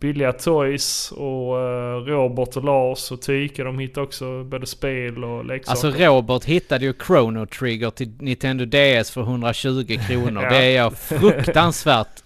billiga 0.00 0.32
toys. 0.32 1.12
Och 1.12 1.60
eh, 1.60 1.96
Robert 1.96 2.56
och 2.56 2.64
Lars 2.64 3.10
och 3.12 3.22
Tyke 3.22 3.62
de 3.64 3.78
hittade 3.78 4.06
också 4.06 4.44
både 4.44 4.66
spel 4.66 5.24
och 5.24 5.44
leksaker. 5.44 5.70
Alltså 5.88 6.04
Robert 6.04 6.44
hittade 6.44 6.84
ju 6.84 6.92
Chrono 7.06 7.46
Trigger 7.46 7.90
till 7.90 8.12
Nintendo 8.18 8.64
DS 8.64 9.10
för 9.10 9.20
120 9.20 9.98
kronor. 10.08 10.42
Ja. 10.42 10.48
Det 10.50 10.56
är 10.56 10.76
jag 10.76 10.98
fruktansvärt 10.98 12.22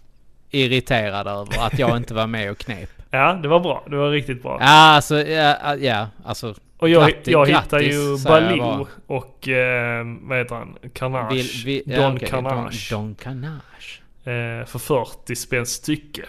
irriterad 0.50 1.26
över 1.26 1.66
att 1.66 1.78
jag 1.78 1.96
inte 1.96 2.14
var 2.14 2.26
med 2.26 2.50
och 2.50 2.58
knep. 2.58 2.90
Ja, 3.12 3.32
det 3.32 3.48
var 3.48 3.60
bra. 3.60 3.84
Det 3.90 3.96
var 3.96 4.10
riktigt 4.10 4.42
bra. 4.42 4.58
Ja, 4.60 4.66
alltså, 4.66 5.22
ja, 5.22 5.76
ja 5.76 6.06
alltså. 6.24 6.54
och 6.78 6.88
jag, 6.88 7.02
grattis- 7.10 7.30
jag 7.30 7.48
grattis, 7.48 7.64
hittade 7.66 7.84
ju 7.84 8.18
Baloo 8.24 8.86
och, 9.06 9.48
eh, 9.48 10.04
vad 10.20 10.38
heter 10.38 10.54
han? 10.54 10.76
Carnage. 10.92 11.32
Vill, 11.32 11.46
vi, 11.64 11.82
ja, 11.86 12.02
Don 12.02 12.16
okej, 12.16 12.28
Carnage. 12.28 12.88
Don, 12.90 13.02
Don 13.04 13.14
Carnage. 13.14 14.02
Eh, 14.24 14.66
för 14.66 14.78
40 14.78 15.36
spänn 15.36 15.66
stycke. 15.66 16.22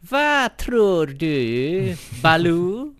Vad 0.00 0.56
tror 0.56 1.06
du, 1.06 1.96
Baloo? 2.22 2.94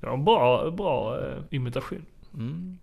En 0.00 0.24
bra, 0.24 0.70
bra 0.70 1.18
eh, 1.26 1.36
imitation. 1.50 2.06
Mm. 2.34 2.78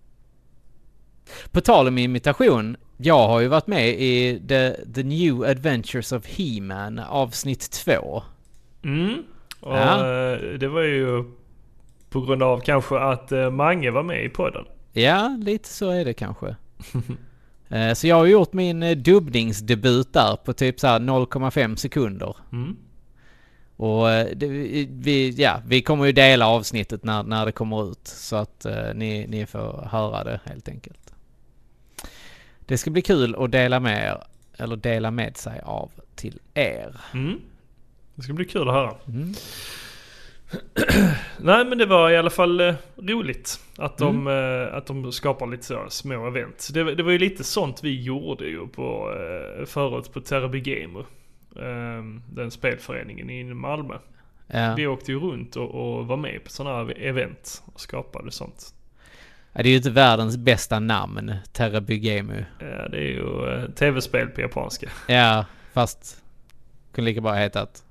På 1.52 1.62
tal 1.62 1.88
om 1.88 1.98
imitation. 1.98 2.78
Jag 2.98 3.28
har 3.28 3.40
ju 3.40 3.48
varit 3.48 3.68
med 3.68 3.90
i 3.90 4.42
The, 4.48 4.72
the 4.94 5.04
New 5.04 5.44
Adventures 5.44 6.12
of 6.12 6.26
He-Man 6.28 7.00
avsnitt 7.00 7.72
2. 7.72 8.24
Mm. 8.84 9.24
Och 9.60 9.78
Ja. 9.78 9.98
eh, 9.98 10.38
det 10.60 10.68
var 10.68 10.82
ju 10.82 11.24
på 12.10 12.22
grund 12.22 12.44
av 12.44 12.60
kanske 12.60 13.00
att 13.00 13.32
eh, 13.32 13.50
Mange 13.52 13.92
var 13.92 14.04
med 14.04 14.26
i 14.26 14.30
podden. 14.30 14.66
Ja, 14.94 15.38
lite 15.42 15.70
så 15.70 15.90
är 15.90 16.06
det 16.06 16.14
kanske. 16.14 16.56
Eh, 17.74 17.94
så 17.94 18.08
jag 18.08 18.16
har 18.16 18.26
gjort 18.26 18.54
min 18.54 19.04
dubbningsdebut 19.04 20.14
där 20.14 20.36
på 20.36 20.54
typ 20.54 20.80
så 20.80 20.88
här 20.88 21.00
0,5 21.00 21.76
sekunder. 21.76 22.36
Mm. 22.52 22.78
Och 23.82 24.12
eh, 24.12 24.28
det, 24.36 24.48
vi, 24.88 25.30
ja, 25.38 25.62
vi 25.66 25.82
kommer 25.82 26.06
ju 26.06 26.12
dela 26.12 26.48
avsnittet 26.48 27.04
när, 27.04 27.24
när 27.24 27.46
det 27.46 27.52
kommer 27.52 27.92
ut. 27.92 28.08
Så 28.08 28.36
att 28.36 28.66
eh, 28.66 28.94
ni, 28.96 29.28
ni 29.28 29.46
får 29.46 29.88
höra 29.92 30.24
det 30.24 30.40
helt 30.46 30.70
enkelt. 30.70 31.14
Det 32.60 32.78
ska 32.78 32.90
bli 32.92 33.02
kul 33.02 33.36
att 33.38 33.52
dela 33.52 33.80
med 33.80 34.06
er, 34.06 34.24
eller 34.64 34.76
dela 34.76 35.12
med 35.12 35.38
sig 35.38 35.62
av 35.64 35.92
till 36.16 36.40
er. 36.54 36.96
Mm. 37.14 37.40
Det 38.16 38.22
ska 38.22 38.34
bli 38.34 38.46
kul 38.46 38.68
att 38.70 38.74
höra. 38.74 38.96
Mm. 39.08 39.34
Nej 41.40 41.66
men 41.66 41.78
det 41.78 41.86
var 41.86 42.10
i 42.12 42.18
alla 42.18 42.30
fall 42.30 42.60
eh, 42.62 42.74
roligt 42.98 43.60
att 43.78 43.98
de, 43.98 44.28
Mm. 44.28 44.62
eh, 44.68 44.74
att 44.74 44.86
de 44.86 45.12
skapar 45.12 45.48
lite 45.48 45.64
så 45.66 45.86
små 45.90 46.28
event. 46.28 46.70
Det, 46.74 46.96
det 46.96 47.04
var 47.04 47.12
ju 47.12 47.20
lite 47.20 47.44
sånt 47.44 47.84
vi 47.84 48.02
gjorde 48.02 48.46
ju 48.46 48.68
på, 48.68 49.14
eh, 49.14 49.66
förut 49.66 50.14
på 50.14 50.22
Teraby 50.22 50.60
Gamer. 50.60 51.06
Eh, 51.56 52.04
den 52.30 52.52
spelföreningen 52.52 53.30
i 53.30 53.44
Malmö. 53.44 53.98
Ja. 54.48 54.74
Vi 54.78 54.88
åkte 54.88 55.12
ju 55.12 55.20
runt 55.20 55.56
och, 55.56 55.70
och 55.98 56.08
var 56.08 56.18
med 56.18 56.44
på 56.44 56.50
sådana 56.50 56.76
här 56.78 56.98
event 57.02 57.64
och 57.74 57.80
skapade 57.82 58.32
sånt. 58.32 58.74
Ja, 59.54 59.64
det 59.64 59.70
är 59.70 59.72
ju 59.72 59.78
inte 59.78 59.90
världens 59.92 60.38
bästa 60.38 60.80
namn, 60.80 61.34
Terabygemu. 61.54 62.46
Ja, 62.60 62.88
det 62.88 62.98
är 62.98 63.02
ju 63.12 63.54
eh, 63.54 63.70
tv-spel 63.70 64.28
på 64.28 64.42
japanska. 64.42 64.90
Ja, 65.08 65.46
fast 65.74 66.24
kunde 66.94 67.10
lika 67.12 67.22
bra 67.22 67.34
hetat 67.34 67.84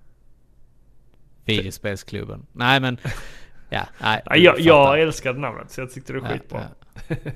Videospelsklubben. 1.45 2.47
Nej 2.53 2.81
men, 2.81 2.99
ja, 3.71 3.83
nej. 4.01 4.23
Ja, 4.27 4.37
jag, 4.37 4.61
jag 4.61 5.01
älskade 5.01 5.39
namnet 5.39 5.71
så 5.71 5.81
jag 5.81 5.91
tyckte 5.91 6.13
det 6.13 6.21
var 6.21 6.29
Ja, 6.29 6.33
skitbra. 6.35 6.63
ja. 7.09 7.17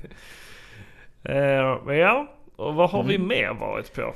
Eh, 1.23 1.77
men 1.85 1.97
ja, 1.97 2.31
och 2.55 2.75
vad 2.75 2.89
har 2.89 3.03
vi 3.03 3.15
Mm. 3.15 3.27
mer 3.27 3.53
varit 3.53 3.93
på? 3.93 4.15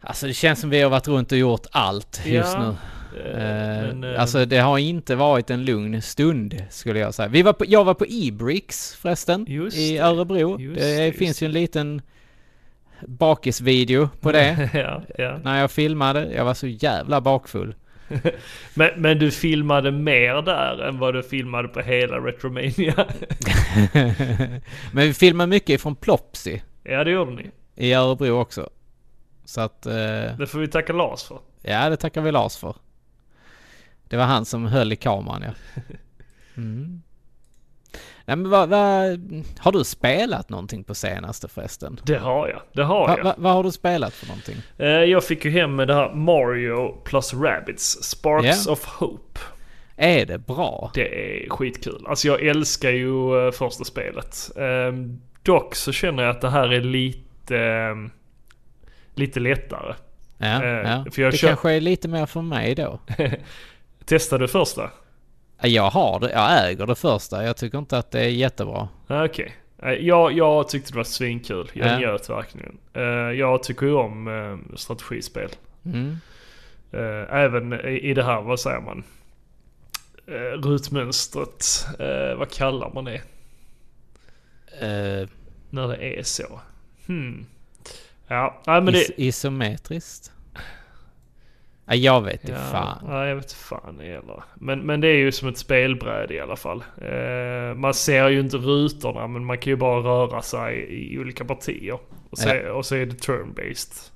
Alltså 0.00 0.26
det 0.26 0.34
känns 0.34 0.60
som 0.60 0.70
vi 0.70 0.80
har 0.80 0.90
varit 0.90 1.08
runt 1.08 1.32
och 1.32 1.38
gjort 1.38 1.66
allt 1.70 2.22
just 2.26 2.54
Ja, 2.54 2.60
nu. 2.60 2.68
Eh, 2.68 2.74
Eh, 3.16 3.26
men, 3.32 4.04
eh, 4.04 4.20
alltså 4.20 4.44
det 4.44 4.58
har 4.58 4.78
inte 4.78 5.16
varit 5.16 5.50
en 5.50 5.64
lugn 5.64 6.02
stund 6.02 6.64
skulle 6.70 6.98
jag 6.98 7.14
säga. 7.14 7.28
Vi 7.28 7.42
var 7.42 7.52
på, 7.52 7.64
jag 7.68 7.84
var 7.84 7.94
på 7.94 8.04
Ebrix 8.08 8.94
förresten 8.94 9.46
i 9.72 9.98
Örebro. 9.98 10.60
just 10.60 10.80
det 10.80 11.06
just 11.06 11.18
finns 11.18 11.42
ju 11.42 11.44
en 11.44 11.52
liten 11.52 12.02
bakisvideo 13.06 14.08
på 14.20 14.32
det. 14.32 14.70
ja, 14.74 15.02
ja. 15.18 15.38
när 15.44 15.60
jag 15.60 15.70
filmade. 15.70 16.32
Jag 16.34 16.44
var 16.44 16.54
så 16.54 16.66
jävla 16.66 17.20
bakfull. 17.20 17.74
Men, 18.74 18.90
men 18.96 19.18
du 19.18 19.30
filmade 19.30 19.90
mer 19.90 20.42
där 20.42 20.82
än 20.88 20.98
vad 20.98 21.14
du 21.14 21.22
filmade 21.22 21.68
på 21.68 21.80
hela 21.80 22.16
Retromania? 22.16 22.94
Men 24.92 25.06
vi 25.06 25.14
filmade 25.14 25.46
mycket 25.46 25.80
från 25.80 25.96
Plopsy 25.96 26.58
ja, 26.82 27.04
det 27.04 27.10
gjorde 27.10 27.30
ni. 27.30 27.50
i 27.76 27.92
Örebro 27.92 28.30
också. 28.30 28.70
Så 29.50 29.60
att, 29.60 29.86
eh, 29.86 29.92
Det 30.38 30.46
får 30.50 30.58
vi 30.58 30.68
tacka 30.68 30.92
Lars 30.92 31.22
för. 31.22 31.38
ja 31.62 31.88
det 31.88 31.96
tackar 31.96 32.20
vi 32.20 32.32
Lars 32.32 32.56
för. 32.56 32.74
Det 34.08 34.16
var 34.16 34.24
han 34.24 34.44
som 34.44 34.66
höll 34.66 34.92
i 34.92 34.96
kameran 34.96 35.42
ja. 35.42 35.82
Mm. 36.56 37.02
Nej 38.24 38.36
men 38.36 38.50
vad, 38.50 38.68
vad, 38.68 39.18
har 39.58 39.72
du 39.72 39.84
spelat 39.84 40.48
någonting 40.48 40.84
på 40.84 40.94
senaste 40.94 41.48
förresten? 41.48 42.00
Det 42.04 42.18
har 42.18 42.48
jag, 42.48 42.62
det 42.72 42.82
har 42.82 43.08
Va, 43.08 43.14
jag. 43.16 43.24
va, 43.24 43.34
vad 43.38 43.52
har 43.52 43.62
du 43.64 43.72
spelat 43.72 44.12
för 44.12 44.26
någonting? 44.26 44.56
Eh, 44.78 44.86
jag 44.88 45.24
fick 45.24 45.44
ju 45.44 45.50
hem 45.50 45.76
med 45.76 45.88
det 45.88 45.94
här 45.94 46.14
Mario 46.14 46.92
plus 47.04 47.34
Rabbids, 47.34 48.02
Sparks 48.02 48.66
Ja. 48.66 48.72
of 48.72 48.84
Hope. 48.84 49.40
Är 49.96 50.26
det 50.26 50.38
bra? 50.38 50.90
Det 50.94 51.44
är 51.44 51.50
skitkul. 51.50 52.04
Alltså 52.08 52.28
jag 52.28 52.46
älskar 52.46 52.90
ju 52.90 53.46
eh, 53.46 53.52
första 53.52 53.84
spelet. 53.84 54.50
Ehm, 54.56 55.20
dock 55.42 55.74
så 55.74 55.92
känner 55.92 56.22
jag 56.22 56.30
att 56.30 56.40
det 56.40 56.50
här 56.50 56.72
är 56.72 56.80
lite, 56.80 57.58
ehm, 57.58 58.10
lite 59.20 59.40
lättare. 59.40 59.94
Ja, 60.38 60.64
Eh, 60.64 60.68
ja. 60.90 61.04
för 61.12 61.22
jag 61.22 61.32
det 61.32 61.36
kör- 61.36 61.48
kanske 61.48 61.70
är 61.72 61.80
lite 61.80 62.08
mer 62.08 62.26
för 62.26 62.42
mig 62.42 62.74
då. 62.74 63.00
Testade 64.04 64.44
du 64.44 64.48
första? 64.48 64.90
Ja, 65.62 65.68
Jag 65.68 65.90
har 65.90 66.20
det, 66.20 66.32
jag 66.32 66.68
äger 66.70 66.86
det 66.86 66.94
första. 66.94 67.44
Jag 67.44 67.56
tycker 67.56 67.78
inte 67.78 67.98
att 67.98 68.10
det 68.10 68.20
är 68.20 68.28
jättebra. 68.28 68.88
Okej. 69.08 69.54
Eh, 69.82 69.90
Jag, 69.92 70.32
jag 70.32 70.68
tyckte 70.68 70.92
det 70.92 70.96
var 70.96 71.04
svinkul. 71.04 71.70
Jag 71.74 71.88
Ja. 71.88 71.98
njöt 71.98 72.30
verkligen. 72.30 72.78
Eh, 72.94 73.02
jag 73.38 73.62
tycker 73.62 73.86
ju 73.86 73.92
om 73.94 74.28
eh, 74.28 74.76
strategispel. 74.76 75.50
Mm. 75.84 76.16
Även 77.30 77.72
i, 77.86 78.14
det 78.14 78.22
här, 78.24 78.40
vad 78.40 78.60
säger 78.60 78.80
man? 78.80 79.04
Uh, 80.28 80.34
rutmönstret. 80.62 81.86
Vad 82.36 82.50
kallar 82.50 82.90
man 82.94 83.04
det? 83.04 83.20
Eh, 84.80 85.28
När 85.70 85.88
det 85.88 86.18
är 86.18 86.22
så. 86.22 86.60
Hmm. 87.06 87.46
Ja, 88.30 88.60
nej 88.66 88.82
men 88.82 88.94
is, 88.94 89.06
det... 89.06 89.22
isometriskt? 89.22 90.32
Ja, 91.86 91.94
jag 91.94 92.20
vet 92.20 92.40
inte 92.40 92.52
Ja, 92.52 92.58
fan. 92.58 93.04
ja, 93.08 93.26
jag 93.26 93.36
vet 93.36 93.52
fan 93.52 93.96
det 93.98 94.06
gäller. 94.06 94.42
Men, 94.54 94.80
men 94.80 95.00
det 95.00 95.08
är 95.08 95.16
ju 95.16 95.32
som 95.32 95.48
ett 95.48 95.58
spelbräde 95.58 96.34
i 96.34 96.40
alla 96.40 96.56
fall. 96.56 96.84
Eh, 96.96 97.74
man 97.76 97.94
ser 97.94 98.28
ju 98.28 98.40
inte 98.40 98.56
rutorna 98.56 99.26
men 99.26 99.44
man 99.44 99.58
kan 99.58 99.70
ju 99.70 99.76
bara 99.76 100.00
röra 100.00 100.42
sig 100.42 100.86
i 100.90 101.18
olika 101.18 101.44
partier. 101.44 101.98
Och 102.30 102.38
så, 102.38 102.70
och 102.72 102.86
så 102.86 102.94
är 102.96 103.06
det 103.06 103.26
turn-based. 103.26 104.10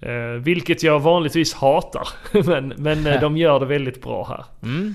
Eh, 0.00 0.42
vilket 0.42 0.82
jag 0.82 1.00
vanligtvis 1.00 1.54
hatar. 1.54 2.08
men 2.46 2.68
men 2.68 3.06
eh, 3.06 3.20
de 3.20 3.36
gör 3.36 3.60
det 3.60 3.66
väldigt 3.66 4.02
bra 4.02 4.24
här. 4.28 4.44
Mm. 4.68 4.94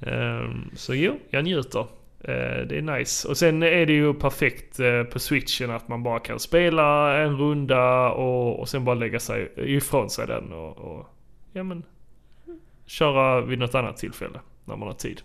Ehm, 0.00 0.70
så 0.76 0.94
jo, 0.94 1.18
jag 1.30 1.44
njuter. 1.44 1.86
Eh, 2.24 2.66
det 2.66 2.78
är 2.78 2.82
nice. 2.82 3.28
Och 3.28 3.36
sen 3.36 3.62
är 3.62 3.86
det 3.86 3.92
ju 3.92 4.14
perfekt 4.14 4.80
eh, 4.80 5.02
på 5.02 5.18
switchen 5.18 5.70
att 5.70 5.88
man 5.88 6.02
bara 6.02 6.18
kan 6.18 6.38
spela 6.40 7.18
en 7.18 7.36
runda 7.36 8.10
och, 8.10 8.60
och 8.60 8.68
sen 8.68 8.84
bara 8.84 8.94
lägga 8.94 9.20
sig 9.20 9.52
ifrån 9.56 10.10
sig 10.10 10.26
den 10.26 10.52
och, 10.52 10.78
och 10.78 11.06
ja 11.52 11.62
men 11.62 11.82
köra 12.86 13.40
vid 13.40 13.58
något 13.58 13.74
annat 13.74 13.96
tillfälle 13.96 14.40
när 14.64 14.76
man 14.76 14.88
har 14.88 14.94
tid. 14.94 15.20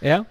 Ja. 0.00 0.24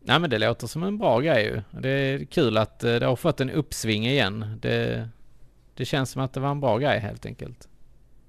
Nej 0.00 0.20
men 0.20 0.30
det 0.30 0.38
låter 0.38 0.66
som 0.66 0.82
en 0.82 0.98
bra 0.98 1.20
grej 1.20 1.44
ju. 1.44 1.80
Det 1.80 1.88
är 1.88 2.24
kul 2.24 2.56
att 2.56 2.84
eh, 2.84 2.94
det 2.94 3.06
har 3.06 3.16
fått 3.16 3.40
en 3.40 3.50
uppsving 3.50 4.06
igen. 4.06 4.58
Det, 4.60 5.08
det 5.74 5.84
känns 5.84 6.10
som 6.10 6.22
att 6.22 6.32
det 6.32 6.40
var 6.40 6.50
en 6.50 6.60
bra 6.60 6.78
grej 6.78 6.98
helt 6.98 7.26
enkelt. 7.26 7.68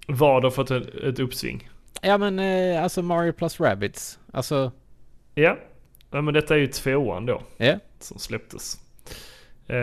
Vad 0.08 0.44
har 0.44 0.52
fått 0.52 0.72
ett, 0.72 1.20
uppsving? 1.20 1.70
Ja 2.02 2.18
men 2.18 2.40
alltså 2.84 3.02
Mario 3.02 3.32
plus 3.32 3.60
Rabbids. 3.60 4.20
Alltså, 4.32 4.72
Ja. 5.36 5.58
Ja, 6.16 6.22
men 6.22 6.34
detta 6.34 6.54
är 6.56 6.60
ju 6.60 6.68
tvåan 6.68 7.26
då 7.26 7.42
ja. 7.58 7.76
som 8.00 8.20
släpptes. 8.20 8.80
Eh, 9.68 9.78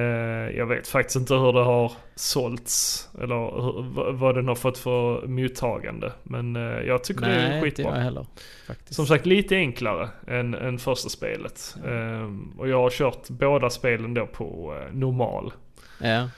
jag 0.57 0.66
vet 0.66 0.89
faktiskt 0.89 1.16
inte 1.16 1.35
hur 1.35 1.53
det 1.53 1.64
har 1.64 1.93
sålts 2.14 3.09
eller 3.22 3.35
hur, 3.62 4.12
vad- 4.12 4.35
den 4.35 4.49
har 4.49 4.55
fått 4.55 4.78
för 4.78 5.26
mottagande. 5.26 6.12
Men 6.22 6.57
eh, 6.57 6.62
jag 6.62 7.05
tycker 7.05 7.20
det 7.20 7.35
är 7.35 7.49
Nej, 7.49 7.62
skitbra. 7.62 7.85
jag 7.97 8.05
heller. 8.05 8.26
Faktiskt. 8.66 8.95
Som 8.95 9.07
sagt 9.07 9.26
lite 9.26 9.57
enklare 9.57 10.09
än, 10.26 10.55
än 10.55 10.78
första 10.78 11.09
spelet. 11.09 11.76
Ehm, 11.87 12.53
och 12.59 12.68
jag 12.68 12.76
har 12.83 12.91
kört 12.91 13.28
båda 13.28 13.70
spelen 13.70 14.14
då 14.14 14.26
på 14.26 14.76
eh, 14.80 14.95
normal. 14.95 15.53
Ja. 16.01 16.28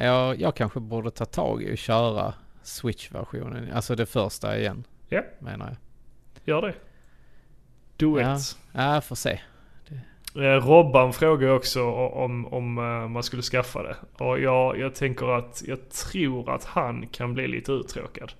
Jag, 0.00 0.40
jag 0.40 0.54
kanske 0.56 0.80
borde 0.80 1.10
ta 1.10 1.24
tag 1.24 1.62
i 1.62 1.74
och 1.74 1.78
köra 1.78 2.34
Switch-versionen. 2.62 3.72
Alltså 3.74 3.94
det 3.94 4.06
första 4.06 4.58
igen. 4.58 4.84
Ja. 5.08 5.22
Menar 5.38 5.66
jag. 5.66 5.76
Gör 6.54 6.62
det. 6.62 6.74
Do 7.96 8.20
Ja. 8.20 8.36
it. 8.36 8.56
Ja, 8.72 9.00
får 9.00 9.16
se. 9.16 9.40
Eh, 10.36 10.40
Robban 10.40 11.12
frågar 11.12 11.48
också 11.48 11.82
om, 11.92 12.46
om 12.46 12.78
eh, 12.78 13.08
man 13.08 13.22
skulle 13.22 13.42
skaffa 13.42 13.82
det. 13.82 13.96
Och 14.24 14.40
jag, 14.40 14.78
jag 14.78 14.94
tänker 14.94 15.38
att 15.38 15.62
jag 15.66 15.78
tror 15.90 16.54
att 16.54 16.64
han 16.64 17.06
kan 17.06 17.34
bli 17.34 17.48
lite 17.48 17.72
uttråkad 17.72 18.32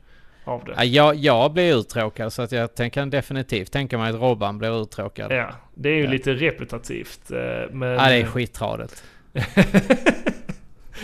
av 0.44 0.64
det. 0.64 0.72
Ja, 0.76 0.84
jag, 0.84 1.14
jag 1.14 1.52
blir 1.52 1.76
uttråkad 1.76 2.32
så 2.32 2.42
att 2.42 2.52
jag 2.52 2.74
tänk- 2.74 2.94
kan 2.94 3.10
definitivt 3.10 3.72
tänka 3.72 3.98
mig 3.98 4.10
att 4.10 4.20
Robban 4.20 4.58
blir 4.58 4.82
uttråkad. 4.82 5.32
Ja, 5.32 5.36
Ja, 5.36 5.50
det 5.74 5.88
är 5.88 5.94
ju 5.96 6.04
Ja. 6.04 6.10
lite 6.10 6.32
repetitivt. 6.34 7.30
eh, 7.30 7.36
Men, 7.70 7.80
det 7.80 8.14
är 8.14 8.26
skittradigt. 8.26 9.04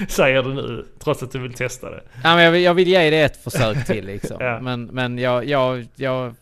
säger 0.09 0.43
du 0.43 0.55
nu, 0.55 0.87
trots 0.99 1.23
att 1.23 1.33
du 1.33 1.39
vill 1.39 1.55
testa 1.55 1.91
det. 1.91 2.01
Ja, 2.25 2.35
men 2.35 2.45
jag, 2.45 2.53
vill, 2.53 2.63
jag 2.63 2.75
vill 2.75 2.89
ge 2.89 3.11
det 3.11 3.21
ett 3.21 3.37
försök 3.45 3.87
till 3.87 4.07
liksom. 4.07 4.37
Ja. 4.41 4.61
Men, 4.61 4.85
men 4.85 5.19
jag, 5.19 5.45
jag, 5.45 5.87
jag... 5.95 6.35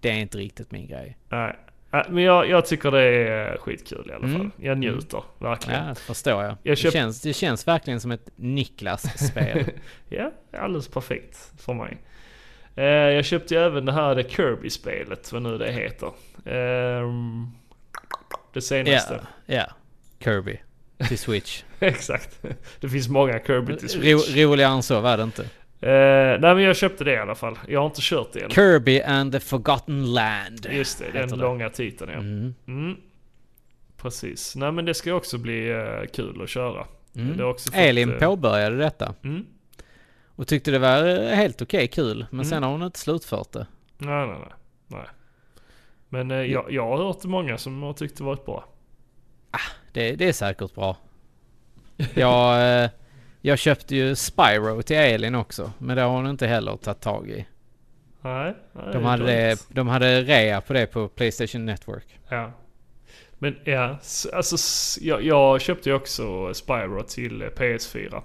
Det 0.00 0.10
är 0.10 0.14
inte 0.18 0.38
riktigt 0.38 0.70
min 0.72 0.86
grej. 0.88 1.16
Nej. 1.28 1.56
Men 2.08 2.22
jag, 2.24 2.48
jag 2.48 2.66
tycker 2.66 2.90
det 2.90 3.02
är 3.02 3.56
skitkul 3.58 4.06
i 4.10 4.12
alla 4.12 4.20
fall. 4.28 4.34
Mm. 4.34 4.50
Jag 4.56 4.78
njuter, 4.78 5.22
verkligen. 5.38 5.84
Ja, 5.84 5.88
det 5.88 5.94
förstår 6.00 6.42
jag. 6.42 6.50
Jag 6.50 6.72
Det, 6.72 6.76
köpt- 6.76 6.92
känns, 6.92 7.20
det 7.22 7.32
känns 7.32 7.68
verkligen 7.68 8.00
som 8.00 8.10
ett 8.10 8.30
Niklas-spel. 8.36 9.64
Ja, 10.08 10.32
alldeles 10.52 10.88
perfekt 10.88 11.52
för 11.58 11.74
mig. 11.74 11.98
Eh, 12.76 12.84
jag 12.84 13.24
köpte 13.24 13.54
ju 13.54 13.60
även 13.60 13.84
det 13.84 13.92
här 13.92 14.14
det 14.14 14.30
Kirby-spelet, 14.30 15.32
vad 15.32 15.42
nu 15.42 15.58
det 15.58 15.72
heter. 15.72 16.06
Ehm, 16.46 17.46
det 18.52 18.54
ja, 18.54 18.60
senaste. 18.60 19.20
ja. 19.46 19.64
Kirby. 20.20 20.58
Till 21.08 21.18
Switch. 21.18 21.62
Exakt. 21.80 22.42
Det 22.80 22.88
finns 22.88 23.08
många 23.08 23.38
Kirby 23.46 23.76
till 23.76 23.88
Ro, 24.12 24.18
Switch. 24.18 24.36
roligare 24.36 24.72
än 24.72 24.82
så 24.82 25.00
var 25.00 25.16
det 25.16 25.22
inte. 25.22 25.44
Eh, 25.80 25.88
nej 26.40 26.54
men 26.54 26.58
jag 26.60 26.76
köpte 26.76 27.04
det 27.04 27.12
i 27.12 27.18
alla 27.18 27.34
fall. 27.34 27.58
Jag 27.68 27.80
har 27.80 27.86
inte 27.86 28.00
kört 28.02 28.32
det 28.32 28.40
än. 28.40 28.50
Kirby 28.50 29.00
and 29.00 29.32
the 29.32 29.40
Forgotten 29.40 30.12
Land. 30.14 30.66
Just 30.70 30.98
det, 30.98 31.10
den 31.20 31.28
det. 31.28 31.36
långa 31.36 31.70
titeln 31.70 32.10
ja. 32.12 32.18
Mm. 32.18 32.54
Mm. 32.66 32.96
Precis. 33.96 34.56
Nej 34.56 34.72
men 34.72 34.84
det 34.84 34.94
ska 34.94 35.14
också 35.14 35.38
bli 35.38 35.70
eh, 35.70 36.06
kul 36.12 36.42
att 36.42 36.48
köra. 36.48 36.86
Mm. 37.16 37.38
Fått, 37.38 37.70
Elin 37.74 38.12
eh, 38.12 38.18
påbörjade 38.18 38.76
detta. 38.76 39.14
Mm. 39.24 39.46
Och 40.26 40.46
tyckte 40.48 40.70
det 40.70 40.78
var 40.78 41.32
helt 41.34 41.62
okej 41.62 41.88
kul. 41.88 42.26
Men 42.30 42.40
Mm. 42.40 42.44
sen 42.44 42.62
har 42.62 42.70
hon 42.70 42.82
inte 42.82 42.98
slutfört 42.98 43.52
det. 43.52 43.66
Nej, 43.98 44.26
nej, 44.26 44.36
nej. 44.38 44.52
nej. 44.86 45.06
Men 46.08 46.30
eh, 46.30 46.36
jag, 46.36 46.72
jag 46.72 46.86
har 46.88 46.96
hört 47.06 47.24
många 47.24 47.58
som 47.58 47.82
har 47.82 47.92
tyckt 47.92 48.18
det 48.18 48.24
varit 48.24 48.44
bra. 48.44 48.64
Det, 49.92 50.12
det 50.12 50.28
är 50.28 50.32
säkert 50.32 50.74
bra. 50.74 50.96
Jag, 52.14 52.90
jag 53.48 53.58
köpte 53.58 53.96
ju 53.96 54.14
Spyro 54.14 54.82
till 54.82 54.96
Elin 54.96 55.34
också. 55.34 55.72
Men 55.78 55.96
det 55.96 56.02
har 56.02 56.10
hon 56.10 56.26
inte 56.26 56.46
heller 56.46 56.76
tagit 56.76 57.00
tag 57.00 57.30
i. 57.30 57.46
Nej, 58.20 58.54
nej 58.72 58.92
De 58.92 59.04
hade, 59.04 59.24
det, 59.24 59.66
de 59.68 59.88
hade 59.88 60.22
rea 60.22 60.60
på 60.60 60.72
det 60.72 60.86
på 60.86 61.08
Playstation 61.08 61.66
Network. 61.66 62.18
Ja. 62.28 62.52
Men 63.38 63.56
ja, 63.64 63.98
alltså 64.32 64.56
jag, 65.00 65.22
jag 65.22 65.60
köpte 65.60 65.88
ju 65.88 65.94
också 65.94 66.54
Spyro 66.54 67.02
till 67.02 67.42
eh, 67.42 67.46
PS4. 67.46 68.22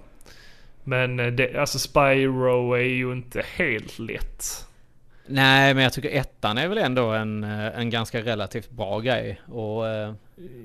Men 0.84 1.20
eh, 1.20 1.26
det, 1.26 1.56
alltså 1.56 1.78
Spyro 1.78 2.72
är 2.72 2.78
ju 2.78 3.12
inte 3.12 3.42
helt 3.56 3.98
lätt. 3.98 4.66
Nej, 5.26 5.74
men 5.74 5.82
jag 5.82 5.92
tycker 5.92 6.10
ettan 6.10 6.58
är 6.58 6.68
väl 6.68 6.78
ändå 6.78 7.10
en, 7.10 7.44
eh, 7.44 7.78
en 7.78 7.90
ganska 7.90 8.22
relativt 8.22 8.70
bra 8.70 9.00
grej 9.00 9.40
att, 9.46 9.54
eh, 9.54 10.14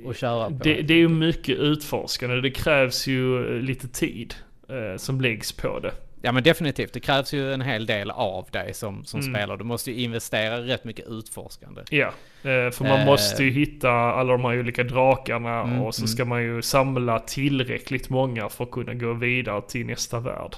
att 0.10 0.18
köra 0.18 0.49
på. 0.49 0.55
Det, 0.64 0.82
det 0.82 0.93
är 0.93 0.97
ju 0.97 1.10
mycket 1.10 1.57
utforskande. 1.57 2.41
Det 2.41 2.51
krävs 2.51 3.07
ju 3.07 3.60
lite 3.62 3.88
tid 3.88 4.36
eh, 4.70 4.98
som 4.98 5.22
läggs 5.22 5.52
på 5.52 5.80
det. 5.80 5.92
Ja 6.22 6.32
men 6.32 6.44
definitivt, 6.44 6.94
det 6.94 7.00
krävs 7.00 7.34
ju 7.34 7.54
en 7.54 7.62
hel 7.62 7.86
del 7.86 8.12
av 8.12 8.48
dig 8.52 8.74
som, 8.74 9.06
som 9.06 9.20
Mm. 9.20 9.34
spelare. 9.34 9.58
Du 9.58 9.64
måste 9.64 9.92
ju 9.92 10.04
investera 10.04 10.58
rätt 10.62 10.84
mycket 10.84 11.08
utforskande. 11.08 11.82
Ja, 11.90 12.08
eh, 12.42 12.72
för 12.72 12.84
man 12.84 13.00
Eh. 13.00 13.06
måste 13.06 13.44
ju 13.44 13.52
hitta 13.52 13.90
alla 13.92 14.32
de 14.32 14.46
här 14.46 14.60
olika 14.60 14.84
drakarna 14.84 15.62
Mm, 15.62 15.82
och 15.82 15.96
så 15.96 16.02
mm. 16.02 16.08
ska 16.08 16.26
man 16.26 16.44
ju 16.44 16.62
samla 16.62 17.20
tillräckligt 17.20 18.10
många 18.10 18.50
för 18.50 18.64
att 18.64 18.72
kunna 18.72 18.94
gå 18.94 19.14
vidare 19.14 19.62
till 19.68 19.86
nästa 19.86 20.20
värld. 20.20 20.56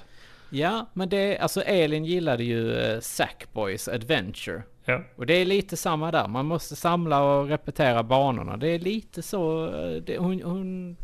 Ja, 0.49 0.85
men 0.93 1.09
det, 1.09 1.37
alltså 1.37 1.61
Elin 1.61 2.05
gillade 2.05 2.43
ju 2.43 2.59
uh, 2.71 2.99
Sackboys 2.99 3.87
Adventure. 3.87 4.63
Ja. 4.85 5.01
Och 5.15 5.25
det 5.25 5.33
är 5.33 5.45
lite 5.45 5.77
samma 5.77 6.11
där, 6.11 6.27
man 6.27 6.45
måste 6.45 6.75
samla 6.75 7.21
och 7.23 7.47
repetera 7.47 8.03
banorna. 8.03 8.57
Det 8.57 8.67
är 8.67 8.79
lite 8.79 9.21
så, 9.21 9.65
eh, 9.67 10.01
det, 10.03 10.17
hon, 10.17 10.41
hon, 10.41 10.97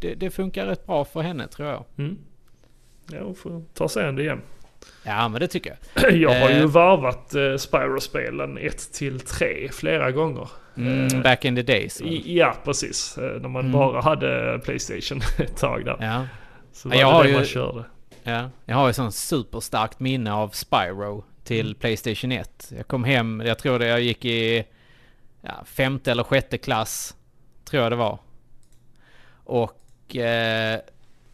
det, 0.00 0.14
det 0.14 0.30
funkar 0.30 0.66
rätt 0.66 0.86
bra 0.86 1.04
för 1.04 1.20
henne 1.20 1.48
tror 1.48 1.68
jag. 1.68 1.84
Ja, 3.12 3.34
får 3.34 3.62
ta 3.74 3.88
sig 3.88 4.06
an 4.08 4.16
det 4.16 4.22
igen. 4.22 4.42
Ja 5.04 5.28
men 5.28 5.40
det 5.40 5.48
tycker 5.48 5.76
jag. 5.94 6.12
Jag 6.20 6.40
har 6.40 6.50
ju 6.50 6.60
Eh. 6.60 6.66
varvat 6.66 7.34
eh, 7.34 7.56
Spyro-spelen 7.56 8.58
1 8.58 8.92
till 8.92 9.20
3 9.20 9.68
flera 9.72 10.10
gånger. 10.10 10.48
Mm, 10.76 11.06
Eh, 11.16 11.22
back 11.22 11.44
in 11.44 11.56
the 11.56 11.62
days. 11.62 12.00
I, 12.00 12.36
ja, 12.38 12.56
precis. 12.64 13.18
Eh, 13.18 13.40
När 13.40 13.48
man 13.48 13.60
Mm. 13.60 13.72
bara 13.72 14.00
hade 14.00 14.60
Playstation 14.64 15.20
ett 15.38 15.56
tag 15.56 15.84
där. 15.84 15.96
Ja, 16.00 16.26
Så 16.72 16.88
var 16.88 16.96
jag 16.96 17.08
det 17.08 17.12
har 17.14 17.22
det 17.22 17.28
ju- 17.30 17.36
man 17.36 17.44
körde. 17.44 17.84
ja. 18.22 18.50
Jag 18.64 18.76
har 18.76 18.86
ju 18.86 18.92
sån 18.92 19.12
superstarkt 19.12 20.00
minne 20.00 20.32
av 20.32 20.48
Spyro 20.48 21.24
till 21.44 21.66
Mm. 21.66 21.74
Playstation 21.78 22.32
1. 22.32 22.72
Jag 22.76 22.86
kom 22.88 23.04
hem, 23.04 23.42
jag 23.46 23.58
tror 23.58 23.78
det 23.78 23.86
jag 23.86 24.00
gick 24.00 24.24
i 24.24 24.64
ja, 25.42 25.64
femte 25.64 26.10
eller 26.10 26.22
sjätte 26.24 26.58
klass. 26.58 27.16
Tror 27.64 27.82
jag 27.82 27.92
det 27.92 27.96
var. 27.96 28.18
Och 29.44 30.16
eh, 30.16 30.80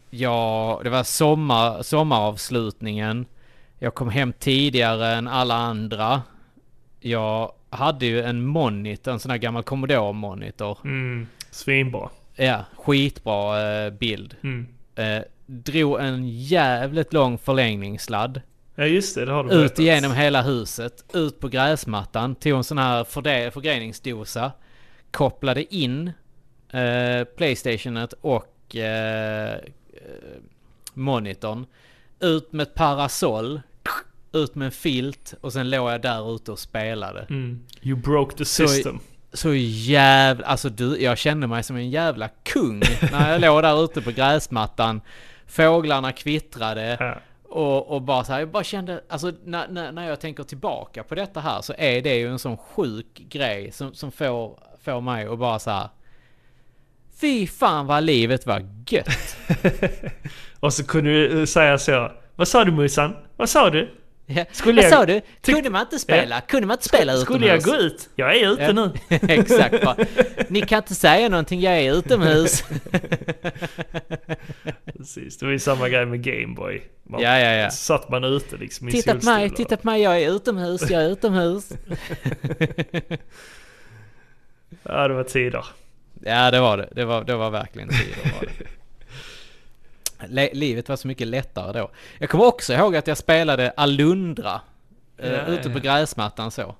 ja, 0.09 0.81
det 0.83 0.89
var 0.89 1.03
sommar, 1.03 1.83
sommaravslutningen. 1.83 3.25
Jag 3.79 3.95
kom 3.95 4.09
hem 4.09 4.33
tidigare 4.33 5.07
än 5.07 5.27
alla 5.27 5.55
andra. 5.55 6.21
Jag 6.99 7.51
hade 7.69 8.05
ju 8.05 8.21
en 8.21 8.45
monitor, 8.45 9.11
en 9.11 9.19
sån 9.19 9.31
här 9.31 9.37
gammal 9.37 9.63
Commodore-monitor. 9.63 10.77
Mm. 10.83 11.27
Svinbra. 11.51 12.09
Ja, 12.35 12.65
skitbra 12.75 13.61
eh, 13.85 13.89
bild. 13.93 14.35
Mm. 14.43 14.67
Eh, 14.95 15.23
drog 15.45 15.99
en 15.99 16.29
jävligt 16.29 17.13
lång 17.13 17.37
förlängningssladd. 17.37 18.41
Ja 18.75 18.85
just 18.85 19.15
det, 19.15 19.25
det 19.25 19.31
har 19.31 19.43
du 19.43 19.49
Ut 19.49 19.55
berättat. 19.57 19.79
igenom 19.79 20.11
hela 20.13 20.41
huset, 20.41 21.05
ut 21.13 21.39
på 21.39 21.47
gräsmattan, 21.47 22.35
tog 22.35 22.57
en 22.57 22.63
sån 22.63 22.77
här 22.77 23.03
förgreningsdosa. 23.03 24.51
Kopplade 25.11 25.75
in 25.75 26.11
eh, 26.71 27.23
Playstationet 27.37 28.13
och 28.21 28.75
eh, 28.75 29.59
monitorn. 30.93 31.65
Ut 32.19 32.53
med 32.53 32.63
ett 32.63 32.73
parasoll, 32.73 33.61
ut 34.33 34.55
med 34.55 34.65
en 34.65 34.71
filt 34.71 35.33
och 35.41 35.53
sen 35.53 35.69
låg 35.69 35.89
jag 35.91 36.01
där 36.01 36.35
ute 36.35 36.51
och 36.51 36.59
spelade. 36.59 37.21
Mm. 37.29 37.63
You 37.81 37.95
broke 37.99 38.35
the 38.37 38.45
Så- 38.45 38.67
system. 38.67 38.99
Så 39.33 39.53
jävla, 39.53 40.45
alltså 40.45 40.69
du, 40.69 41.01
jag 41.01 41.17
kände 41.17 41.47
mig 41.47 41.63
som 41.63 41.75
en 41.75 41.89
jävla 41.89 42.29
kung 42.43 42.79
när 43.11 43.31
jag 43.31 43.41
låg 43.41 43.63
där 43.63 43.83
ute 43.83 44.01
på 44.01 44.11
gräsmattan. 44.11 45.01
Fåglarna 45.47 46.11
kvittrade. 46.11 46.97
Ja. 46.99 47.15
Och, 47.55 47.87
och 47.91 48.01
bara 48.01 48.23
så 48.23 48.31
här, 48.31 48.39
jag 48.39 48.49
bara 48.51 48.63
kände, 48.63 49.03
alltså 49.09 49.31
när, 49.43 49.67
när, 49.67 49.91
när 49.91 50.07
jag 50.09 50.19
tänker 50.19 50.43
tillbaka 50.43 51.03
på 51.03 51.15
detta 51.15 51.39
här 51.39 51.61
så 51.61 51.73
är 51.77 52.01
det 52.01 52.15
ju 52.15 52.29
en 52.29 52.39
sån 52.39 52.57
sjuk 52.57 53.05
grej 53.29 53.71
som, 53.71 53.93
som 53.93 54.11
får, 54.11 54.59
får 54.81 55.01
mig 55.01 55.25
att 55.27 55.39
bara 55.39 55.59
så 55.59 55.71
här. 55.71 55.89
Fy 57.21 57.47
fan 57.47 57.85
vad 57.87 58.03
livet 58.03 58.45
var 58.45 58.65
gött! 58.87 59.37
Och 60.59 60.73
så 60.73 60.83
kunde 60.87 61.09
du 61.11 61.39
eh, 61.39 61.45
säga 61.45 61.77
så. 61.77 62.11
Vad 62.35 62.47
sa 62.47 62.63
du 62.65 62.71
Musan? 62.71 63.15
Vad 63.37 63.49
sa 63.49 63.69
du? 63.69 63.89
Ja, 64.25 64.45
Skulle 64.51 64.75
vad 64.81 64.91
jag- 64.91 64.91
sa 64.99 65.05
du? 65.05 65.21
Kunde 65.41 65.69
man 65.69 65.81
inte 65.81 65.99
spela? 65.99 66.41
Kunde 66.41 66.67
man 66.67 66.75
inte 66.75 66.85
spela 66.87 67.17
Skulle 67.17 67.47
jag 67.47 67.57
utomhus? 67.57 67.79
gå 67.81 67.85
ut? 67.85 68.09
Jag 68.15 68.35
är 68.37 68.51
ute 68.53 68.63
Ja. 68.63 68.71
nu. 68.71 68.91
Exakt 69.33 69.83
bara. 69.83 69.95
Ni 70.47 70.61
kan 70.61 70.77
inte 70.77 70.95
säga 70.95 71.29
någonting, 71.29 71.61
jag 71.61 71.73
är 71.79 71.93
utomhus. 71.93 72.63
Precis, 74.97 75.37
det 75.37 75.45
var 75.45 75.51
ju 75.51 75.59
samma 75.59 75.89
grej 75.89 76.05
med 76.05 76.23
Gameboy. 76.23 76.81
Man, 77.03 77.21
Ja, 77.21 77.39
ja, 77.39 77.51
ja. 77.53 77.69
Satt 77.69 78.09
man 78.09 78.23
ute 78.23 78.57
liksom 78.57 78.89
i 78.89 78.91
Titta 78.91 79.15
på 79.19 79.25
mig, 79.25 79.49
titta 79.49 79.77
på 79.77 79.87
mig, 79.87 80.01
jag 80.01 80.21
är 80.21 80.35
utomhus, 80.35 80.89
jag 80.89 81.03
är 81.03 81.09
utomhus. 81.09 81.69
Ja, 84.83 85.07
det 85.07 85.13
var 85.13 85.23
tider. 85.23 85.65
Ja 86.19 86.51
det 86.51 86.59
var 86.59 86.77
det, 86.77 86.89
det 86.91 87.05
var, 87.05 87.23
det 87.23 87.35
var 87.35 87.49
verkligen 87.49 87.89
tider 87.89 88.31
var. 88.33 88.49
Le- 90.27 90.53
livet 90.53 90.89
var 90.89 90.95
så 90.95 91.07
mycket 91.07 91.27
lättare 91.27 91.79
då. 91.79 91.91
Jag 92.19 92.29
kommer 92.29 92.45
också 92.45 92.73
ihåg 92.73 92.95
att 92.95 93.07
jag 93.07 93.17
spelade 93.17 93.73
Alundra. 93.77 94.61
eh, 95.17 95.31
Ja, 95.33 95.45
ute 95.45 95.69
på 95.69 95.77
ja. 95.77 95.81
gräsmattan 95.81 96.51
så. 96.51 96.75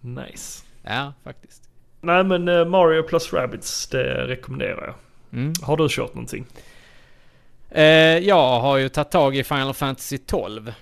Nice. 0.00 0.62
Ja, 0.82 1.12
faktiskt. 1.24 1.62
Nej 2.00 2.24
men 2.24 2.48
eh, 2.48 2.64
Mario 2.64 3.02
plus 3.02 3.32
Rabbids, 3.32 3.86
det 3.88 4.26
rekommenderar 4.26 4.86
jag. 4.86 4.94
Mm. 5.38 5.52
Har 5.62 5.76
du 5.76 5.86
kört 5.90 6.14
någonting? 6.14 6.46
Eh, 7.70 7.84
jag 8.18 8.60
har 8.60 8.76
ju 8.76 8.88
tagit 8.88 9.10
tag 9.10 9.36
i 9.36 9.44
Final 9.44 9.74
Fantasy 9.74 10.18
12. 10.18 10.72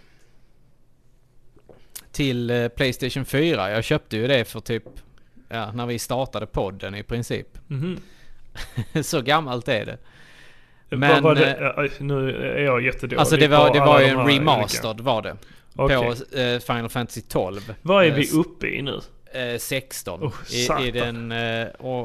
Till 2.13 2.71
Playstation 2.77 3.25
4. 3.25 3.71
Jag 3.71 3.85
köpte 3.85 4.17
ju 4.17 4.27
det 4.27 4.45
för 4.45 4.61
typ, 4.61 4.85
ja, 5.55 5.73
när 5.73 5.87
vi 5.87 5.99
startade 5.99 6.47
podden 6.47 6.95
i 6.95 7.03
princip. 7.03 7.49
Mhm. 7.67 8.01
så 9.03 9.23
gammalt 9.23 9.69
är 9.69 9.87
det. 9.87 9.99
Men, 10.97 11.23
var 11.23 11.35
det? 11.35 11.55
eh, 11.55 11.91
nu 12.01 12.31
är 12.37 12.65
jag 12.65 12.83
jättedålig 12.83 13.19
Alltså 13.19 13.37
det 13.37 13.49
var, 13.49 13.73
det 13.73 13.81
var 13.81 14.01
ju 14.01 14.07
en 14.07 14.27
remastered 14.27 15.01
var 15.01 15.23
det. 15.23 15.37
Okej. 15.77 15.97
På 15.97 16.39
eh, 16.39 16.59
Final 16.59 16.89
Fantasy 16.89 17.21
12. 17.21 17.75
Vad 17.83 18.05
är 18.05 18.09
Eh, 18.09 18.15
vi 18.15 18.31
uppe 18.31 18.67
i 18.67 18.83
nu? 18.83 19.01
Eh, 19.33 19.59
16. 19.59 20.25
Oh, 20.25 20.33
I, 20.53 20.89
I 20.89 20.91
den, 20.91 21.33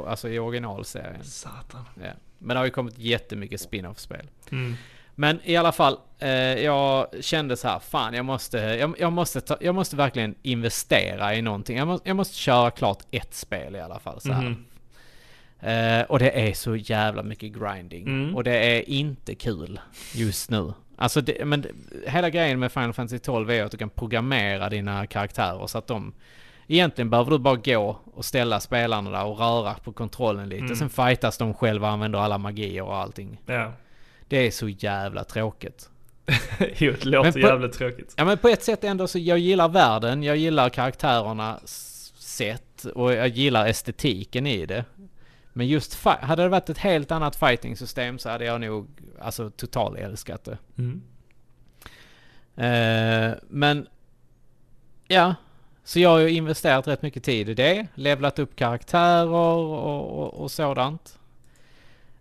alltså 0.07 0.29
i 0.29 0.39
originalserien. 0.39 1.23
Satan. 1.23 1.85
Ja. 2.03 2.11
Men 2.37 2.55
det 2.55 2.59
har 2.59 2.65
ju 2.65 2.71
kommit 2.71 2.97
jättemycket 2.97 3.61
spin-off-spel. 3.61 4.27
Mm. 4.51 4.75
Men 5.19 5.39
i 5.43 5.55
alla 5.55 5.71
fall, 5.71 5.97
eh, 6.19 6.29
jag 6.63 7.07
kände 7.21 7.57
så 7.57 7.67
här, 7.67 7.79
fan 7.79 8.13
jag 8.13 8.25
måste, 8.25 8.57
jag, 8.57 8.95
jag, 8.99 9.13
måste 9.13 9.41
ta, 9.41 9.57
jag 9.61 9.75
måste 9.75 9.95
verkligen 9.95 10.35
investera 10.41 11.35
i 11.35 11.41
någonting. 11.41 11.77
Jag, 11.77 11.87
må, 11.87 11.99
jag 12.03 12.15
måste 12.15 12.35
köra 12.35 12.71
klart 12.71 13.03
ett 13.11 13.33
spel 13.33 13.75
i 13.75 13.79
alla 13.79 13.99
fall. 13.99 14.21
Så. 14.21 14.33
Mhm. 14.33 14.65
Eh, 15.59 16.01
och 16.01 16.19
det 16.19 16.49
är 16.49 16.53
så 16.53 16.75
jävla 16.75 17.23
mycket 17.23 17.53
grinding. 17.53 18.07
Mm. 18.07 18.35
Och 18.35 18.43
det 18.43 18.77
är 18.77 18.89
inte 18.89 19.35
kul 19.35 19.79
just 20.13 20.49
nu. 20.49 20.73
Alltså 20.95 21.21
det, 21.21 21.45
men 21.45 21.65
hela 22.07 22.29
grejen 22.29 22.59
med 22.59 22.71
Final 22.71 22.93
Fantasy 22.93 23.19
12 23.19 23.51
är 23.51 23.63
att 23.63 23.71
du 23.71 23.77
kan 23.77 23.89
programmera 23.89 24.69
dina 24.69 25.07
karaktärer 25.07 25.67
så 25.67 25.77
att 25.77 25.87
de... 25.87 26.13
Egentligen 26.67 27.09
behöver 27.09 27.31
du 27.31 27.39
bara 27.39 27.55
gå 27.55 27.99
och 28.13 28.25
ställa 28.25 28.59
spelarna 28.59 29.11
där 29.11 29.25
och 29.25 29.39
röra 29.39 29.73
på 29.73 29.91
kontrollen 29.91 30.49
lite. 30.49 30.63
Mm. 30.63 30.75
Sen 30.75 30.89
fightas 30.89 31.37
de 31.37 31.53
själva 31.53 31.87
och 31.87 31.93
använder 31.93 32.19
alla 32.19 32.37
magier 32.37 32.83
och 32.83 32.95
allting. 32.95 33.41
Ja. 33.45 33.73
Det 34.29 34.47
är 34.47 34.51
så 34.51 34.69
jävla 34.69 35.23
tråkigt. 35.23 35.89
jo, 36.77 36.93
det 36.99 37.05
låter 37.05 37.31
på- 37.31 37.39
jävligt 37.39 37.73
tråkigt. 37.73 38.13
Ja 38.17 38.25
men 38.25 38.37
på 38.37 38.47
ett 38.47 38.63
sätt 38.63 38.83
ändå 38.83 39.07
så 39.07 39.19
jag 39.19 39.39
gillar 39.39 39.69
världen, 39.69 40.23
jag 40.23 40.37
gillar 40.37 40.69
karaktärernas 40.69 42.13
sätt 42.17 42.85
och 42.95 43.13
jag 43.13 43.27
gillar 43.27 43.67
estetiken 43.67 44.47
i 44.47 44.65
det. 44.65 44.85
Men 45.53 45.67
just 45.67 46.03
hade 46.05 46.43
det 46.43 46.49
varit 46.49 46.69
ett 46.69 46.77
helt 46.77 47.11
annat 47.11 47.35
fighting-system 47.35 48.19
så 48.19 48.29
hade 48.29 48.45
jag 48.45 48.61
nog 48.61 48.87
alltså 49.21 49.49
total 49.49 49.97
älskat 49.97 50.43
det. 50.43 50.57
Mm. 50.77 51.01
Eh, 52.55 53.37
men 53.49 53.87
ja, 55.07 55.35
så 55.83 55.99
jag 55.99 56.09
har 56.09 56.19
ju 56.19 56.29
investerat 56.29 56.87
rätt 56.87 57.01
mycket 57.01 57.23
tid 57.23 57.49
i 57.49 57.53
det. 57.53 57.87
Levlat 57.95 58.39
upp 58.39 58.55
karaktärer 58.55 59.27
och, 59.27 60.19
och, 60.19 60.33
och 60.33 60.51
sådant. 60.51 61.18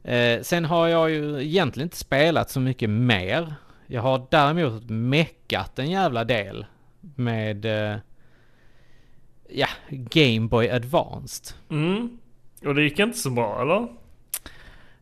Eh, 0.02 0.42
sen 0.42 0.64
har 0.64 0.88
jag 0.88 1.10
ju 1.10 1.42
egentligen 1.42 1.86
inte 1.86 1.96
spelat 1.96 2.50
så 2.50 2.60
mycket 2.60 2.90
mer. 2.90 3.54
Jag 3.86 4.02
har 4.02 4.26
däremot 4.30 4.82
meckat 4.90 5.78
en 5.78 5.90
jävla 5.90 6.24
del 6.24 6.66
med 7.00 7.64
eh, 7.64 7.96
ja, 9.48 9.66
Game 9.88 10.48
Boy 10.48 10.68
Advanced. 10.70 11.56
Mm. 11.70 12.18
Och 12.64 12.74
det 12.74 12.82
gick 12.82 12.98
inte 12.98 13.18
så 13.18 13.30
bra 13.30 13.62
eller? 13.62 13.88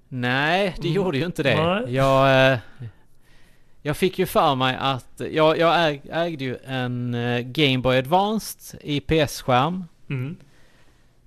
Nej, 0.08 0.74
det 0.76 0.88
Mm. 0.88 0.92
gjorde 0.92 1.18
ju 1.18 1.24
inte 1.26 1.42
det. 1.42 1.56
Nej. 1.66 1.94
Jag, 1.94 2.52
eh, 2.52 2.58
jag 3.82 3.96
fick 3.96 4.18
ju 4.18 4.26
för 4.26 4.54
mig 4.54 4.76
att 4.80 5.20
jag, 5.32 5.58
jag 5.58 5.88
äg, 5.88 6.02
ägde 6.12 6.44
ju 6.44 6.56
en 6.66 7.14
eh, 7.14 7.40
Game 7.40 7.78
Boy 7.78 7.98
Advanced 7.98 8.80
IPS-skärm 8.82 9.84
Mm. 10.10 10.36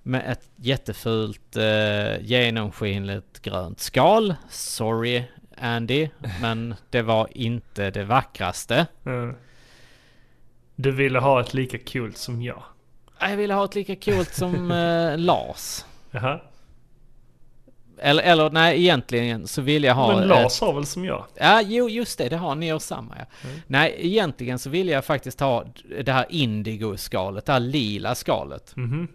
Med 0.09 0.31
ett 0.31 0.49
jättefult 0.55 1.55
eh, 1.55 2.21
genomskinligt 2.21 3.41
grönt 3.41 3.79
skal. 3.79 4.35
Sorry 4.49 5.23
Andy, 5.57 6.09
men 6.41 6.75
det 6.89 7.01
var 7.01 7.27
inte 7.31 7.91
det 7.91 8.03
vackraste. 8.03 8.85
Ja. 9.03 9.33
Du 10.75 10.91
ville 10.91 11.19
ha 11.19 11.41
ett 11.41 11.53
lika 11.53 11.77
coolt 11.93 12.17
som 12.17 12.41
jag. 12.41 12.63
Jag 13.19 13.37
ville 13.37 13.53
ha 13.53 13.65
ett 13.65 13.75
lika 13.75 13.95
coolt 13.95 14.33
som 14.33 14.71
eh, 14.71 15.17
Lars. 15.17 15.85
Jaha. 16.11 16.39
Eller, 18.01 18.23
eller 18.23 18.49
nej, 18.49 18.79
egentligen 18.81 19.47
så 19.47 19.61
vill 19.61 19.83
jag 19.83 19.95
ha... 19.95 20.07
Men 20.07 20.19
ett- 20.23 20.27
Lars 20.27 20.61
har 20.61 20.73
väl 20.73 20.85
som 20.85 21.05
jag? 21.05 21.25
Ja, 21.35 21.61
jo, 21.65 21.89
just 21.89 22.17
det, 22.17 22.29
det 22.29 22.37
har 22.37 22.55
ni 22.55 22.73
och 22.73 22.81
samma 22.81 23.15
ja. 23.19 23.25
Nej, 23.67 23.95
egentligen 23.99 24.59
så 24.59 24.69
vill 24.69 24.89
jag 24.89 25.05
faktiskt 25.05 25.39
ha 25.39 25.65
det 26.03 26.11
här 26.11 26.25
indigo-skalet, 26.29 27.45
det 27.45 27.51
här 27.51 27.59
lila 27.59 28.15
skalet. 28.15 28.75
Mhm. 28.75 29.07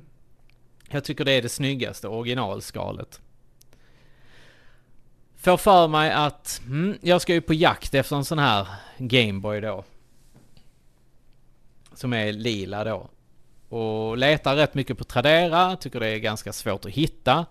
Jag 0.94 1.04
tycker 1.04 1.24
det 1.24 1.32
är 1.32 1.42
det 1.42 1.48
snyggaste 1.48 2.08
originalskalet. 2.08 3.20
Får 5.36 5.56
för 5.56 5.88
mig 5.88 6.12
att 6.12 6.60
mm, 6.66 6.98
jag 7.00 7.20
ska 7.20 7.34
ju 7.34 7.40
på 7.40 7.54
jakt 7.54 7.94
efter 7.94 8.16
en 8.16 8.24
sån 8.24 8.38
här 8.38 8.66
Gameboy 8.98 9.60
då. 9.60 9.84
Som 11.94 12.12
är 12.12 12.32
lila 12.32 12.84
då. 12.84 13.08
Och 13.68 14.18
letar 14.18 14.56
rätt 14.56 14.74
mycket 14.74 14.98
på 14.98 15.04
Tradera, 15.04 15.76
tycker 15.76 16.00
det 16.00 16.08
är 16.08 16.18
ganska 16.18 16.52
svårt 16.52 16.84
att 16.84 16.90
hitta. 16.90 17.46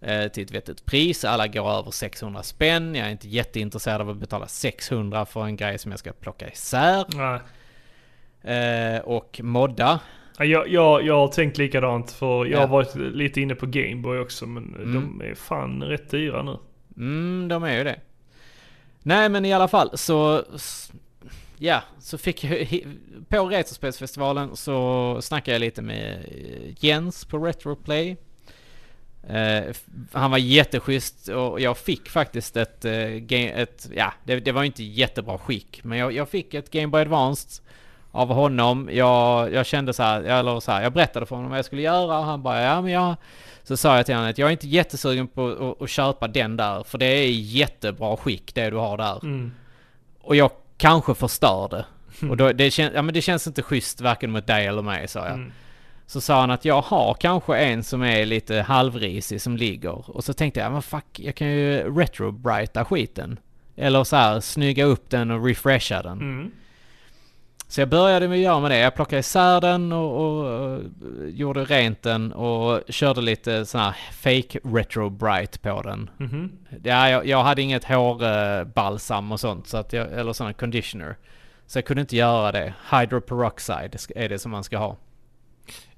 Eh, 0.00 0.28
till 0.28 0.44
ett 0.44 0.50
vettigt 0.50 0.84
pris, 0.84 1.24
alla 1.24 1.46
går 1.46 1.70
över 1.70 1.90
600 1.90 2.42
spänn. 2.42 2.94
Jag 2.94 3.06
är 3.06 3.10
inte 3.10 3.28
jätteintresserad 3.28 4.00
av 4.00 4.10
att 4.10 4.16
betala 4.16 4.46
600 4.46 5.26
för 5.26 5.44
en 5.44 5.56
grej 5.56 5.78
som 5.78 5.90
jag 5.90 5.98
ska 5.98 6.12
plocka 6.12 6.48
isär. 6.48 7.04
Nej. 7.08 7.40
Eh, 8.56 9.00
och 9.00 9.40
modda. 9.42 10.00
Ja, 10.38 10.44
Jag, 10.44 10.68
jag, 10.68 11.06
jag 11.06 11.14
har 11.14 11.28
tänkt 11.28 11.58
likadant 11.58 12.10
för 12.12 12.44
jag 12.44 12.48
Ja. 12.52 12.60
har 12.60 12.66
varit 12.68 12.94
lite 12.96 13.40
inne 13.40 13.54
på 13.54 13.66
Gameboy 13.66 14.18
också 14.18 14.46
men 14.46 14.74
Mm. 14.74 14.94
de 15.18 15.24
är 15.30 15.34
fan 15.34 15.82
rätt 15.82 16.10
dyra 16.10 16.42
nu. 16.42 16.56
Mm, 16.96 17.48
de 17.48 17.62
är 17.64 17.76
ju 17.78 17.84
det. 17.84 18.00
Nej 19.02 19.28
men 19.28 19.44
i 19.44 19.52
alla 19.52 19.68
fall 19.68 19.98
så... 19.98 20.42
Ja, 21.58 21.82
så 22.00 22.18
fick 22.18 22.44
jag... 22.44 22.82
På 23.28 23.46
Retrospelsfestivalen 23.46 24.56
så 24.56 25.18
snackade 25.22 25.54
jag 25.54 25.60
lite 25.60 25.82
med 25.82 26.12
eh, 26.18 26.84
Jens 26.84 27.24
på 27.24 27.38
Retroplay. 27.38 28.16
Eh, 29.28 29.56
f- 29.68 29.84
han 30.12 30.30
var 30.30 30.38
jätteschysst 30.38 31.28
och 31.28 31.60
jag 31.60 31.78
fick 31.78 32.08
faktiskt 32.08 32.56
ett... 32.56 32.84
eh, 32.84 32.90
ga- 32.90 33.54
ett 33.56 33.88
ja, 33.94 34.12
det, 34.24 34.40
det 34.40 34.52
var 34.52 34.64
inte 34.64 34.84
jättebra 34.84 35.38
skick. 35.38 35.80
Men 35.84 35.98
jag, 35.98 36.12
jag 36.12 36.28
fick 36.28 36.54
ett 36.54 36.70
Game 36.70 36.86
Boy 36.88 37.00
Advanced 37.02 37.64
av 38.12 38.28
honom. 38.28 38.88
Jag, 38.92 39.52
jag 39.52 39.66
kände 39.66 39.92
så 39.92 40.02
här, 40.02 40.22
eller 40.22 40.60
så 40.60 40.72
här, 40.72 40.82
jag 40.82 40.92
berättade 40.92 41.26
för 41.26 41.36
honom 41.36 41.50
vad 41.50 41.58
jag 41.58 41.64
skulle 41.64 41.82
göra 41.82 42.18
och 42.18 42.24
han 42.24 42.42
bara 42.42 42.62
ja 42.62 42.80
men 42.82 42.92
jag... 42.92 43.16
Så 43.62 43.76
sa 43.76 43.96
jag 43.96 44.06
till 44.06 44.14
honom 44.14 44.30
att 44.30 44.38
jag 44.38 44.48
är 44.48 44.52
inte 44.52 44.68
jättesugen 44.68 45.28
på 45.28 45.48
att, 45.48 45.82
att 45.82 45.90
köpa 45.90 46.28
den 46.28 46.56
där 46.56 46.82
för 46.82 46.98
det 46.98 47.06
är 47.06 47.30
jättebra 47.30 48.16
skick 48.16 48.54
det 48.54 48.70
du 48.70 48.76
har 48.76 48.96
där. 48.96 49.24
Mm. 49.24 49.52
Och 50.20 50.36
jag 50.36 50.50
kanske 50.76 51.14
förstör 51.14 51.68
det. 51.68 51.84
Och 52.28 52.36
då, 52.36 52.52
det, 52.52 52.70
kän, 52.70 52.92
ja, 52.94 53.02
men 53.02 53.14
det 53.14 53.22
känns 53.22 53.46
inte 53.46 53.62
schysst 53.62 54.00
varken 54.00 54.30
mot 54.30 54.46
dig 54.46 54.66
eller 54.66 54.82
mig 54.82 55.08
sa 55.08 55.18
jag. 55.18 55.34
Mm. 55.34 55.52
Så 56.06 56.20
sa 56.20 56.40
han 56.40 56.50
att 56.50 56.64
jag 56.64 56.80
har 56.80 57.14
kanske 57.14 57.56
en 57.56 57.84
som 57.84 58.02
är 58.02 58.26
lite 58.26 58.60
halvrisig 58.60 59.40
som 59.42 59.56
ligger. 59.56 60.16
Och 60.16 60.24
så 60.24 60.32
tänkte 60.32 60.60
jag, 60.60 60.72
men 60.72 60.82
fuck, 60.82 61.20
jag 61.20 61.34
kan 61.34 61.48
ju 61.48 61.98
retrobrighta 61.98 62.84
skiten. 62.84 63.38
Eller 63.76 64.04
så 64.04 64.16
här, 64.16 64.40
snygga 64.40 64.84
upp 64.84 65.10
den 65.10 65.30
och 65.30 65.44
refresha 65.44 66.02
den. 66.02 66.18
Mm. 67.68 67.72
Så 67.72 67.80
jag 67.80 67.88
började 67.88 68.28
med 68.28 68.36
att 68.36 68.42
göra 68.42 68.60
med 68.60 68.70
det. 68.70 68.78
Jag 68.78 68.94
plockade 68.94 69.20
isär 69.20 69.60
den 69.60 69.92
och, 69.92 70.16
och, 70.16 70.44
och 70.44 70.80
gjorde 71.28 71.64
rent 71.64 72.02
den 72.02 72.32
och 72.32 72.82
körde 72.88 73.20
lite 73.20 73.66
sån 73.66 73.80
här 73.80 73.96
fake 74.12 74.60
retro 74.64 75.10
bright 75.10 75.62
på 75.62 75.82
den. 75.82 76.10
Mhm. 76.16 76.52
Ja, 76.82 77.10
jag, 77.10 77.26
jag 77.26 77.42
hade 77.42 77.62
inget 77.62 77.84
hårbalsam 77.84 79.32
och 79.32 79.40
sånt, 79.40 79.68
så 79.68 79.76
att 79.76 79.92
jag, 79.92 80.12
eller 80.12 80.32
sån 80.32 80.46
här 80.46 80.54
conditioner. 80.54 81.16
Så 81.66 81.78
jag 81.78 81.84
kunde 81.84 82.00
inte 82.00 82.16
göra 82.16 82.52
det. 82.52 82.74
Hydroperoxide 82.90 83.96
är 84.14 84.28
det 84.28 84.38
som 84.38 84.50
man 84.50 84.64
ska 84.64 84.78
ha. 84.78 84.96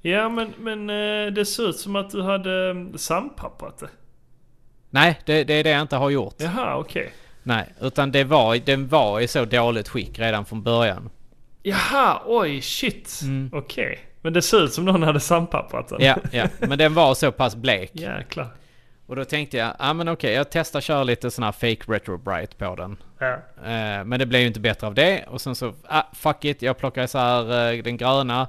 Ja 0.00 0.28
men, 0.28 0.52
men 0.58 0.90
eh, 0.90 1.32
det 1.32 1.44
ser 1.44 1.68
ut 1.68 1.76
som 1.76 1.96
att 1.96 2.10
du 2.10 2.22
hade 2.22 2.70
eh, 2.70 2.96
sandpapprat 2.96 3.78
det. 3.78 3.88
Nej, 4.90 5.20
det, 5.24 5.44
det 5.44 5.54
är 5.54 5.64
det 5.64 5.70
jag 5.70 5.82
inte 5.82 5.96
har 5.96 6.10
gjort. 6.10 6.34
Jaha 6.38 6.76
okej. 6.76 7.12
Nej, 7.42 7.68
utan 7.80 8.12
det 8.12 8.24
var, 8.24 8.56
den 8.56 8.88
var 8.88 9.20
i 9.20 9.28
så 9.28 9.44
dåligt 9.44 9.88
skick 9.88 10.18
redan 10.18 10.44
från 10.44 10.62
början. 10.62 11.10
Jaha, 11.62 12.22
oj 12.26 12.60
shit. 12.60 13.20
Mm. 13.22 13.50
Okej. 13.52 13.98
Men 14.22 14.32
det 14.32 14.42
ser 14.42 14.64
ut 14.64 14.72
som 14.72 14.84
någon 14.84 15.02
hade 15.02 15.20
sandpapprat 15.20 15.88
den. 15.88 15.98
Ja, 16.00 16.16
ja. 16.32 16.46
Men 16.58 16.78
den 16.78 16.94
var 16.94 17.14
så 17.14 17.32
pass 17.32 17.56
blek. 17.56 17.90
Jäklar. 17.92 18.48
Och 19.06 19.16
då 19.16 19.24
tänkte 19.24 19.56
jag, 19.56 19.68
ja 19.68 19.74
ah, 19.78 19.92
men 19.92 20.08
okej, 20.08 20.32
jag 20.32 20.50
testar 20.50 20.80
köra 20.80 21.04
lite 21.04 21.30
sån 21.30 21.44
här 21.44 21.52
fake 21.52 21.92
retro 21.92 22.18
bright 22.18 22.58
på 22.58 22.76
den. 22.76 22.96
Ja. 23.18 23.32
Eh, 23.56 24.04
men 24.04 24.18
det 24.18 24.26
blev 24.26 24.40
ju 24.40 24.46
inte 24.46 24.60
bättre 24.60 24.86
av 24.86 24.94
det. 24.94 25.24
Och 25.28 25.40
sen 25.40 25.54
så, 25.54 25.74
ah, 25.88 26.02
fuck 26.12 26.44
it, 26.44 26.62
jag 26.62 26.78
plockar 26.78 27.04
isär 27.04 27.72
eh, 27.72 27.82
den 27.82 27.96
gröna. 27.96 28.48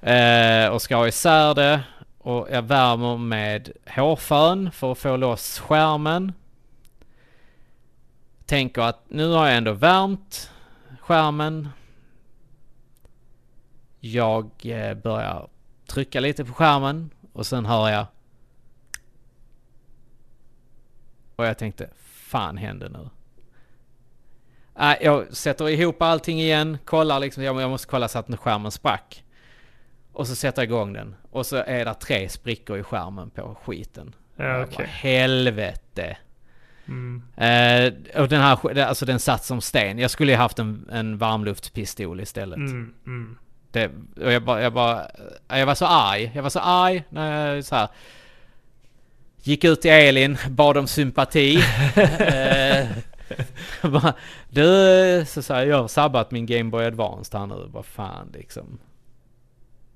Eh, 0.00 0.68
och 0.68 0.82
ska 0.82 0.96
ha 0.96 1.08
isär 1.08 1.54
det. 1.54 1.80
Och 2.18 2.48
jag 2.50 2.62
värmer 2.62 3.16
med 3.16 3.70
hårfön 3.86 4.70
för 4.70 4.92
att 4.92 4.98
få 4.98 5.16
loss 5.16 5.58
skärmen. 5.58 6.32
Tänker 8.46 8.82
att 8.82 9.04
nu 9.08 9.32
har 9.32 9.46
jag 9.46 9.56
ändå 9.56 9.72
värmt 9.72 10.50
skärmen. 11.00 11.68
Jag 14.06 14.50
eh, 14.62 14.94
börjar 14.94 15.48
trycka 15.86 16.20
lite 16.20 16.44
på 16.44 16.52
skärmen 16.52 17.10
och 17.32 17.46
sen 17.46 17.66
hör 17.66 17.88
jag. 17.88 18.06
Och 21.36 21.46
jag 21.46 21.58
tänkte, 21.58 21.88
fan 22.04 22.56
händer 22.56 22.88
nu? 22.88 23.08
Nej, 24.74 24.98
jag 25.02 25.36
sätter 25.36 25.68
ihop 25.68 26.02
allting 26.02 26.40
igen, 26.40 26.78
kollar 26.84 27.20
liksom, 27.20 27.42
jag 27.42 27.70
måste 27.70 27.88
kolla 27.88 28.08
så 28.08 28.18
att 28.18 28.40
skärmen 28.40 28.70
sprack. 28.70 29.24
Och 30.12 30.26
så 30.26 30.34
sätter 30.34 30.62
jag 30.62 30.66
igång 30.66 30.92
den. 30.92 31.14
Och 31.30 31.46
så 31.46 31.56
är 31.56 31.84
det 31.84 31.94
tre 31.94 32.28
sprickor 32.28 32.78
i 32.78 32.82
skärmen 32.82 33.30
på 33.30 33.56
skiten. 33.62 34.14
Ja 34.36 34.62
okej. 34.62 34.76
bara, 34.76 34.86
Helvete. 34.86 36.16
Mm. 36.86 37.22
Eh, 37.36 38.20
och 38.22 38.28
den 38.28 38.40
här, 38.40 38.78
alltså 38.78 39.06
den 39.06 39.20
satt 39.20 39.44
som 39.44 39.60
sten. 39.60 39.98
Jag 39.98 40.10
skulle 40.10 40.32
ju 40.32 40.38
haft 40.38 40.58
en, 40.58 40.88
en 40.92 41.18
varmluftspistol 41.18 42.20
istället. 42.20 42.56
Mm, 42.56 42.94
mm. 43.06 43.38
Det, 43.74 43.90
och 44.20 44.32
jag 44.32 44.42
bara, 44.42 44.62
jag 44.62 44.72
bara, 44.72 45.06
jag 45.48 45.66
var 45.66 45.74
så 45.74 45.86
arg. 45.86 46.30
Jag 46.34 46.42
var 46.42 46.50
så 46.50 46.60
arg 46.60 47.04
när 47.08 47.54
jag 47.54 47.64
så 47.64 47.74
här 47.76 47.88
gick 49.42 49.64
ut 49.64 49.80
till 49.80 49.90
Elin, 49.90 50.38
bad 50.48 50.76
om 50.76 50.86
sympati. 50.86 51.56
eh, 51.96 52.86
bara, 53.82 54.14
du, 54.48 55.24
så 55.26 55.42
sa 55.42 55.58
jag, 55.58 55.66
jag 55.66 55.80
har 55.80 55.88
sabbat 55.88 56.30
min 56.30 56.46
Game 56.46 56.70
Boy 56.70 56.84
Advance 56.84 57.38
här 57.38 57.46
nu. 57.46 57.68
Vad 57.72 57.86
fan 57.86 58.30
liksom. 58.34 58.78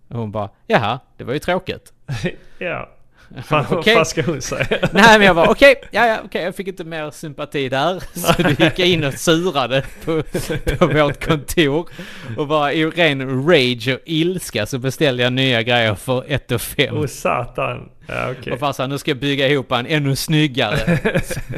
Och 0.08 0.18
hon 0.18 0.32
bara, 0.32 0.50
jaha, 0.66 1.00
det 1.16 1.24
var 1.24 1.32
ju 1.32 1.38
tråkigt. 1.38 1.92
ja. 2.58 2.88
Vad 3.50 3.84
fan 3.84 4.06
ska 4.06 4.22
hon 4.22 4.42
säga? 4.42 4.66
Nej 4.92 5.18
men 5.18 5.22
jag 5.22 5.36
bara 5.36 5.50
okej, 5.50 5.74
ja 5.90 6.06
ja 6.06 6.18
okej 6.24 6.42
jag 6.42 6.54
fick 6.54 6.68
inte 6.68 6.84
mer 6.84 7.10
sympati 7.10 7.68
där. 7.68 8.02
Så 8.18 8.42
då 8.42 8.48
gick 8.48 8.78
jag 8.78 8.88
in 8.88 9.04
och 9.04 9.14
surade 9.14 9.82
på, 10.04 10.22
på 10.78 10.86
vårt 10.86 11.24
kontor. 11.24 11.88
Och 12.36 12.46
bara 12.46 12.72
i 12.72 12.86
ren 12.86 13.46
rage 13.48 13.88
och 13.88 14.00
ilska 14.04 14.66
så 14.66 14.78
beställde 14.78 15.22
jag 15.22 15.32
nya 15.32 15.62
grejer 15.62 15.94
för 15.94 16.24
1 16.28 16.52
och 16.52 16.60
5. 16.60 16.96
Åh 16.96 17.06
satan. 17.06 17.88
Ja 18.06 18.30
okej. 18.38 18.52
Och 18.52 18.58
farsan 18.58 18.90
nu 18.90 18.98
ska 18.98 19.10
jag 19.10 19.18
bygga 19.18 19.48
ihop 19.48 19.72
en 19.72 19.86
ännu 19.86 20.16
snyggare. 20.16 20.98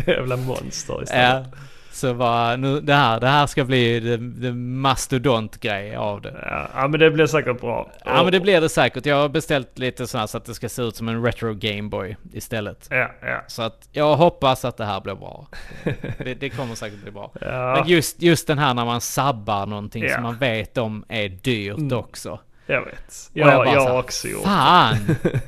Jävla 0.06 0.36
monster 0.36 1.02
istället. 1.02 1.46
ja, 1.52 1.58
så 2.00 2.14
bara 2.14 2.56
nu, 2.56 2.80
det 2.80 2.94
här, 2.94 3.20
det 3.20 3.26
här 3.28 3.46
ska 3.46 3.64
bli 3.64 4.00
det 4.00 4.52
mastodontgrej 4.52 5.96
av 5.96 6.20
det. 6.22 6.68
Ja. 6.74 6.88
men 6.88 7.00
det 7.00 7.10
blir 7.10 7.26
säkert 7.26 7.60
bra. 7.60 7.90
Ja 8.04 8.22
men 8.22 8.32
det 8.32 8.40
blir 8.40 8.60
det 8.60 8.68
säkert. 8.68 9.06
Jag 9.06 9.16
har 9.16 9.28
beställt 9.28 9.78
lite 9.78 10.06
sådär 10.06 10.26
så 10.26 10.36
att 10.36 10.44
det 10.44 10.54
ska 10.54 10.68
se 10.68 10.82
ut 10.82 10.96
som 10.96 11.08
en 11.08 11.24
retro 11.24 11.54
Gameboy 11.54 12.16
istället. 12.32 12.86
Ja, 12.90 13.10
ja. 13.22 13.40
Så 13.46 13.62
att 13.62 13.88
jag 13.92 14.16
hoppas 14.16 14.64
att 14.64 14.76
det 14.76 14.84
här 14.84 15.00
blir 15.00 15.14
bra. 15.14 15.46
Det, 16.18 16.34
det 16.34 16.50
kommer 16.50 16.74
säkert 16.74 17.02
bli 17.02 17.10
bra. 17.10 17.30
Ja, 17.40 17.74
Men 17.78 17.88
just, 17.88 18.22
just 18.22 18.46
den 18.46 18.58
här 18.58 18.74
när 18.74 18.84
man 18.84 19.00
sabbar 19.00 19.66
någonting 19.66 20.02
Ja. 20.04 20.14
som 20.14 20.22
man 20.22 20.36
vet 20.38 20.78
om 20.78 21.04
är 21.08 21.28
dyrt 21.28 21.76
Mm. 21.78 21.98
också. 21.98 22.40
jag 22.66 22.84
vet. 22.84 23.30
Ja, 23.32 23.64
jag, 23.66 23.82
så 23.82 23.88
har 23.88 23.98
också 23.98 24.28
gjort 24.28 24.44
Fan! 24.44 24.96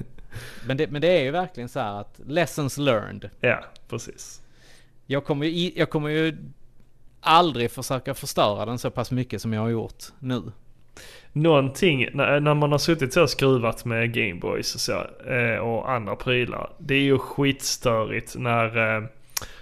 men, 0.67 0.77
det, 0.77 0.91
men 0.91 1.01
det 1.03 1.09
är 1.19 1.23
ju 1.23 1.31
verkligen 1.31 1.69
så 1.69 1.81
här 1.81 2.01
att 2.01 2.21
lessons 2.27 2.79
learned. 2.79 3.31
Ja, 3.41 3.61
precis. 3.91 4.42
Jag 5.07 5.25
kommer 5.25 5.47
ju, 5.47 5.73
jag 5.77 5.91
kommer 5.91 6.09
ju 6.09 6.37
aldrig 7.21 7.71
försöka 7.71 8.15
förstöra 8.15 8.67
den 8.67 8.79
så 8.79 8.91
pass 8.91 9.11
mycket 9.11 9.43
som 9.43 9.53
jag 9.53 9.61
har 9.61 9.69
gjort 9.69 10.05
nu. 10.19 10.43
Någonting, 11.33 12.09
när, 12.13 12.41
när 12.41 12.55
man 12.55 12.73
har 12.73 12.79
suttit 12.79 13.13
så 13.13 13.23
och 13.23 13.31
skruvat 13.31 13.85
med 13.85 14.15
Gameboys 14.15 14.75
och 14.75 14.81
så, 14.81 15.05
eh, 15.33 15.57
och 15.57 15.91
andra 15.91 16.17
prylar. 16.17 16.71
Det 16.79 16.95
är 16.95 17.01
ju 17.01 17.19
skitstörigt 17.19 18.37
när 18.37 18.97
eh, 18.97 19.05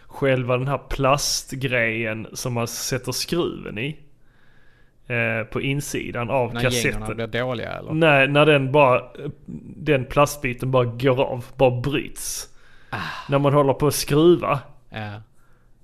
själva 0.06 0.56
den 0.56 0.68
här 0.68 0.80
plastgrejen 0.88 2.26
som 2.32 2.52
man 2.52 2.68
sätter 2.68 3.12
skruven 3.12 3.78
i. 3.78 3.96
Eh, 5.06 5.44
på 5.44 5.60
insidan 5.60 6.30
av 6.30 6.54
När 6.54 6.60
kassetten. 6.60 7.16
blir 7.16 7.26
dåliga 7.26 7.72
eller? 7.72 7.92
Nej, 7.92 8.28
när 8.28 8.46
den 8.46 8.72
bara, 8.72 9.02
den 9.76 10.04
plastbiten 10.04 10.70
bara 10.70 10.84
går 10.84 11.20
av, 11.24 11.44
bara 11.56 11.80
bryts. 11.80 12.48
Ah. 12.90 12.98
När 13.28 13.38
man 13.38 13.54
håller 13.54 13.72
på 13.72 13.86
att 13.86 13.94
skruva. 13.94 14.60
Ja, 14.90 15.22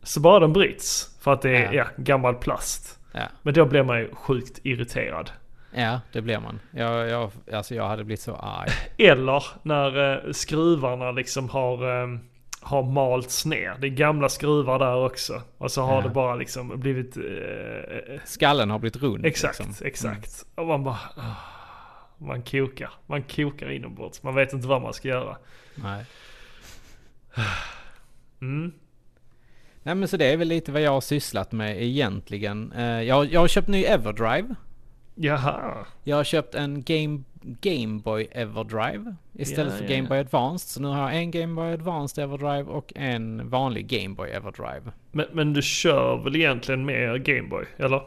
Så 0.07 0.21
bara 0.21 0.41
den 0.41 0.53
bryts. 0.53 1.17
För 1.21 1.33
att 1.33 1.43
det 1.43 1.51
är 1.57 1.65
Ja. 1.65 1.73
ja. 1.73 1.87
gammal 1.97 2.35
plast. 2.35 2.99
ja, 3.13 3.29
Men 3.43 3.55
då 3.55 3.65
blir 3.67 3.83
man 3.83 3.99
ju 3.99 4.15
sjukt 4.15 4.59
irriterad. 4.63 5.31
Ja, 5.75 6.01
det 6.13 6.23
blir 6.23 6.41
man. 6.41 6.61
Jag, 6.71 7.09
jag, 7.09 7.31
alltså 7.53 7.75
jag 7.75 7.89
hade 7.89 8.05
blivit 8.05 8.21
så 8.21 8.35
arg. 8.37 8.69
Eller 9.11 9.45
när 9.63 10.15
eh, 10.27 10.33
skruvarna 10.33 11.11
liksom 11.11 11.49
har, 11.49 12.03
eh, 12.03 12.19
har 12.61 12.83
malts 12.83 13.47
ner. 13.47 13.77
Det 13.81 13.87
är 13.87 13.91
gamla 13.91 14.29
skruvar 14.29 14.79
där 14.79 14.97
också. 15.07 15.43
Och 15.59 15.71
så 15.71 15.83
har 15.83 15.97
Ja. 15.97 16.01
det 16.03 16.09
bara 16.09 16.35
liksom 16.35 16.81
blivit... 16.81 17.17
Eh, 17.17 18.21
Skallen 18.25 18.71
har 18.71 18.79
blivit 18.79 19.03
rund. 19.03 19.27
exakt, 19.27 19.59
liksom. 19.67 19.87
exakt. 19.87 20.47
Och 20.55 20.67
man 20.67 20.85
bara... 20.85 20.99
ah, 21.17 21.37
man 22.19 22.43
kokar. 22.43 22.91
Man 23.07 23.23
kokar 23.23 23.71
inombords. 23.71 24.23
Man 24.23 24.35
vet 24.35 24.53
inte 24.53 24.69
vad 24.69 24.83
man 24.83 24.93
ska 24.93 25.09
göra. 25.09 25.37
Nej. 25.75 26.05
Mm. 28.41 28.73
Nej 29.87 29.95
men 29.95 30.09
så 30.09 30.17
det 30.17 30.25
är 30.33 30.37
väl 30.37 30.49
lite 30.49 30.73
vad 30.73 30.83
jag 30.83 30.91
har 30.91 31.01
sysslat 31.01 31.53
med 31.53 31.83
egentligen. 31.83 32.73
Eh, 32.73 33.03
Jag, 33.03 33.33
jag 33.33 33.41
har 33.41 33.49
köpt 33.49 33.69
ny 33.69 33.85
Everdrive. 33.85 34.55
Jaha. 35.15 35.87
Jag 36.05 36.17
har 36.17 36.25
köpt 36.25 36.55
en 36.55 36.83
Game, 36.83 37.23
Game 37.43 38.01
Boy 38.03 38.29
Everdrive 38.33 39.15
istället 39.33 39.73
Ja, 39.73 39.79
för 39.79 39.85
ja, 39.85 39.91
Game 39.91 40.03
ja. 40.03 40.09
Boy 40.09 40.19
Advanced. 40.19 40.69
Så 40.69 40.81
nu 40.83 40.89
har 40.89 41.03
jag 41.13 41.17
en 41.23 41.31
Game 41.31 41.55
Boy 41.55 41.73
Advanced 41.73 42.25
Everdrive 42.25 42.63
och 42.63 42.93
en 42.97 43.49
vanlig 43.51 43.87
Game 43.87 44.15
Boy 44.15 44.31
Everdrive. 44.31 44.93
Men, 45.13 45.27
men 45.33 45.53
du 45.53 45.63
kör 45.63 46.17
väl 46.25 46.37
egentligen 46.37 46.85
med 46.87 47.25
Gameboy, 47.25 47.65
eller? 47.77 48.03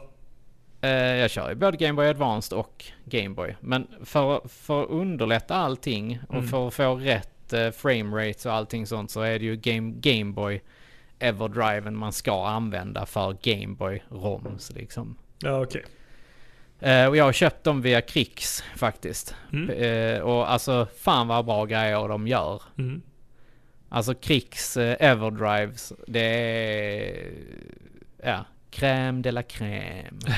Eh, 0.80 0.90
Jag 0.90 1.30
kör 1.30 1.48
ju 1.48 1.54
både 1.54 1.76
Game 1.76 1.92
Boy 1.94 2.06
Advanced 2.08 2.58
och 2.58 2.84
Game 3.04 3.28
Boy. 3.34 3.56
Men 3.60 3.86
för, 4.04 4.48
för 4.48 4.82
att 4.82 4.90
underlätta 4.90 5.54
allting 5.54 6.18
och 6.28 6.34
Mm. 6.34 6.46
för 6.48 6.68
att 6.68 6.74
få 6.74 6.94
rätt 6.94 7.52
eh, 7.52 7.70
frame 7.70 8.28
rates 8.28 8.46
och 8.46 8.52
allting 8.52 8.86
sånt 8.86 9.10
så 9.10 9.20
är 9.20 9.38
det 9.38 9.44
ju 9.44 9.56
Game, 9.56 9.92
Game 10.00 10.32
Boy 10.32 10.60
Everdriven 11.20 11.96
man 11.96 12.12
ska 12.12 12.46
använda 12.46 13.06
för 13.06 13.36
Game 13.42 13.74
Boy 13.74 14.02
ROMs 14.08 14.72
liksom. 14.72 15.16
Ja, 15.38 15.62
okej. 15.62 15.84
Eh, 16.80 17.06
och 17.06 17.16
jag 17.16 17.24
har 17.24 17.32
köpt 17.32 17.64
dem 17.64 17.82
via 17.82 18.00
Krix 18.00 18.64
faktiskt. 18.76 19.34
Mm. 19.52 19.70
Eh, 19.70 20.20
och 20.20 20.52
alltså 20.52 20.86
fan 20.96 21.28
vad 21.28 21.44
bra 21.44 21.64
grejer 21.64 22.08
de 22.08 22.26
gör. 22.26 22.62
Mm. 22.78 23.02
Alltså 23.88 24.14
Krix 24.14 24.76
eh, 24.76 24.96
Everdrives, 25.00 25.92
det 26.06 26.20
är... 26.20 27.32
Ja, 28.22 28.44
crème 28.70 29.22
de 29.22 29.32
la 29.32 29.42
crème. 29.42 30.20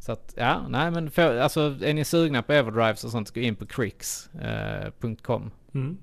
så 0.00 0.12
att, 0.12 0.34
ja, 0.36 0.68
nej 0.68 0.90
men 0.90 1.10
för, 1.10 1.38
alltså 1.38 1.76
är 1.82 1.94
ni 1.94 2.04
sugna 2.04 2.42
på 2.42 2.52
Everdrives 2.52 3.04
och 3.04 3.10
sånt, 3.10 3.34
gå 3.34 3.40
in 3.40 3.56
på 3.56 3.66
krix.com. 3.66 5.50
Mm. 5.74 5.98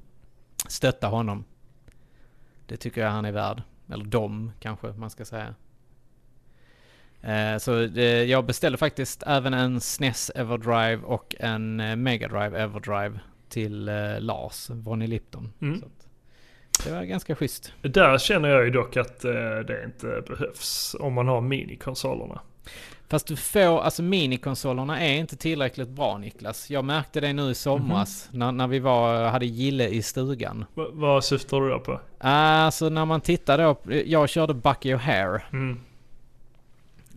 Stötta 0.68 1.08
honom. 1.08 1.44
Det 2.72 2.78
tycker 2.78 3.02
jag 3.02 3.10
han 3.10 3.26
är 3.26 3.32
värd. 3.32 3.62
Eller 3.90 4.06
dom 4.06 4.52
kanske 4.60 4.88
man 4.88 5.10
ska 5.10 5.26
säga. 5.26 5.56
Eh, 7.22 7.58
Så 7.58 7.86
det, 7.86 8.24
jag 8.26 8.46
beställde 8.46 8.78
faktiskt 8.78 9.24
även 9.28 9.54
en 9.54 9.82
SNES 9.82 10.32
Everdrive 10.36 10.98
och 10.98 11.36
en 11.40 11.80
eh, 11.80 11.96
Mega 11.96 12.28
Drive 12.28 12.60
Everdrive 12.62 13.20
till 13.50 13.88
eh, 13.88 14.20
Lars 14.20 14.70
Vonnie 14.70 15.08
Lipton. 15.08 15.54
Mm. 15.62 15.82
Det 16.86 16.92
var 16.92 17.04
ganska 17.04 17.36
schysst. 17.36 17.74
Där 17.82 18.18
känner 18.18 18.50
jag 18.50 18.66
ju 18.66 18.72
dock 18.72 18.98
att 18.98 19.26
eh, 19.26 19.32
det 19.68 19.84
inte 19.86 20.24
behövs 20.28 20.96
om 21.00 21.14
man 21.14 21.28
har 21.28 21.42
minikonsolerna. 21.42 22.42
Fast 23.12 23.28
du 23.28 23.36
får, 23.36 23.82
alltså 23.82 24.03
minikonsolerna 24.03 25.01
är 25.01 25.14
inte 25.14 25.36
tillräckligt 25.36 25.89
bra 25.89 26.18
Niklas. 26.18 26.70
Jag 26.70 26.86
märkte 26.86 27.20
det 27.20 27.34
nu 27.34 27.51
i 27.51 27.55
somras 27.55 28.30
när, 28.32 28.51
när 28.51 28.68
vi 28.68 28.80
var, 28.80 29.30
hade 29.30 29.45
gille 29.45 29.88
i 29.88 30.01
stugan. 30.01 30.66
Va, 30.74 30.88
vad 30.91 31.24
syftar 31.24 31.62
du 31.62 31.70
då 31.70 31.80
på? 31.80 32.01
Alltså 32.20 32.89
när 32.89 33.05
man 33.05 33.22
tittar 33.22 33.57
då, 33.57 33.76
jag 34.05 34.30
körde 34.30 34.53
Bucky 34.53 34.95
O'Hare. 34.95 35.41
Mm. 35.53 35.80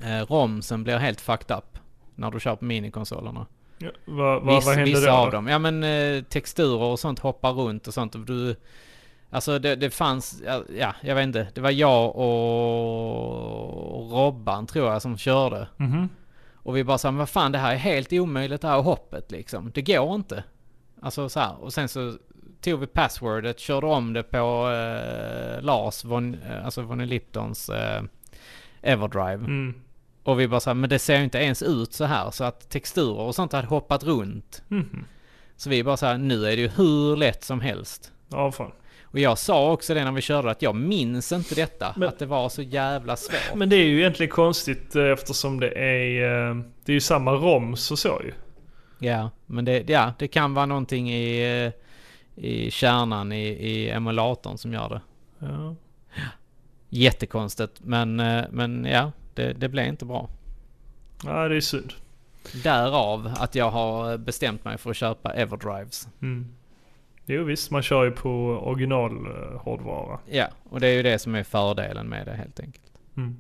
Eh, 0.02 0.26
romsen 0.26 0.84
blir 0.84 0.96
helt 0.96 1.20
fucked 1.20 1.56
up 1.56 1.78
när 2.14 2.30
du 2.30 2.40
kör 2.40 2.56
på 2.56 2.64
minikonsolerna. 2.64 3.46
Ja, 3.78 3.90
vad, 4.04 4.42
vad, 4.42 4.54
Viss, 4.54 4.66
vad 4.66 4.74
hände 4.74 4.90
vissa 4.90 5.06
då? 5.06 5.12
av 5.12 5.26
då? 5.26 5.30
dem. 5.30 5.46
Ja 5.46 5.58
men 5.58 5.84
eh, 5.84 6.22
texturer 6.22 6.82
och 6.82 7.00
sånt 7.00 7.18
hoppar 7.18 7.52
runt 7.52 7.86
och 7.86 7.94
sånt. 7.94 8.14
Och 8.14 8.20
du, 8.20 8.56
alltså 9.34 9.58
det, 9.58 9.76
det 9.76 9.90
fanns, 9.90 10.42
ja, 10.46 10.62
ja 10.78 10.94
jag 11.00 11.14
vet 11.14 11.22
inte. 11.22 11.48
Det 11.54 11.60
var 11.60 11.70
jag 11.70 12.16
och 12.16 14.10
Robban 14.10 14.66
tror 14.66 14.92
jag 14.92 15.02
som 15.02 15.18
körde. 15.18 15.68
Mhm. 15.76 16.08
Och 16.54 16.76
vi 16.76 16.84
bara 16.84 16.98
sa, 16.98 17.10
men 17.10 17.18
vad 17.18 17.28
fan 17.28 17.52
det 17.52 17.58
här 17.58 17.72
är 17.72 17.76
helt 17.76 18.12
omöjligt 18.12 18.60
det 18.60 18.68
här 18.68 18.82
hoppet 18.82 19.30
liksom. 19.30 19.70
Det 19.74 19.82
går 19.82 20.14
inte. 20.14 20.44
Alltså 21.00 21.28
så 21.28 21.40
här. 21.40 21.64
Och 21.64 21.72
sen 21.72 21.88
så 21.88 22.16
tog 22.60 22.80
vi 22.80 22.86
passwordet, 22.86 23.58
körde 23.58 23.86
om 23.86 24.12
det 24.12 24.22
på 24.22 24.70
eh, 24.70 25.62
Lars, 25.62 26.04
von, 26.04 26.34
eh, 26.34 26.64
alltså 26.64 26.82
Vonnie 26.82 27.06
Liptons 27.06 27.68
eh, 27.68 28.02
Everdrive. 28.82 29.44
Mm. 29.44 29.74
Och 30.22 30.40
vi 30.40 30.48
bara 30.48 30.60
här, 30.66 30.74
men 30.74 30.90
det 30.90 30.98
ser 30.98 31.18
ju 31.18 31.24
inte 31.24 31.38
ens 31.38 31.62
ut 31.62 31.92
så 31.92 32.04
här. 32.04 32.30
Så 32.30 32.44
att 32.44 32.70
texturer 32.70 33.20
och 33.20 33.34
sånt 33.34 33.52
hade 33.52 33.66
hoppat 33.66 34.04
runt. 34.04 34.62
Mhm. 34.68 35.04
Så 35.56 35.70
vi 35.70 35.84
bara 35.84 35.96
så 35.96 36.06
här, 36.06 36.18
nu 36.18 36.46
är 36.46 36.56
det 36.56 36.62
ju 36.62 36.68
hur 36.68 37.16
lätt 37.16 37.44
som 37.44 37.60
helst. 37.60 38.12
Ja, 38.28 38.52
fan. 38.52 38.72
Och 39.14 39.20
jag 39.20 39.38
sa 39.38 39.72
också 39.72 39.94
det 39.94 40.04
när 40.04 40.12
vi 40.12 40.20
körde 40.20 40.50
att 40.50 40.62
jag 40.62 40.74
minns 40.74 41.32
inte 41.32 41.54
detta. 41.54 41.94
Men- 41.96 42.08
att 42.08 42.18
det 42.18 42.26
var 42.26 42.48
så 42.48 42.62
jävla 42.62 43.16
svårt. 43.16 43.54
Men 43.54 43.68
det 43.68 43.76
är 43.76 43.84
ju 43.84 43.98
egentligen 43.98 44.30
konstigt 44.30 44.96
eh, 44.96 45.04
eftersom 45.04 45.60
det 45.60 45.68
är, 45.70 46.22
eh, 46.50 46.56
det 46.84 46.92
är 46.92 46.94
ju 46.94 47.00
samma 47.00 47.32
roms 47.32 47.90
och 47.90 47.98
så 47.98 48.20
ju. 48.24 48.32
Ja, 49.08 49.30
men 49.46 49.64
det, 49.64 49.90
ja, 49.90 50.12
det 50.18 50.28
kan 50.28 50.54
vara 50.54 50.66
någonting 50.66 51.10
i, 51.12 51.62
eh, 51.64 51.72
i 52.44 52.70
kärnan 52.70 53.32
i, 53.32 53.46
i 53.48 53.90
emulatorn 53.90 54.58
som 54.58 54.72
gör 54.72 54.88
det. 54.88 55.00
Ja. 55.38 55.74
Jättekonstigt, 56.88 57.80
men, 57.80 58.16
men 58.50 58.84
ja, 58.84 59.12
det, 59.34 59.52
det 59.52 59.68
blev 59.68 59.86
inte 59.86 60.04
bra. 60.04 60.28
ja, 61.24 61.48
det 61.48 61.56
är 61.56 61.60
synd. 61.60 61.92
Därav 62.64 63.32
att 63.36 63.54
jag 63.54 63.70
har 63.70 64.16
bestämt 64.18 64.64
mig 64.64 64.78
för 64.78 64.90
att 64.90 64.96
köpa 64.96 65.32
Everdrives. 65.34 66.08
Mm. 66.22 66.48
Jo 67.26 67.44
visst, 67.44 67.70
man 67.70 67.82
kör 67.82 68.04
ju 68.04 68.10
på 68.10 68.30
original 68.62 69.26
eh. 69.26 70.26
Ja, 70.26 70.46
och 70.70 70.80
det 70.80 70.86
är 70.88 70.92
ju 70.92 71.02
det 71.02 71.18
som 71.18 71.34
är 71.34 71.42
fördelen 71.42 72.08
med 72.08 72.26
det 72.26 72.34
helt 72.34 72.60
enkelt. 72.60 72.84
Mm. 73.16 73.36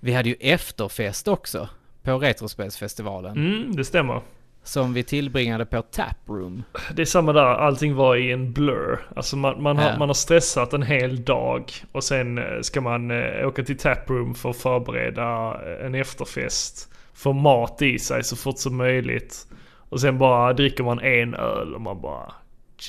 Vi 0.00 0.12
hade 0.12 0.28
ju 0.28 0.34
efterfest 0.40 1.28
också 1.28 1.68
på 2.02 2.18
Retrospelsfestivalen. 2.18 3.36
Mm, 3.36 3.76
det 3.76 3.84
stämmer. 3.84 4.20
Som 4.64 4.94
vi 4.94 5.02
tillbringade 5.02 5.66
på 5.66 5.82
Taproom. 5.82 6.62
Det 6.94 7.02
är 7.02 7.06
samma 7.06 7.32
där, 7.32 7.42
allting 7.42 7.94
var 7.94 8.16
i 8.16 8.32
en 8.32 8.52
blur. 8.52 8.98
Alltså 9.16 9.36
man, 9.36 9.62
man, 9.62 9.78
har, 9.78 9.90
Ja. 9.90 9.98
man 9.98 10.08
har 10.08 10.14
stressat 10.14 10.72
en 10.72 10.82
hel 10.82 11.24
dag 11.24 11.72
och 11.92 12.04
sen 12.04 12.38
eh, 12.38 12.60
ska 12.62 12.80
man 12.80 13.10
eh, 13.10 13.46
åka 13.48 13.62
till 13.64 13.78
taproom 13.78 14.34
för 14.34 14.50
att 14.50 14.56
förbereda 14.56 15.60
en 15.86 15.94
efterfest. 15.94 16.92
Få 17.14 17.32
mat 17.32 17.82
i 17.82 17.98
sig 17.98 18.24
så 18.24 18.36
fort 18.36 18.58
som 18.58 18.76
möjligt. 18.76 19.46
Och 19.88 20.00
sen 20.00 20.18
bara 20.18 20.52
dricker 20.52 20.84
man 20.84 21.00
en 21.00 21.34
öl 21.34 21.74
och 21.74 21.80
man 21.80 22.00
bara 22.00 22.32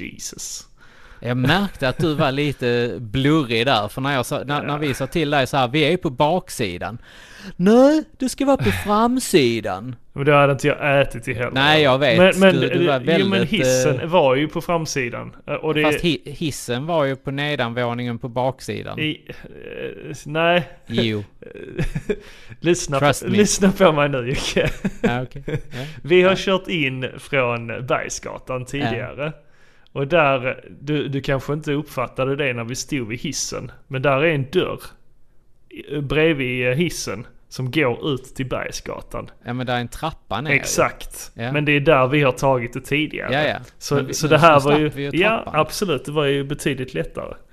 Jesus. 0.01 0.67
Jag 1.19 1.37
märkte 1.37 1.89
att 1.89 1.97
du 1.97 2.13
var 2.15 2.31
lite 2.31 2.95
blurrig 2.99 3.65
där, 3.65 3.87
för 3.87 4.01
när, 4.01 4.13
jag 4.13 4.25
sa, 4.25 4.43
när, 4.43 4.63
när 4.63 4.77
vi 4.77 4.93
sa 4.93 5.07
till 5.07 5.29
dig 5.29 5.47
så 5.47 5.57
här, 5.57 5.67
vi 5.67 5.93
är 5.93 5.97
på 5.97 6.09
baksidan. 6.09 6.97
Nej, 7.55 8.03
du 8.17 8.29
ska 8.29 8.45
vara 8.45 8.57
på 8.57 8.71
framsidan. 8.85 9.95
Men 10.13 10.25
det 10.25 10.33
hade 10.35 10.53
inte 10.53 10.67
jag 10.67 11.01
ätit 11.01 11.27
i 11.27 11.33
heller. 11.33 11.51
Nej, 11.51 11.81
jag 11.83 11.99
vet. 11.99 12.17
Men, 12.17 12.39
men, 12.39 12.55
Du- 12.61 12.69
du 12.69 12.87
var 12.87 12.99
jo, 12.99 13.05
men 13.05 13.31
väldigt, 13.31 13.49
hissen 13.49 13.99
eh, 13.99 14.07
var 14.07 14.35
ju 14.35 14.47
på 14.47 14.61
framsidan. 14.61 15.35
Eh, 15.47 15.53
Och 15.53 15.73
det, 15.73 15.83
Fast 15.83 16.01
hi, 16.01 16.21
hissen 16.25 16.85
var 16.85 17.05
ju 17.05 17.15
på 17.15 17.31
nedanvåningen 17.31 18.19
på 18.19 18.27
baksidan. 18.29 18.99
i, 18.99 19.21
eh, 19.27 20.15
nej, 20.25 20.69
Jo, 20.87 21.23
lyssna, 22.59 22.99
på, 22.99 23.05
me. 23.05 23.29
lyssna 23.37 23.71
på 23.71 23.91
mig 23.91 24.09
nu 24.09 24.29
Jocke. 24.29 24.69
ja, 25.01 25.21
okej. 25.21 25.43
Ja. 25.47 25.57
Vi 26.03 26.21
har 26.21 26.35
kört 26.35 26.67
in 26.67 27.09
från 27.17 27.67
Bergsgatan 27.87 28.65
tidigare. 28.65 29.33
Och 29.93 30.07
där, 30.07 30.65
du, 30.81 31.07
du 31.07 31.21
kanske 31.21 31.53
inte 31.53 31.71
uppfattade 31.73 32.35
det 32.35 32.53
när 32.53 32.63
vi 32.63 32.75
stod 32.75 33.07
vid 33.07 33.19
hissen. 33.19 33.71
Men 33.87 34.01
där 34.01 34.17
är 34.23 34.35
en 34.35 34.45
dörr 34.51 34.79
bredvid 36.01 36.67
eh, 36.67 36.73
hissen 36.73 37.27
som 37.49 37.71
går 37.71 38.09
ut 38.13 38.35
till 38.35 38.45
Bergsgatan. 38.49 39.29
ja, 39.45 39.53
men 39.53 39.65
där 39.67 39.75
är 39.75 39.79
en 39.79 39.87
trappa 39.87 40.41
ner. 40.41 40.51
Exakt. 40.51 41.31
Ja. 41.33 41.51
Men 41.51 41.65
det 41.65 41.71
är 41.71 41.79
där 41.79 42.07
vi 42.07 42.21
har 42.23 42.31
tagit 42.31 42.73
det 42.73 42.81
tidigare. 42.81 43.33
Ja, 43.33 43.47
ja. 43.47 43.55
Så, 43.77 44.01
vi- 44.01 44.13
så 44.13 44.27
det 44.27 44.37
här 44.37 44.59
var 44.59 44.79
ju... 44.79 44.91
ju 44.95 45.09
Ja, 45.13 45.43
absolut. 45.53 46.05
Det 46.05 46.11
var 46.11 46.25
ju 46.25 46.43
betydligt 46.43 46.93
lättare. 46.93 47.33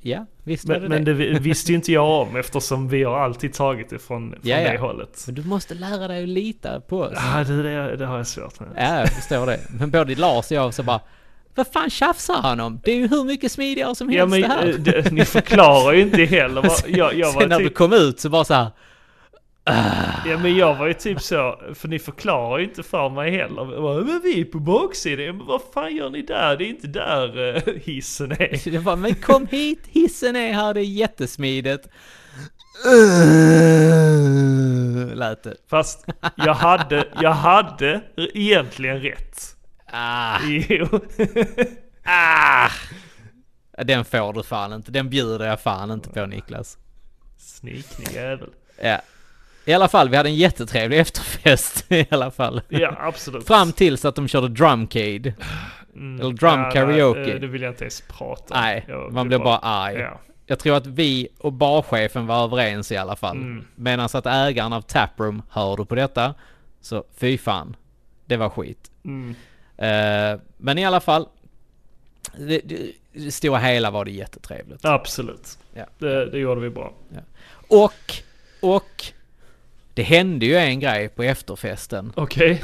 Ja, 0.00 0.26
visst 0.44 0.66
Men, 0.66 0.82
det 0.82 0.88
men 0.88 1.04
det. 1.04 1.12
det 1.12 1.18
vi- 1.18 1.38
visste 1.38 1.72
ju 1.72 1.76
inte 1.76 1.92
jag 1.92 2.10
om 2.28 2.36
eftersom 2.36 2.88
vi 2.88 3.04
har 3.04 3.18
alltid 3.18 3.52
tagit 3.54 3.90
det 3.90 3.98
från, 3.98 4.30
från 4.30 4.40
Ja, 4.42 4.60
ja. 4.60 4.72
det 4.72 4.78
hållet. 4.78 5.22
Men 5.26 5.34
du 5.34 5.44
måste 5.44 5.74
lära 5.74 6.08
dig 6.08 6.22
att 6.22 6.28
lita 6.28 6.80
på 6.80 7.00
oss. 7.00 7.12
Ja, 7.34 7.44
det, 7.44 7.62
det, 7.62 7.96
det 7.96 8.06
har 8.06 8.16
jag 8.16 8.26
svårt 8.26 8.60
med. 8.60 8.68
Ja, 8.76 8.98
jag 9.00 9.08
förstår 9.08 9.46
det. 9.46 9.60
Men 9.80 9.90
både 9.90 10.14
Lars 10.14 10.46
och 10.46 10.52
jag 10.56 10.74
så 10.74 10.82
bara, 10.82 11.00
vad 11.58 11.72
fan 11.72 11.90
tjafsar 11.90 12.42
han 12.42 12.60
om? 12.60 12.80
Det 12.84 12.90
är 12.92 12.96
ju 12.96 13.08
hur 13.08 13.24
mycket 13.24 13.52
smidigare 13.52 13.94
som 13.94 14.08
helst 14.08 14.18
Ja 14.18 14.26
men 14.26 14.40
det 14.40 14.48
här. 14.48 14.68
eh, 14.68 14.74
det, 14.74 15.12
ni 15.12 15.24
förklarar 15.24 15.92
ju 15.92 16.00
inte 16.02 16.24
heller 16.24 16.62
vad, 16.62 16.80
jag, 16.88 17.14
jag 17.14 17.32
Sen 17.32 17.48
när 17.48 17.58
du 17.58 17.64
typ, 17.64 17.74
kom 17.74 17.92
ut 17.92 18.20
så 18.20 18.28
bara 18.28 18.44
så 18.44 18.54
här, 18.54 18.66
Ja 20.26 20.38
men 20.38 20.56
jag 20.56 20.74
var 20.74 20.86
ju 20.86 20.94
typ 20.94 21.20
så, 21.20 21.60
för 21.74 21.88
ni 21.88 21.98
förklarar 21.98 22.58
ju 22.58 22.64
inte 22.64 22.82
för 22.82 23.08
mig 23.10 23.30
heller. 23.30 23.72
Jag 23.72 23.82
bara, 23.82 24.00
men 24.04 24.20
vi 24.24 24.40
är 24.40 24.44
på 24.44 24.58
baksidan, 24.58 25.36
men 25.36 25.46
vad 25.46 25.60
fan 25.74 25.96
gör 25.96 26.10
ni 26.10 26.22
där? 26.22 26.56
Det 26.56 26.64
är 26.64 26.68
inte 26.68 26.86
där 26.86 27.56
eh, 27.56 27.74
hissen 27.84 28.32
är. 28.32 28.70
Det 28.70 28.78
var, 28.78 28.96
men 28.96 29.14
kom 29.14 29.46
hit, 29.46 29.80
hissen 29.88 30.36
är 30.36 30.52
här, 30.52 30.74
det 30.74 30.80
är 30.80 30.84
jättesmidigt. 30.84 31.88
Lät 35.14 35.42
det. 35.42 35.54
Fast 35.70 36.06
jag 36.36 36.54
hade, 36.54 37.08
jag 37.20 37.32
hade 37.32 38.00
egentligen 38.34 39.00
rätt. 39.00 39.54
Ah, 39.92 40.38
Jo. 40.68 40.86
ah. 42.04 42.70
Den 43.84 44.04
får 44.04 44.32
du 44.32 44.42
fan 44.42 44.72
inte, 44.72 44.90
den 44.90 45.10
bjuder 45.10 45.46
jag 45.46 45.60
fan 45.60 45.90
inte 45.90 46.08
på 46.08 46.26
Niklas. 46.26 46.78
Sniknig 47.36 48.12
jävel. 48.14 48.50
Ja. 48.82 49.00
I 49.64 49.72
alla 49.72 49.88
fall, 49.88 50.08
vi 50.08 50.16
hade 50.16 50.28
en 50.28 50.34
jättetrevlig 50.34 50.98
efterfest 50.98 51.84
i 51.92 52.06
alla 52.10 52.30
fall. 52.30 52.60
Ja 52.68 52.96
absolut. 53.00 53.46
Fram 53.46 53.72
tills 53.72 54.04
att 54.04 54.14
de 54.14 54.28
körde 54.28 54.48
drumcade. 54.48 55.34
Mm. 55.94 56.20
eller 56.20 56.32
drum 56.32 56.60
nej, 56.62 56.72
karaoke. 56.72 57.32
eh, 57.34 57.40
det 57.40 57.46
vill 57.46 57.62
jag 57.62 57.70
inte 57.72 57.84
ens 57.84 58.00
prata 58.00 58.54
om. 58.54 58.60
Nej, 58.60 58.84
Jag 58.88 59.12
man 59.12 59.28
blir 59.28 59.38
bara 59.38 59.58
arg. 59.58 59.94
Ja. 59.94 60.20
Jag 60.46 60.58
tror 60.58 60.76
att 60.76 60.86
vi 60.86 61.28
och 61.38 61.52
barchefen 61.52 62.26
var 62.26 62.44
överens 62.44 62.92
i 62.92 62.96
alla 62.96 63.16
fall. 63.16 63.36
Mm. 63.36 63.64
Medan 63.74 64.08
att 64.12 64.26
ägaren 64.26 64.72
av 64.72 64.82
Taproom 64.82 65.42
hörde 65.50 65.84
på 65.84 65.94
detta. 65.94 66.34
Så 66.80 67.04
fy 67.16 67.38
fan. 67.38 67.76
Det 68.26 68.36
var 68.36 68.50
skit. 68.50 68.90
Mm. 69.04 69.34
Eh, 69.78 70.40
men 70.56 70.78
i 70.78 70.84
alla 70.84 71.00
fall. 71.00 71.28
Det, 72.36 72.60
det, 72.64 72.92
det 73.12 73.30
stora 73.30 73.58
hela 73.58 73.90
var 73.90 74.04
det 74.04 74.10
jättetrevligt. 74.10 74.84
Absolut. 74.84 75.58
Ja. 75.74 75.84
Det, 75.98 76.30
det 76.30 76.38
gjorde 76.38 76.60
vi 76.60 76.70
bra. 76.70 76.92
Och, 77.68 78.14
och. 78.60 79.04
Det 79.94 80.02
hände 80.02 80.46
ju 80.46 80.56
en 80.56 80.80
grej 80.80 81.08
på 81.08 81.22
efterfesten. 81.22 82.12
Okej. 82.16 82.62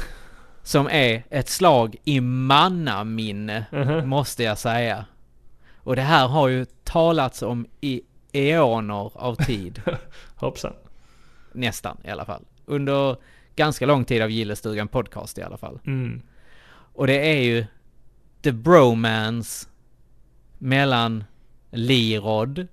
Som 0.63 0.87
är 0.91 1.23
ett 1.29 1.49
slag 1.49 1.95
i 2.03 2.21
mannaminne. 2.21 3.65
Mhm. 3.71 4.09
Måste 4.09 4.43
jag 4.43 4.57
säga. 4.57 5.05
Och 5.77 5.95
det 5.95 6.01
här 6.01 6.27
har 6.27 6.47
ju 6.47 6.65
talats 6.83 7.41
om 7.41 7.67
i 7.81 8.01
eoner 8.31 9.11
av 9.13 9.35
tid. 9.35 9.81
Hoppsan. 10.35 10.73
Nästan 11.51 11.97
i 12.03 12.09
alla 12.09 12.25
fall. 12.25 12.41
Under 12.65 13.17
ganska 13.55 13.85
lång 13.85 14.05
tid 14.05 14.21
av 14.21 14.29
Gillestugan 14.29 14.87
podcast 14.87 15.37
i 15.37 15.41
alla 15.41 15.57
fall. 15.57 15.79
Mm. 15.85 16.21
Och 16.95 17.07
det 17.07 17.29
är 17.31 17.41
ju 17.41 17.65
the 18.43 18.51
bromance 18.51 19.67
mellan 20.57 21.23
Lirod 21.71 22.67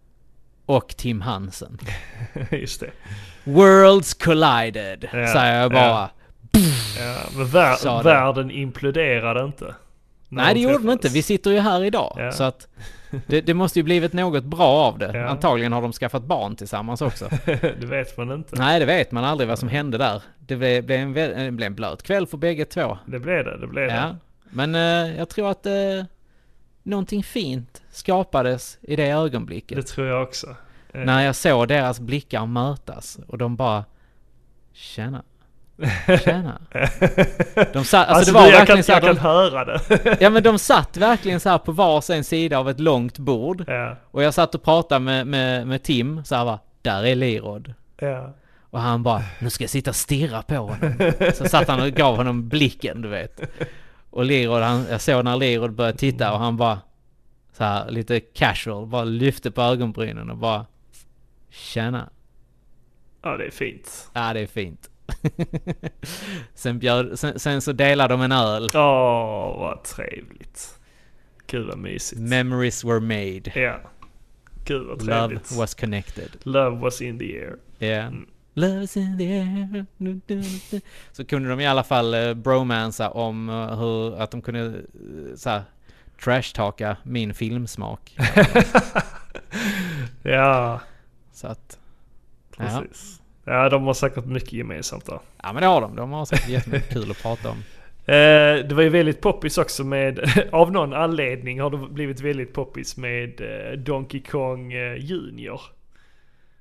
och 0.67 0.89
Tim 0.97 1.21
Hansen. 1.21 1.79
Just 2.51 2.81
det. 2.81 2.91
Worlds 3.45 4.15
collided, 4.15 5.09
Ja, 5.13 5.27
säger 5.33 5.61
jag 5.61 5.71
bara. 5.73 5.81
ja. 5.83 6.11
Ja, 6.99 7.17
men 7.37 7.47
vär, 7.47 8.03
världen 8.03 8.51
imploderade 8.51 9.45
inte. 9.45 9.75
Nej 10.33 10.55
de 10.55 10.61
det 10.61 10.73
gjorde 10.73 10.85
den 10.85 10.93
inte, 10.93 11.09
vi 11.09 11.23
sitter 11.23 11.51
ju 11.51 11.59
här 11.59 11.85
idag. 11.85 12.15
Ja. 12.19 12.33
Så 12.33 12.45
att 12.45 12.69
det, 13.27 13.41
det 13.41 13.55
måste 13.55 13.79
ju 13.79 13.83
blivit 13.83 14.13
något 14.13 14.45
bra 14.45 14.69
av 14.69 14.99
det. 14.99 15.11
Ja. 15.15 15.27
Antagligen 15.29 15.73
har 15.73 15.83
de 15.83 15.93
skaffat 15.93 16.23
barn 16.25 16.57
tillsammans 16.57 17.03
också. 17.03 17.29
det 17.45 17.87
vet 17.87 18.17
man 18.17 18.33
inte. 18.33 18.57
Nej 18.57 18.81
det 18.81 18.87
vet 18.87 19.13
man 19.13 19.25
aldrig 19.25 19.49
vad 19.49 19.59
som 19.59 19.69
hände 19.69 19.99
där. 19.99 20.23
Det 20.39 20.57
blev, 20.57 20.85
blev, 20.85 21.01
en, 21.01 21.13
det 21.45 21.51
blev 21.53 21.67
en 21.67 21.75
blöt 21.75 22.03
kväll 22.03 22.27
för 22.27 22.37
bägge 22.37 22.65
två. 22.65 22.99
Det 23.07 23.19
blev 23.19 23.45
det, 23.45 23.59
det 23.59 23.67
blev 23.67 23.89
Ja. 23.89 23.95
det. 24.07 24.17
Men 24.51 24.75
eh, 24.75 25.17
jag 25.19 25.29
tror 25.29 25.51
att 25.51 25.67
eh, 25.67 25.73
någonting 26.83 27.23
fint 27.23 27.83
skapades 27.91 28.79
i 28.83 28.97
det 28.97 29.11
ögonblicket. 29.11 29.77
Det 29.77 29.83
tror 29.83 30.07
jag 30.07 30.23
också. 30.23 30.47
Eh, 30.93 31.01
När 31.01 31.23
jag 31.25 31.35
såg 31.37 31.69
deras 31.69 32.01
blickar 32.01 32.47
mötas 32.47 33.19
och 33.29 33.39
de 33.39 33.57
bara 33.57 33.85
Tjena. 34.73 35.23
Tjena. 36.25 36.61
De 37.73 37.85
satt, 37.85 38.09
alltså, 38.09 38.15
Alltså, 38.15 38.33
det 38.33 38.39
var 38.39 38.47
du, 38.47 38.53
jag, 38.53 38.67
kan, 38.67 38.77
verkligen 38.77 38.85
så 38.85 38.93
jag 38.93 38.97
här, 38.97 39.01
kan 39.01 39.15
de, 39.15 39.21
höra 39.21 39.65
det. 39.65 40.17
Ja 40.21 40.31
men 40.31 40.43
de 40.43 40.59
satt 40.59 40.97
verkligen 40.97 41.41
så 41.41 41.49
här 41.49 41.59
på 41.59 41.73
varsin 41.73 42.25
sida 42.25 42.59
av 42.59 42.71
ett 42.71 42.81
långt 42.81 43.19
bord. 43.19 43.65
ja, 43.67 43.97
Och 44.11 44.23
jag 44.23 44.35
satt 44.35 44.55
och 44.55 44.63
pratade 44.63 45.01
med, 45.01 45.27
med, 45.27 45.67
med 45.67 45.83
Tim 45.83 46.25
så 46.25 46.35
här 46.35 46.45
va, 46.45 46.59
där 46.83 47.07
är 47.07 47.15
Lirod. 47.15 47.75
ja. 48.01 48.35
Och 48.71 48.81
han 48.81 49.03
bara, 49.03 49.23
nu 49.41 49.51
ska 49.51 49.65
jag 49.65 49.71
sitta 49.71 49.91
och 49.91 49.97
stirra 49.97 50.43
på 50.43 50.55
honom. 50.57 51.13
Så 51.35 51.49
satt 51.49 51.69
han 51.69 51.81
och 51.83 51.89
gav 51.91 52.17
honom 52.17 52.49
blicken, 52.49 53.03
du 53.03 53.09
vet. 53.09 53.41
Och 54.11 54.25
Lirod, 54.25 54.63
han, 54.63 54.87
jag 54.91 55.01
såg 55.01 55.25
när 55.25 55.37
Lirod 55.37 55.73
började 55.73 55.99
titta 55.99 56.33
och 56.33 56.39
han 56.39 56.57
bara 56.57 56.79
så 57.57 57.65
här 57.65 57.91
lite 57.91 58.21
casual, 58.21 58.87
bara 58.87 59.05
lyfte 59.05 59.51
på 59.51 59.63
ögonbrynen 59.63 60.31
och 60.31 60.37
bara 60.37 60.67
Tjena. 61.51 62.09
ja, 63.23 63.37
det 63.37 63.45
är 63.47 63.51
fint. 63.51 64.11
Ja, 64.13 64.33
det 64.33 64.41
är 64.41 64.47
fint. 64.47 64.91
sen, 66.55 66.79
bjöd, 66.79 67.19
sen, 67.19 67.39
sen 67.39 67.63
så 67.63 67.73
delade 67.73 68.15
de 68.15 68.21
en 68.23 68.33
öl. 68.33 68.69
Åh, 68.75 69.59
vad 69.59 69.83
trevligt. 69.85 70.79
Gud 71.47 71.67
vad 71.67 71.79
mysigt. 71.79 72.21
Memories 72.21 72.85
were 72.85 73.01
made. 73.01 73.61
Ja. 73.61 73.81
Gud 74.65 74.87
vad 74.87 75.03
Love 75.03 75.19
trevligt. 75.29 75.53
was 75.53 75.75
connected. 75.75 76.29
Love 76.43 76.77
was 76.79 77.01
in 77.01 77.19
the 77.19 77.39
air. 77.39 77.57
Yeah. 77.81 78.07
Mm. 78.07 78.27
Love 78.55 78.83
is 78.83 78.97
in 78.97 79.19
the 79.19 79.33
air. 79.39 79.87
Du, 79.97 80.21
du, 80.27 80.43
du. 80.71 80.81
Så 81.13 81.25
kunde 81.25 81.49
de 81.49 81.61
i 81.61 81.67
alla 81.67 81.85
fall 81.85 82.15
uh, 82.15 82.35
bromansa 82.35 83.11
om 83.11 83.49
eh, 83.49 83.79
hur, 83.79 84.21
att 84.21 84.31
de 84.31 84.43
kunde 84.43 84.61
uh, 84.61 85.35
så 85.37 85.51
här, 85.51 85.63
trashtalka 86.25 86.97
min 87.03 87.35
filmsmak. 87.35 88.17
Ja, 90.23 90.81
Så 91.33 91.47
att, 91.47 91.79
ja. 92.57 92.65
precis. 92.83 93.17
Ja, 93.19 93.22
de 93.45 93.85
har 93.87 93.95
säkert 93.95 94.25
mycket 94.25 94.53
gemensamt 94.53 95.07
där. 95.07 95.19
ja 95.43 95.53
men 95.53 95.63
det 95.63 95.67
har 95.69 95.81
de. 95.81 95.97
De 95.97 96.13
har 96.13 96.25
säkert 96.25 96.49
jättemycket 96.49 96.93
kul 96.93 97.11
att 97.11 97.23
prata 97.23 97.51
om. 97.51 97.57
Eh, 98.07 98.55
det 98.67 98.73
var 98.75 98.83
ju 98.83 98.89
väldigt 98.89 99.21
poppis 99.21 99.59
också 99.59 99.85
med, 99.85 100.21
av 100.53 100.73
någon 100.73 100.93
anledning 100.93 101.61
har 101.61 101.71
det 101.71 101.77
blivit 101.77 102.21
väldigt 102.21 102.53
poppis 102.55 102.97
med 102.97 103.41
eh, 103.41 103.79
Donkey 103.79 104.23
Kong 104.23 104.73
eh, 104.73 104.97
Junior. 104.97 105.61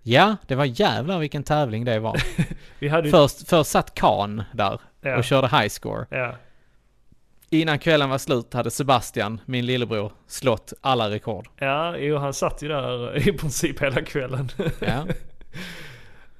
Ja, 0.03 0.35
det 0.47 0.55
var 0.55 0.65
jävlar 0.65 1.19
vilken 1.19 1.43
tävling 1.43 1.85
det 1.85 1.99
var. 1.99 2.21
Vi 2.79 2.87
hade 2.87 3.07
ju... 3.07 3.11
Först, 3.11 3.49
först 3.49 3.69
satt 3.69 3.95
Khan 3.95 4.43
där 4.53 4.79
Ja. 5.01 5.17
och 5.17 5.23
körde 5.23 5.47
high 5.47 5.67
score. 5.67 6.05
Ja, 6.09 6.35
Innan 7.49 7.79
kvällen 7.79 8.09
var 8.09 8.17
slut 8.17 8.53
hade 8.53 8.71
Sebastian, 8.71 9.41
min 9.45 9.65
lillebror, 9.65 10.11
slått 10.27 10.73
alla 10.81 11.09
rekord. 11.09 11.47
ja 11.59 11.97
jo, 11.97 12.17
han 12.17 12.33
satt 12.33 12.61
ju 12.63 12.67
där 12.67 13.17
i 13.29 13.33
princip 13.33 13.81
hela 13.81 14.01
kvällen. 14.01 14.49
Ja, 14.79 15.05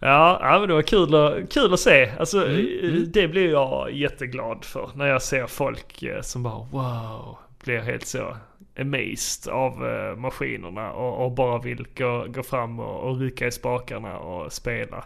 Ja, 0.04 0.40
ja 0.42 0.60
men 0.60 0.68
det 0.68 0.74
var 0.74 0.82
kul 0.82 1.16
att, 1.16 1.54
kul 1.54 1.74
att 1.74 1.80
se. 1.80 2.12
Alltså 2.20 2.46
Mm, 2.46 2.80
mm. 2.84 3.12
det 3.12 3.28
blir 3.28 3.52
jag 3.52 3.92
jätteglad 3.92 4.66
för. 4.66 4.90
När 4.96 5.06
jag 5.06 5.22
ser 5.22 5.48
folk 5.48 6.04
eh, 6.04 6.22
som 6.22 6.44
bara 6.44 6.68
wow, 6.72 7.38
blir 7.64 7.80
helt 7.80 8.08
så 8.08 8.38
amazed 8.80 9.54
av 9.54 9.88
eh, 9.88 10.16
maskinerna 10.16 10.92
och, 10.92 11.26
och 11.26 11.32
bara 11.32 11.60
vill 11.60 11.88
gå, 11.98 12.26
gå 12.28 12.44
fram 12.44 12.80
och, 12.80 13.10
och 13.10 13.20
rycka 13.20 13.48
i 13.48 13.52
spakarna 13.52 14.18
och 14.18 14.54
spela 14.54 15.04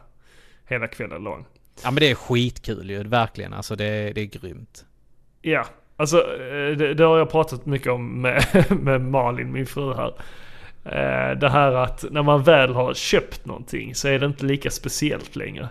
hela 0.65 0.87
kvällen 0.87 1.23
lång. 1.23 1.45
ja 1.83 1.91
men 1.91 1.99
det 1.99 2.11
är 2.11 2.15
skitkul 2.15 2.89
ju, 2.89 3.03
verkligen. 3.03 3.53
Alltså 3.53 3.75
det, 3.75 4.11
det 4.13 4.21
är 4.21 4.25
grymt. 4.25 4.85
Ja, 5.41 5.65
alltså 5.97 6.17
eh, 6.17 6.77
det, 6.77 6.93
det 6.93 7.03
har 7.03 7.17
jag 7.17 7.31
pratat 7.31 7.65
mycket 7.65 7.91
om 7.91 8.21
med, 8.21 8.65
med 8.81 9.01
Malin, 9.01 9.51
min 9.51 9.65
fru 9.65 9.93
här. 9.93 10.13
Eh, 10.85 11.31
Det 11.39 11.49
här 11.49 11.71
att 11.71 12.05
när 12.11 12.23
man 12.23 12.43
väl 12.43 12.73
har 12.73 12.93
köpt 12.93 13.45
någonting 13.45 13.95
så 13.95 14.07
är 14.07 14.19
det 14.19 14.25
inte 14.25 14.45
lika 14.45 14.71
speciellt 14.71 15.35
längre. 15.35 15.69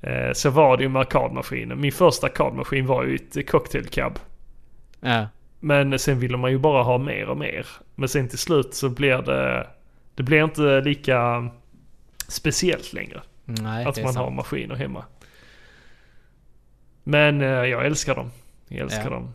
Eh, 0.00 0.32
Så 0.32 0.50
var 0.50 0.76
det 0.76 0.82
ju 0.82 0.88
med 0.88 1.00
arkadmaskinen. 1.00 1.80
Min 1.80 1.92
första 1.92 2.26
arkadmaskin 2.26 2.86
var 2.86 3.04
ju 3.04 3.14
ett 3.14 3.50
cocktail 3.50 3.86
cab. 3.88 4.18
Ja, 5.00 5.26
Men 5.60 5.98
sen 5.98 6.18
ville 6.20 6.36
man 6.36 6.50
ju 6.50 6.58
bara 6.58 6.82
ha 6.82 6.98
mer 6.98 7.28
och 7.28 7.36
mer. 7.36 7.66
Men 7.94 8.08
sen 8.08 8.28
till 8.28 8.38
slut 8.38 8.74
så 8.74 8.88
blir 8.88 9.18
det, 9.22 9.66
det 10.14 10.22
blir 10.22 10.44
inte 10.44 10.80
lika 10.80 11.50
speciellt 12.28 12.92
längre. 12.92 13.20
nej 13.44 13.86
att 13.86 13.96
man 14.02 14.12
sant. 14.12 14.16
har 14.16 14.30
maskiner 14.30 14.74
hemma. 14.74 15.04
Men 17.04 17.40
eh, 17.40 17.48
jag 17.48 17.86
älskar 17.86 18.14
dem. 18.14 18.30
Jag 18.68 18.80
älskar 18.80 19.04
Ja. 19.04 19.10
dem. 19.10 19.32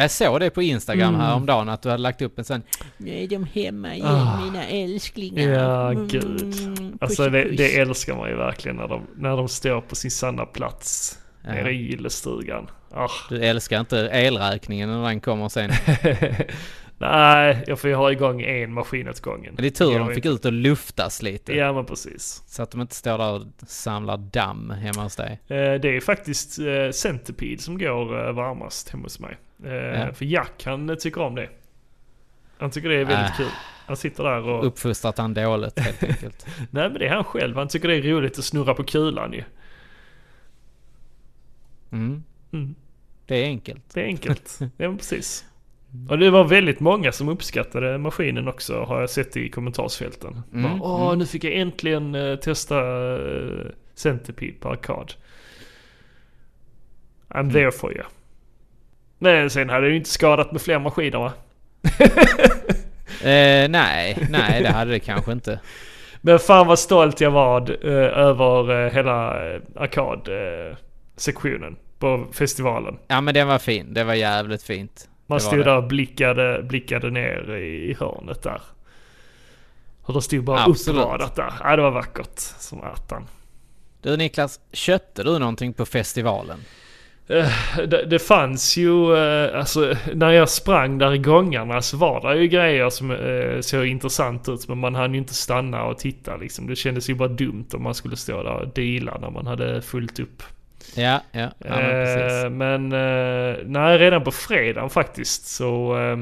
Jag 0.00 0.10
såg 0.10 0.40
det 0.40 0.50
på 0.50 0.62
Instagram 0.62 1.08
Mm. 1.14 1.20
häromdagen 1.20 1.68
att 1.68 1.82
du 1.82 1.88
hade 1.88 2.02
lagt 2.02 2.22
upp 2.22 2.38
en 2.38 2.44
sån 2.44 2.62
Nu 2.96 3.22
är 3.22 3.28
de 3.28 3.44
hemma 3.44 3.94
igen 3.94 4.06
Ah. 4.06 4.40
mina 4.44 4.64
älsklingar. 4.66 5.42
Ja, 5.52 5.90
Mm, 5.92 6.08
gud. 6.08 6.54
Alltså 7.00 7.28
det, 7.30 7.44
det 7.56 7.78
älskar 7.78 8.16
man 8.16 8.28
ju 8.28 8.36
verkligen 8.36 8.76
när 8.76 8.88
de, 8.88 9.02
när 9.16 9.36
de 9.36 9.48
står 9.48 9.80
på 9.80 9.94
sin 9.94 10.10
sanna 10.10 10.46
plats. 10.46 11.18
Ja. 11.44 11.52
Nere 11.52 11.70
i 11.72 11.76
gillestugan. 11.90 12.66
Ah. 12.94 13.08
Du 13.28 13.44
älskar 13.44 13.80
inte 13.80 13.96
elräkningen 14.12 14.88
när 14.88 15.02
den 15.08 15.20
kommer 15.20 15.48
sen. 15.48 15.70
Nej, 16.98 17.64
jag 17.66 17.78
får 17.80 17.90
ju 17.90 17.96
ha 17.96 18.12
igång 18.12 18.42
en 18.42 18.72
maskin 18.72 19.08
åt 19.08 19.20
gången. 19.20 19.54
Det 19.58 19.66
är 19.66 19.70
tur 19.70 19.92
Jag 19.92 20.00
de 20.00 20.08
fick 20.08 20.16
inte. 20.16 20.28
ut 20.28 20.44
och 20.44 20.52
luftas 20.52 21.22
lite. 21.22 21.52
Ja 21.52 21.72
men 21.72 21.84
precis. 21.84 22.42
Så 22.46 22.62
att 22.62 22.70
de 22.70 22.80
inte 22.80 22.94
står 22.94 23.18
där 23.18 23.32
och 23.32 23.42
samlar 23.68 24.16
damm 24.16 24.70
hemma 24.70 25.02
hos 25.02 25.16
dig. 25.16 25.40
Eh, 25.48 25.56
Det 25.56 25.88
är 25.96 26.00
faktiskt 26.00 26.58
eh, 26.58 26.90
Centipede 26.92 27.62
som 27.62 27.78
går 27.78 28.26
eh, 28.28 28.32
varmast 28.32 28.88
hemma 28.88 29.02
hos 29.02 29.20
mig. 29.20 29.36
Ja. 29.64 30.12
För 30.12 30.24
Jack 30.24 30.62
han 30.64 30.96
tycker 31.00 31.20
om 31.20 31.34
det. 31.34 31.48
Han 32.58 32.70
tycker 32.70 32.88
det 32.88 32.94
är 33.00 33.04
väldigt 33.04 33.32
Ah. 33.32 33.36
kul. 33.36 33.50
Han 33.86 33.96
sitter 33.96 34.24
där 34.24 34.48
och... 34.48 34.66
Uppfostrat 34.66 35.18
han 35.18 35.34
dåligt 35.34 35.78
helt 35.78 36.02
enkelt. 36.08 36.46
Nej 36.70 36.88
men 36.90 36.92
det 36.98 37.06
är 37.06 37.14
han 37.14 37.24
själv. 37.24 37.56
Han 37.56 37.68
tycker 37.68 37.88
det 37.88 37.96
är 37.96 38.02
roligt 38.02 38.38
att 38.38 38.44
snurra 38.44 38.74
på 38.74 38.84
kulan 38.84 39.32
ju. 39.32 39.44
Mm. 41.92 42.22
Mm. 42.52 42.74
Det 43.26 43.36
är 43.36 43.44
enkelt. 43.44 43.94
Det 43.94 44.00
är 44.00 44.04
enkelt. 44.06 44.58
ja 44.60 44.68
men 44.88 44.96
precis. 44.98 45.44
Och 46.08 46.18
det 46.18 46.30
var 46.30 46.44
väldigt 46.44 46.80
många 46.80 47.12
som 47.12 47.28
uppskattade 47.28 47.98
maskinen 47.98 48.48
också 48.48 48.82
har 48.84 49.00
jag 49.00 49.10
sett 49.10 49.36
i 49.36 49.50
kommentarsfälten. 49.50 50.42
Mm, 50.52 50.78
Bara, 50.78 50.90
Åh, 50.92 51.06
mm. 51.06 51.18
nu 51.18 51.26
fick 51.26 51.44
jag 51.44 51.54
äntligen 51.54 52.14
eh, 52.14 52.36
testa 52.36 52.80
uh, 53.16 53.66
Centipede 53.94 54.52
på 54.60 54.68
arkad. 54.68 55.12
I'm 57.28 57.40
Mm. 57.40 57.52
there 57.52 57.72
for 57.72 57.92
you. 57.92 58.04
Men 59.18 59.50
sen 59.50 59.70
hade 59.70 59.86
det 59.86 59.90
ju 59.90 59.96
inte 59.96 60.10
skadat 60.10 60.52
med 60.52 60.62
fler 60.62 60.78
maskiner 60.78 61.18
va? 61.18 61.32
Eh, 63.20 63.68
nej, 63.68 64.26
nej 64.30 64.62
det 64.62 64.68
hade 64.68 64.90
det 64.90 64.98
kanske 64.98 65.32
inte. 65.32 65.60
Men 66.20 66.38
fan 66.38 66.66
vad 66.66 66.78
stolt 66.78 67.20
jag 67.20 67.30
var 67.30 67.86
eh, 67.86 68.18
över 68.18 68.84
eh, 68.86 68.92
hela 68.92 69.48
uh, 69.54 69.60
arkadsektionen 69.76 71.76
på 71.98 72.26
festivalen. 72.32 72.98
Ja 73.08 73.20
men 73.20 73.34
den 73.34 73.48
var 73.48 73.58
fin. 73.58 73.94
Det 73.94 74.04
var 74.04 74.14
jävligt 74.14 74.62
fint. 74.62 75.08
Man 75.26 75.40
stod 75.40 75.58
det. 75.58 75.64
där 75.64 75.76
och 75.76 75.84
blickade, 75.86 76.62
blickade 76.62 77.10
ner 77.10 77.56
i 77.56 77.96
hörnet 78.00 78.42
där. 78.42 78.60
Och 80.02 80.14
det 80.14 80.22
stod 80.22 80.44
bara 80.44 80.64
Absolut. 80.64 81.00
uppradat 81.00 81.34
där. 81.36 81.52
Ja, 81.60 81.76
det 81.76 81.82
var 81.82 81.90
vackert 81.90 82.38
som 82.38 82.80
attan. 82.82 83.26
Du 84.02 84.16
Niklas, 84.16 84.60
köpte 84.72 85.22
du 85.22 85.38
någonting 85.38 85.72
på 85.72 85.86
festivalen? 85.86 86.58
Eh, 87.28 87.48
Det, 87.86 88.04
det 88.06 88.18
fanns 88.18 88.76
ju, 88.76 89.16
eh, 89.16 89.58
alltså 89.58 89.94
när 90.14 90.30
jag 90.30 90.48
sprang 90.48 90.98
där 90.98 91.14
i 91.14 91.18
gångarna 91.18 91.82
så 91.82 91.96
var 91.96 92.28
det 92.34 92.40
ju 92.40 92.48
grejer 92.48 92.90
som 92.90 93.10
eh, 93.10 93.60
såg 93.60 93.86
intressant 93.86 94.48
ut 94.48 94.68
men 94.68 94.78
man 94.78 94.94
hann 94.94 95.12
ju 95.14 95.18
inte 95.18 95.34
stanna 95.34 95.84
och 95.84 95.98
titta 95.98 96.36
liksom. 96.36 96.66
Det 96.66 96.76
kändes 96.76 97.10
ju 97.10 97.14
bara 97.14 97.28
dumt 97.28 97.66
om 97.74 97.82
man 97.82 97.94
skulle 97.94 98.16
stå 98.16 98.42
där 98.42 98.52
och 98.54 98.68
deala 98.68 99.18
när 99.20 99.30
man 99.30 99.46
hade 99.46 99.82
fullt 99.82 100.18
upp. 100.18 100.42
Ja, 100.94 101.20
ja, 101.32 101.50
ja 101.58 101.76
men. 101.76 102.44
Eh, 102.44 102.50
men 102.50 102.92
eh, 102.92 103.56
nej, 103.64 103.98
redan 103.98 104.24
på 104.24 104.30
fredagen 104.30 104.90
faktiskt 104.90 105.46
så 105.46 105.98
eh, 105.98 106.16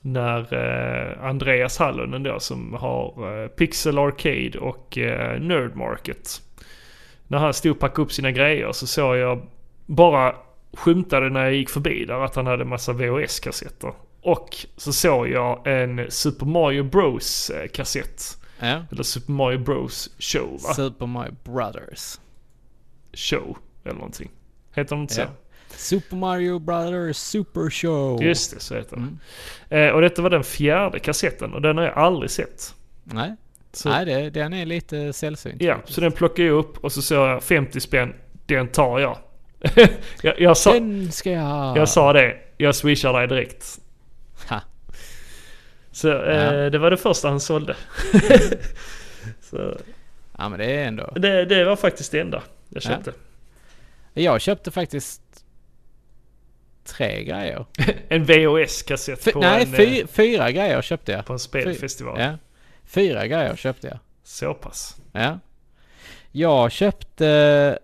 när 0.00 0.54
eh, 0.54 1.24
Andreas 1.24 1.78
Hallonen 1.78 2.22
då 2.22 2.40
som 2.40 2.74
har 2.74 3.42
eh, 3.42 3.48
Pixel 3.48 3.98
Arcade 3.98 4.58
och 4.58 4.98
eh, 4.98 5.40
Nerd 5.40 5.76
Market. 5.76 6.42
När 7.28 7.38
han 7.38 7.54
stod 7.54 7.72
och 7.72 7.78
packade 7.78 8.02
upp 8.02 8.12
sina 8.12 8.30
grejer 8.30 8.72
så 8.72 8.86
såg 8.86 9.16
jag 9.16 9.42
bara 9.86 10.34
skymtade 10.72 11.30
när 11.30 11.44
jag 11.44 11.54
gick 11.54 11.70
förbi 11.70 12.04
där 12.04 12.24
att 12.24 12.36
han 12.36 12.46
hade 12.46 12.64
massa 12.64 12.92
VHS-kassetter. 12.92 13.92
Och 14.22 14.56
så 14.76 14.92
såg 14.92 15.28
jag 15.28 15.66
en 15.66 16.06
Super 16.10 16.46
Mario 16.46 16.82
Bros 16.82 17.50
kassett. 17.72 18.22
Ja. 18.58 18.84
Eller 18.92 19.02
Super 19.02 19.32
Mario 19.32 19.58
Bros 19.58 20.10
show 20.18 20.60
va? 20.62 20.74
Super 20.74 21.06
Mario 21.06 21.34
Brothers. 21.44 22.18
Show 23.12 23.58
eller 23.84 23.94
någonting. 23.94 24.30
Heter 24.74 24.90
de 24.96 25.00
inte 25.02 25.14
så? 25.14 25.20
Ja. 25.20 25.26
Super 25.76 26.16
Mario 26.16 26.58
Brothers 26.58 27.16
Super 27.16 27.70
Show. 27.70 28.22
Just 28.22 28.54
det, 28.54 28.60
så 28.60 28.74
heter 28.74 28.96
det. 28.96 29.02
Mm. 29.02 29.88
Eh, 29.88 29.94
och 29.94 30.00
detta 30.00 30.22
var 30.22 30.30
den 30.30 30.44
fjärde 30.44 30.98
kassetten 30.98 31.54
och 31.54 31.62
den 31.62 31.76
har 31.76 31.84
jag 31.84 31.98
aldrig 31.98 32.30
sett. 32.30 32.74
Nej, 33.04 33.36
Så, 33.72 33.88
Nej 33.88 34.04
det, 34.04 34.30
den 34.30 34.52
är 34.52 34.66
lite 34.66 35.12
sällsynt. 35.12 35.62
ja, 35.62 35.74
faktiskt. 35.74 35.94
så 35.94 36.00
den 36.00 36.12
plockade 36.12 36.48
jag 36.48 36.56
upp 36.58 36.84
och 36.84 36.92
så 36.92 37.02
såg 37.02 37.28
jag 37.28 37.42
50 37.42 37.80
spänn, 37.80 38.14
den 38.46 38.68
tar 38.68 38.98
jag. 38.98 39.18
jag, 40.22 40.40
jag, 40.40 40.56
sa, 40.56 40.72
Den 40.72 41.12
ska 41.12 41.30
jag 41.30 41.42
ha. 41.42 41.76
jag 41.76 41.88
sa 41.88 42.12
det, 42.12 42.36
jag 42.56 42.74
swishar 42.74 43.12
dig 43.12 43.28
direkt. 43.28 43.78
Ha. 44.48 44.60
Så 45.92 46.08
eh, 46.22 46.36
Ja. 46.54 46.70
det 46.70 46.78
var 46.78 46.90
det 46.90 46.96
första 46.96 47.28
han 47.28 47.40
sålde. 47.40 47.76
så, 49.40 49.76
Ja 50.38 50.48
men 50.48 50.58
det 50.58 50.64
är 50.64 50.84
ändå. 50.86 51.12
det, 51.16 51.44
det 51.44 51.64
var 51.64 51.76
faktiskt 51.76 52.12
det 52.12 52.20
enda 52.20 52.42
jag 52.70 52.82
Ja. 52.84 52.88
köpte. 52.90 53.12
Jag 54.14 54.40
köpte 54.40 54.70
faktiskt 54.70 55.44
tre 56.84 57.24
grejer. 57.24 57.66
En 58.08 58.24
VHS-kassett 58.24 59.24
Fy, 59.24 59.32
på, 59.32 59.40
nej, 59.40 59.62
en, 59.62 59.72
fy, 59.72 60.00
eh, 60.00 60.06
fyra 60.06 60.50
grejer 60.50 60.82
köpte 60.82 61.12
jag. 61.12 61.26
på 61.26 61.32
en 61.32 61.38
spelfestival. 61.38 62.20
Ja. 62.20 62.38
Fyra 62.84 63.26
grejer 63.26 63.56
köpte 63.56 63.86
jag. 63.88 63.98
Så 64.22 64.54
pass. 64.54 64.96
Ja. 65.12 65.38
Jag 66.32 66.72
köpte 66.72 67.78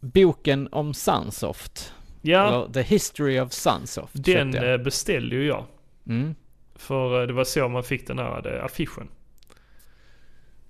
boken 0.00 0.68
om 0.72 0.94
Sunsoft. 0.94 1.92
Ja, 2.22 2.48
Eller 2.48 2.72
The 2.72 2.82
History 2.82 3.40
of 3.40 3.52
Sunsoft. 3.52 4.12
den 4.14 4.54
eh, 4.54 4.76
beställde 4.76 5.36
ju 5.36 5.46
jag. 5.46 5.64
Mm. 6.06 6.34
För 6.74 7.20
eh, 7.20 7.26
det 7.26 7.32
var 7.32 7.44
så 7.44 7.68
man 7.68 7.84
fick 7.84 8.06
den 8.06 8.18
här 8.18 8.46
affischen. 8.64 9.08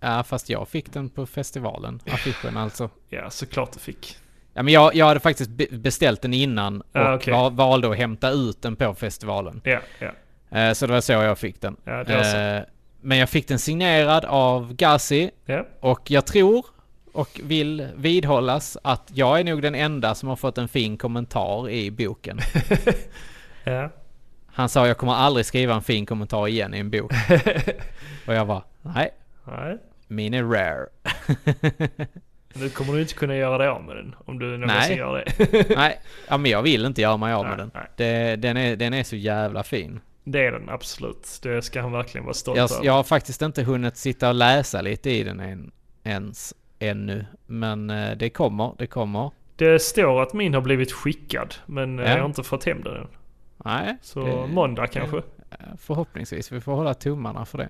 Ja 0.00 0.22
fast 0.22 0.48
jag 0.50 0.68
fick 0.68 0.92
den 0.92 1.08
på 1.08 1.26
festivalen. 1.26 2.00
Affischen 2.10 2.56
alltså. 2.56 2.90
Ja, 3.08 3.30
såklart 3.30 3.72
du 3.72 3.78
fick. 3.78 4.16
Ja 4.54 4.62
men 4.62 4.74
jag, 4.74 4.94
jag 4.94 5.06
hade 5.06 5.20
faktiskt 5.20 5.50
be- 5.50 5.66
beställt 5.70 6.22
den 6.22 6.34
innan 6.34 6.80
och 6.80 6.96
Ah, 7.00 7.18
va- 7.30 7.48
valde 7.50 7.90
att 7.90 7.96
hämta 7.96 8.30
ut 8.30 8.62
den 8.62 8.76
på 8.76 8.94
festivalen. 8.94 9.60
Ja, 9.64 9.78
ja. 9.98 10.10
Eh, 10.58 10.72
så 10.72 10.86
det 10.86 10.92
var 10.92 11.00
så 11.00 11.12
jag 11.12 11.38
fick 11.38 11.60
den. 11.60 11.76
Ja, 11.84 12.04
det 12.04 12.16
var 12.16 12.22
så. 12.22 12.36
Eh, 12.36 12.62
men 13.00 13.18
jag 13.18 13.28
fick 13.28 13.48
den 13.48 13.58
signerad 13.58 14.24
av 14.24 14.74
Gassi 14.74 15.30
Ja, 15.46 15.66
och 15.80 16.10
jag 16.10 16.26
tror 16.26 16.66
och 17.12 17.40
vill 17.42 17.88
vidhållas 17.96 18.78
att 18.84 19.10
jag 19.14 19.40
är 19.40 19.44
nog 19.44 19.62
den 19.62 19.74
enda 19.74 20.14
som 20.14 20.28
har 20.28 20.36
fått 20.36 20.58
en 20.58 20.68
fin 20.68 20.96
kommentar 20.98 21.70
i 21.70 21.90
boken. 21.90 22.38
ja. 23.64 23.90
Han 24.46 24.68
sa 24.68 24.86
jag 24.86 24.98
kommer 24.98 25.12
aldrig 25.14 25.46
skriva 25.46 25.74
en 25.74 25.82
fin 25.82 26.06
kommentar 26.06 26.48
igen 26.48 26.74
i 26.74 26.78
en 26.78 26.90
bok. 26.90 27.12
och 28.26 28.34
jag 28.34 28.44
var 28.44 28.62
nej, 28.82 29.10
Nej. 29.44 29.78
Min 30.10 30.34
är 30.34 30.44
rare. 30.44 30.86
Nu 32.54 32.68
kommer 32.68 32.92
du 32.92 33.00
inte 33.00 33.14
kunna 33.14 33.36
göra 33.36 33.58
dig 33.58 33.68
av 33.68 33.82
med 33.84 33.96
den 33.96 34.14
om 34.24 34.38
du 34.38 34.46
någonsin 34.58 34.88
Nej. 34.88 34.96
gör 34.98 35.24
det. 35.24 35.66
nej, 35.76 36.00
ja, 36.28 36.36
men 36.38 36.50
jag 36.50 36.62
vill 36.62 36.84
inte 36.86 37.00
göra 37.02 37.16
mig 37.16 37.32
av 37.32 37.44
med 37.44 37.58
Nej, 37.58 37.58
den. 37.58 37.70
nej. 37.74 37.86
Det, 37.96 38.36
den, 38.36 38.56
är, 38.56 38.76
den 38.76 38.94
är 38.94 39.02
så 39.02 39.16
jävla 39.16 39.62
fin. 39.62 40.00
Det 40.24 40.46
är 40.46 40.52
den 40.52 40.68
absolut. 40.68 41.38
Det 41.42 41.62
ska 41.62 41.80
han 41.82 41.92
verkligen 41.92 42.24
vara 42.24 42.34
stolt 42.34 42.58
Jag, 42.58 42.72
över. 42.72 42.84
jag 42.84 42.92
har 42.92 43.02
faktiskt 43.02 43.42
inte 43.42 43.62
hunnit 43.62 43.96
sitta 43.96 44.28
och 44.28 44.34
läsa 44.34 44.80
lite 44.80 45.10
i 45.10 45.22
den 45.24 45.40
än, 45.40 45.70
ens 46.04 46.54
ännu. 46.78 47.26
Men 47.46 47.90
eh, 47.90 48.16
det 48.16 48.30
kommer, 48.30 48.74
det 48.78 48.86
kommer. 48.86 49.30
Det 49.56 49.78
står 49.82 50.22
att 50.22 50.32
min 50.32 50.54
har 50.54 50.60
blivit 50.60 50.92
skickad 50.92 51.54
men 51.66 51.98
eh, 51.98 52.04
Ja. 52.04 52.10
jag 52.10 52.18
har 52.18 52.26
inte 52.26 52.42
fått 52.42 52.64
hem 52.64 52.82
den 52.82 52.96
än. 52.96 53.06
Nej, 53.64 53.96
Så 54.02 54.24
det- 54.26 54.46
måndag 54.54 54.86
kanske. 54.86 55.22
Förhoppningsvis. 55.78 56.52
Vi 56.52 56.60
får 56.60 56.72
hålla 56.72 56.94
tummarna 56.94 57.44
för 57.44 57.58
det. 57.58 57.68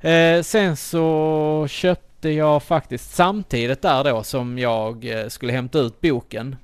Eh, 0.00 0.42
sen 0.42 0.76
så 0.76 1.66
köpte 1.70 2.28
jag 2.28 2.62
faktiskt 2.62 3.14
samtidigt 3.14 3.82
där 3.82 4.04
då 4.04 4.22
som 4.22 4.58
jag 4.58 5.04
eh, 5.04 5.28
skulle 5.28 5.52
hämta 5.52 5.78
ut 5.78 6.00
boken. 6.00 6.56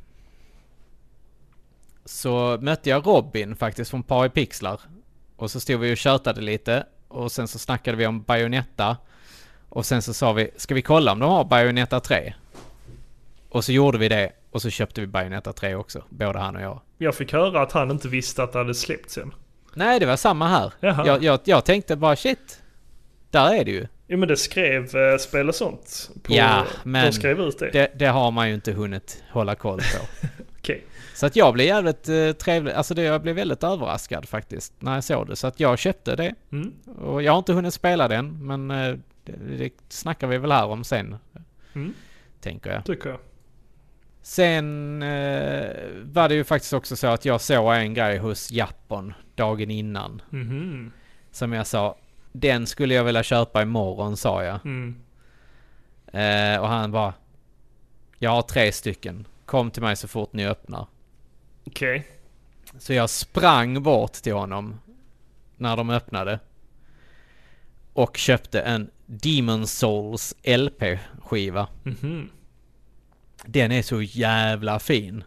Så 2.04 2.58
mötte 2.60 2.90
jag 2.90 3.06
Robin 3.06 3.56
faktiskt 3.56 3.90
från 3.90 4.02
Par 4.02 4.26
i 4.26 4.28
Pixlar. 4.28 4.80
Och 5.36 5.50
så 5.50 5.60
stod 5.60 5.80
vi 5.80 5.92
och 5.92 5.96
tjötade 5.96 6.40
lite. 6.40 6.86
Och 7.08 7.32
sen 7.32 7.48
så 7.48 7.58
snackade 7.58 7.96
vi 7.96 8.06
om 8.06 8.22
Bayonetta. 8.22 8.96
Och 9.68 9.86
sen 9.86 10.02
så 10.02 10.14
sa 10.14 10.32
vi, 10.32 10.50
ska 10.56 10.74
vi 10.74 10.82
kolla 10.82 11.12
om 11.12 11.18
de 11.18 11.30
har 11.30 11.44
Bayonetta 11.44 12.00
3? 12.00 12.34
Och 13.48 13.64
så 13.64 13.72
gjorde 13.72 13.98
vi 13.98 14.08
det. 14.08 14.32
Och 14.50 14.62
så 14.62 14.70
köpte 14.70 15.00
vi 15.00 15.06
Bayonetta 15.06 15.52
3 15.52 15.74
också. 15.74 16.04
Både 16.08 16.38
han 16.38 16.56
och 16.56 16.62
jag. 16.62 16.80
Jag 16.98 17.14
fick 17.14 17.32
höra 17.32 17.62
att 17.62 17.72
han 17.72 17.90
inte 17.90 18.08
visste 18.08 18.42
att 18.42 18.52
det 18.52 18.58
hade 18.58 18.74
släppts 18.74 19.18
än. 19.18 19.34
Nej, 19.74 20.00
det 20.00 20.06
var 20.06 20.16
samma 20.16 20.48
här. 20.48 20.72
Jag, 20.80 21.22
jag, 21.22 21.40
jag 21.44 21.64
tänkte 21.64 21.96
bara 21.96 22.16
shit. 22.16 22.61
Där 23.32 23.54
är 23.54 23.64
det 23.64 23.70
ju. 23.70 23.86
Jo 24.06 24.18
men 24.18 24.28
det 24.28 24.36
skrev 24.36 24.96
eh, 24.96 25.18
Spel 25.18 25.48
och 25.48 25.54
sånt. 25.54 26.10
På, 26.22 26.32
Ja, 26.32 26.66
men 26.84 27.06
De 27.06 27.12
skrev 27.12 27.40
ut 27.40 27.58
det. 27.58 27.70
Det, 27.70 27.92
det 27.94 28.06
har 28.06 28.30
man 28.30 28.48
ju 28.48 28.54
inte 28.54 28.72
hunnit 28.72 29.22
hålla 29.30 29.54
koll 29.54 29.78
på. 29.78 30.26
Okej. 30.58 30.84
Så 31.14 31.26
att 31.26 31.36
jag 31.36 31.54
blev 31.54 31.66
jävligt 31.66 32.08
eh, 32.08 32.32
trevlig. 32.32 32.72
Alltså 32.72 32.94
det, 32.94 33.02
jag 33.02 33.22
blev 33.22 33.34
väldigt 33.36 33.64
överraskad 33.64 34.28
faktiskt 34.28 34.72
när 34.78 34.94
jag 34.94 35.04
såg 35.04 35.28
det. 35.28 35.36
Så 35.36 35.46
att 35.46 35.60
jag 35.60 35.78
köpte 35.78 36.16
det. 36.16 36.34
Mm. 36.52 36.72
Och 36.98 37.22
jag 37.22 37.32
har 37.32 37.38
inte 37.38 37.52
hunnit 37.52 37.74
spela 37.74 38.08
den, 38.08 38.46
men 38.46 38.70
eh, 38.70 38.96
det, 39.24 39.32
det 39.58 39.72
snackar 39.88 40.26
vi 40.26 40.38
väl 40.38 40.52
här 40.52 40.66
om 40.66 40.84
sen. 40.84 41.16
Mm. 41.74 41.94
Tänker 42.40 42.72
jag. 42.72 42.84
Tycker 42.84 43.08
jag. 43.10 43.18
Sen 44.22 45.02
eh, 45.02 45.70
var 46.02 46.28
det 46.28 46.34
ju 46.34 46.44
faktiskt 46.44 46.72
också 46.72 46.96
så 46.96 47.06
att 47.06 47.24
jag 47.24 47.40
såg 47.40 47.74
en 47.74 47.94
grej 47.94 48.18
hos 48.18 48.50
Japan 48.50 49.14
dagen 49.34 49.70
innan. 49.70 50.22
Mhm. 50.30 50.92
Som 51.30 51.52
jag 51.52 51.66
sa, 51.66 51.96
den 52.32 52.66
skulle 52.66 52.94
jag 52.94 53.04
vilja 53.04 53.22
köpa 53.22 53.62
imorgon 53.62 54.16
sa 54.16 54.44
jag. 54.44 54.60
Mm. 54.64 54.96
Eh, 56.06 56.60
och 56.60 56.68
han 56.68 56.92
bara, 56.92 57.14
jag 58.18 58.30
har 58.30 58.42
tre 58.42 58.72
stycken. 58.72 59.26
Kom 59.46 59.70
till 59.70 59.82
mig 59.82 59.96
så 59.96 60.08
fort 60.08 60.32
ni 60.32 60.46
öppnar. 60.46 60.86
Okej. 61.64 62.06
Så 62.78 62.92
jag 62.92 63.10
sprang 63.10 63.82
bort 63.82 64.12
till 64.12 64.32
honom 64.34 64.80
när 65.56 65.76
de 65.76 65.90
öppnade. 65.90 66.38
Och 67.92 68.16
köpte 68.16 68.60
en 68.60 68.90
Demon 69.06 69.66
Souls 69.66 70.34
LP-skiva. 70.42 71.68
Mhm. 71.82 72.30
Den 73.44 73.72
är 73.72 73.82
så 73.82 74.02
jävla 74.02 74.78
fin. 74.78 75.24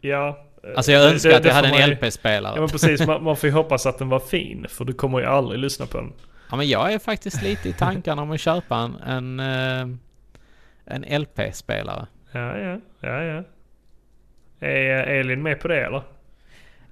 Ja, 0.00 0.46
Alltså 0.76 0.92
jag 0.92 1.04
önskar 1.04 1.30
det- 1.30 1.36
att 1.36 1.44
jag 1.44 1.54
hade 1.54 1.68
en 1.68 1.90
LP-spelare. 1.90 2.52
Ja 2.54 2.60
men 2.60 2.68
precis, 2.68 3.06
man, 3.06 3.24
man 3.24 3.36
får 3.36 3.48
ju 3.48 3.52
hoppas 3.54 3.86
att 3.86 3.98
den 3.98 4.08
var 4.08 4.20
fin. 4.20 4.66
För 4.68 4.84
du 4.84 4.92
kommer 4.92 5.18
ju 5.20 5.26
aldrig 5.26 5.60
lyssna 5.60 5.86
på 5.86 5.98
den. 5.98 6.12
Ja 6.50 6.56
men 6.56 6.68
jag 6.68 6.92
är 6.92 6.98
faktiskt 6.98 7.42
lite 7.42 7.68
i 7.68 7.72
tankarna 7.72 8.22
om 8.22 8.30
att 8.30 8.40
köpa 8.40 8.76
en, 8.76 8.96
en, 9.00 9.40
eh, 9.40 9.96
en 10.94 11.20
LP-spelare. 11.22 12.06
Ja, 12.32 12.58
ja, 12.58 12.78
ja, 13.00 13.22
ja. 13.22 13.42
Är 14.60 15.20
Elin 15.20 15.42
med 15.42 15.60
på 15.60 15.68
det 15.68 15.84
eller? 15.86 16.02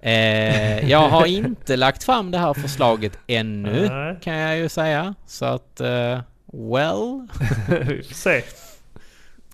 Eh, 0.00 0.90
jag 0.90 1.08
har 1.08 1.26
inte 1.26 1.76
lagt 1.76 2.04
fram 2.04 2.30
det 2.30 2.38
här 2.38 2.54
förslaget 2.54 3.18
ännu 3.26 3.88
Nej. 3.88 4.16
kan 4.22 4.34
jag 4.36 4.58
ju 4.58 4.68
säga. 4.68 5.14
Så 5.26 5.44
att, 5.44 5.80
eh, 5.80 6.20
well, 6.52 7.28
Vi 7.88 8.02
får 8.02 8.14
se. 8.14 8.42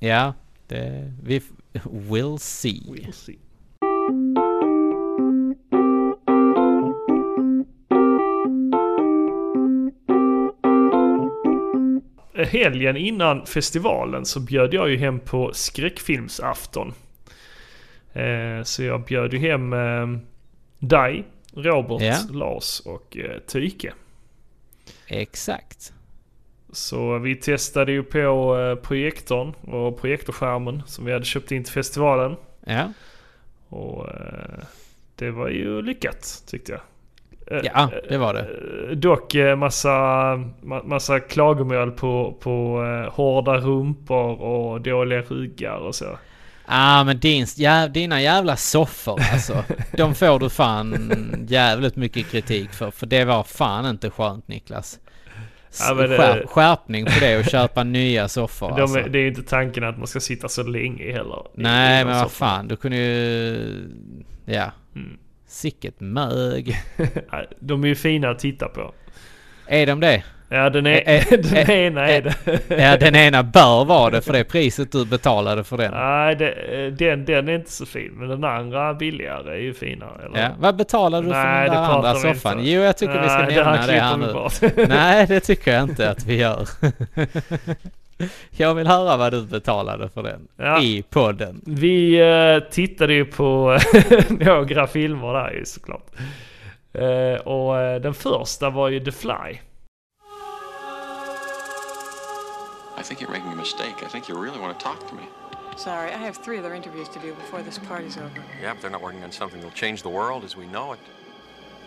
ja, 0.01 0.34
det, 0.68 1.12
vi 1.22 1.42
will 1.90 2.38
see. 2.38 2.82
We'll 2.88 3.12
see. 3.12 3.38
Helgen 12.44 12.96
innan 12.96 13.46
festivalen 13.46 14.24
så 14.24 14.40
bjöd 14.40 14.74
jag 14.74 14.90
ju 14.90 14.96
hem 14.96 15.20
på 15.20 15.50
skräckfilmsafton. 15.54 16.94
Eh, 18.12 18.62
så 18.62 18.82
jag 18.82 19.04
bjöd 19.04 19.32
ju 19.32 19.38
hem 19.38 19.72
eh, 19.72 20.06
dig, 20.78 21.24
Robert, 21.54 22.02
Ja. 22.02 22.16
Lars 22.30 22.80
och 22.80 23.16
eh, 23.16 23.38
Tyke. 23.38 23.92
Exakt. 25.06 25.92
Så 26.72 27.18
vi 27.18 27.36
testade 27.36 27.92
ju 27.92 28.02
på 28.02 28.78
projektorn 28.82 29.52
och 29.74 30.00
projektorskärmen 30.00 30.82
som 30.86 31.04
vi 31.04 31.12
hade 31.12 31.24
köpt 31.24 31.52
in 31.52 31.64
till 31.64 31.72
festivalen. 31.72 32.36
Ja, 32.64 32.92
Och 33.68 34.06
det 35.16 35.30
var 35.30 35.48
ju 35.48 35.82
lyckat 35.82 36.44
tyckte 36.46 36.72
jag. 36.72 36.80
Eh, 37.51 37.60
ja 37.74 37.90
det 38.09 38.18
var 38.18 38.35
det. 38.35 38.40
eh, 38.90 38.97
Dock 38.97 39.35
eh, 39.35 39.56
massa, 39.56 39.89
ma- 40.62 40.85
massa 40.86 41.20
klagomål 41.20 41.90
på, 41.90 42.36
på 42.40 42.85
hårda 43.12 43.56
rumpor 43.56 44.40
och 44.40 44.81
dåliga 44.81 45.20
ryggar 45.20 45.77
och 45.77 45.94
så. 45.94 46.18
Ah 46.72 47.05
men 47.05 47.18
din, 47.18 47.47
ja, 47.56 47.89
dina 47.89 48.22
jävla 48.22 48.56
soffor 48.56 49.20
alltså. 49.32 49.64
De 49.97 50.14
får 50.14 50.39
du 50.39 50.51
fan 50.51 51.47
jävligt 51.48 51.97
mycket 51.97 52.31
kritik 52.31 52.70
för. 52.72 52.90
För 52.90 53.06
det 53.06 53.24
var 53.24 53.43
fan 53.43 53.86
inte 53.86 54.10
skönt 54.10 54.48
Niklas. 54.48 54.98
Ja, 55.81 55.94
det- 55.94 56.16
skär, 56.16 56.47
skärpning 56.47 57.05
på 57.05 57.12
det 57.20 57.39
och 57.39 57.44
köpa 57.44 57.85
nya 57.85 58.28
soffor 58.28 58.68
De, 58.77 58.82
alltså. 58.82 59.01
Det 59.01 59.18
är 59.18 59.22
ju 59.22 59.28
inte 59.28 59.43
tanken 59.43 59.85
att 59.85 59.98
man 59.98 60.06
ska 60.06 60.20
sitta 60.20 60.48
så 60.48 60.62
länge 60.62 61.12
heller. 61.12 61.43
Nej 61.55 62.05
men 62.05 62.18
vad 62.18 62.31
fan, 62.31 62.68
du 62.68 62.77
kunde 62.77 62.97
ju... 62.97 63.89
Ja. 64.44 64.70
Mm. 64.97 65.18
Sicket 65.51 66.01
mög. 66.01 66.77
Nej, 67.32 67.47
De 67.59 67.85
är 67.85 67.89
ju 67.89 67.94
fina 67.94 68.31
att 68.31 68.39
titta 68.39 68.68
på. 68.68 68.93
Är 69.66 69.86
de 69.86 70.01
det? 70.01 70.22
Ja 70.48 70.70
den, 70.70 70.86
är, 70.86 71.02
eh, 71.06 71.24
den 71.31 71.56
eh, 71.56 71.70
ena 71.70 72.09
är 72.09 72.22
det. 72.22 72.60
Ja 72.68 72.97
den 72.97 73.16
ena 73.16 73.43
bör 73.43 73.85
vara 73.85 74.10
det 74.10 74.20
för 74.20 74.32
det 74.32 74.44
priset 74.44 74.93
du 74.93 75.05
betalade 75.05 75.64
för 75.64 75.77
den. 75.77 75.93
Nej, 75.93 76.36
det, 76.36 76.90
den, 76.90 77.24
den 77.24 77.48
är 77.48 77.55
inte 77.55 77.72
så 77.72 77.86
fin. 77.86 78.12
Men 78.12 78.28
den 78.28 78.44
andra 78.44 78.94
billigare 78.94 79.52
är 79.52 79.60
ju 79.62 79.74
finare. 79.74 80.27
Eller? 80.27 80.43
Ja, 80.43 80.48
vad 80.59 80.77
betalade 80.77 81.27
du 81.27 81.32
för 81.32 81.44
Nej, 81.44 81.68
den 81.68 81.74
där 81.82 81.94
andra 81.94 82.14
soffan? 82.14 82.59
inte. 82.59 82.70
Jo 82.70 82.82
jag 82.82 82.97
tycker 82.97 83.22
vi 83.22 83.28
ska 83.28 83.39
Nej, 83.39 83.55
det 83.55 83.64
här 83.64 83.72
nämna 83.72 83.86
det 83.86 84.01
här 84.01 84.77
nu. 84.77 84.86
Nej 84.89 85.27
det 85.27 85.40
tycker 85.40 85.72
jag 85.72 85.82
inte 85.82 86.10
att 86.10 86.27
vi 86.27 86.36
gör. 86.36 86.68
Jag 88.51 88.74
vill 88.74 88.86
höra 88.86 89.16
vad 89.16 89.32
du 89.32 89.42
betalade 89.42 90.09
för 90.09 90.22
den. 90.22 90.48
Ja. 90.56 90.82
I 90.82 91.02
podden. 91.02 91.60
Vi 91.66 92.20
eh, 92.20 92.70
tittade 92.70 93.14
ju 93.14 93.24
på 93.24 93.78
några 94.28 94.86
filmer 94.86 95.32
där 95.32 95.52
ju 95.52 95.64
såklart. 95.64 96.06
Eh, 96.92 97.40
och 97.47 97.78
eh, 97.78 98.01
den 98.01 98.14
första 98.14 98.70
var 98.70 98.88
ju 98.88 99.01
The 99.01 99.12
Fly. 99.12 99.60
I 103.01 103.02
think 103.02 103.22
you're 103.22 103.30
making 103.30 103.52
a 103.52 103.56
mistake. 103.56 104.05
I 104.06 104.09
think 104.12 104.28
you 104.28 104.42
really 104.42 104.60
want 104.60 104.78
to 104.78 104.84
talk 104.84 105.09
to 105.09 105.14
me. 105.14 105.22
Sorry, 105.76 106.10
I 106.10 106.18
have 106.18 106.34
three 106.44 106.59
other 106.59 106.74
interviews 106.74 107.09
to 107.09 107.18
do 107.18 107.34
before 107.34 107.62
this 107.62 107.78
party's 107.78 108.18
over. 108.18 108.44
Yeah, 108.60 108.74
but 108.74 108.82
they're 108.82 108.90
not 108.90 109.02
working 109.02 109.24
on 109.24 109.32
something 109.32 109.60
that'll 109.60 109.74
change 109.74 110.02
the 110.02 110.10
world 110.10 110.44
as 110.44 110.56
we 110.56 110.66
know 110.66 110.92
it. 110.92 110.98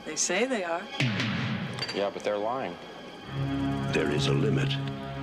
They 0.06 0.16
say 0.16 0.46
they 0.46 0.64
are. 0.64 0.82
Yeah, 1.96 2.10
but 2.14 2.24
they're 2.24 2.38
lying. 2.38 2.76
There 3.94 4.12
is 4.12 4.28
a 4.28 4.34
limit, 4.34 4.70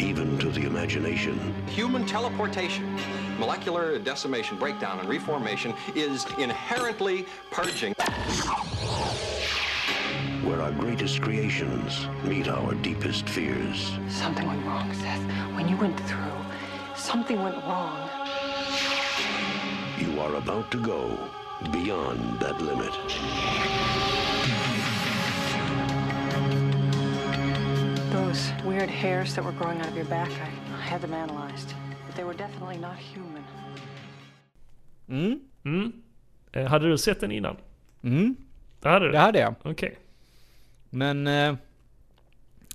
even 0.01 0.39
to 0.39 0.51
the 0.51 0.63
imagination. 0.63 1.55
Human 1.69 2.07
teleportation, 2.07 2.99
molecular 3.39 3.99
decimation, 3.99 4.59
breakdown, 4.59 4.99
and 4.99 5.09
reformation 5.09 5.75
is 5.95 6.27
inherently 6.39 7.27
purging. 7.51 7.93
Where 10.43 10.63
our 10.63 10.73
greatest 10.73 11.21
creations 11.21 12.07
meet 12.25 12.49
our 12.49 12.75
deepest 12.75 13.29
fears. 13.29 13.93
Something 14.09 14.47
went 14.47 14.65
wrong, 14.65 14.93
Seth. 14.95 15.23
When 15.55 15.69
you 15.69 15.77
went 15.77 16.01
through, 16.01 16.33
something 16.97 17.43
went 17.43 17.57
wrong. 17.57 18.09
You 19.99 20.19
are 20.21 20.37
about 20.37 20.71
to 20.71 20.79
go 20.79 21.19
beyond 21.71 22.41
that 22.41 22.61
limit. 22.61 24.00
Those 28.21 28.53
weird 28.67 28.91
hairs 28.91 29.35
that 29.35 29.45
were 29.45 29.53
growing 29.53 29.81
out 29.81 29.89
of 29.89 29.97
your 29.97 30.05
back, 30.05 30.31
I, 30.31 30.77
I 30.79 30.81
had 30.81 31.01
them 31.01 31.15
analyzed. 31.15 31.75
But 32.07 32.17
they 32.17 32.25
were 32.25 32.35
definitely 32.35 32.77
not 32.77 32.97
human. 32.97 33.45
Mm. 35.09 35.41
Mm. 35.65 35.93
Eh, 36.53 36.67
hade 36.67 36.89
du 36.89 36.99
sett 36.99 37.21
den 37.21 37.33
innan? 37.33 37.57
Mm. 38.03 38.37
Det 38.81 38.89
hade 38.89 39.07
du? 39.07 39.13
Det 39.13 39.19
hade 39.19 39.39
jag. 39.39 39.55
Okej. 39.63 39.99
Men 40.91 41.27
eh, 41.27 41.55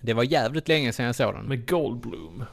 det 0.01 0.13
var 0.13 0.23
jävligt 0.23 0.67
länge 0.67 0.93
sedan 0.93 1.05
jag 1.05 1.15
såg 1.15 1.33
den. 1.33 1.45
Med 1.45 1.69
Goldblum. 1.69 2.43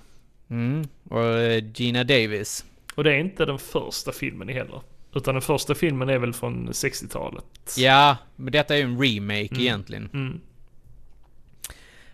Mm. 0.51 0.89
Och 1.09 1.24
eh, 1.24 1.64
Gina 1.74 2.05
Davis. 2.05 2.64
Och 2.94 3.05
det 3.05 3.14
är 3.14 3.19
inte 3.19 3.44
den 3.44 3.59
första 3.59 4.12
filmen 4.12 4.48
heller. 4.48 4.81
Utan 5.14 5.35
den 5.35 5.43
första 5.43 5.74
filmen 5.74 6.09
är 6.09 6.19
väl 6.19 6.32
från 6.32 6.69
60-talet. 6.69 7.74
Ja, 7.78 8.16
men 8.36 8.52
detta 8.52 8.74
är 8.74 8.78
ju 8.78 8.85
en 8.85 9.02
remake 9.02 9.62
egentligen. 9.62 10.09
Mm. 10.12 10.40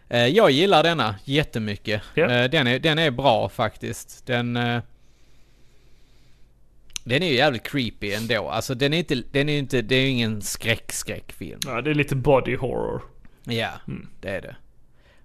Eh, 0.08 0.26
jag 0.26 0.50
gillar 0.50 0.82
denna 0.82 1.14
jättemycket. 1.24 2.02
Eh, 2.14 2.44
den, 2.44 2.66
är, 2.66 2.78
den 2.78 2.98
är 2.98 3.10
bra 3.10 3.48
faktiskt. 3.48 4.26
Den... 4.26 4.56
Eh, 4.56 4.82
den 7.04 7.22
är 7.22 7.26
ju 7.26 7.34
jävligt 7.34 7.62
creepy 7.62 8.12
ändå. 8.12 8.48
Alltså 8.48 8.74
den 8.74 8.92
är 8.92 8.98
inte, 8.98 9.14
den 9.32 9.48
är 9.48 9.58
inte, 9.58 9.82
det 9.82 9.94
är 9.94 10.00
ju 10.00 10.08
ingen 10.08 10.42
skräck-skräckfilm. 10.42 11.60
Ja, 11.66 11.80
det 11.80 11.90
är 11.90 11.94
lite 11.94 12.16
body 12.16 12.56
horror. 12.56 13.02
Ja, 13.44 13.70
det 14.20 14.28
är 14.28 14.40
det. 14.42 14.56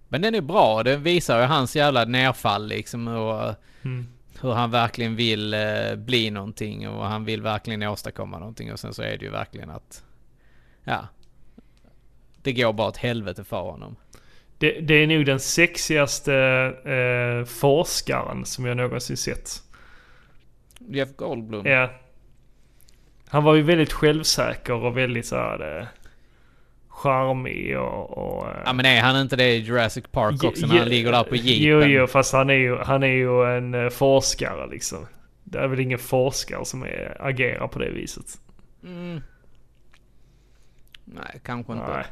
Men 0.07 0.21
den 0.21 0.35
är 0.35 0.41
bra. 0.41 0.83
Den 0.83 1.03
visar 1.03 1.39
ju 1.41 1.45
hans 1.45 1.75
jävla 1.75 2.05
nerfall 2.05 2.67
liksom 2.67 3.07
och 3.07 3.55
Mm. 3.85 4.07
hur 4.41 4.51
han 4.51 4.71
verkligen 4.71 5.15
vill 5.15 5.53
eh, 5.53 5.95
bli 5.95 6.31
någonting 6.31 6.89
och 6.89 7.05
han 7.05 7.25
vill 7.25 7.41
verkligen 7.41 7.83
åstadkomma 7.83 8.39
någonting 8.39 8.73
och 8.73 8.79
sen 8.79 8.93
så 8.93 9.01
är 9.01 9.17
det 9.17 9.25
ju 9.25 9.31
verkligen 9.31 9.69
att... 9.69 10.03
Ja. 10.83 11.07
Det 12.41 12.53
går 12.53 12.73
bara 12.73 12.87
åt 12.87 12.97
helvete 12.97 13.43
för 13.43 13.61
honom. 13.61 13.95
Det, 14.63 14.79
det 14.81 14.93
är 14.93 15.07
nog 15.07 15.25
den 15.25 15.39
sexigaste 15.39 16.35
eh, 16.85 17.45
forskaren 17.45 18.45
som 18.45 18.65
jag 18.65 18.77
någonsin 18.77 19.17
sett. 19.17 19.49
Jeff 20.79 21.09
Goldblum. 21.15 21.65
Ja. 21.65 21.89
Han 23.27 23.43
var 23.43 23.55
ju 23.55 23.61
väldigt 23.61 23.93
självsäker 23.93 24.73
och 24.73 24.97
väldigt 24.97 25.25
så 25.25 25.35
här 25.35 25.79
eh, 25.79 25.87
charmig 26.87 27.79
och... 27.79 28.17
och 28.17 28.47
eh, 28.47 28.61
Ja 28.65 28.73
men 28.73 28.85
är 28.85 29.01
han 29.01 29.21
inte 29.21 29.35
det 29.35 29.51
i 29.51 29.57
Jurassic 29.57 30.05
Park 30.11 30.43
också 30.43 30.67
när 30.67 30.79
han 30.79 30.87
ligger 30.87 31.11
där 31.11 31.23
på 31.23 31.35
jeepen? 31.35 31.89
Jo, 31.89 31.99
jo, 31.99 32.07
fast 32.07 32.33
han 32.33 32.49
är 32.49 32.53
ju, 32.53 32.77
han 32.77 33.03
är 33.03 33.07
ju 33.07 33.57
en 33.57 33.73
eh, 33.73 33.89
forskare 33.89 34.67
liksom. 34.67 35.05
Det 35.43 35.59
är 35.59 35.67
väl 35.67 35.79
ingen 35.79 35.99
forskare 35.99 36.65
som 36.65 36.83
är, 36.83 37.17
agerar 37.19 37.67
på 37.67 37.79
det 37.79 37.89
viset. 37.89 38.39
Mm. 38.83 39.21
Nej, 41.05 41.39
kanske 41.43 41.73
inte. 41.73 41.93
Nej. 41.93 42.05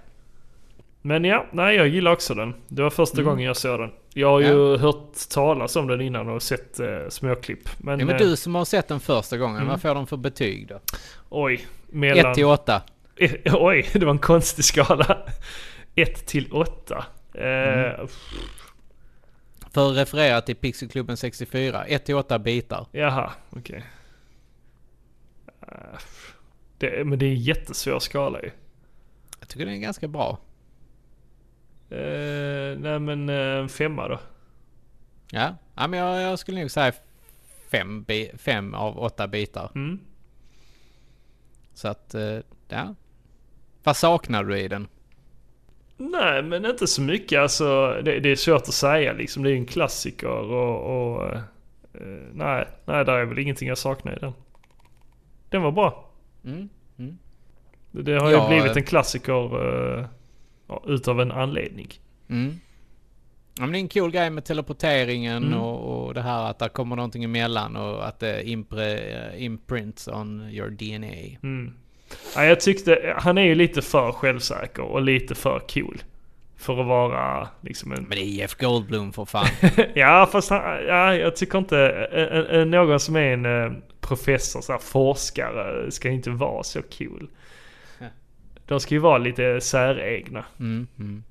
Men 1.01 1.23
ja, 1.25 1.45
nej 1.51 1.75
jag 1.75 1.87
gillar 1.87 2.11
också 2.11 2.33
den. 2.33 2.53
Det 2.67 2.81
var 2.81 2.89
första 2.89 3.17
Mm. 3.21 3.25
gången 3.29 3.45
jag 3.45 3.57
såg 3.57 3.79
den. 3.79 3.91
Jag 4.13 4.27
har 4.29 4.39
ju 4.39 4.77
hört 4.77 5.13
talas 5.29 5.75
om 5.75 5.87
den 5.87 6.01
innan 6.01 6.29
och 6.29 6.43
sett 6.43 6.79
eh, 6.79 6.87
småklipp. 7.09 7.69
Men, 7.77 7.99
Ja, 7.99 8.05
men 8.05 8.15
eh, 8.15 8.21
du 8.21 8.35
som 8.35 8.55
har 8.55 8.65
sett 8.65 8.87
den 8.87 8.99
första 8.99 9.37
gången, 9.37 9.55
Mm. 9.57 9.67
vad 9.67 9.81
får 9.81 9.95
de 9.95 10.07
för 10.07 10.17
betyg 10.17 10.67
då? 10.67 10.79
oj. 11.29 11.65
Mellan... 11.89 12.31
1 12.31 12.35
till 12.35 12.45
8. 12.45 12.81
Eh, 13.15 13.55
Oj, 13.55 13.89
det 13.93 14.05
var 14.05 14.11
en 14.11 14.19
konstig 14.19 14.65
skala. 14.65 15.17
1 15.95 16.25
till 16.27 16.51
8. 16.51 17.05
Mm. 17.33 17.85
Eh, 17.85 18.07
För 19.73 19.91
att 19.91 19.97
referera 19.97 20.41
till 20.41 20.55
Pixelklubben 20.55 21.17
64, 21.17 21.83
1 21.85 22.05
till 22.05 22.15
8 22.15 22.39
bitar. 22.39 22.85
Jaha, 22.91 23.31
okej. 23.49 23.83
Det, 26.77 27.05
men 27.07 27.19
det 27.19 27.25
är 27.25 27.29
en 27.29 27.41
jättesvår 27.41 27.99
skala 27.99 28.41
ju. 28.41 28.51
Jag 29.39 29.47
tycker 29.49 29.65
den 29.65 29.75
är 29.75 29.79
ganska 29.79 30.07
bra. 30.07 30.37
Eh, 31.91 32.79
nej 32.79 32.99
men 32.99 33.29
eh, 33.29 33.35
en 33.35 33.69
femma 33.69 34.07
då. 34.07 34.19
Ja, 35.31 35.55
ja 35.75 35.87
men 35.87 35.99
jag, 35.99 36.21
jag 36.21 36.39
skulle 36.39 36.59
nog 36.61 36.71
säga 36.71 36.91
5 37.71 38.05
fem 38.37 38.73
av 38.73 38.99
8 38.99 39.27
bitar. 39.27 39.71
Mm. 39.75 39.99
Så 41.73 41.87
att, 41.87 42.13
eh, 42.13 42.37
ja. 42.67 42.95
Vad 43.83 43.97
saknar 43.97 44.43
du 44.43 44.59
i 44.59 44.67
den? 44.67 44.87
Nej, 45.97 46.43
men 46.43 46.65
inte 46.65 46.87
så 46.87 47.01
mycket. 47.01 47.39
Alltså, 47.39 48.01
det, 48.03 48.19
det 48.19 48.29
är 48.29 48.35
svårt 48.35 48.61
att 48.61 48.73
säga 48.73 49.13
liksom. 49.13 49.43
Det 49.43 49.49
är 49.49 49.51
ju 49.51 49.57
en 49.57 49.65
klassiker 49.65 50.27
och... 50.27 51.13
och 51.13 51.37
nej, 52.33 52.67
nej, 52.85 53.05
där 53.05 53.13
är 53.13 53.25
väl 53.25 53.39
ingenting 53.39 53.67
jag 53.67 53.77
saknar 53.77 54.13
i 54.13 54.19
den. 54.19 54.33
Den 55.49 55.61
var 55.61 55.71
bra. 55.71 56.09
Mm. 56.45 56.69
Mm. 56.97 57.17
Det, 57.91 58.01
det 58.01 58.19
har 58.19 58.31
Ja, 58.31 58.53
ju 58.53 58.59
blivit 58.59 58.77
en 58.77 58.83
klassiker 58.83 60.09
utav 60.87 61.21
en 61.21 61.31
anledning. 61.31 61.93
Mm. 62.29 62.59
Ja, 63.57 63.61
men 63.61 63.71
det 63.71 63.77
är 63.77 63.81
en 63.81 63.87
cool 63.89 64.11
grej 64.11 64.29
med 64.29 64.45
teleporteringen 64.45 65.43
Mm. 65.43 65.59
och, 65.59 66.05
och 66.07 66.13
det 66.13 66.21
här 66.21 66.49
att 66.49 66.59
det 66.59 66.69
kommer 66.69 66.95
någonting 66.95 67.23
emellan 67.23 67.75
och 67.75 68.07
att 68.07 68.19
det 68.19 68.49
impre, 68.49 68.97
eh, 68.97 69.43
imprints 69.43 70.07
on 70.07 70.49
your 70.51 70.69
DNA. 70.69 71.37
Mm. 71.43 71.73
Ja, 72.35 72.45
jag 72.45 72.59
tyckte, 72.59 73.15
han 73.17 73.37
är 73.37 73.43
ju 73.45 73.55
lite 73.55 73.81
för 73.81 74.11
självsäker 74.11 74.83
och 74.83 75.01
lite 75.01 75.35
för 75.35 75.59
cool. 75.59 76.01
För 76.57 76.79
att 76.81 76.87
vara 76.87 77.47
liksom 77.61 77.91
en... 77.91 78.03
Men 78.03 78.17
det 78.17 78.23
är 78.23 78.25
Jeff 78.25 78.55
Goldblum 78.55 79.13
för 79.13 79.25
fan. 79.25 79.47
Ja, 79.93 80.29
fast 80.31 80.49
han, 80.49 80.61
ja, 80.87 81.15
jag 81.15 81.35
tycker 81.35 81.57
inte... 81.57 82.65
Någon 82.67 82.99
som 82.99 83.15
är 83.15 83.33
en 83.33 83.45
eh, 83.45 83.71
professor, 84.01 84.61
så 84.61 84.71
här, 84.71 84.79
forskare, 84.79 85.91
ska 85.91 86.09
inte 86.09 86.29
vara 86.29 86.63
så 86.63 86.81
cool. 86.81 87.29
De 88.71 88.79
ska 88.79 88.95
ju 88.95 88.99
vara 88.99 89.17
lite 89.17 89.61
säregna. 89.61 90.45
Mm, 90.59 90.87
mm. 90.99 91.23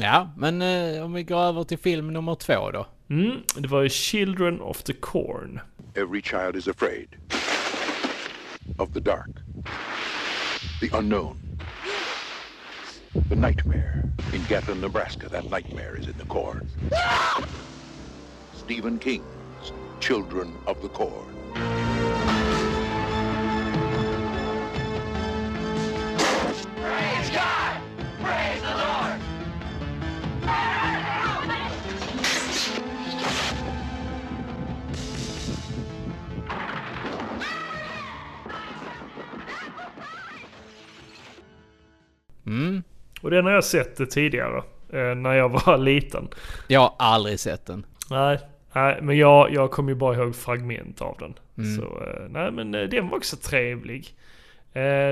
Ja, 0.00 0.30
men 0.36 0.62
eh, 0.62 1.04
om 1.04 1.12
vi 1.12 1.22
går 1.22 1.40
över 1.40 1.64
till 1.64 1.78
film 1.78 2.12
nummer 2.12 2.34
två 2.34 2.70
då. 2.70 2.86
Mm, 3.08 3.42
det 3.56 3.68
var 3.68 3.82
ju 3.82 3.88
Children 3.88 4.60
of 4.60 4.82
the 4.82 4.92
Corn. 4.92 5.60
Every 5.94 6.22
child 6.22 6.56
is 6.56 6.68
afraid 6.68 7.08
of 8.78 8.92
the 8.92 9.00
dark, 9.00 9.30
the 10.80 10.98
unknown, 10.98 11.36
the 13.28 13.36
nightmare. 13.36 14.02
In 14.34 14.44
Gatlin, 14.48 14.80
Nebraska, 14.80 15.28
that 15.28 15.44
nightmare 15.44 16.00
is 16.00 16.06
in 16.06 16.14
the 16.14 16.26
corn. 16.28 16.68
Stephen 18.54 18.98
King's 18.98 19.72
Children 20.00 20.52
of 20.66 20.82
the 20.82 20.88
Corn. 20.88 21.35
Och 43.26 43.32
den 43.32 43.44
har 43.44 43.52
jag 43.52 43.64
sett 43.64 44.10
tidigare. 44.10 44.62
Eh, 44.92 45.14
när 45.14 45.32
jag 45.32 45.48
var 45.48 45.78
liten. 45.84 46.28
Jag 46.68 46.80
har 46.80 46.94
aldrig 46.98 47.40
sett 47.40 47.66
den. 47.66 47.86
Nej, 48.10 48.38
nej 48.72 48.98
men 49.02 49.16
jag, 49.16 49.52
jag 49.54 49.70
kommer 49.70 49.90
ju 49.90 49.94
bara 49.94 50.16
ihåg 50.16 50.36
fragment 50.36 51.00
av 51.02 51.16
den. 51.18 51.34
Mm. 51.58 51.76
Så 51.76 51.82
eh, 51.82 52.28
nej 52.28 52.50
men 52.52 52.74
eh, 52.74 52.82
den 52.82 53.08
var 53.08 53.16
också 53.16 53.36
trevlig. 53.36 54.14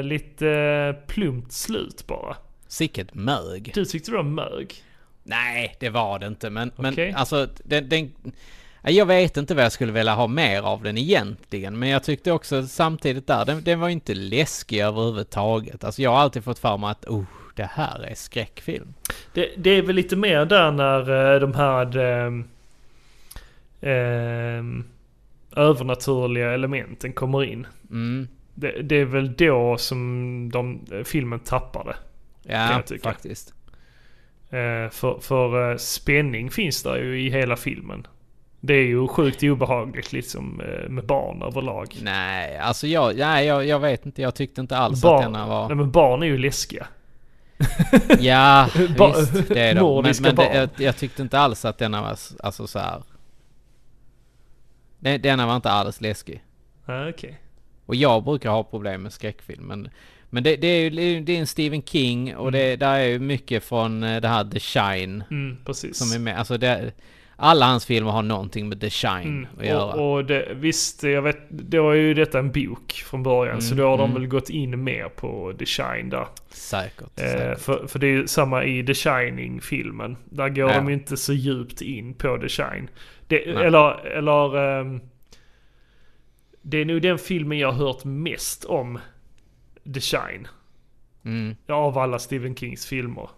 Lite 0.03 0.97
plumpt 1.07 1.53
slut 1.53 2.07
bara. 2.07 2.37
Sicket 2.69 3.15
mög. 3.15 3.71
Du 3.75 3.85
tyckte 3.85 4.11
det 4.11 4.17
var 4.17 4.25
mög? 4.25 4.75
Nej, 5.23 5.77
det 5.81 5.89
var 5.91 6.19
det 6.19 6.27
inte. 6.27 6.51
Men, 6.51 6.71
Okej. 6.77 6.93
men 6.97 7.15
alltså, 7.15 7.49
den, 7.65 7.89
den... 7.89 8.13
ja, 8.83 8.91
Jag 8.91 9.07
vet 9.07 9.37
inte 9.37 9.55
vad 9.55 9.65
jag 9.65 9.73
skulle 9.73 9.93
vilja 9.93 10.15
ha 10.15 10.27
mer 10.27 10.63
av 10.63 10.83
den 10.83 10.99
egentligen. 10.99 11.79
Men 11.79 11.89
jag 11.89 12.05
tyckte 12.05 12.33
också 12.33 12.67
samtidigt 12.67 13.27
där, 13.27 13.45
den, 13.45 13.65
den 13.65 13.81
var 13.81 13.89
inte 13.89 14.15
läskig 14.15 14.81
överhuvudtaget. 14.81 15.85
Alltså 15.85 16.03
jag 16.03 16.11
har 16.11 16.19
alltid 16.19 16.45
fått 16.45 16.59
för 16.59 16.77
mig 16.77 16.91
att, 16.91 17.05
oh, 17.07 17.25
det 17.55 17.71
här 17.73 18.03
är 18.03 18.15
skräckfilm. 18.15 18.95
Det, 19.33 19.51
det 19.57 19.71
är 19.71 19.83
väl 19.83 19.97
lite 19.97 20.17
mer 20.17 20.45
där 20.45 20.71
när 20.71 21.35
eh, 21.35 21.41
de 21.41 21.55
här 21.55 21.97
ehm, 21.97 22.45
ehm, 23.81 24.85
övernaturliga 25.57 26.53
elementen 26.53 27.13
kommer 27.13 27.45
in. 27.45 27.67
Mm. 27.91 28.29
Det, 28.55 28.83
det 28.83 28.97
är 28.97 29.05
väl 29.05 29.33
då 29.35 29.77
som 29.79 30.51
de, 30.53 30.81
eh, 30.93 31.05
filmen 31.05 31.41
tappar 31.41 31.85
det. 31.85 31.97
Ja, 32.53 32.83
faktiskt. 33.03 33.55
Eh, 34.51 34.91
för 34.91 35.19
för 35.21 35.71
eh, 35.71 35.77
spänning 35.77 36.51
finns 36.51 36.83
där 36.83 36.97
ju 36.97 37.21
i 37.21 37.31
hela 37.31 37.57
filmen. 37.57 38.07
Det 38.61 38.75
är 38.75 38.85
ju 38.85 39.09
sjukt 39.09 39.43
obehagligt 39.43 40.13
liksom 40.13 40.61
eh, 40.61 40.89
med 40.89 41.07
barn 41.07 41.43
överlag. 41.43 41.97
Nej, 42.03 42.59
alltså 42.59 42.87
jag, 42.87 43.17
nej, 43.17 43.47
jag, 43.47 43.67
jag 43.67 43.79
vet 43.79 44.07
inte. 44.07 44.23
Jag 44.23 44.35
tyckte 44.35 44.61
inte 44.61 44.77
alls 44.77 45.03
barn, 45.03 45.15
att 45.15 45.23
denna 45.23 45.47
var... 45.47 45.69
nej, 45.69 45.77
men 45.77 45.91
barn 45.91 46.23
är 46.23 46.27
ju 46.27 46.39
läskiga. 46.39 46.87
Ja, 48.19 48.69
visst 48.75 49.49
det 49.49 49.61
är 49.61 49.75
de. 49.75 50.03
Men, 50.03 50.15
men 50.21 50.35
det, 50.37 50.55
jag, 50.55 50.69
jag 50.77 50.97
tyckte 50.97 51.23
inte 51.23 51.39
alls 51.39 51.65
att 51.65 51.79
denna 51.79 52.03
var 52.03 52.17
alltså 52.41 52.67
så 52.67 52.79
här. 52.79 53.03
Den- 54.99 55.23
Denna 55.23 55.47
var 55.47 55.57
inte 55.57 55.71
alls 55.71 56.01
läskig. 56.01 56.43
Ah, 56.87 57.09
Okej. 57.09 57.41
Och 57.87 57.95
jag 57.95 58.25
brukar 58.25 58.51
ha 58.51 58.63
problem 58.65 59.03
med 59.03 59.13
skräckfilm. 59.13 59.65
Men, 59.65 59.89
men 60.31 60.43
det, 60.43 60.57
det 60.57 60.67
är 60.67 60.81
ju 60.91 61.21
det 61.21 61.33
är 61.33 61.41
en 61.41 61.47
Stephen 61.47 61.83
King 61.83 62.37
och 62.37 62.53
det 62.53 62.77
där 62.77 62.95
är 62.99 63.05
ju 63.05 63.19
mycket 63.19 63.65
från 63.65 64.03
eh, 64.03 64.21
det 64.21 64.29
här 64.29 64.45
The 64.45 64.61
Shine. 64.61 65.25
Mm, 65.31 65.57
precis. 65.65 65.97
Som 65.99 66.13
är 66.13 66.19
med. 66.25 66.39
Alltså 66.39 66.59
det, 66.59 66.93
alla 67.37 67.67
hans 67.67 67.87
filmer 67.87 68.11
har 68.11 68.23
någonting 68.23 68.69
med 68.69 68.81
The 68.81 68.91
Shine 68.91 69.23
Mm. 69.27 69.47
att 69.59 69.67
göra. 69.67 69.95
Och, 69.95 70.15
och 70.15 70.25
det, 70.25 70.49
visst, 70.55 71.03
jag 71.03 71.23
vet, 71.23 71.51
då 71.51 71.91
är 71.91 71.95
ju 71.95 72.15
detta 72.15 72.39
en 72.39 72.53
bok 72.53 72.93
från 72.93 73.23
början. 73.23 73.63
så 73.63 73.75
Mm, 73.75 73.85
då 73.85 73.91
har 73.91 73.99
de 73.99 74.11
mm. 74.11 74.23
väl 74.23 74.29
gått 74.31 74.51
in 74.51 74.85
mer 74.85 75.09
på 75.09 75.53
The 75.59 75.67
Shine 75.67 76.11
där. 76.11 76.27
Säkert. 76.49 77.21
Eh, 77.21 77.25
säkert. 77.27 77.61
för, 77.61 77.87
för 77.87 77.99
det 77.99 78.07
är 78.07 78.11
ju 78.11 78.27
samma 78.27 78.65
i 78.65 78.87
The 78.87 78.95
Shining-filmen. 78.95 80.17
Där 80.25 80.49
går 80.49 80.71
Ja. 80.71 80.77
de 80.77 80.89
inte 80.89 81.17
så 81.17 81.33
djupt 81.33 81.81
in 81.81 82.15
på 82.15 82.39
The 82.39 82.49
Shine. 82.49 82.89
Det, 83.29 83.49
eller, 83.51 84.07
eller... 84.07 84.59
ehm, 84.81 85.01
det 86.63 86.79
är 86.79 86.85
nog 86.85 87.03
den 87.03 87.19
filmen 87.19 87.59
jag 87.59 87.73
har 87.73 87.87
hört 87.87 88.05
mest 88.05 88.65
om 88.65 88.99
The 89.95 90.01
Shine. 90.01 90.49
Mm. 91.25 91.57
Av 91.69 91.99
alla 91.99 92.19
Stephen 92.19 92.57
Kings 92.57 92.87
filmer. 92.87 93.29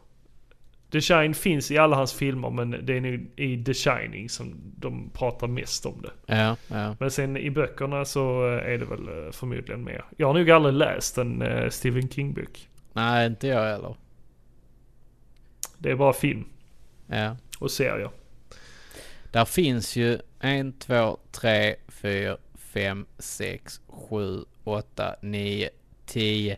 The 0.96 1.00
Shine 1.00 1.34
finns 1.34 1.70
i 1.70 1.78
alla 1.78 1.96
hans 1.96 2.12
filmer 2.12 2.50
men 2.50 2.70
det 2.86 2.96
är 2.96 3.00
nog 3.00 3.26
i 3.36 3.64
The 3.64 3.74
Shining 3.74 4.28
som 4.28 4.54
de 4.76 5.10
pratar 5.10 5.46
mest 5.46 5.86
om 5.86 6.02
det. 6.02 6.34
Ja, 6.36 6.56
ja. 6.68 6.96
Men 7.00 7.10
sen 7.10 7.36
i 7.36 7.50
böckerna 7.50 8.04
så 8.04 8.46
eh, 8.48 8.72
är 8.72 8.78
det 8.78 8.84
väl 8.84 9.08
eh, 9.26 9.32
förmodligen 9.32 9.84
mer. 9.84 10.04
Jag 10.16 10.26
har 10.26 10.34
nog 10.34 10.50
aldrig 10.50 10.74
läst 10.74 11.18
en 11.18 11.42
eh, 11.42 11.68
Stephen 11.70 12.08
King-bok. 12.08 12.68
Nej, 12.92 13.26
inte 13.26 13.46
jag 13.48 13.62
heller. 13.62 13.94
Det 15.78 15.90
är 15.90 15.94
bara 15.96 16.12
film 16.12 16.44
Ja. 17.06 17.36
och 17.58 17.70
serier. 17.70 18.10
Där 19.32 19.44
finns 19.44 19.96
ju 19.96 20.18
en, 20.40 20.72
två, 20.72 21.18
tre, 21.32 21.74
fyra, 21.88 22.36
fem, 22.54 23.06
sex, 23.18 23.80
sju, 23.88 24.44
åtta, 24.64 25.16
nio, 25.22 25.70
tio, 26.06 26.56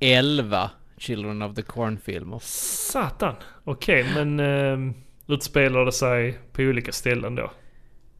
elva 0.00 0.70
Children 1.00 1.42
of 1.42 1.54
the 1.54 1.62
Corn-filmer. 1.62 2.38
Satan! 2.42 3.34
Okej, 3.64 4.06
men 4.14 4.40
eh, 4.40 4.92
utspelar 5.26 5.84
det 5.84 5.92
sig 5.92 6.38
på 6.52 6.62
olika 6.62 6.92
ställen 6.92 7.34
då? 7.34 7.50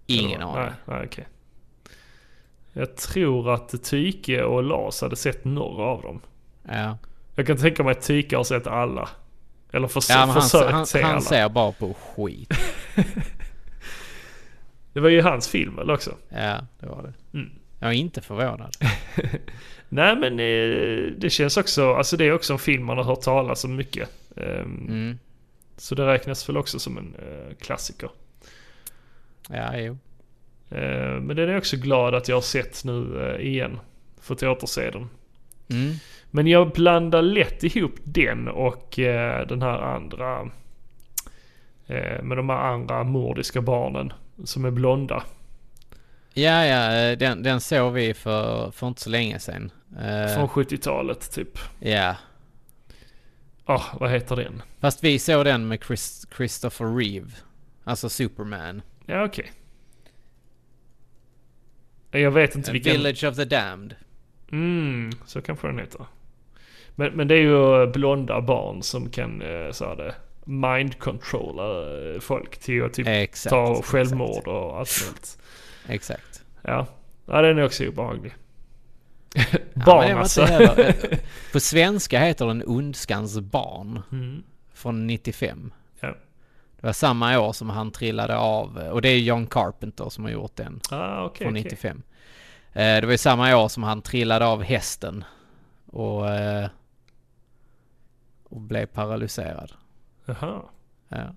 Ingen 0.07 0.43
aning. 0.43 0.62
Nej, 0.65 0.73
nej 0.85 1.07
okej. 1.07 1.27
Jag 2.73 2.97
tror 2.97 3.55
att 3.55 3.82
Tyke 3.85 4.43
och 4.43 4.62
Lars 4.62 5.01
hade 5.02 5.16
sett 5.16 5.44
några 5.44 5.82
av 5.85 6.02
dem. 6.02 6.20
Ja. 6.69 6.98
Jag 7.35 7.47
kan 7.47 7.57
tänka 7.57 7.82
mig 7.85 7.90
att 7.93 8.02
Tyke 8.07 8.36
har 8.36 8.44
sett 8.44 8.66
alla. 8.66 9.09
Eller 9.73 9.89
förs- 9.89 10.11
Ja, 10.11 10.16
han, 10.16 10.43
försökt 10.43 10.70
han, 10.70 10.86
se 10.86 11.02
han 11.02 11.11
alla. 11.11 11.20
ser 11.20 11.48
bara 11.48 11.73
på 11.73 11.94
skit. 11.94 12.51
Det 14.93 15.01
var 15.01 15.09
ju 15.09 15.23
hans 15.23 15.48
film 15.48 15.77
väl 15.77 15.90
också? 15.90 16.15
Ja, 16.28 16.61
det 16.81 16.86
var 16.86 17.02
det. 17.02 17.39
Mm. 17.39 17.51
Jag 17.78 17.90
är 17.90 17.94
inte 17.94 18.20
förvånad. 18.20 18.77
Nej 19.93 20.17
men 20.17 20.33
eh, 20.33 21.12
det 21.19 21.31
känns 21.31 21.57
också, 21.57 21.95
alltså 21.95 22.17
det 22.17 22.25
är 22.25 22.33
också 22.33 22.53
en 22.53 22.59
film 22.59 22.85
man 22.85 22.97
har 22.97 23.05
hört 23.05 23.21
talas 23.21 23.65
om 23.65 23.77
mycket. 23.77 24.09
Ehm, 24.37 24.87
Mm. 24.89 25.19
Så 25.77 25.95
det 25.95 26.07
räknas 26.07 26.49
väl 26.49 26.57
också 26.57 26.79
som 26.79 26.99
en 26.99 27.15
eh, 27.19 27.55
klassiker. 27.55 28.11
Ja, 29.49 29.77
jo. 29.77 29.99
Eh, 30.71 31.21
men 31.21 31.37
den 31.37 31.39
är 31.39 31.53
jag 31.53 31.59
också 31.59 31.77
glad 31.77 32.15
att 32.15 32.29
jag 32.29 32.37
har 32.37 32.41
sett 32.41 32.85
nu 32.85 33.29
eh, 33.29 33.47
igen. 33.47 33.79
Fått 34.21 34.43
återse 34.43 34.91
den. 34.91 35.09
Mm. 35.71 35.95
Men 36.31 36.47
jag 36.47 36.71
blandar 36.71 37.23
lätt 37.23 37.65
ihop 37.65 37.95
den 38.05 38.49
och 38.49 38.93
den 39.49 39.62
här 39.62 39.79
andra. 39.79 40.51
Med 42.23 42.37
de 42.37 42.49
här 42.49 42.57
andra 42.57 43.05
mordiska 43.05 43.61
barnen 43.61 44.12
som 44.45 44.65
är 44.65 44.71
blonda. 44.71 45.23
Ja, 46.35 46.67
ja, 46.67 47.17
den, 47.17 47.43
den 47.43 47.61
såg 47.61 47.93
vi 47.93 48.15
för, 48.15 48.71
för 48.71 48.89
inte 48.89 49.01
så 49.01 49.11
länge 49.11 49.39
sedan. 49.39 49.71
Eh, 49.99 50.35
Från 50.35 50.49
70-talet 50.49 51.31
typ. 51.33 51.59
Ja. 51.79 52.17
Ah, 53.65 53.83
vad 54.01 54.11
heter 54.11 54.37
den? 54.37 54.62
Fast 54.81 55.05
vi 55.05 55.19
såg 55.19 55.45
den 55.45 55.69
med 55.69 55.85
Chris, 55.85 56.27
Christopher 56.37 56.97
Reeve. 56.97 57.31
Alltså 57.85 58.09
Superman. 58.09 58.83
Ja 59.07 59.25
okej. 59.25 59.53
Jag 62.11 62.31
vet 62.31 62.55
inte 62.55 62.71
Eh, 62.71 62.73
vilken... 62.73 62.93
Village 62.93 63.25
of 63.25 63.37
the 63.37 63.45
Damned. 63.45 63.95
Mm, 64.53 65.11
så 65.27 65.43
kanske 65.43 65.67
den 65.67 65.79
heter. 65.79 66.07
Men, 66.95 67.12
men 67.12 67.29
det 67.29 67.35
är 67.35 67.43
ju 67.43 67.87
blonda 67.87 68.41
barn 68.41 68.83
som 68.83 69.11
kan 69.11 69.43
eh, 69.43 69.71
så 69.71 69.95
det, 69.95 70.15
mind 70.45 70.99
controlla 70.99 71.99
eh, 72.15 72.21
folk 72.21 72.59
till 72.59 72.85
att 72.85 72.93
typ 72.95 73.07
Exakt, 73.09 73.51
ta 73.51 73.83
självmord 73.83 74.49
och 74.49 74.79
allt 74.79 75.03
möjligt. 75.05 75.39
Exakt. 75.89 76.43
Ja. 76.62 76.87
ja, 77.27 77.43
den 77.43 77.59
är 77.59 77.65
också 77.65 77.89
obehaglig. 77.89 78.35
Ja, 79.35 79.43
barn 79.74 80.15
var 80.15 80.20
alltså. 80.20 80.47
på 81.52 81.61
svenska 81.61 82.20
heter 82.20 82.47
den 82.47 82.62
Ondskans 82.66 83.40
barn. 83.40 84.02
Mm. 84.12 84.43
Från 84.73 85.07
95. 85.07 85.73
Ja. 86.01 86.09
Det 86.81 86.86
var 86.86 86.93
samma 86.93 87.39
år 87.40 87.52
som 87.52 87.70
han 87.70 87.90
trillade 87.90 88.36
av. 88.36 88.77
Och 88.78 89.02
det 89.02 89.09
är 89.09 89.19
John 89.19 89.47
Carpenter 89.47 90.09
som 90.09 90.24
har 90.24 90.31
gjort 90.31 90.57
den. 90.57 90.81
Ah, 90.90 91.24
okej, 91.24 91.44
från 91.44 91.52
okej. 91.52 91.62
95. 91.65 92.02
Eh, 92.73 93.01
Det 93.01 93.05
var 93.07 93.12
ju 93.12 93.19
samma 93.19 93.57
år 93.57 93.69
som 93.69 93.82
han 93.82 94.02
trillade 94.02 94.47
av 94.47 94.62
hästen. 94.62 95.24
Och, 95.86 96.28
eh, 96.28 96.69
och 98.44 98.61
blev 98.61 98.86
paralyserad. 98.86 99.73
Jaha. 100.24 100.62
Ja. 101.09 101.35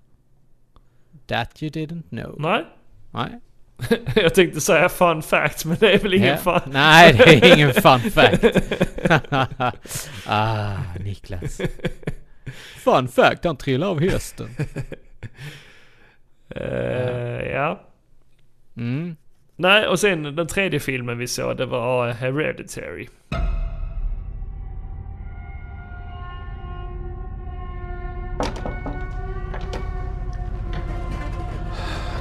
That 1.26 1.62
you 1.62 1.70
didn't 1.72 2.08
know. 2.08 2.34
Nej. 2.38 2.64
Nej. 3.10 3.40
Jag 4.14 4.34
tänkte 4.34 4.60
säga 4.60 4.88
fun 4.88 5.22
fact 5.22 5.64
men 5.64 5.76
det 5.80 5.92
är 5.92 5.98
väl 5.98 6.14
ingen 6.14 6.28
Ja. 6.28 6.36
fun. 6.60 6.72
Nej, 6.72 7.12
det 7.12 7.24
är 7.24 7.54
ingen 7.54 7.72
fun 7.82 8.00
fact. 8.00 8.44
ah, 10.26 10.72
Niklas. 11.00 11.60
Fun 12.84 13.08
fact, 13.08 13.44
han 13.44 13.56
trillade 13.56 13.90
av 13.92 14.00
hästen. 14.00 14.48
Eh, 16.50 17.52
ja. 17.52 17.80
Mm. 18.76 19.16
Nej, 19.56 19.86
och 19.86 20.00
sen 20.00 20.36
den 20.36 20.46
tredje 20.46 20.80
filmen 20.80 21.18
vi 21.18 21.26
såg 21.26 21.56
det 21.56 21.66
var 21.66 22.08
Hereditary. 22.10 23.06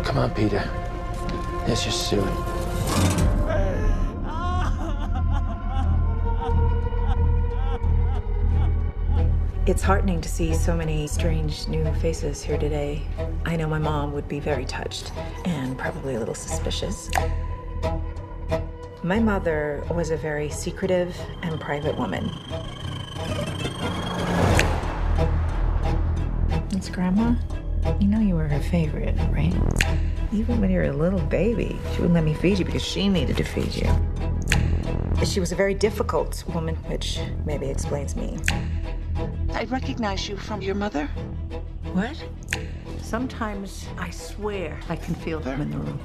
Come 0.05 0.19
on, 0.23 0.29
Peter. 0.29 0.61
Let's 1.67 1.85
just 1.85 2.11
it. 2.13 2.23
It's 9.65 9.81
heartening 9.81 10.19
to 10.19 10.27
see 10.27 10.53
so 10.53 10.75
many 10.75 11.07
strange 11.07 11.69
new 11.69 11.85
faces 11.95 12.43
here 12.43 12.57
today. 12.57 13.07
I 13.45 13.55
know 13.55 13.67
my 13.67 13.79
mom 13.79 14.11
would 14.11 14.27
be 14.27 14.41
very 14.41 14.65
touched 14.65 15.13
and 15.45 15.77
probably 15.77 16.15
a 16.15 16.19
little 16.19 16.35
suspicious. 16.35 17.09
My 19.01 19.19
mother 19.19 19.83
was 19.89 20.11
a 20.11 20.17
very 20.17 20.49
secretive 20.49 21.17
and 21.43 21.61
private 21.61 21.97
woman. 21.97 22.29
It's 26.71 26.89
Grandma. 26.89 27.35
You 28.01 28.07
know 28.09 28.19
you 28.19 28.35
were 28.35 28.49
her 28.49 28.59
favorite, 28.59 29.15
right? 29.31 29.53
Even 30.33 30.59
when 30.59 30.71
you 30.71 30.79
were 30.79 30.85
a 30.85 30.91
little 30.91 31.19
baby, 31.19 31.77
she 31.91 32.01
wouldn't 32.01 32.15
let 32.15 32.23
me 32.23 32.33
feed 32.33 32.57
you 32.57 32.65
because 32.65 32.83
she 32.83 33.07
needed 33.07 33.37
to 33.37 33.43
feed 33.43 33.75
you. 33.75 33.87
She 35.23 35.39
was 35.39 35.51
a 35.51 35.55
very 35.55 35.75
difficult 35.75 36.43
woman, 36.53 36.75
which 36.89 37.19
maybe 37.45 37.67
explains 37.67 38.15
me. 38.15 38.39
I 39.53 39.65
recognize 39.65 40.27
you 40.27 40.35
from 40.35 40.63
your 40.63 40.73
mother. 40.73 41.07
What? 41.93 42.17
Sometimes 43.03 43.85
I 43.99 44.09
swear 44.09 44.79
I 44.89 44.95
can 44.95 45.13
feel 45.13 45.39
them 45.39 45.61
in 45.61 45.69
the 45.69 45.77
room. 45.77 45.99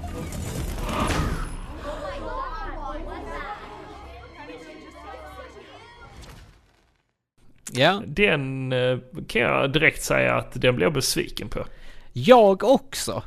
Ja. 7.73 8.03
Den 8.07 8.73
eh, 8.73 8.99
kan 9.29 9.43
jag 9.43 9.73
direkt 9.73 10.03
säga 10.03 10.35
att 10.35 10.61
den 10.61 10.77
blir 10.77 10.87
jag 10.87 10.93
besviken 10.93 11.49
på. 11.49 11.65
Jag 12.13 12.65
också. 12.65 13.23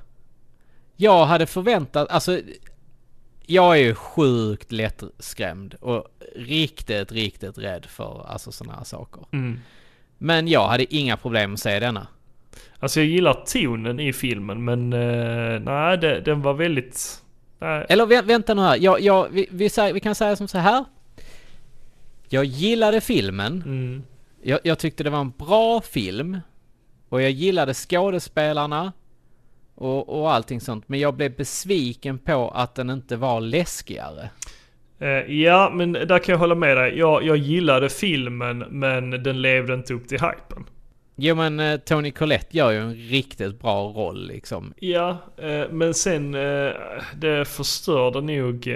Jag 1.01 1.25
hade 1.25 1.45
förväntat, 1.45 2.09
alltså 2.09 2.39
jag 3.45 3.77
är 3.77 3.81
ju 3.81 3.95
sjukt 3.95 4.71
lättskrämd 4.71 5.73
och 5.73 6.05
riktigt, 6.35 7.11
riktigt 7.11 7.57
rädd 7.57 7.85
för 7.85 8.25
alltså 8.27 8.51
sådana 8.51 8.77
här 8.77 8.83
saker. 8.83 9.25
Mm. 9.31 9.59
Men 10.17 10.47
jag 10.47 10.67
hade 10.67 10.95
inga 10.95 11.17
problem 11.17 11.53
att 11.53 11.59
se 11.59 11.79
denna. 11.79 12.07
Alltså 12.79 12.99
jag 12.99 13.07
gillar 13.07 13.33
tonen 13.33 13.99
i 13.99 14.13
filmen 14.13 14.65
men 14.65 14.93
eh, 14.93 15.59
nej 15.59 15.97
det, 15.97 16.21
den 16.21 16.41
var 16.41 16.53
väldigt... 16.53 17.23
Nej. 17.59 17.85
Eller 17.89 18.05
vä 18.05 18.21
vänta 18.21 18.53
nu 18.53 18.61
här, 18.61 18.77
jag, 18.77 19.01
jag, 19.01 19.29
vi, 19.29 19.47
vi, 19.51 19.69
vi 19.93 19.99
kan 19.99 20.15
säga 20.15 20.35
som 20.35 20.47
så 20.47 20.57
här. 20.57 20.85
Jag 22.29 22.45
gillade 22.45 23.01
filmen. 23.01 23.63
Mm. 23.65 24.03
Jag, 24.41 24.59
jag 24.63 24.79
tyckte 24.79 25.03
det 25.03 25.09
var 25.09 25.21
en 25.21 25.33
bra 25.37 25.81
film. 25.81 26.39
Och 27.09 27.21
jag 27.21 27.31
gillade 27.31 27.73
skådespelarna. 27.73 28.93
Och, 29.81 30.21
och 30.21 30.31
allting 30.31 30.61
sånt. 30.61 30.89
Men 30.89 30.99
jag 30.99 31.13
blev 31.13 31.35
besviken 31.35 32.17
på 32.17 32.49
att 32.49 32.75
den 32.75 32.89
inte 32.89 33.15
var 33.15 33.41
läskigare. 33.41 34.29
Eh, 34.99 35.07
ja 35.41 35.71
men 35.73 35.91
där 35.93 36.19
kan 36.19 36.33
jag 36.33 36.39
hålla 36.39 36.55
med 36.55 36.77
dig. 36.77 36.97
Jag, 36.97 37.23
jag 37.23 37.37
gillade 37.37 37.89
filmen 37.89 38.57
men 38.57 39.09
den 39.09 39.41
levde 39.41 39.73
inte 39.73 39.93
upp 39.93 40.07
till 40.07 40.19
hypen. 40.19 40.65
Jo 41.15 41.35
men 41.35 41.59
eh, 41.59 41.77
Tony 41.77 42.11
Collette 42.11 42.57
gör 42.57 42.71
ju 42.71 42.77
en 42.77 42.95
riktigt 42.95 43.59
bra 43.59 43.83
roll 43.83 44.27
liksom. 44.27 44.73
Ja, 44.77 45.17
eh, 45.37 45.69
men 45.69 45.93
sen 45.93 46.31
det 47.15 47.47
förstörde 47.47 48.21
nog 48.21 48.75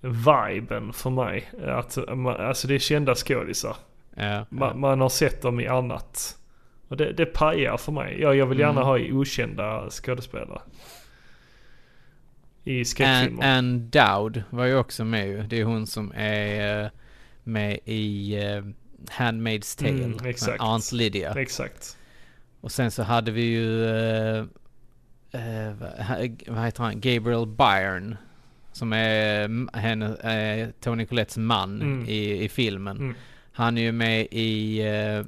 viben 0.00 0.92
för 0.92 1.10
mig. 1.10 1.50
Att, 1.66 1.98
alltså 2.40 2.68
det 2.68 2.74
är 2.74 2.78
kända 2.78 3.14
skådisar. 3.14 3.76
Ja, 4.16 4.46
Man, 4.48 4.80
man 4.80 5.00
har 5.00 5.08
sett 5.08 5.42
dem 5.42 5.60
i 5.60 5.66
annat. 5.66 6.36
Och 6.94 6.98
det, 6.98 7.12
det 7.12 7.26
pajar 7.26 7.76
för 7.76 7.92
mig. 7.92 8.20
Jag, 8.20 8.36
jag 8.36 8.46
vill 8.46 8.58
gärna 8.58 8.80
Mm. 8.80 8.84
ha 8.84 8.98
okända 9.20 9.90
skådespelare. 9.90 10.60
I 12.64 12.78
Ann, 12.78 12.84
skräckfilmer. 12.84 13.56
Ann 13.58 13.90
Dowd 13.90 14.42
var 14.50 14.64
ju 14.64 14.76
också 14.76 15.04
med 15.04 15.28
ju. 15.28 15.42
Det 15.42 15.60
är 15.60 15.64
hon 15.64 15.86
som 15.86 16.12
är 16.16 16.84
eh, 16.84 16.90
med 17.44 17.78
i 17.84 18.36
uh, 18.36 18.64
Handmaid's 19.10 19.78
Tale. 19.78 19.90
Mm, 20.04 20.26
exakt. 20.26 20.60
Aunt 20.60 20.92
Lydia. 20.92 21.34
Exakt. 21.40 21.96
Och 22.60 22.72
sen 22.72 22.90
så 22.90 23.02
hade 23.02 23.30
vi 23.30 23.42
ju, 23.42 23.84
eh, 23.86 24.38
eh, 25.32 25.72
vad- 26.48 26.64
heter 26.64 26.82
han, 26.82 27.00
Gabriel 27.00 27.46
Byrne. 27.46 28.16
Som 28.72 28.92
är 28.92 29.44
mm, 29.44 29.68
henne, 29.74 30.16
eh, 30.16 30.68
Tony 30.80 31.06
Collettes 31.06 31.36
man 31.36 31.82
Mm. 31.82 32.08
i, 32.08 32.44
i 32.44 32.48
filmen. 32.48 32.96
Mm. 32.96 33.14
Han 33.52 33.78
är 33.78 33.82
ju 33.82 33.92
med 33.92 34.26
i 34.30 34.80
eh, 34.86 35.24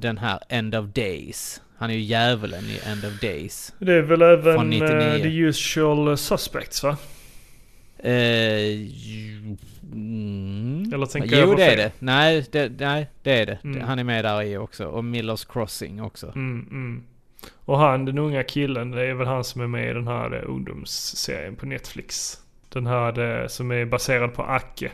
den 0.00 0.18
här 0.18 0.38
End 0.48 0.74
of 0.74 0.86
Days. 0.86 1.62
Han 1.78 1.90
är 1.90 1.94
ju 1.94 2.00
djävulen 2.00 2.64
i 2.64 2.80
End 2.86 3.04
of 3.04 3.20
Days. 3.20 3.74
Det 3.78 3.92
är 3.92 4.02
väl 4.02 4.22
även 4.22 4.70
99. 4.70 4.88
uh, 4.90 5.22
The 5.22 5.28
Usual 5.28 6.16
Suspects 6.16 6.82
va? 6.82 6.96
Ju- 8.02 9.56
mm. 9.92 10.92
Eller 10.94 11.06
tänker 11.06 11.36
jag 11.36 11.48
Jo 11.48 11.52
på 11.52 11.58
det 11.58 11.64
är 11.64 11.76
det. 11.76 11.92
Nej 11.98 12.46
det, 12.50 12.72
nej, 12.78 13.10
det 13.22 13.40
är 13.40 13.46
det. 13.46 13.58
Mm. 13.64 13.80
Han 13.80 13.98
är 13.98 14.04
med 14.04 14.24
där 14.24 14.42
i 14.42 14.56
också. 14.56 14.86
Och 14.86 15.04
Millers 15.04 15.44
Crossing 15.44 16.02
också. 16.02 16.26
Mm, 16.26 16.66
mm. 16.70 17.02
Och 17.54 17.78
han, 17.78 18.04
den 18.04 18.18
unga 18.18 18.42
killen, 18.42 18.90
det 18.90 19.06
är 19.06 19.14
väl 19.14 19.26
han 19.26 19.44
som 19.44 19.60
är 19.60 19.66
med 19.66 19.90
i 19.90 19.92
den 19.92 20.06
här 20.06 20.34
eh, 20.34 20.50
ungdomsserien 20.50 21.56
på 21.56 21.66
Netflix. 21.66 22.40
Den 22.68 22.86
här 22.86 23.40
eh, 23.42 23.46
som 23.46 23.70
är 23.70 23.84
baserad 23.84 24.34
på 24.34 24.42
Acke. 24.42 24.90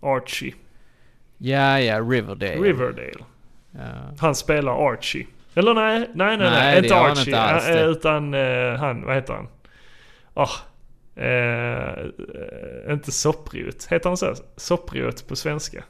Archie. 0.00 0.54
Ja, 1.38 1.80
ja, 1.80 2.00
Riverdale. 2.00 2.56
Riverdale. 2.56 3.24
Ja. 3.72 3.80
Han 4.18 4.34
spelar 4.34 4.92
Archie. 4.92 5.26
Eller 5.54 5.74
nej, 5.74 5.98
nej, 5.98 6.08
nej, 6.14 6.36
nej, 6.38 6.50
Nej, 6.50 6.78
inte 6.82 6.96
Archie. 6.96 7.24
inte 7.24 7.40
alls 7.40 7.68
eh, 7.68 7.74
det. 7.74 7.82
utan 7.84 8.34
eh, 8.34 8.74
han, 8.78 9.04
vad 9.04 9.14
heter 9.14 9.32
han? 9.34 9.48
Eh, 11.16 11.24
eh, 12.86 12.92
inte 12.92 13.12
Soppriot. 13.12 13.86
Heter 13.90 14.08
han 14.08 14.16
så? 14.16 14.34
Soppriot 14.56 15.28
på 15.28 15.36
svenska? 15.36 15.84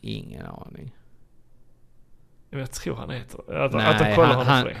Ingen 0.00 0.46
aning. 0.46 0.92
Men 2.50 2.60
Jag 2.60 2.70
tror 2.70 2.96
han 2.96 3.10
heter. 3.10 3.64
Att, 3.64 3.72
Nej, 3.72 3.86
att 3.86 3.98
de 3.98 4.14
kollar 4.14 4.28
han, 4.28 4.36
honom 4.36 4.46
han, 4.52 4.62
för 4.62 4.70
det. 4.70 4.76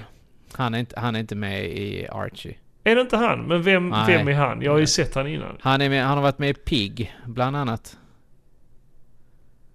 han, 0.52 0.74
är 0.74 0.78
inte, 0.78 1.00
han 1.00 1.16
är 1.16 1.20
inte 1.20 1.34
med 1.36 1.64
i 1.64 2.08
Archie. 2.08 2.56
Är 2.84 2.94
det 2.94 3.00
inte 3.00 3.16
han? 3.16 3.42
Men 3.42 3.62
vem, 3.62 3.88
Nej. 3.88 4.16
vem 4.16 4.28
är 4.28 4.32
han? 4.32 4.62
Jag 4.62 4.72
har 4.72 4.78
ju 4.78 4.86
sett 4.86 5.14
han 5.14 5.26
innan. 5.26 5.56
Han, 5.60 5.80
är 5.80 5.88
med, 5.88 6.04
han 6.04 6.16
har 6.16 6.22
varit 6.22 6.38
med 6.38 6.50
i 6.50 6.54
Pig, 6.54 7.14
bland 7.26 7.56
annat. 7.56 7.98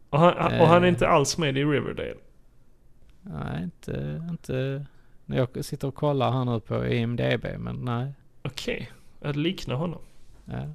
Och 0.10 0.20
han, 0.20 0.34
och 0.62 0.68
han 0.68 0.82
är 0.84 0.88
Eh. 0.88 0.90
inte 0.90 1.08
alls 1.08 1.38
med 1.38 1.58
i 1.58 1.64
Riverdale. 1.66 2.16
Nej, 3.22 3.64
inte, 3.64 4.22
inte... 4.30 4.86
När 5.26 5.38
jag 5.38 5.66
sitter 5.66 5.88
och 5.88 5.96
kollar 5.96 6.32
här 6.32 6.46
nu 6.46 6.60
på 6.60 6.88
IMDB, 6.88 7.46
men 7.60 7.76
nej. 7.76 8.12
Okej, 8.44 8.92
jag 9.22 9.36
liknar 9.36 9.76
honom. 9.76 10.00
Ja. 10.46 10.74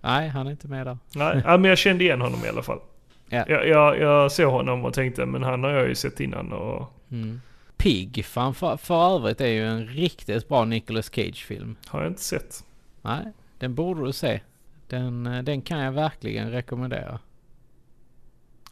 Nej, 0.00 0.28
han 0.28 0.46
är 0.46 0.50
inte 0.50 0.68
med 0.68 0.86
där. 0.86 0.98
Nej, 1.14 1.42
men 1.44 1.64
jag 1.64 1.78
kände 1.78 2.04
igen 2.04 2.20
honom 2.20 2.44
i 2.44 2.48
alla 2.48 2.62
fall. 2.62 2.80
Ja. 3.32 3.44
Jag, 3.48 3.68
jag, 3.68 3.98
jag 4.00 4.32
såg 4.32 4.52
honom 4.52 4.84
och 4.84 4.94
tänkte, 4.94 5.26
men 5.26 5.42
han 5.42 5.64
har 5.64 5.70
jag 5.70 5.88
ju 5.88 5.94
sett 5.94 6.20
innan 6.20 6.52
och 6.52 6.92
Mm. 7.10 7.40
Pig, 7.76 8.24
fan 8.24 8.54
för, 8.54 8.76
för 8.76 9.14
övrigt 9.16 9.40
är 9.40 9.46
ju 9.46 9.66
en 9.66 9.86
riktigt 9.86 10.48
bra 10.48 10.64
Nicolas 10.64 11.10
Cage-film. 11.14 11.76
har 11.86 12.00
jag 12.02 12.10
inte 12.10 12.22
sett. 12.22 12.64
Nej, 13.02 13.24
den 13.58 13.74
borde 13.74 14.04
du 14.06 14.12
se. 14.12 14.40
Den, 14.88 15.26
eh, 15.26 15.42
den 15.42 15.62
kan 15.62 15.78
jag 15.78 15.92
verkligen 15.92 16.50
rekommendera. 16.50 17.18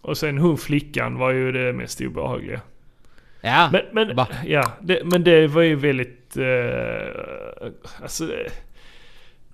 Och 0.01 0.19
sen 0.19 0.39
hon 0.39 0.59
flickan 0.59 1.19
var 1.19 1.31
ju 1.31 1.53
det 1.53 1.73
mest 1.73 2.01
obehagliga. 2.01 2.61
Ja, 3.41 3.69
Men, 3.73 3.83
men, 3.93 4.16
va? 4.16 4.29
ja, 4.47 4.73
det, 4.81 5.01
men 5.05 5.25
det 5.25 5.47
var 5.47 5.62
ju 5.62 5.75
väldigt... 5.75 6.37
Eh, 6.37 7.69
alltså, 8.03 8.27
det- 8.27 8.51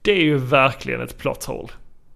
det 0.02 0.12
är 0.12 0.22
ju 0.24 0.36
verkligen 0.38 1.00
ett 1.00 1.18
plot 1.18 1.44
hole. 1.44 1.68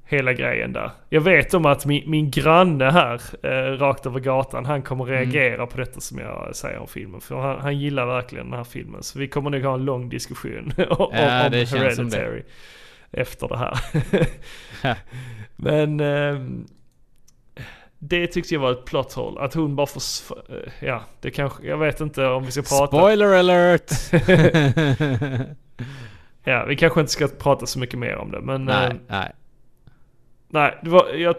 Hela 0.05 0.33
grejen 0.33 0.73
där. 0.73 0.91
Jag 1.09 1.21
vet 1.21 1.55
om 1.55 1.67
att 1.67 1.87
min, 1.87 2.11
min 2.11 2.31
granne 2.31 2.85
här, 2.91 3.21
eh, 3.43 3.79
rakt 3.79 4.07
över 4.07 4.21
gatan, 4.21 4.65
han 4.67 4.83
kommer 4.83 5.05
reagera 5.05 5.67
på 5.67 5.79
detta 5.79 6.01
som 6.01 6.19
jag 6.19 6.57
säger 6.57 6.79
om 6.79 6.89
filmen. 6.89 7.21
För 7.21 7.37
han, 7.41 7.61
han 7.61 7.79
gillar 7.79 8.07
verkligen 8.07 8.51
den 8.51 8.57
här 8.57 8.65
filmen. 8.65 9.03
Så 9.03 9.19
vi 9.19 9.29
kommer 9.29 9.51
nog 9.51 9.63
ha 9.63 9.75
en 9.75 9.85
lång 9.85 10.09
diskussion 10.09 10.73
om, 10.77 10.87
Ja, 10.89 11.47
om. 11.47 11.53
Hereditary. 11.53 12.43
Efter 13.13 13.49
det 13.49 13.57
här. 13.59 13.79
Men... 15.57 16.01
ehm, 16.01 16.67
det 17.99 18.27
tyckte 18.27 18.55
jag 18.55 18.61
var 18.61 18.73
ett 18.73 18.85
plot 18.85 19.13
hole. 19.13 19.41
Att 19.41 19.55
hon 19.55 19.77
bara 19.77 19.87
får... 19.87 20.39
eh, 20.49 20.73
Ja, 20.89 21.03
det 21.21 21.31
kanske... 21.31 21.67
Jag 21.67 21.79
vet 21.79 22.01
inte 22.01 22.27
om 22.27 22.45
vi 22.45 22.51
ska 22.53 22.63
prata... 22.63 22.87
Spoiler 22.87 23.33
alert! 23.33 23.93
Ja, 26.45 26.65
vi 26.65 26.77
kanske 26.77 27.01
inte 27.01 27.13
ska 27.13 27.29
prata 27.29 27.67
så 27.67 27.79
mycket 27.79 27.99
mer 27.99 28.17
om 28.17 28.31
det. 28.31 28.41
Men... 28.41 28.65
nej, 28.65 28.87
eh, 28.87 28.93
nej. 29.09 29.33
nej, 30.49 30.79
det 30.83 30.91
var... 30.91 31.09
Jag, 31.15 31.37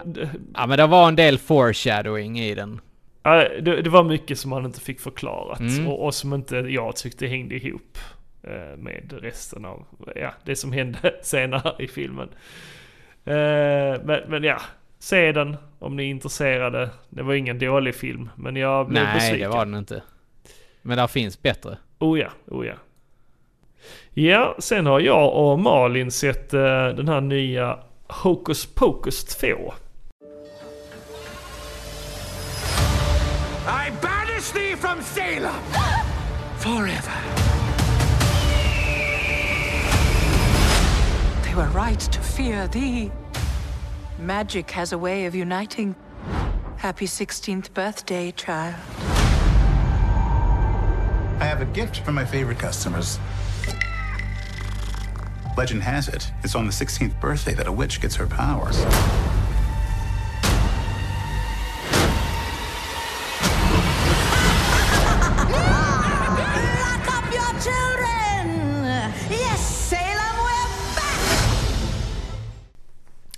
Ja 0.53 0.68
men 0.68 0.77
det 0.77 0.88
var 0.88 1.07
en 1.07 1.15
del 1.15 1.38
foreshadowing 1.38 2.40
i 2.40 2.56
den. 2.56 2.81
Ja, 3.23 3.36
det, 3.61 3.81
det 3.81 3.90
var 3.90 4.03
mycket 4.03 4.40
som 4.40 4.49
man 4.49 4.65
inte 4.65 4.81
fick 4.81 4.99
förklarat 4.99 5.60
Mm. 5.60 5.88
och, 5.88 6.06
och 6.06 6.14
som 6.14 6.34
inte 6.34 6.56
jag 6.56 6.95
tyckte 6.95 7.27
hängde 7.27 7.56
ihop 7.56 7.98
eh, 8.44 8.77
med 8.77 9.14
resten 9.22 9.65
av 9.65 9.86
ja, 10.15 10.34
det 10.45 10.56
som 10.56 10.72
hände 10.72 11.15
senare 11.22 11.84
i 11.84 11.88
filmen. 11.88 12.30
Eh, 13.26 14.02
men, 14.03 14.19
men 14.27 14.44
ja, 14.44 14.61
se 15.00 15.32
den 15.32 15.58
om 15.80 15.96
ni 15.96 16.04
är 16.04 16.08
intresserade. 16.10 16.90
Det 17.10 17.24
var 17.24 17.34
ingen 17.34 17.60
dålig 17.60 17.96
film, 17.96 18.30
men 18.36 18.56
jag 18.56 18.88
blev 18.88 19.04
Nej, 19.04 19.14
besviken. 19.14 19.50
det 19.50 19.56
var 19.58 19.66
den 19.66 19.76
inte. 19.76 20.04
Men 20.82 20.98
där 20.98 21.08
finns 21.08 21.42
bättre. 21.42 21.78
Oh 22.00 22.20
ja, 22.20 22.30
oh 22.48 22.68
ja. 22.68 22.74
Ja, 24.14 24.56
sen 24.60 24.86
har 24.86 25.00
jag 25.00 25.34
och 25.34 25.60
Malin 25.60 26.12
sett 26.12 26.54
eh, 26.54 26.60
den 26.88 27.08
här 27.08 27.22
nya 27.22 27.80
Hocus 28.08 28.66
Pocus 28.66 29.24
2. 29.24 29.48
I 29.48 29.52
banish 34.02 34.54
thee 34.54 34.76
from 34.76 35.02
Salem 35.02 35.54
forever. 36.60 37.20
They 41.44 41.56
were 41.56 41.70
right 41.86 42.00
to 42.12 42.22
fear 42.22 42.68
thee. 42.68 43.12
Magic 44.20 44.72
has 44.72 44.91
a 44.91 44.98
way 44.98 45.26
of 45.28 45.34
uniting. 45.34 45.96
Happy 46.76 47.06
16th 47.06 47.74
birthday, 47.74 48.32
child. 48.32 48.76
I 51.40 51.46
have 51.46 51.62
a 51.62 51.66
gift 51.66 52.02
for 52.02 52.12
my 52.12 52.26
favorite 52.26 52.60
customers. 52.60 53.18
Legend 55.56 55.84
has 55.84 56.10
it, 56.10 56.30
it's 56.44 56.54
on 56.54 56.66
the 56.66 56.72
16th 56.74 57.18
birthday 57.22 57.54
that 57.54 57.68
a 57.68 57.72
witch 57.72 58.02
gets 58.02 58.16
her 58.18 58.28
powers. 58.28 58.84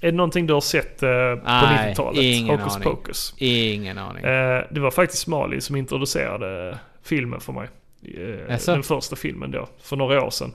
Är 0.02 0.12
det 0.12 0.18
någonting 0.18 0.48
du 0.48 0.54
har 0.54 0.62
sett 0.62 1.04
eh, 1.04 1.10
på 1.10 1.42
Nej, 1.46 1.92
90-talet? 1.94 2.22
ingen 2.24 2.60
Hocus 2.60 2.76
aning. 2.76 2.84
Pocus. 2.90 3.34
Ingen 3.38 3.98
aning. 3.98 4.24
Eh, 4.26 4.64
det 4.72 4.80
var 4.80 4.92
faktiskt 4.92 5.28
Malin 5.28 5.62
som 5.62 5.76
introducerade 5.76 6.78
filmen 7.04 7.40
för 7.40 7.54
mig. 7.54 7.70
Eh, 8.50 8.58
den 8.66 8.84
första 8.84 9.16
filmen 9.16 9.52
då, 9.52 9.68
för 9.82 9.96
några 9.96 10.24
år 10.24 10.30
sedan. 10.30 10.54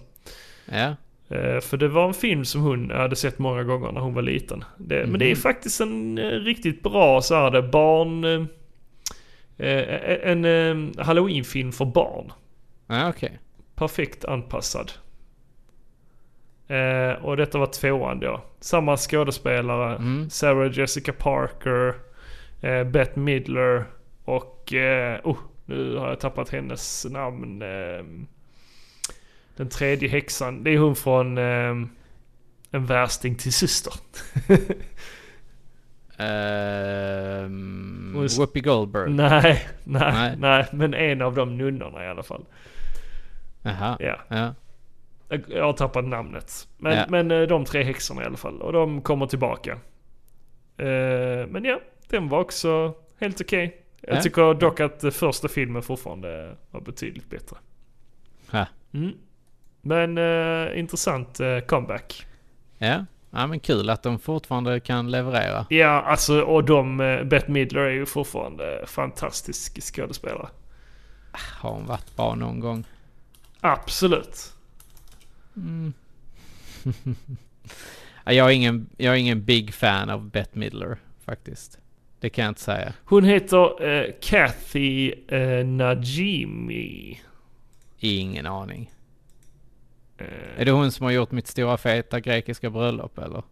Ja. 0.73 0.97
Eh, 1.37 1.61
för 1.61 1.77
det 1.77 1.89
var 1.89 2.09
en 2.09 2.15
film 2.15 2.45
som 2.45 2.61
hon 2.61 2.91
hade 2.91 3.17
sett 3.17 3.39
många 3.39 3.63
gånger 3.63 3.93
när 3.93 4.01
hon 4.01 4.15
var 4.15 4.23
liten. 4.23 4.65
Det, 4.79 5.07
Men 5.07 5.19
det 5.19 5.25
är 5.27 5.31
Mhm. 5.35 5.37
faktiskt 5.37 5.81
en 5.81 6.19
eh, 6.19 6.25
riktigt 6.31 6.83
bra 6.83 7.23
så 7.23 7.35
här, 7.35 7.63
barn... 7.63 8.25
Eh, 9.59 10.31
en 10.31 10.93
halloween-film 10.99 11.73
för 11.73 11.85
barn. 11.85 12.33
Ja, 12.87 13.09
okej. 13.09 13.39
Perfekt 13.75 14.25
anpassad. 14.25 14.93
Eh, 16.69 17.25
och 17.25 17.37
detta 17.37 17.59
var 17.59 17.67
tvåan 17.67 18.21
då. 18.21 18.43
Samma 18.61 18.97
skådespelare. 18.97 19.97
Mm. 19.97 20.31
Sarah 20.31 20.79
Jessica 20.79 21.13
Parker. 21.13 21.95
Eh, 22.61 22.85
Bette 22.85 23.21
Midler. 23.21 23.85
Och... 24.25 24.73
Eh, 24.75 25.21
oh, 25.25 25.39
nu 25.67 25.97
har 25.97 26.09
jag 26.09 26.21
tappat 26.21 26.49
hennes 26.49 27.07
namn. 27.11 27.63
Eh, 27.63 28.05
den 29.57 29.69
tredje 29.69 30.09
häxan. 30.09 30.65
Det 30.65 30.71
är 30.71 30.79
hon 30.79 30.97
från 30.97 31.39
eh, 31.39 31.75
En 32.71 32.87
värsting 32.87 33.35
till 33.35 33.53
syster. 33.53 33.93
Är- 36.19 37.47
Whoopi 38.39 38.61
Goldberg. 38.61 39.11
nej, 39.13 39.43
nej, 39.85 39.85
Nej. 39.85 40.37
nej. 40.39 40.67
Men 40.73 40.95
en 40.95 41.23
av 41.23 41.35
de 41.35 41.59
nunnorna 41.59 42.05
i 42.05 42.09
alla 42.09 42.23
fall. 42.23 42.45
Jaha. 43.63 43.97
Ja. 44.01 44.19
Ja. 44.29 44.55
Jag 45.29 45.65
har 45.65 45.73
tappat 45.73 46.05
namnet. 46.05 46.69
Men, 46.79 46.97
Ja. 46.99 47.05
men 47.09 47.31
eh, 47.31 47.41
de 47.43 47.65
tre 47.65 47.83
häxorna 47.83 48.23
i 48.23 48.27
alla 48.27 48.37
fall. 48.37 48.63
Och 48.63 48.73
de 48.73 49.03
kommer 49.03 49.27
tillbaka. 49.27 49.73
Eh, 50.77 51.47
men 51.49 51.65
ja, 51.65 51.81
den 52.09 52.29
var 52.29 52.41
också 52.41 52.95
helt 53.21 53.41
okej. 53.41 53.83
Jag 54.01 54.17
Ja. 54.17 54.23
tycker 54.23 54.55
dock 54.55 54.81
att 54.81 55.05
eh, 55.05 55.11
första 55.11 55.49
filmen 55.49 55.83
fortfarande 55.83 56.57
var 56.71 56.81
betydligt 56.81 57.31
bättre. 57.31 57.57
Ha. 58.51 58.67
Mm. 58.95 59.13
Men 59.83 60.19
eh, 60.19 60.79
intressant 60.79 61.41
eh, 61.41 61.59
comeback. 61.59 62.27
Ja. 62.79 63.05
ja, 63.31 63.47
men 63.47 63.61
kul 63.61 63.91
att 63.91 64.03
de 64.03 64.19
fortfarande 64.19 64.81
kan 64.81 65.11
leverera. 65.11 65.67
Ja, 65.71 66.03
alltså 66.03 66.41
och 66.41 66.65
de, 66.65 67.01
uh, 67.01 67.25
Bette 67.25 67.51
Midler 67.51 67.81
är 67.81 67.91
ju 67.91 68.07
fortfarande 68.07 68.85
fantastisk 68.87 69.83
skådespelare. 69.95 70.49
Har 71.33 71.71
hon 71.71 71.87
varit 71.87 72.17
bra 72.17 72.35
någon 72.35 72.61
gång? 72.61 72.85
Absolut. 73.61 74.53
Mm. 75.57 75.93
Ja, 78.25 78.33
jag, 78.33 78.47
är 78.51 78.55
ingen, 78.55 78.89
jag 78.97 79.15
är 79.15 79.19
ingen 79.19 79.45
big 79.45 79.75
fan 79.75 80.11
av 80.11 80.31
Bette 80.31 80.59
Midler 80.59 80.99
faktiskt. 81.25 81.79
Det 82.21 82.31
kan 82.31 82.45
jag 82.45 82.51
inte 82.51 82.61
säga. 82.61 82.93
Hon 83.05 83.25
heter 83.25 83.89
eh, 83.89 84.07
Kathy 84.23 85.13
eh, 85.29 85.67
Najimy. 85.67 87.17
Ingen 87.99 88.47
aning. 88.47 88.91
Eh, 90.19 90.27
Är 90.61 90.65
det 90.65 90.71
hon 90.71 90.93
som 90.93 91.05
har 91.05 91.11
gjort 91.13 91.31
mitt 91.31 91.47
stora 91.47 91.77
feta 91.77 92.21
grekiska 92.21 92.71
bröllop 92.71 93.19
eller? 93.19 93.43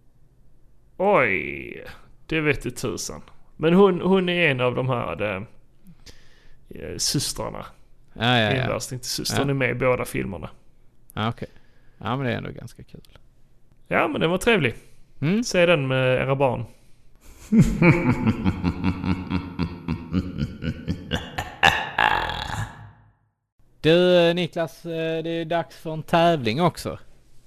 Oj, 0.97 1.85
det 2.27 2.41
vet 2.41 2.63
du 2.63 2.71
tusan. 2.71 3.23
Men 3.57 3.75
hon, 3.75 4.01
hon 4.01 4.29
är 4.29 4.51
en 4.51 4.61
av 4.61 4.75
de 4.75 4.89
här 4.89 5.23
eh, 5.33 6.97
systrarna. 6.97 7.67
Ja, 8.13 8.39
ja, 8.39 8.53
ja. 8.57 8.69
värsting 8.69 8.99
till 8.99 9.09
syster. 9.11 9.39
Hon 9.39 9.49
Ja. 9.49 9.51
är 9.51 9.55
med 9.55 9.71
i 9.71 9.75
båda 9.75 10.05
filmerna. 10.05 10.51
Ja, 11.13 11.29
okej. 11.29 11.49
Ja, 11.99 12.17
men 12.17 12.27
det 12.27 12.33
är 12.33 12.37
ändå 12.37 12.51
ganska 12.51 12.83
kul. 12.83 13.01
Ja, 13.89 14.09
men 14.09 14.21
den 14.21 14.31
var 14.31 14.39
trevlig. 14.39 14.75
Mm. 15.21 15.45
Se 15.45 15.67
den 15.67 15.87
med 15.87 16.17
era 16.23 16.35
barn. 16.37 16.65
Du 23.81 24.29
eh, 24.29 24.35
Niklas, 24.35 24.87
eh, 24.87 25.23
det 25.23 25.31
är 25.31 25.45
dags 25.45 25.77
för 25.77 25.93
en 25.93 26.03
tävling 26.03 26.63
också. 26.63 26.99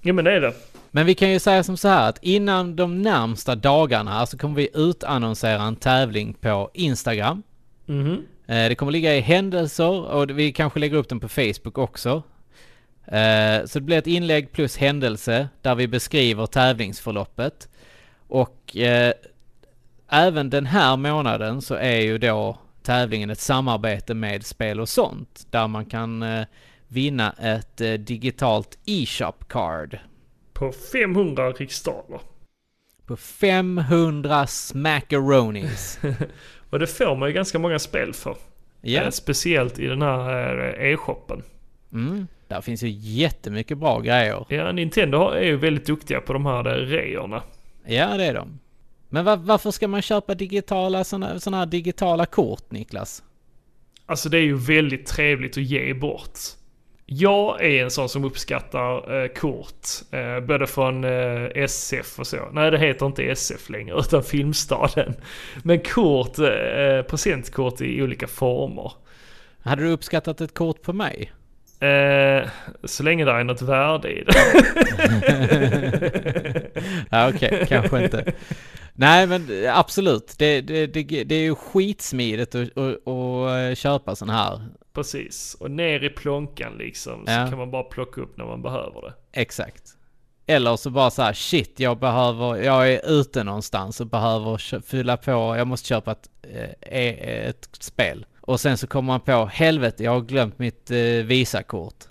Ja, 0.02 0.14
men 0.14 0.26
det 0.26 0.32
är 0.34 0.42
det. 0.42 0.54
Men 0.92 1.06
vi 1.06 1.16
kan 1.16 1.30
ju 1.32 1.40
säga 1.40 1.64
som 1.64 1.78
så 1.78 1.88
här 1.88 2.10
att 2.10 2.20
innan 2.24 2.76
de 2.76 3.02
närmsta 3.02 3.56
dagarna 3.56 4.26
så 4.26 4.38
kommer 4.38 4.56
vi 4.56 4.70
utannonsera 4.74 5.62
en 5.64 5.76
tävling 5.76 6.34
på 6.34 6.70
Instagram. 6.74 7.44
Eh, 8.48 8.70
Det 8.70 8.76
kommer 8.78 8.92
ligga 8.92 9.16
i 9.16 9.20
händelser 9.20 10.06
och 10.12 10.30
vi 10.40 10.52
kanske 10.52 10.80
lägger 10.80 10.98
upp 10.98 11.10
den 11.10 11.20
på 11.20 11.28
Facebook 11.30 11.78
också. 11.78 12.24
Eh, 13.08 13.66
Så 13.66 13.80
det 13.80 13.86
blir 13.86 13.98
ett 13.98 14.08
inlägg 14.08 14.52
plus 14.52 14.78
händelse 14.78 15.50
där 15.62 15.76
vi 15.76 15.88
beskriver 15.88 16.46
tävlingsförloppet. 16.46 17.70
Och 18.28 18.78
eh, 18.78 19.14
även 20.10 20.50
den 20.50 20.66
här 20.66 20.98
månaden 20.98 21.62
så 21.62 21.76
är 21.76 22.00
ju 22.02 22.18
då 22.18 22.58
tävlingen 22.84 23.30
ett 23.30 23.40
samarbete 23.40 24.14
med 24.14 24.46
Spel 24.46 24.80
och 24.80 24.90
sånt. 24.90 25.48
Där 25.50 25.68
man 25.68 25.86
kan 25.86 26.24
eh, 26.24 26.46
vinna 26.88 27.32
ett 27.32 27.78
digitalt 28.08 28.78
e-shop 28.86 29.34
card. 29.48 30.00
På 30.54 30.72
500 30.92 31.52
riksdaler. 31.52 32.20
På 33.06 33.18
500 33.18 34.48
smackaronis. 34.48 36.00
Och 36.70 36.80
det 36.80 36.88
får 36.88 37.16
man 37.16 37.30
ju 37.30 37.34
ganska 37.36 37.60
många 37.60 37.80
spel 37.80 38.14
för. 38.14 38.38
Eh, 39.02 39.10
speciellt 39.10 39.80
i 39.80 39.86
den 39.88 40.02
här 40.02 40.76
e-shoppen. 40.80 41.44
Mm. 41.94 42.28
Där 42.48 42.62
finns 42.62 42.84
ju 42.84 42.90
jättemycket 42.90 43.78
bra 43.78 44.00
grejer. 44.00 44.46
Ja, 44.50 44.72
Nintendo 44.72 45.30
är 45.30 45.44
ju 45.46 45.58
väldigt 45.58 45.86
duktiga 45.86 46.22
på 46.22 46.34
de 46.34 46.46
här 46.46 46.68
eh, 46.68 46.86
reorna. 46.86 47.44
Ja, 47.86 48.18
det 48.18 48.26
är 48.26 48.34
de. 48.34 48.60
Men 49.10 49.26
va- 49.26 49.36
varför 49.36 49.72
ska 49.72 49.88
man 49.88 50.02
köpa 50.02 50.36
digitala 50.36 51.04
såna, 51.04 51.40
såna 51.40 51.58
här 51.58 51.66
digitala 51.66 52.26
kort, 52.26 52.72
Niklas? 52.72 53.24
Alltså 54.06 54.30
det 54.30 54.38
är 54.38 54.42
ju 54.42 54.56
väldigt 54.58 55.06
trevligt 55.06 55.58
att 55.58 55.64
ge 55.64 55.94
bort. 55.94 56.40
Jag 57.06 57.66
är 57.66 57.84
en 57.84 57.92
sån 57.92 58.10
som 58.10 58.24
uppskattar 58.24 59.22
eh, 59.24 59.28
kort. 59.28 59.88
Eh, 60.12 60.40
både 60.40 60.68
från 60.68 61.04
eh, 61.04 61.44
SF 61.56 62.20
och 62.20 62.28
så. 62.28 62.38
Nej 62.52 62.72
det 62.72 62.78
heter 62.78 63.06
inte 63.06 63.24
SF 63.24 63.70
längre 63.70 63.96
utan 64.00 64.24
Filmstaden. 64.24 65.14
Men 65.64 65.80
kort, 65.80 66.40
eh, 66.40 67.02
presentkort 67.10 67.82
i 67.82 68.02
olika 68.04 68.28
former. 68.28 68.92
Hade 69.62 69.82
du 69.84 69.90
uppskattat 69.90 70.42
ett 70.42 70.54
kort 70.54 70.82
på 70.82 70.94
mig? 70.94 71.32
Eh, 71.80 72.50
så 72.84 73.04
länge 73.04 73.26
det 73.26 73.32
är 73.32 73.44
något 73.44 73.62
värde 73.62 74.12
i 74.12 74.24
det. 74.24 74.34
ja, 77.12 77.30
okej, 77.30 77.66
kanske 77.70 78.04
inte. 78.04 78.34
Nej, 78.94 79.28
men 79.28 79.48
absolut. 79.74 80.36
Det, 80.38 80.62
det, 80.62 80.88
det, 80.88 81.04
det 81.24 81.36
är 81.36 81.44
ju 81.44 81.56
skitsmidigt 81.56 82.56
att, 82.56 82.78
att, 82.78 83.08
att 83.08 83.78
köpa 83.78 84.16
sån 84.16 84.30
här. 84.30 84.62
Precis. 84.94 85.58
Och 85.60 85.72
ner 85.72 86.04
i 86.04 86.10
plånkan 86.10 86.74
liksom. 86.78 87.26
Så 87.26 87.32
Ja. 87.32 87.48
kan 87.50 87.58
man 87.58 87.72
bara 87.72 87.84
plocka 87.84 88.22
upp 88.22 88.38
när 88.38 88.46
man 88.46 88.62
behöver 88.62 89.02
det. 89.02 89.14
Exakt. 89.42 89.84
Eller 90.50 90.76
så 90.76 90.90
bara 90.90 91.10
så 91.10 91.22
här, 91.22 91.34
shit, 91.34 91.80
jag 91.80 92.00
behöver, 92.00 92.56
jag 92.56 92.94
är 92.94 93.10
ute 93.20 93.44
någonstans 93.44 94.02
och 94.02 94.08
behöver 94.08 94.82
fylla 94.82 95.18
på, 95.18 95.32
jag 95.58 95.68
måste 95.68 95.88
köpa 95.88 96.12
ett, 96.12 96.30
eh, 96.54 97.00
eh, 97.00 97.48
ett 97.50 97.70
spel. 97.80 98.26
Och 98.48 98.60
sen 98.60 98.78
så 98.78 98.88
kommer 98.88 99.08
man 99.08 99.20
på, 99.20 99.46
helvete, 99.46 100.04
jag 100.04 100.12
har 100.12 100.22
glömt 100.22 100.60
mitt 100.60 100.92
eh, 100.92 100.98
Visakort. 100.98 102.04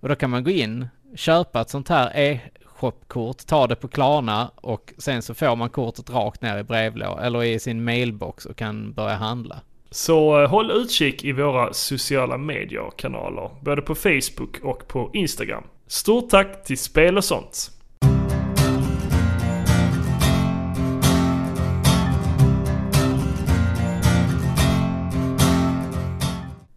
Och 0.00 0.08
då 0.08 0.14
kan 0.14 0.30
man 0.30 0.44
gå 0.44 0.50
in, 0.50 0.88
köpa 1.14 1.60
ett 1.60 1.70
sånt 1.70 1.88
här 1.88 2.16
e-shopkort, 2.16 3.46
ta 3.46 3.66
det 3.66 3.76
på 3.76 3.88
Klarna 3.88 4.50
och 4.54 4.92
sen 4.98 5.22
så 5.22 5.34
får 5.34 5.56
man 5.56 5.70
kortet 5.70 6.10
rakt 6.10 6.42
ner 6.42 6.58
i 6.58 6.62
brevlådan 6.62 7.18
eller 7.18 7.44
i 7.44 7.58
sin 7.58 7.84
mailbox 7.84 8.46
och 8.46 8.56
kan 8.56 8.92
börja 8.92 9.14
handla. 9.14 9.60
Så 9.90 10.42
eh, 10.42 10.50
håll 10.50 10.70
utkik 10.70 11.24
i 11.24 11.32
våra 11.32 11.72
sociala 11.72 12.38
medier-kanaler. 12.38 13.50
Både 13.60 13.82
på 13.82 13.94
Facebook 13.94 14.58
och 14.62 14.88
på 14.88 15.10
Instagram. 15.12 15.64
Stort 15.86 16.30
tack 16.30 16.64
till 16.64 16.78
Spel 16.78 17.16
och 17.16 17.24
sånt. 17.24 17.70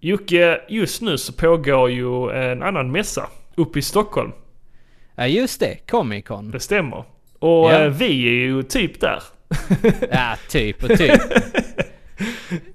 Jocke, 0.10 0.61
just 0.69 1.02
nu 1.02 1.18
så 1.18 1.34
pågår 1.34 1.90
ju 1.91 2.30
en 2.31 2.64
annan 2.64 2.91
mässa 2.91 3.27
uppe 3.56 3.80
i 3.80 3.81
Stockholm. 3.81 4.31
Ja 5.15 5.27
just 5.27 5.60
det, 5.60 5.77
Comic 5.90 6.26
Con. 6.26 6.52
Det 6.52 6.60
stämmer. 6.60 7.03
Och 7.40 7.72
Ja. 7.72 7.72
eh, 7.84 7.90
vi 7.90 8.06
är 8.27 8.31
ju 8.45 8.64
typ 8.64 8.99
där. 8.99 9.23
Ja, 10.11 10.36
typ 10.49 10.84
och 10.84 10.90
typ. 10.98 11.22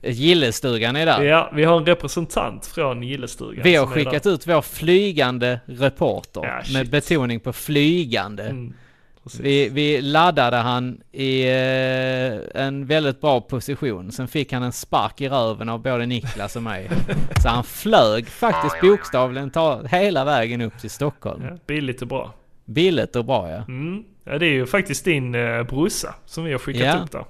Gillestugan 0.03 0.97
är 0.97 1.07
där. 1.07 1.23
Ja, 1.23 1.51
vi 1.55 1.65
har 1.65 1.77
en 1.79 1.87
representant 1.87 2.67
från 2.67 3.03
Gillestugan. 3.03 3.63
Vi 3.65 3.75
har 3.77 3.87
skickat 3.87 4.27
ut 4.27 4.47
vår 4.47 4.63
flygande 4.63 5.61
reporter 5.67 6.41
Ja, 6.45 6.63
med 6.73 6.91
betoning 6.91 7.41
på 7.41 7.53
flygande. 7.53 8.43
Mm, 8.43 8.75
precis. 9.25 9.41
vi, 9.41 9.69
vi 9.69 10.01
laddade 10.03 10.57
han 10.57 11.01
i 11.13 11.43
eh, 11.45 12.63
en 12.65 12.87
väldigt 12.87 13.21
bra 13.21 13.41
position. 13.41 14.13
Sen 14.13 14.29
fick 14.29 14.53
han 14.53 14.63
en 14.63 14.73
spark 14.73 15.21
i 15.21 15.29
röven 15.29 15.69
av 15.69 15.83
både 15.83 16.07
Niklas 16.07 16.57
och 16.57 16.63
mig. 16.63 16.91
Så 17.43 17.49
han 17.49 17.65
flög 17.65 18.29
faktiskt 18.29 18.81
bokstavligen 18.81 19.51
ta, 19.51 19.83
hela 19.83 20.25
vägen 20.25 20.61
upp 20.61 20.79
till 20.81 20.91
Stockholm. 20.91 21.45
Ja, 21.45 21.57
billigt 21.67 22.03
och 22.03 22.09
bra. 22.09 22.33
Billigt 22.65 23.17
och 23.17 23.25
bra 23.25 23.51
ja. 23.51 23.65
Mm. 23.69 24.05
Ja, 24.25 24.39
det 24.39 24.47
är 24.47 24.53
ju 24.53 24.67
faktiskt 24.67 25.05
din 25.05 25.35
eh, 25.35 25.63
brorsa 25.63 26.15
som 26.27 26.45
vi 26.45 26.53
har 26.53 26.59
skickat 26.59 26.83
Ja. 26.83 27.03
upp 27.05 27.11
där. 27.13 27.25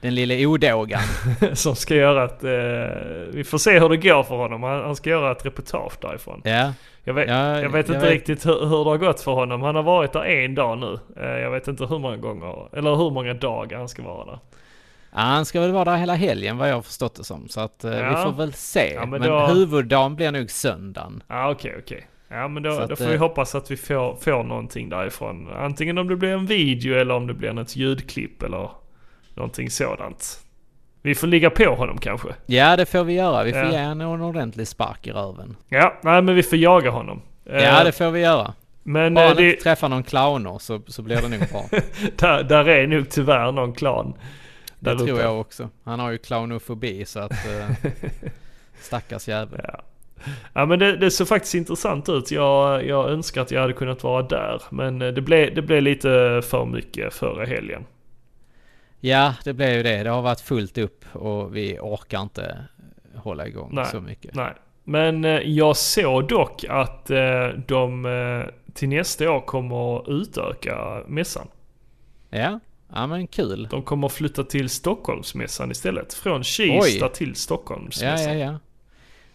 Den 0.00 0.14
lille 0.14 0.46
odågan. 0.46 1.00
som 1.54 1.76
ska 1.76 1.94
göra 1.94 2.24
ett... 2.24 2.44
Eh, 2.44 3.30
vi 3.32 3.44
får 3.44 3.58
se 3.58 3.78
hur 3.80 3.88
det 3.88 3.96
går 3.96 4.22
för 4.22 4.34
honom. 4.36 4.62
Han, 4.62 4.82
han 4.84 4.96
ska 4.96 5.10
göra 5.10 5.32
ett 5.32 5.46
reportage 5.46 5.92
därifrån. 6.00 6.40
Ja. 6.44 6.72
Jag 7.08 7.14
vet, 7.14 7.28
Ja, 7.28 7.60
jag 7.60 7.70
vet 7.70 7.88
jag 7.88 7.96
inte 7.96 8.06
vet. 8.06 8.14
riktigt 8.14 8.46
hur, 8.46 8.60
hur 8.66 8.84
det 8.84 8.90
har 8.90 8.96
gått 8.98 9.20
för 9.20 9.32
honom. 9.32 9.62
Han 9.62 9.74
har 9.74 9.82
varit 9.82 10.12
där 10.12 10.24
en 10.24 10.54
dag 10.54 10.78
nu. 10.78 10.98
Eh, 11.16 11.28
jag 11.28 11.50
vet 11.50 11.68
inte 11.68 11.86
hur 11.86 11.98
många 11.98 12.16
gånger, 12.16 12.76
eller 12.78 12.94
hur 12.96 13.10
många 13.10 13.34
dagar 13.34 13.78
han 13.78 13.88
ska 13.88 14.02
vara 14.02 14.24
där. 14.24 14.38
Ja, 15.12 15.18
han 15.20 15.44
ska 15.44 15.60
väl 15.60 15.72
vara 15.72 15.84
där 15.84 15.96
hela 15.96 16.14
helgen 16.14 16.58
vad 16.58 16.68
jag 16.70 16.74
har 16.74 16.82
förstått 16.82 17.14
det 17.14 17.24
som. 17.24 17.48
Så 17.48 17.60
att 17.60 17.84
eh, 17.84 17.90
vi 17.90 17.96
Ja. 17.98 18.24
får 18.24 18.32
väl 18.32 18.52
se. 18.52 18.92
Ja, 18.94 19.00
men 19.06 19.10
men 19.20 19.22
då- 19.30 19.46
huvuddagen 19.46 20.16
blir 20.16 20.32
nog 20.32 20.50
söndagen. 20.50 21.22
Ja 21.28 21.50
okej 21.50 21.76
okej. 21.78 22.06
Ja 22.28 22.48
men 22.48 22.62
då, 22.62 22.70
att, 22.70 22.88
då 22.88 22.96
får 22.96 23.04
vi 23.04 23.14
eh, 23.14 23.20
hoppas 23.20 23.54
att 23.54 23.70
vi 23.70 23.76
får, 23.76 24.16
får 24.16 24.42
någonting 24.42 24.88
därifrån. 24.88 25.48
Antingen 25.58 25.98
om 25.98 26.08
det 26.08 26.16
blir 26.16 26.30
en 26.32 26.46
video 26.46 26.98
eller 26.98 27.14
om 27.14 27.26
det 27.26 27.34
blir 27.34 27.52
något 27.52 27.76
ljudklipp 27.76 28.42
eller 28.42 28.70
någonting 29.34 29.70
sådant. 29.70 30.40
Vi 31.08 31.14
får 31.14 31.26
ligga 31.26 31.50
på 31.50 31.64
honom 31.74 31.98
kanske. 31.98 32.28
Ja, 32.46 32.76
det 32.76 32.86
får 32.86 33.04
vi 33.04 33.12
göra. 33.12 33.44
Vi 33.44 33.52
får 33.52 33.60
Ja. 33.60 33.72
ge 33.72 33.84
honom 33.84 34.14
en 34.14 34.22
ordentlig 34.22 34.68
spark 34.68 35.06
i 35.06 35.10
röven. 35.10 35.56
Ja, 35.68 35.94
nej 36.02 36.22
men 36.22 36.34
vi 36.34 36.42
får 36.42 36.58
jaga 36.58 36.90
honom. 36.90 37.22
Ja, 37.44 37.52
Eh, 37.52 37.84
det 37.84 37.92
får 37.92 38.10
vi 38.10 38.20
göra. 38.20 38.54
Men 38.82 39.14
Bara 39.14 39.22
eh, 39.24 39.28
han 39.28 39.36
det, 39.36 39.50
inte 39.50 39.62
träffar 39.62 39.88
någon 39.88 40.02
clowner 40.02 40.58
så, 40.58 40.80
så 40.86 41.02
blir 41.02 41.16
det 41.16 41.28
nog 41.28 41.40
bra. 41.52 41.64
där, 42.16 42.42
där 42.42 42.68
är 42.68 42.86
nog 42.86 43.08
tyvärr 43.10 43.52
någon 43.52 43.72
klan. 43.72 44.14
Det 44.78 44.96
tror 44.96 45.10
uppe. 45.10 45.22
jag 45.22 45.40
också. 45.40 45.68
Han 45.84 46.00
har 46.00 46.10
ju 46.10 46.18
clownofobi 46.18 47.04
så 47.04 47.20
att... 47.20 47.32
Eh, 47.32 47.90
stackars 48.80 49.28
jävel. 49.28 49.60
Ja. 49.64 49.80
Ja 50.52 50.66
men 50.66 50.78
det, 50.78 50.96
det 50.96 51.10
såg 51.10 51.28
faktiskt 51.28 51.54
intressant 51.54 52.08
ut. 52.08 52.30
Jag, 52.30 52.86
jag 52.86 53.10
önskar 53.10 53.42
att 53.42 53.50
jag 53.50 53.60
hade 53.60 53.72
kunnat 53.72 54.02
vara 54.02 54.22
där. 54.22 54.62
Men 54.70 54.98
det 54.98 55.20
blev, 55.22 55.54
det 55.54 55.62
blev 55.62 55.82
lite 55.82 56.42
för 56.44 56.64
mycket 56.64 57.14
förra 57.14 57.44
helgen. 57.46 57.84
Ja, 59.00 59.34
det 59.44 59.52
blev 59.52 59.70
ju 59.76 59.82
det. 59.82 60.02
Det 60.02 60.10
har 60.10 60.22
varit 60.22 60.40
fullt 60.40 60.78
upp 60.78 61.04
och 61.12 61.56
vi 61.56 61.78
orkar 61.80 62.22
inte 62.22 62.64
hålla 63.14 63.46
igång 63.46 63.70
Nej, 63.72 63.86
så 63.86 64.00
mycket. 64.00 64.34
Nej. 64.34 64.52
Men 64.84 65.24
eh, 65.24 65.30
jag 65.40 65.76
såg 65.76 66.28
dock 66.28 66.64
att 66.68 67.10
eh, 67.10 67.46
de 67.66 68.06
eh, 68.06 68.72
till 68.74 68.88
nästa 68.88 69.30
år 69.30 69.40
kommer 69.40 69.96
att 69.98 70.08
utöka 70.08 71.02
mässan. 71.06 71.48
Ja, 72.30 72.60
ja 72.92 73.06
men 73.06 73.26
kul. 73.26 73.68
De 73.70 73.82
kommer 73.82 74.06
att 74.06 74.12
flytta 74.12 74.44
till 74.44 74.68
Stockholmsmässan 74.68 75.70
istället. 75.70 76.14
Från 76.14 76.44
Kista 76.44 77.06
Oj. 77.06 77.12
till 77.14 77.28
Ja, 77.28 77.34
Stockholmsmässan. 77.34 78.38
ja, 78.38 78.46
ja. 78.52 78.58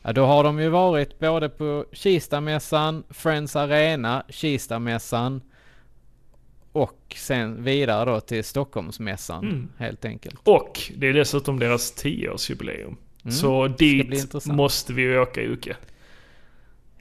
Ja, 0.02 0.14
då 0.14 0.26
har 0.26 0.44
de 0.44 0.60
ju 0.60 0.70
varit 0.70 1.20
både 1.20 1.50
på 1.50 1.86
Kistamässan, 1.92 3.04
Friends 3.10 3.56
Arena, 3.56 4.24
Kistamässan 4.30 5.42
och 6.74 7.16
sen 7.16 7.64
vidare 7.64 8.06
då 8.12 8.20
till 8.20 8.44
Stockholmsmässan 8.44 9.44
Mm. 9.44 9.70
helt 9.78 10.06
enkelt. 10.06 10.40
Och 10.44 10.80
det 10.98 11.08
är 11.08 11.14
dessutom 11.14 11.60
deras 11.60 12.04
10-årsjubileum. 12.04 12.96
Mm, 13.24 13.32
Så 13.32 13.68
dit 13.68 14.46
måste 14.46 14.94
vi 14.94 15.18
åka 15.18 15.42
Jocke. 15.42 15.76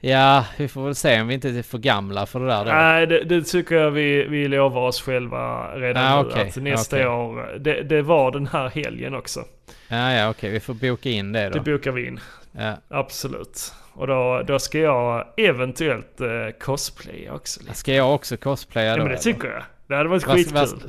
Ja, 0.05 0.45
vi 0.57 0.67
får 0.67 0.85
väl 0.85 0.95
se 0.95 1.21
om 1.21 1.27
vi 1.27 1.33
inte 1.33 1.49
är 1.49 1.61
för 1.61 1.77
gamla 1.77 2.25
för 2.25 2.39
det 2.39 2.45
där 2.47 2.65
då. 2.65 2.71
Nej, 2.71 3.07
det, 3.07 3.23
det 3.23 3.41
tycker 3.43 3.75
jag 3.75 3.91
vi, 3.91 4.27
vi 4.27 4.47
lovar 4.47 4.81
oss 4.87 5.01
själva 5.01 5.75
redan 5.75 6.03
Ah, 6.05 6.21
nu. 6.23 6.29
okej, 6.29 6.47
Att 6.49 6.55
nästa 6.55 6.95
okej. 6.95 7.07
år, 7.07 7.57
det, 7.59 7.83
det 7.83 8.01
var 8.01 8.31
den 8.31 8.47
här 8.47 8.69
helgen 8.69 9.15
också. 9.15 9.43
Ja, 9.87 10.11
ja, 10.13 10.29
okej, 10.29 10.51
vi 10.51 10.59
får 10.59 10.73
boka 10.73 11.09
in 11.09 11.31
det 11.31 11.49
då. 11.49 11.59
Det 11.59 11.71
bokar 11.71 11.91
vi 11.91 12.07
in. 12.07 12.19
Ja. 12.51 12.73
Absolut. 12.87 13.73
Och 13.95 14.07
då, 14.07 14.43
då 14.47 14.59
ska 14.59 14.79
jag 14.79 15.25
eventuellt 15.37 16.21
eh, 16.21 16.27
cosplaya 16.59 17.33
också. 17.33 17.59
Lite. 17.59 17.73
Ska 17.73 17.93
jag 17.93 18.13
också 18.13 18.37
cosplaya 18.37 18.87
Ja 18.87 18.95
då? 18.95 18.97
men 18.97 19.07
det 19.07 19.13
eller? 19.13 19.23
tycker 19.23 19.47
jag. 19.47 19.63
Det 19.87 19.95
hade 19.95 20.09
varit 20.09 20.23
skitkul. 20.23 20.79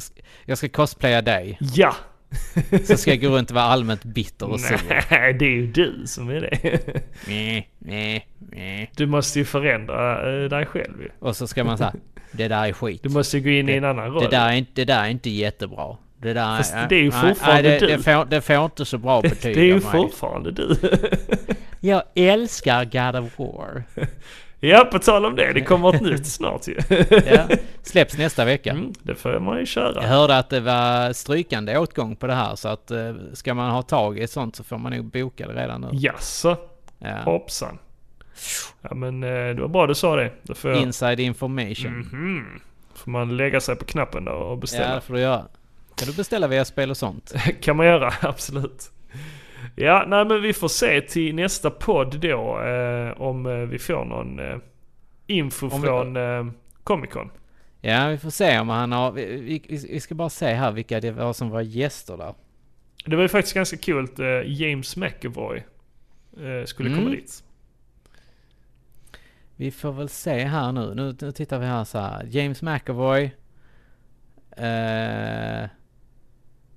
Jag 0.45 0.59
ska 0.59 0.69
cosplaya 0.69 1.23
dig. 1.23 1.59
Ja! 1.61 1.95
Så 2.85 2.97
ska 2.97 3.11
jag 3.11 3.21
gå 3.21 3.29
runt 3.29 3.51
och 3.51 3.55
vara 3.55 3.65
allmänt 3.65 4.05
bitter 4.05 4.51
och 4.51 4.61
sur. 4.61 4.81
Nej, 5.11 5.35
det 5.35 5.45
är 5.45 5.51
ju 5.51 5.67
du 5.67 6.03
som 6.07 6.29
är 6.29 6.41
det. 6.41 6.81
Nej, 7.29 7.71
nej, 7.79 8.29
nej. 8.39 8.91
Du 8.97 9.07
måste 9.07 9.39
ju 9.39 9.45
förändra 9.45 10.33
eh, 10.43 10.49
dig 10.49 10.67
själv 10.67 11.03
ju. 11.03 11.09
Och 11.19 11.37
så 11.37 11.47
ska 11.47 11.65
man 11.65 11.79
säga, 11.79 11.95
det 12.33 12.49
där 12.49 12.69
är 12.69 12.73
skit. 12.73 13.03
Du 13.03 13.09
måste 13.09 13.39
ju 13.39 13.45
gå 13.45 13.51
in 13.51 13.69
i 13.69 13.73
en 13.73 13.85
annan 13.85 14.11
roll. 14.11 14.23
Det 14.23 14.31
där 14.31 14.49
är 14.49 14.53
inte, 14.53 14.73
det 14.75 14.85
där 14.85 15.05
är 15.05 15.09
inte 15.09 15.31
jättebra. 15.31 15.97
Det 16.19 16.33
där 16.33 16.57
Fast 16.57 16.75
är, 16.75 16.89
det 16.89 16.95
är 16.95 17.03
ju 17.03 17.11
nej, 17.11 17.21
fortfarande 17.21 17.69
nej, 17.69 17.81
det, 17.81 17.87
du. 17.87 17.97
det, 17.97 18.03
får, 18.03 18.25
det 18.25 18.41
får 18.41 18.65
inte 18.65 18.85
så 18.85 18.99
bra 18.99 19.23
betyg 19.23 19.55
Det 19.55 19.61
är 19.61 19.65
ju 19.65 19.81
fortfarande 19.81 20.51
du. 20.51 20.77
Jag 21.85 22.03
älskar 22.15 22.85
God 22.85 23.25
of 23.25 23.39
War. 23.39 23.85
ja, 24.61 24.85
på 24.93 24.99
tal 24.99 25.25
om 25.25 25.37
det. 25.37 25.53
Det 25.53 25.61
kommer 25.61 25.95
ett 25.95 26.03
nytt 26.03 26.27
snart 26.27 26.69
ju. 26.69 26.79
Ja, 27.27 27.49
släpps 27.83 28.19
nästa 28.19 28.45
vecka. 28.45 28.71
Mm, 28.71 28.93
det 29.03 29.15
får 29.15 29.41
man 29.41 29.59
ju 29.59 29.67
köra. 29.67 30.03
Jag 30.03 30.09
hörde 30.09 30.39
att 30.39 30.51
det 30.51 30.61
var 30.61 31.13
strykande 31.13 31.79
åtgång 31.79 32.17
på 32.17 32.27
det 32.27 32.35
här 32.35 32.57
så 32.57 32.69
att 32.69 32.91
eh, 32.91 33.15
ska 33.33 33.55
man 33.55 33.71
ha 33.71 33.83
tag 33.83 34.19
i 34.19 34.27
sånt 34.27 34.57
så 34.57 34.65
får 34.65 34.79
man 34.79 34.93
nog 34.93 35.05
boka 35.05 35.47
det 35.49 35.63
redan 35.63 35.81
nu. 35.81 35.89
Jaså? 35.93 36.57
Ja. 36.99 37.19
Hoppsan. 37.25 37.79
Ja 38.83 38.95
men 38.95 39.23
eh, 39.23 39.29
det 39.29 39.61
var 39.61 39.69
bra 39.69 39.87
du 39.87 39.95
sa 39.95 40.17
det. 40.17 40.33
Jag, 40.63 40.77
Inside 40.77 41.21
information. 41.21 41.99
Mhm. 42.13 42.61
får 42.95 43.11
man 43.11 43.37
lägga 43.37 43.61
sig 43.61 43.77
på 43.77 43.85
knappen 43.85 44.25
då 44.25 44.33
och 44.33 44.53
Ja, 44.53 44.57
beställa. 44.57 44.95
det 44.95 45.01
får 45.01 45.15
du 45.15 45.21
göra. 45.21 45.45
Kan 45.97 46.09
du 46.09 46.15
beställa 46.17 46.47
via 46.47 46.65
spel 46.65 46.91
och 46.91 46.97
sånt? 46.97 47.35
kan 47.63 47.77
man 47.77 47.87
göra, 47.87 48.15
absolut. 48.21 48.91
Ja, 49.77 50.05
nej 50.09 50.25
men 50.25 50.43
vi 50.43 50.53
får 50.53 50.69
se 50.69 51.01
till 51.01 51.35
nästa 51.35 51.71
podd 51.71 52.21
då 52.21 52.61
eh, 52.63 53.21
om 53.23 53.47
eh, 53.47 53.53
vi 53.57 53.79
får 53.79 54.05
någon 54.05 54.39
eh, 54.39 54.57
info 55.27 55.67
Om 55.69 55.81
vi- 55.83 55.87
från 55.87 56.17
eh, 56.17 56.47
Comic 56.85 57.11
Con. 57.11 57.31
Ja, 57.81 58.09
vi 58.09 58.19
får 58.19 58.31
se 58.31 58.59
om 58.59 58.69
han 58.69 58.93
har... 58.93 59.13
Vi, 59.13 59.37
vi, 59.69 59.87
vi 59.91 60.01
ska 60.01 60.15
bara 60.15 60.31
se 60.31 60.47
här 60.55 60.73
vilka 60.73 61.01
det 61.01 61.11
var 61.11 61.33
som 61.33 61.51
var 61.51 61.61
gäster 61.61 62.17
där. 62.17 62.35
Det 63.07 63.17
var 63.17 63.23
ju 63.23 63.29
faktiskt 63.29 63.55
ganska 63.55 63.77
kul 63.77 64.05
att 64.05 64.19
eh, 64.19 64.27
James 64.47 64.97
McAvoy 64.97 65.57
eh, 66.37 66.65
skulle 66.65 66.89
komma 66.91 67.01
Mm. 67.03 67.13
dit. 67.13 67.45
Vi 69.57 69.71
får 69.71 69.93
väl 69.93 70.09
se 70.09 70.45
här 70.45 70.73
nu. 70.73 70.95
Nu, 70.95 71.17
nu 71.21 71.33
tittar 71.33 71.59
vi 71.59 71.67
här 71.67 71.85
så 71.85 71.99
här. 71.99 72.27
James 72.31 72.63
McAvoy. 72.63 73.31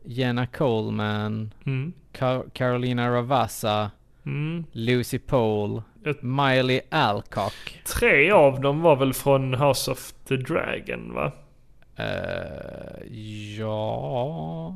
Eh, 0.08 0.14
Jenna 0.14 0.48
Coleman. 0.48 1.54
Mm. 1.66 1.94
Car- 2.14 2.50
Carolina 2.54 3.10
Ravassa. 3.12 3.92
Mm. 4.26 4.64
Lucy 4.72 5.20
Pole. 5.20 5.82
Miley 6.22 6.82
Alcock. 6.90 7.82
Tre 8.00 8.32
av 8.32 8.62
dem 8.62 8.82
var 8.82 8.96
väl 8.96 9.14
från 9.14 9.54
House 9.54 9.92
of 9.92 10.14
the 10.28 10.36
Dragon 10.38 11.14
va? 11.14 11.32
Eh, 11.96 13.14
ja... 13.58 14.76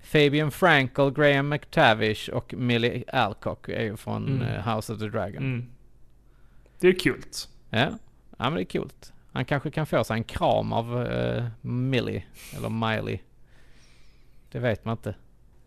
Fabian 0.00 0.50
Frankel, 0.50 1.10
Graham 1.10 1.48
McTavish 1.48 2.28
och 2.28 2.54
Millie 2.54 3.04
Alcock 3.12 3.68
är 3.68 3.82
ju 3.82 3.96
från 3.96 4.26
Mm. 4.28 4.42
eh, 4.42 4.74
House 4.74 4.92
of 4.92 4.98
the 4.98 5.08
Dragon. 5.08 5.36
Mm. 5.42 5.66
Det 6.80 6.88
är 6.88 6.98
kul. 6.98 7.22
Ja. 7.70 7.78
ja, 7.78 7.90
men 8.38 8.54
det 8.54 8.60
är 8.60 8.64
kul. 8.64 8.88
Han 9.32 9.44
kanske 9.44 9.70
kan 9.70 9.86
få 9.86 10.04
sig 10.04 10.14
en 10.16 10.24
kram 10.24 10.72
av 10.72 10.96
uh, 10.96 11.44
Millie, 11.60 12.24
eller 12.56 12.68
Miley. 12.68 13.18
Det 14.54 14.60
vet 14.60 14.84
man 14.84 14.92
inte. 14.92 15.14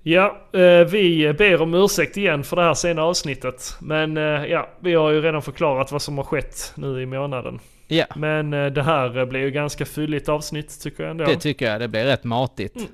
Ja, 0.04 0.38
eh, 0.54 0.88
vi 0.88 1.34
ber 1.38 1.62
om 1.62 1.74
ursäkt 1.74 2.18
igen 2.18 2.44
för 2.44 2.56
det 2.56 2.62
här 2.62 2.74
sena 2.74 3.04
avsnittet. 3.04 3.78
Men 3.82 4.18
eh, 4.18 4.24
ja, 4.24 4.70
vi 4.80 4.94
har 4.94 5.12
ju 5.12 5.22
redan 5.22 5.42
förklarat 5.42 5.92
vad 5.92 6.02
som 6.02 6.18
har 6.18 6.26
skett 6.26 6.74
nu 6.76 7.02
i 7.02 7.06
månaden. 7.06 7.60
Ja. 7.88 8.06
Men 8.16 8.54
eh, 8.54 8.66
det 8.66 8.84
här 8.84 9.26
blir 9.26 9.40
ju 9.40 9.52
ganska 9.52 9.86
fylligt 9.86 10.30
avsnitt 10.30 10.82
tycker 10.82 11.04
jag 11.04 11.12
ändå. 11.12 11.26
Det 11.26 11.36
tycker 11.36 11.72
jag, 11.72 11.82
det 11.82 11.88
blir 11.88 12.04
rätt 12.04 12.24
matigt. 12.24 12.76
Mm. 12.76 12.88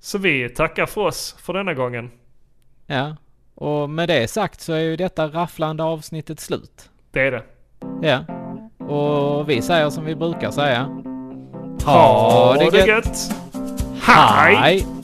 Så 0.00 0.18
vi 0.18 0.48
tackar 0.48 0.86
för 0.86 1.00
oss 1.00 1.36
för 1.42 1.52
denna 1.52 1.74
gången. 1.74 2.10
Ja, 2.86 3.16
och 3.54 3.90
med 3.90 4.08
det 4.08 4.28
sagt 4.28 4.60
så 4.60 4.72
är 4.72 4.80
ju 4.80 4.96
detta 4.96 5.26
rafflande 5.26 5.82
avsnittet 5.82 6.40
slut. 6.40 6.90
Det 7.10 7.20
är 7.20 7.30
det. 7.30 7.42
Ja, 8.02 8.24
och 8.86 9.50
vi 9.50 9.62
säger 9.62 9.90
som 9.90 10.04
vi 10.04 10.14
brukar 10.16 10.50
säga. 10.50 11.02
Ha 11.84 12.70
det 12.70 12.86
gött! 12.86 13.47
Hi. 14.10 14.54
Hi. 14.54 14.98